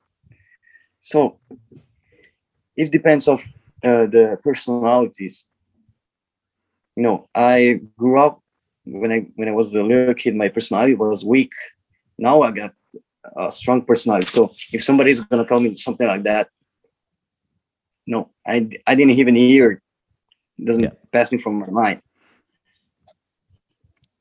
So 0.99 1.39
it 2.75 2.91
depends 2.91 3.27
of 3.27 3.41
uh, 3.83 4.05
the 4.07 4.37
personalities. 4.43 5.45
You 6.95 7.03
know 7.03 7.29
i 7.33 7.79
grew 7.97 8.19
up 8.19 8.41
when 8.83 9.11
i 9.11 9.19
when 9.35 9.47
i 9.47 9.51
was 9.51 9.73
a 9.73 9.81
little 9.81 10.13
kid 10.13 10.35
my 10.35 10.49
personality 10.49 10.95
was 10.95 11.23
weak 11.23 11.53
now 12.19 12.41
i 12.43 12.51
got 12.51 12.73
a 13.37 13.51
strong 13.51 13.81
personality. 13.83 14.27
So 14.27 14.49
if 14.73 14.81
somebody's 14.83 15.19
gonna 15.23 15.45
tell 15.45 15.59
me 15.59 15.75
something 15.75 16.07
like 16.07 16.23
that 16.23 16.47
no 18.07 18.29
i 18.45 18.67
i 18.87 18.95
didn't 18.95 19.15
even 19.21 19.35
hear 19.35 19.71
it. 19.73 19.79
It 20.59 20.65
doesn't 20.65 20.83
Yeah. 20.83 20.95
pass 21.13 21.31
me 21.31 21.37
from 21.37 21.59
my 21.59 21.69
mind. 21.69 22.01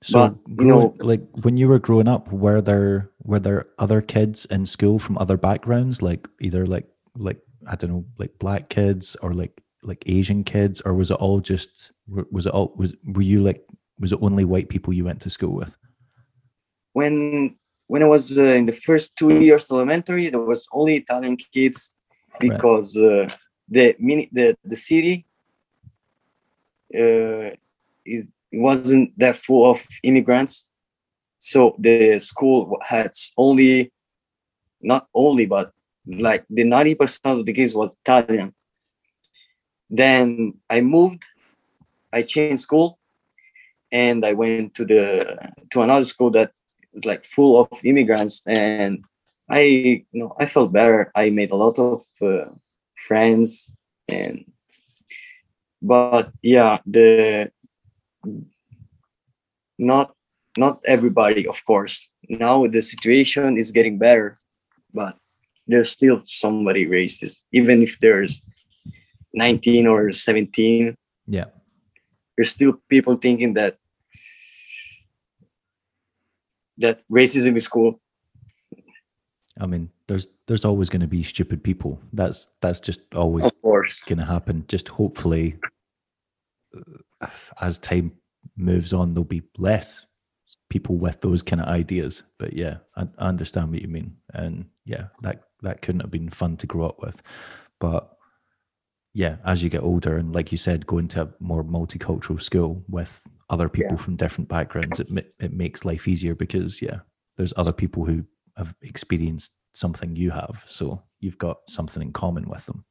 So, 0.02 0.38
But, 0.46 0.62
you 0.62 0.68
know- 0.70 0.94
like 1.00 1.22
when 1.42 1.56
you 1.56 1.66
were 1.68 1.80
growing 1.80 2.06
up, 2.08 2.30
were 2.32 2.60
there 2.60 3.10
were 3.24 3.40
there 3.40 3.66
other 3.78 4.00
kids 4.00 4.46
in 4.46 4.64
school 4.66 4.98
from 4.98 5.18
other 5.18 5.36
backgrounds, 5.36 6.02
like 6.02 6.28
either 6.40 6.64
like 6.66 6.86
like 7.16 7.40
I 7.66 7.74
don't 7.74 7.90
know, 7.90 8.04
like 8.18 8.38
black 8.38 8.68
kids 8.68 9.16
or 9.22 9.34
like 9.34 9.60
like 9.82 10.02
Asian 10.06 10.44
kids, 10.44 10.80
or 10.82 10.94
was 10.94 11.10
it 11.10 11.18
all 11.18 11.40
just 11.40 11.90
was 12.06 12.46
it 12.46 12.52
all 12.52 12.72
was 12.76 12.94
were 13.04 13.22
you 13.26 13.42
like 13.42 13.64
was 13.98 14.12
it 14.12 14.22
only 14.22 14.44
white 14.44 14.68
people 14.68 14.92
you 14.94 15.04
went 15.04 15.20
to 15.22 15.30
school 15.30 15.54
with? 15.54 15.74
when 16.94 17.54
when 17.88 18.02
I 18.02 18.06
was 18.06 18.36
uh, 18.38 18.42
in 18.42 18.66
the 18.66 18.72
first 18.72 19.16
two 19.16 19.30
years 19.42 19.64
of 19.64 19.76
elementary, 19.76 20.28
there 20.28 20.40
was 20.40 20.68
only 20.70 20.96
Italian 20.96 21.36
kids 21.36 21.96
because 22.38 22.96
uh, 22.96 23.28
the 23.68 23.96
mini 23.98 24.28
the 24.30 24.56
the 24.62 24.76
city 24.76 25.26
uh, 26.94 27.50
it 28.04 28.28
wasn't 28.52 29.18
that 29.18 29.36
full 29.36 29.70
of 29.70 29.86
immigrants, 30.02 30.68
so 31.38 31.74
the 31.78 32.18
school 32.20 32.78
had 32.82 33.10
only 33.36 33.92
not 34.80 35.08
only 35.14 35.46
but 35.46 35.72
like 36.06 36.44
the 36.48 36.64
ninety 36.64 36.94
percent 36.94 37.40
of 37.40 37.46
the 37.46 37.52
kids 37.52 37.74
was 37.74 37.98
Italian. 37.98 38.54
Then 39.90 40.54
I 40.68 40.82
moved, 40.82 41.24
I 42.12 42.20
changed 42.22 42.62
school, 42.62 42.98
and 43.90 44.24
I 44.24 44.34
went 44.34 44.74
to 44.74 44.84
the 44.84 45.36
to 45.70 45.82
another 45.82 46.04
school 46.04 46.30
that 46.32 46.52
like 47.04 47.24
full 47.24 47.60
of 47.60 47.68
immigrants, 47.84 48.42
and 48.46 49.04
I 49.48 49.60
you 49.60 50.04
know 50.20 50.34
I 50.38 50.46
felt 50.46 50.72
better. 50.72 51.10
I 51.14 51.30
made 51.30 51.50
a 51.50 51.56
lot 51.56 51.78
of 51.78 52.02
uh, 52.22 52.50
friends, 52.96 53.72
and 54.08 54.44
but 55.82 56.32
yeah, 56.42 56.78
the 56.86 57.50
not 59.78 60.14
not 60.56 60.80
everybody, 60.84 61.46
of 61.46 61.64
course. 61.64 62.10
Now 62.28 62.66
the 62.66 62.80
situation 62.82 63.56
is 63.58 63.70
getting 63.72 63.98
better, 63.98 64.36
but 64.92 65.16
there's 65.66 65.90
still 65.90 66.20
somebody 66.26 66.86
racist, 66.86 67.40
even 67.52 67.82
if 67.82 67.96
there's 68.00 68.42
19 69.34 69.86
or 69.86 70.10
17 70.10 70.94
Yeah. 71.26 71.44
there's 72.36 72.50
still 72.50 72.80
people 72.88 73.16
thinking 73.16 73.54
that 73.54 73.76
that 76.78 77.02
racism 77.10 77.56
is 77.56 77.68
cool 77.68 78.00
I 79.60 79.66
mean, 79.66 79.90
there's 80.06 80.34
there's 80.46 80.64
always 80.64 80.88
going 80.88 81.00
to 81.00 81.08
be 81.08 81.22
stupid 81.22 81.62
people. 81.62 82.00
That's 82.12 82.48
that's 82.60 82.80
just 82.80 83.00
always 83.14 83.46
of 83.46 83.62
course 83.62 84.04
going 84.04 84.18
to 84.18 84.24
happen. 84.24 84.64
Just 84.68 84.88
hopefully, 84.88 85.56
uh, 87.20 87.26
as 87.60 87.78
time 87.78 88.12
moves 88.56 88.92
on, 88.92 89.14
there'll 89.14 89.24
be 89.24 89.42
less 89.56 90.06
people 90.70 90.96
with 90.96 91.20
those 91.20 91.42
kind 91.42 91.60
of 91.60 91.68
ideas. 91.68 92.22
But 92.38 92.52
yeah, 92.52 92.78
I, 92.96 93.06
I 93.18 93.28
understand 93.28 93.70
what 93.70 93.82
you 93.82 93.88
mean, 93.88 94.16
and 94.34 94.66
yeah, 94.84 95.06
that 95.22 95.44
that 95.62 95.82
couldn't 95.82 96.02
have 96.02 96.10
been 96.10 96.30
fun 96.30 96.56
to 96.58 96.66
grow 96.66 96.86
up 96.86 97.00
with. 97.00 97.20
But 97.80 98.16
yeah, 99.18 99.36
as 99.44 99.64
you 99.64 99.68
get 99.68 99.82
older, 99.82 100.16
and 100.16 100.32
like 100.32 100.52
you 100.52 100.58
said, 100.58 100.86
go 100.86 100.98
into 100.98 101.22
a 101.22 101.28
more 101.40 101.64
multicultural 101.64 102.40
school 102.40 102.84
with 102.88 103.26
other 103.50 103.68
people 103.68 103.98
from 103.98 104.14
different 104.14 104.48
backgrounds, 104.48 105.00
it 105.00 105.08
it 105.40 105.52
makes 105.52 105.84
life 105.84 106.06
easier 106.06 106.36
because 106.36 106.80
yeah, 106.80 107.00
there's 107.36 107.52
other 107.56 107.72
people 107.72 108.04
who 108.04 108.24
have 108.56 108.72
experienced 108.82 109.54
something 109.74 110.14
you 110.14 110.30
have, 110.30 110.62
so 110.66 111.02
you've 111.18 111.38
got 111.38 111.58
something 111.68 112.00
in 112.00 112.12
common 112.12 112.48
with 112.48 112.64
them. 112.66 112.84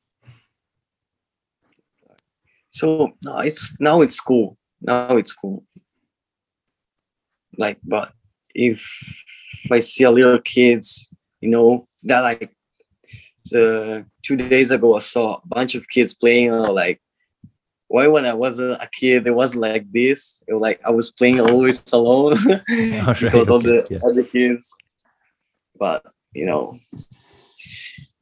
so 2.69 3.09
no 3.23 3.39
it's 3.39 3.75
now 3.79 4.01
it's 4.01 4.19
cool 4.19 4.57
now 4.81 5.15
it's 5.17 5.33
cool 5.33 5.63
like 7.57 7.79
but 7.83 8.11
if, 8.53 8.85
if 9.63 9.71
i 9.71 9.79
see 9.79 10.03
a 10.03 10.11
little 10.11 10.39
kids 10.39 11.09
you 11.41 11.49
know 11.49 11.87
that 12.03 12.21
like 12.21 12.51
the 13.51 14.05
two 14.23 14.35
days 14.35 14.71
ago 14.71 14.95
i 14.95 14.99
saw 14.99 15.35
a 15.35 15.47
bunch 15.47 15.75
of 15.75 15.87
kids 15.89 16.13
playing 16.13 16.53
uh, 16.53 16.71
like 16.71 17.01
why 17.87 18.07
when 18.07 18.25
i 18.25 18.33
was 18.33 18.59
a, 18.59 18.89
kid 18.93 19.25
it 19.27 19.31
wasn't 19.31 19.61
like 19.61 19.89
this. 19.91 20.43
It 20.47 20.53
was 20.53 20.61
like 20.61 20.79
i 20.85 20.91
was 20.91 21.11
playing 21.11 21.39
always 21.39 21.83
alone 21.93 22.33
because 22.67 23.49
of 23.49 23.63
the 23.63 23.87
yeah. 23.89 23.99
other 24.03 24.23
kids. 24.23 24.69
But 25.79 26.03
you 26.33 26.45
know 26.45 26.79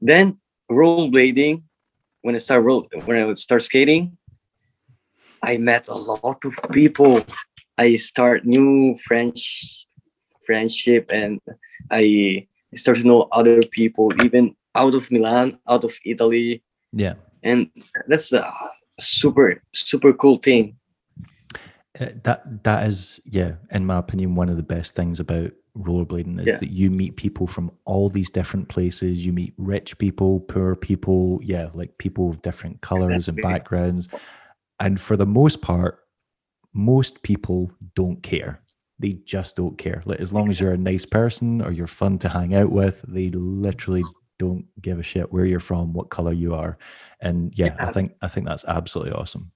then 0.02 0.38
rollerblading 0.70 1.64
when 2.22 2.36
i 2.36 2.38
start 2.38 2.64
roll 2.64 2.88
when 3.06 3.18
i 3.22 3.26
would 3.26 3.40
start 3.40 3.64
skating 3.64 4.18
i 5.42 5.58
met 5.58 5.88
a 5.88 6.00
lot 6.24 6.44
of 6.46 6.54
people. 6.72 7.26
I 7.78 7.98
start 7.98 8.46
new 8.46 8.98
french 9.04 9.88
friendship 10.46 11.10
and 11.12 11.42
i 11.92 12.48
start 12.76 12.98
to 13.00 13.08
know 13.08 13.28
other 13.32 13.62
people 13.72 14.14
even 14.24 14.56
out 14.76 14.96
of 14.96 15.10
milan 15.12 15.58
out 15.70 15.84
of 15.84 15.94
italy. 16.06 16.64
Yeah. 16.92 17.16
and 17.44 17.70
that's 18.08 18.32
a 18.34 18.52
super 19.00 19.62
super 19.74 20.14
cool 20.14 20.38
thing 20.38 20.78
Uh, 22.00 22.08
that 22.24 22.64
that 22.64 22.88
is 22.88 23.20
yeah 23.26 23.54
in 23.72 23.86
my 23.86 23.98
opinion 23.98 24.36
one 24.36 24.50
of 24.50 24.58
the 24.58 24.64
best 24.76 24.96
things 24.96 25.20
about 25.20 25.52
rollerblading 25.78 26.40
is 26.42 26.48
Yeah. 26.48 26.60
that 26.60 26.72
you 26.72 26.90
meet 26.92 27.16
people 27.16 27.48
from 27.48 27.70
all 27.86 28.10
these 28.10 28.30
different 28.30 28.68
places. 28.70 29.26
You 29.26 29.34
meet 29.34 29.54
rich 29.58 29.98
people 29.98 30.40
poor 30.42 30.76
people 30.76 31.40
yeah 31.44 31.70
like 31.74 31.98
people 31.98 32.30
of 32.30 32.42
different 32.42 32.80
colors 32.82 33.28
and 33.30 33.38
backgrounds. 33.42 34.08
And 34.80 35.00
for 35.00 35.16
the 35.18 35.26
most 35.26 35.62
part 35.62 36.00
most 36.74 37.24
people 37.24 37.72
don't 37.96 38.22
care. 38.24 38.62
They 39.00 39.14
just 39.26 39.56
don't 39.56 39.78
care. 39.78 40.02
Like 40.06 40.20
as 40.22 40.32
long 40.34 40.50
as 40.50 40.60
you're 40.60 40.74
a 40.74 40.78
nice 40.92 41.06
person 41.06 41.62
or 41.62 41.72
you're 41.72 41.88
fun 41.88 42.18
to 42.20 42.30
hang 42.30 42.56
out 42.56 42.72
with 42.72 43.04
they 43.08 43.30
literally 43.32 44.04
don't 44.38 44.66
give 44.82 45.00
a 45.00 45.04
shit 45.04 45.32
where 45.32 45.46
you're 45.46 45.60
from 45.60 45.94
what 45.94 46.10
color 46.10 46.34
you 46.34 46.54
are 46.54 46.78
and 47.22 47.54
yeah 47.56 47.76
i 47.80 47.92
think 47.92 48.14
i 48.22 48.28
think 48.28 48.46
that's 48.46 48.66
absolutely 48.66 49.14
awesome 49.14 49.52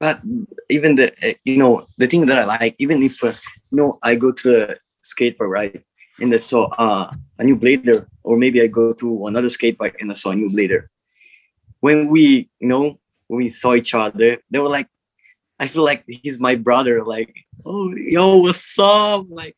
but 0.00 0.20
even 0.68 0.96
the 0.96 1.12
uh, 1.22 1.32
you 1.44 1.58
know 1.58 1.82
the 1.98 2.06
thing 2.06 2.26
that 2.26 2.42
I 2.42 2.44
like, 2.44 2.74
even 2.78 3.02
if 3.02 3.22
uh, 3.22 3.32
you 3.70 3.76
know 3.78 3.98
I 4.02 4.14
go 4.16 4.32
to 4.32 4.72
a 4.72 4.74
skate 5.02 5.38
park 5.38 5.50
right, 5.50 5.82
and 6.20 6.34
I 6.34 6.38
saw 6.38 6.68
uh, 6.78 7.10
a 7.38 7.44
new 7.44 7.56
blader, 7.56 8.06
or 8.22 8.36
maybe 8.36 8.60
I 8.60 8.66
go 8.66 8.92
to 8.92 9.26
another 9.26 9.48
skate 9.48 9.78
park 9.78 9.96
and 10.00 10.10
I 10.10 10.14
saw 10.14 10.30
a 10.30 10.36
new 10.36 10.48
blader. 10.48 10.88
When 11.80 12.08
we 12.08 12.50
you 12.60 12.68
know 12.68 12.98
when 13.28 13.38
we 13.38 13.48
saw 13.48 13.74
each 13.74 13.94
other, 13.94 14.38
they 14.50 14.58
were 14.58 14.68
like, 14.68 14.88
I 15.58 15.68
feel 15.68 15.84
like 15.84 16.04
he's 16.06 16.40
my 16.40 16.56
brother. 16.56 17.04
Like, 17.04 17.34
oh 17.64 17.94
yo, 17.94 18.36
what's 18.38 18.78
up? 18.78 19.26
Like, 19.28 19.56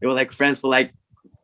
they 0.00 0.06
were 0.06 0.14
like 0.14 0.32
friends 0.32 0.60
for 0.60 0.70
like 0.70 0.92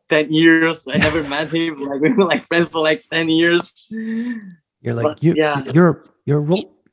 ten 0.09 0.31
years. 0.31 0.87
I 0.87 0.97
never 0.97 1.23
met 1.23 1.53
him. 1.53 1.75
Like 1.75 2.01
we 2.01 2.11
were 2.13 2.25
like 2.25 2.47
friends 2.47 2.69
for 2.69 2.81
like 2.81 3.03
ten 3.09 3.29
years. 3.29 3.71
You're 3.89 4.93
like 4.93 5.03
But, 5.03 5.23
you, 5.23 5.33
yeah. 5.35 5.63
you're 5.73 6.03
you're. 6.25 6.45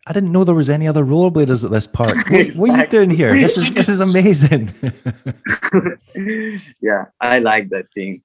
I 0.07 0.13
didn't 0.13 0.33
know 0.33 0.45
there 0.45 0.55
was 0.55 0.71
any 0.71 0.89
other 0.89 1.05
rollerbladers 1.05 1.65
at 1.65 1.71
this 1.71 1.87
park. 1.87 2.17
What, 2.31 2.53
what 2.55 2.71
are 2.71 2.79
you 2.79 2.87
doing 2.89 3.11
here? 3.11 3.29
This 3.29 3.57
is 3.57 3.75
this 3.75 3.89
is 3.89 4.01
amazing. 4.01 4.71
yeah, 6.81 7.05
I 7.21 7.39
like 7.39 7.69
that 7.71 7.87
thing. 7.95 8.23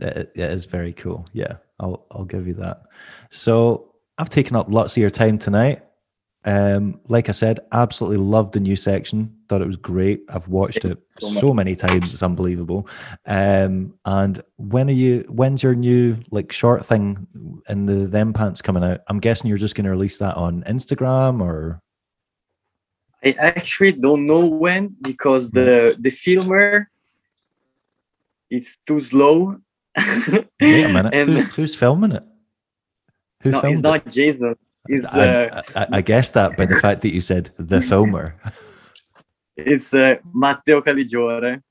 it, 0.00 0.30
it 0.34 0.50
is 0.50 0.64
very 0.66 0.92
cool. 0.92 1.26
Yeah, 1.32 1.56
I'll 1.80 2.06
I'll 2.10 2.24
give 2.24 2.46
you 2.46 2.54
that. 2.54 2.82
So 3.30 3.94
I've 4.18 4.30
taken 4.30 4.56
up 4.56 4.66
lots 4.68 4.96
of 4.96 5.00
your 5.00 5.10
time 5.10 5.38
tonight. 5.38 5.82
Um, 6.48 6.98
like 7.08 7.28
I 7.28 7.32
said, 7.32 7.60
absolutely 7.72 8.16
loved 8.16 8.54
the 8.54 8.60
new 8.60 8.74
section. 8.74 9.36
Thought 9.50 9.60
it 9.60 9.66
was 9.66 9.76
great. 9.76 10.22
I've 10.30 10.48
watched 10.48 10.82
it 10.82 10.98
So 11.10 11.28
so, 11.28 11.52
many 11.52 11.76
times; 11.76 12.10
it's 12.10 12.22
unbelievable. 12.22 12.88
Um, 13.26 13.92
and 14.06 14.42
when 14.56 14.88
are 14.88 14.94
you? 14.94 15.26
When's 15.28 15.62
your 15.62 15.74
new 15.74 16.16
like 16.30 16.50
short 16.50 16.86
thing 16.86 17.26
in 17.68 17.84
the 17.84 18.06
them 18.06 18.32
pants 18.32 18.62
coming 18.62 18.82
out? 18.82 19.00
I'm 19.08 19.20
guessing 19.20 19.50
you're 19.50 19.58
just 19.58 19.74
going 19.74 19.84
to 19.84 19.90
release 19.90 20.16
that 20.18 20.36
on 20.36 20.62
Instagram 20.62 21.42
or 21.42 21.82
I 23.22 23.34
actually 23.38 23.92
don't 23.92 24.24
know 24.26 24.46
when 24.46 24.96
because 25.02 25.50
the 25.50 25.96
the 25.98 26.10
filmer 26.10 26.88
it's 28.48 28.78
too 28.86 29.00
slow. 29.00 29.58
wait 29.96 30.46
a 30.60 30.88
minute. 30.88 31.12
and 31.12 31.28
who's, 31.28 31.54
who's 31.54 31.74
filming 31.74 32.12
it? 32.12 32.24
Who 33.42 33.50
no, 33.50 33.58
it's 33.58 33.62
filmed 33.62 33.78
it? 33.78 33.82
not 33.82 34.06
Jason. 34.06 34.54
It's 34.86 35.04
I, 35.06 35.44
uh, 35.46 35.62
I, 35.76 35.86
I 35.98 36.00
guessed 36.00 36.34
that 36.34 36.56
by 36.56 36.66
the 36.66 36.76
fact 36.84 37.02
that 37.02 37.12
you 37.12 37.20
said 37.20 37.50
the 37.58 37.80
filmer. 37.80 38.34
it's 39.56 39.92
uh, 39.94 40.16
Matteo 40.32 40.80
Caligiore. 40.80 41.62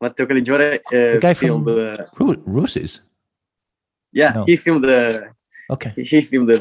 Matteo 0.00 0.26
Caligiore 0.26 0.76
uh, 0.76 0.80
The 0.90 1.18
guy 1.20 1.34
from- 1.34 1.46
filmed. 1.64 1.68
Uh, 1.68 2.04
Ro- 2.18 2.42
Roses. 2.46 3.00
yeah, 4.12 4.32
No. 4.32 4.44
he 4.44 4.56
filmed 4.56 4.84
the 4.84 5.28
Okay. 5.70 5.92
he 5.96 6.20
filmed 6.20 6.48
the, 6.48 6.58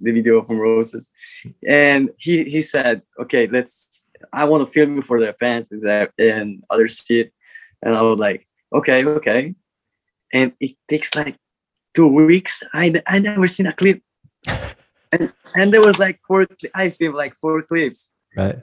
the 0.00 0.10
video 0.10 0.42
from 0.42 0.58
Roses, 0.58 1.06
and 1.64 2.10
he 2.18 2.42
he 2.42 2.60
said, 2.60 3.02
"Okay, 3.20 3.46
let's. 3.46 4.08
I 4.32 4.44
want 4.46 4.66
to 4.66 4.72
film 4.72 4.96
you 4.96 5.02
for 5.02 5.20
the 5.20 5.32
pants 5.32 5.70
and 5.70 6.08
and 6.18 6.64
other 6.68 6.88
shit." 6.88 7.32
And 7.84 7.94
I 7.94 8.02
was 8.02 8.18
like, 8.18 8.48
"Okay, 8.72 9.04
okay," 9.04 9.54
and 10.32 10.52
it 10.58 10.74
takes 10.88 11.14
like 11.14 11.36
two 11.94 12.08
weeks. 12.08 12.64
I 12.74 13.00
I 13.06 13.20
never 13.20 13.46
seen 13.46 13.68
a 13.68 13.72
clip, 13.72 14.02
and, 15.12 15.32
and 15.54 15.72
there 15.74 15.80
was 15.82 15.98
like 15.98 16.20
four. 16.26 16.46
I 16.74 16.90
filmed 16.90 17.16
like 17.16 17.34
four 17.34 17.62
clips. 17.62 18.10
Right. 18.36 18.58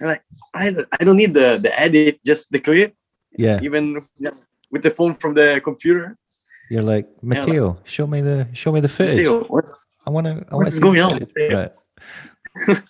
I'm 0.00 0.06
like 0.06 0.22
I 0.54 0.74
I 1.00 1.04
don't 1.04 1.16
need 1.16 1.34
the 1.34 1.58
the 1.62 1.72
edit, 1.78 2.20
just 2.24 2.50
the 2.50 2.58
clip, 2.60 2.94
Yeah. 3.38 3.60
even 3.62 4.02
with 4.70 4.82
the 4.82 4.90
phone 4.90 5.14
from 5.14 5.34
the 5.34 5.60
computer. 5.62 6.16
You're 6.70 6.82
like 6.82 7.06
Matteo. 7.22 7.78
Show 7.84 8.06
me 8.06 8.20
the 8.20 8.48
show 8.52 8.72
me 8.72 8.80
the 8.80 8.88
footage. 8.88 9.18
Matteo, 9.18 9.44
what- 9.44 9.72
I 10.06 10.10
want 10.10 10.26
to. 10.26 10.32
I 10.32 10.34
want 10.34 10.48
to 10.50 10.56
What's 10.56 10.76
see 10.76 10.82
going 10.82 11.00
on, 11.00 11.26
Right. 11.50 11.72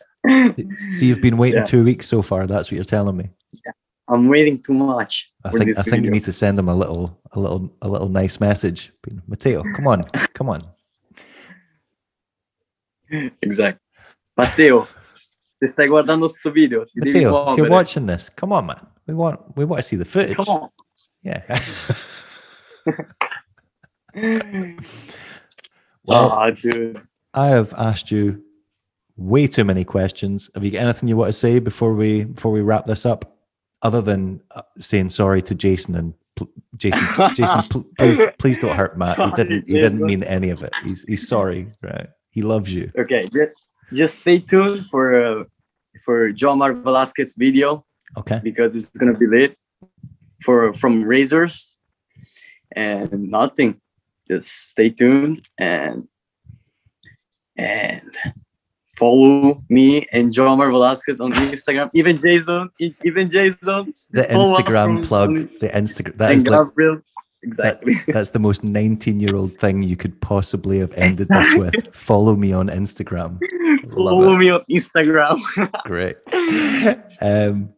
So 0.96 1.04
you've 1.04 1.20
been 1.20 1.36
waiting 1.36 1.58
Yeah. 1.60 1.64
two 1.64 1.84
weeks 1.84 2.06
so 2.06 2.22
far. 2.22 2.46
That's 2.46 2.70
what 2.70 2.76
you're 2.76 2.84
telling 2.84 3.16
me. 3.16 3.30
yeah. 3.52 3.72
I'm 4.08 4.28
waiting 4.28 4.60
too 4.60 4.74
much. 4.74 5.32
I 5.44 5.50
think 5.50 5.78
I 5.78 5.82
think 5.82 6.04
you 6.04 6.10
need 6.10 6.24
to 6.24 6.32
send 6.32 6.58
him 6.58 6.68
a 6.68 6.74
little 6.74 7.20
a 7.32 7.40
little 7.40 7.70
a 7.82 7.88
little 7.88 8.08
nice 8.08 8.40
message. 8.40 8.92
Mateo, 9.28 9.62
come 9.76 9.86
on, 9.86 10.04
come 10.34 10.48
on. 10.50 10.62
Exacto. 13.42 13.80
Mateo, 14.36 14.86
te 15.60 15.66
está 15.66 15.86
guardando 15.86 16.28
sto 16.28 16.50
video. 16.50 16.84
Ti 16.84 17.00
Mateo, 17.00 17.50
if 17.52 17.58
you're 17.58 17.68
watching 17.68 18.06
this, 18.06 18.28
come 18.30 18.52
on, 18.52 18.66
man. 18.66 18.86
We 19.06 19.14
want 19.14 19.40
we 19.56 19.64
want 19.64 19.78
to 19.78 19.82
see 19.82 19.96
the 19.96 20.04
footage. 20.04 20.36
Come 20.36 20.48
on. 20.48 20.70
Yeah. 21.22 21.42
well, 26.04 26.32
oh, 26.32 26.50
dude. 26.50 26.96
I 27.34 27.48
have 27.48 27.72
asked 27.74 28.10
you 28.10 28.42
way 29.16 29.46
too 29.46 29.64
many 29.64 29.84
questions. 29.84 30.50
Have 30.54 30.64
you 30.64 30.70
got 30.70 30.82
anything 30.82 31.08
you 31.08 31.16
want 31.16 31.28
to 31.28 31.32
say 31.32 31.58
before 31.58 31.94
we 31.94 32.24
before 32.24 32.52
we 32.52 32.60
wrap 32.60 32.86
this 32.86 33.06
up, 33.06 33.38
other 33.82 34.00
than 34.00 34.40
uh, 34.52 34.62
saying 34.78 35.08
sorry 35.08 35.42
to 35.42 35.54
Jason 35.54 35.96
and 35.96 36.14
pl- 36.36 36.50
Jason? 36.76 37.34
Jason, 37.34 37.62
pl- 37.62 37.86
please 37.98 38.20
please 38.38 38.58
don't 38.58 38.76
hurt 38.76 38.98
Matt. 38.98 39.18
He 39.18 39.30
didn't 39.32 39.66
he 39.66 39.74
didn't 39.74 40.00
mean 40.00 40.22
any 40.24 40.50
of 40.50 40.62
it. 40.62 40.72
He's 40.84 41.04
he's 41.04 41.28
sorry, 41.28 41.70
right? 41.82 42.08
He 42.34 42.42
loves 42.42 42.74
you. 42.74 42.90
Okay, 42.98 43.28
ju- 43.32 43.54
just 43.92 44.20
stay 44.20 44.38
tuned 44.40 44.80
for 44.92 45.04
uh, 45.24 45.44
for 46.04 46.32
Jomar 46.32 46.70
Velasquez's 46.82 47.36
video 47.36 47.86
Okay. 48.20 48.40
because 48.42 48.74
it's 48.76 48.90
gonna 49.00 49.16
be 49.16 49.26
lit 49.26 49.56
for 50.42 50.74
from 50.74 51.04
Razors 51.04 51.78
and 52.74 53.30
nothing. 53.30 53.80
Just 54.28 54.48
stay 54.72 54.90
tuned 54.90 55.46
and 55.58 56.08
and 57.56 58.10
follow 58.96 59.62
me 59.68 60.06
and 60.12 60.32
Jomar 60.32 60.70
Velasquez 60.70 61.20
on 61.20 61.30
Instagram. 61.32 61.90
Even 61.94 62.16
Jason, 62.18 62.70
even 63.04 63.30
Jason. 63.30 63.92
The 64.10 64.26
Instagram 64.40 65.06
plug. 65.06 65.28
on- 65.30 65.50
The 65.60 65.68
Instagram. 65.68 66.16
That 66.18 66.32
is 66.32 66.46
like 66.46 66.58
Gabriel. 66.68 66.98
Exactly. 67.44 67.94
that's 68.08 68.30
the 68.30 68.38
most 68.38 68.64
19 68.64 69.20
year 69.20 69.36
old 69.36 69.56
thing 69.56 69.82
you 69.82 69.96
could 69.96 70.18
possibly 70.20 70.78
have 70.78 70.92
ended 70.94 71.28
this 71.28 71.54
with. 71.54 71.94
Follow 71.94 72.34
me 72.34 72.52
on 72.52 72.68
Instagram. 72.70 73.38
Follow 73.92 74.34
it. 74.34 74.38
me 74.38 74.50
on 74.50 74.64
Instagram. 74.70 75.38
Great. 75.84 76.16
Um, 77.20 77.68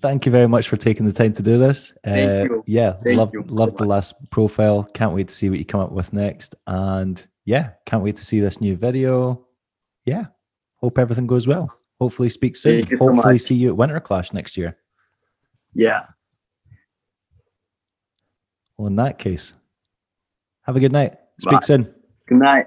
thank 0.00 0.24
you 0.26 0.32
very 0.32 0.48
much 0.48 0.68
for 0.68 0.76
taking 0.76 1.04
the 1.04 1.12
time 1.12 1.34
to 1.34 1.42
do 1.42 1.58
this. 1.58 1.92
Uh. 2.06 2.46
Yeah, 2.66 2.94
Thank 3.04 3.18
love 3.18 3.30
you 3.34 3.44
so 3.46 3.54
love 3.54 3.76
the 3.76 3.84
last 3.84 4.14
profile. 4.30 4.84
Can't 4.94 5.14
wait 5.14 5.28
to 5.28 5.34
see 5.34 5.50
what 5.50 5.58
you 5.58 5.64
come 5.64 5.80
up 5.80 5.92
with 5.92 6.12
next. 6.12 6.54
And 6.66 7.24
yeah, 7.44 7.70
can't 7.84 8.02
wait 8.02 8.16
to 8.16 8.24
see 8.24 8.40
this 8.40 8.60
new 8.60 8.76
video. 8.76 9.46
Yeah, 10.06 10.26
hope 10.76 10.98
everything 10.98 11.26
goes 11.26 11.46
well. 11.46 11.70
Hopefully, 12.00 12.28
speak 12.30 12.56
soon. 12.56 12.86
So 12.88 12.96
Hopefully, 12.96 13.34
much. 13.34 13.42
see 13.42 13.54
you 13.54 13.68
at 13.68 13.76
Winter 13.76 14.00
Clash 14.00 14.32
next 14.32 14.56
year. 14.56 14.76
yeah. 15.74 16.06
Well, 18.78 18.88
in 18.88 18.96
that 18.96 19.18
case, 19.18 19.54
have 20.62 20.76
a 20.76 20.80
good 20.80 20.92
night. 20.92 21.14
Speak 21.40 21.60
Bye. 21.60 21.66
soon. 21.66 21.94
Good 22.28 22.38
night. 22.38 22.66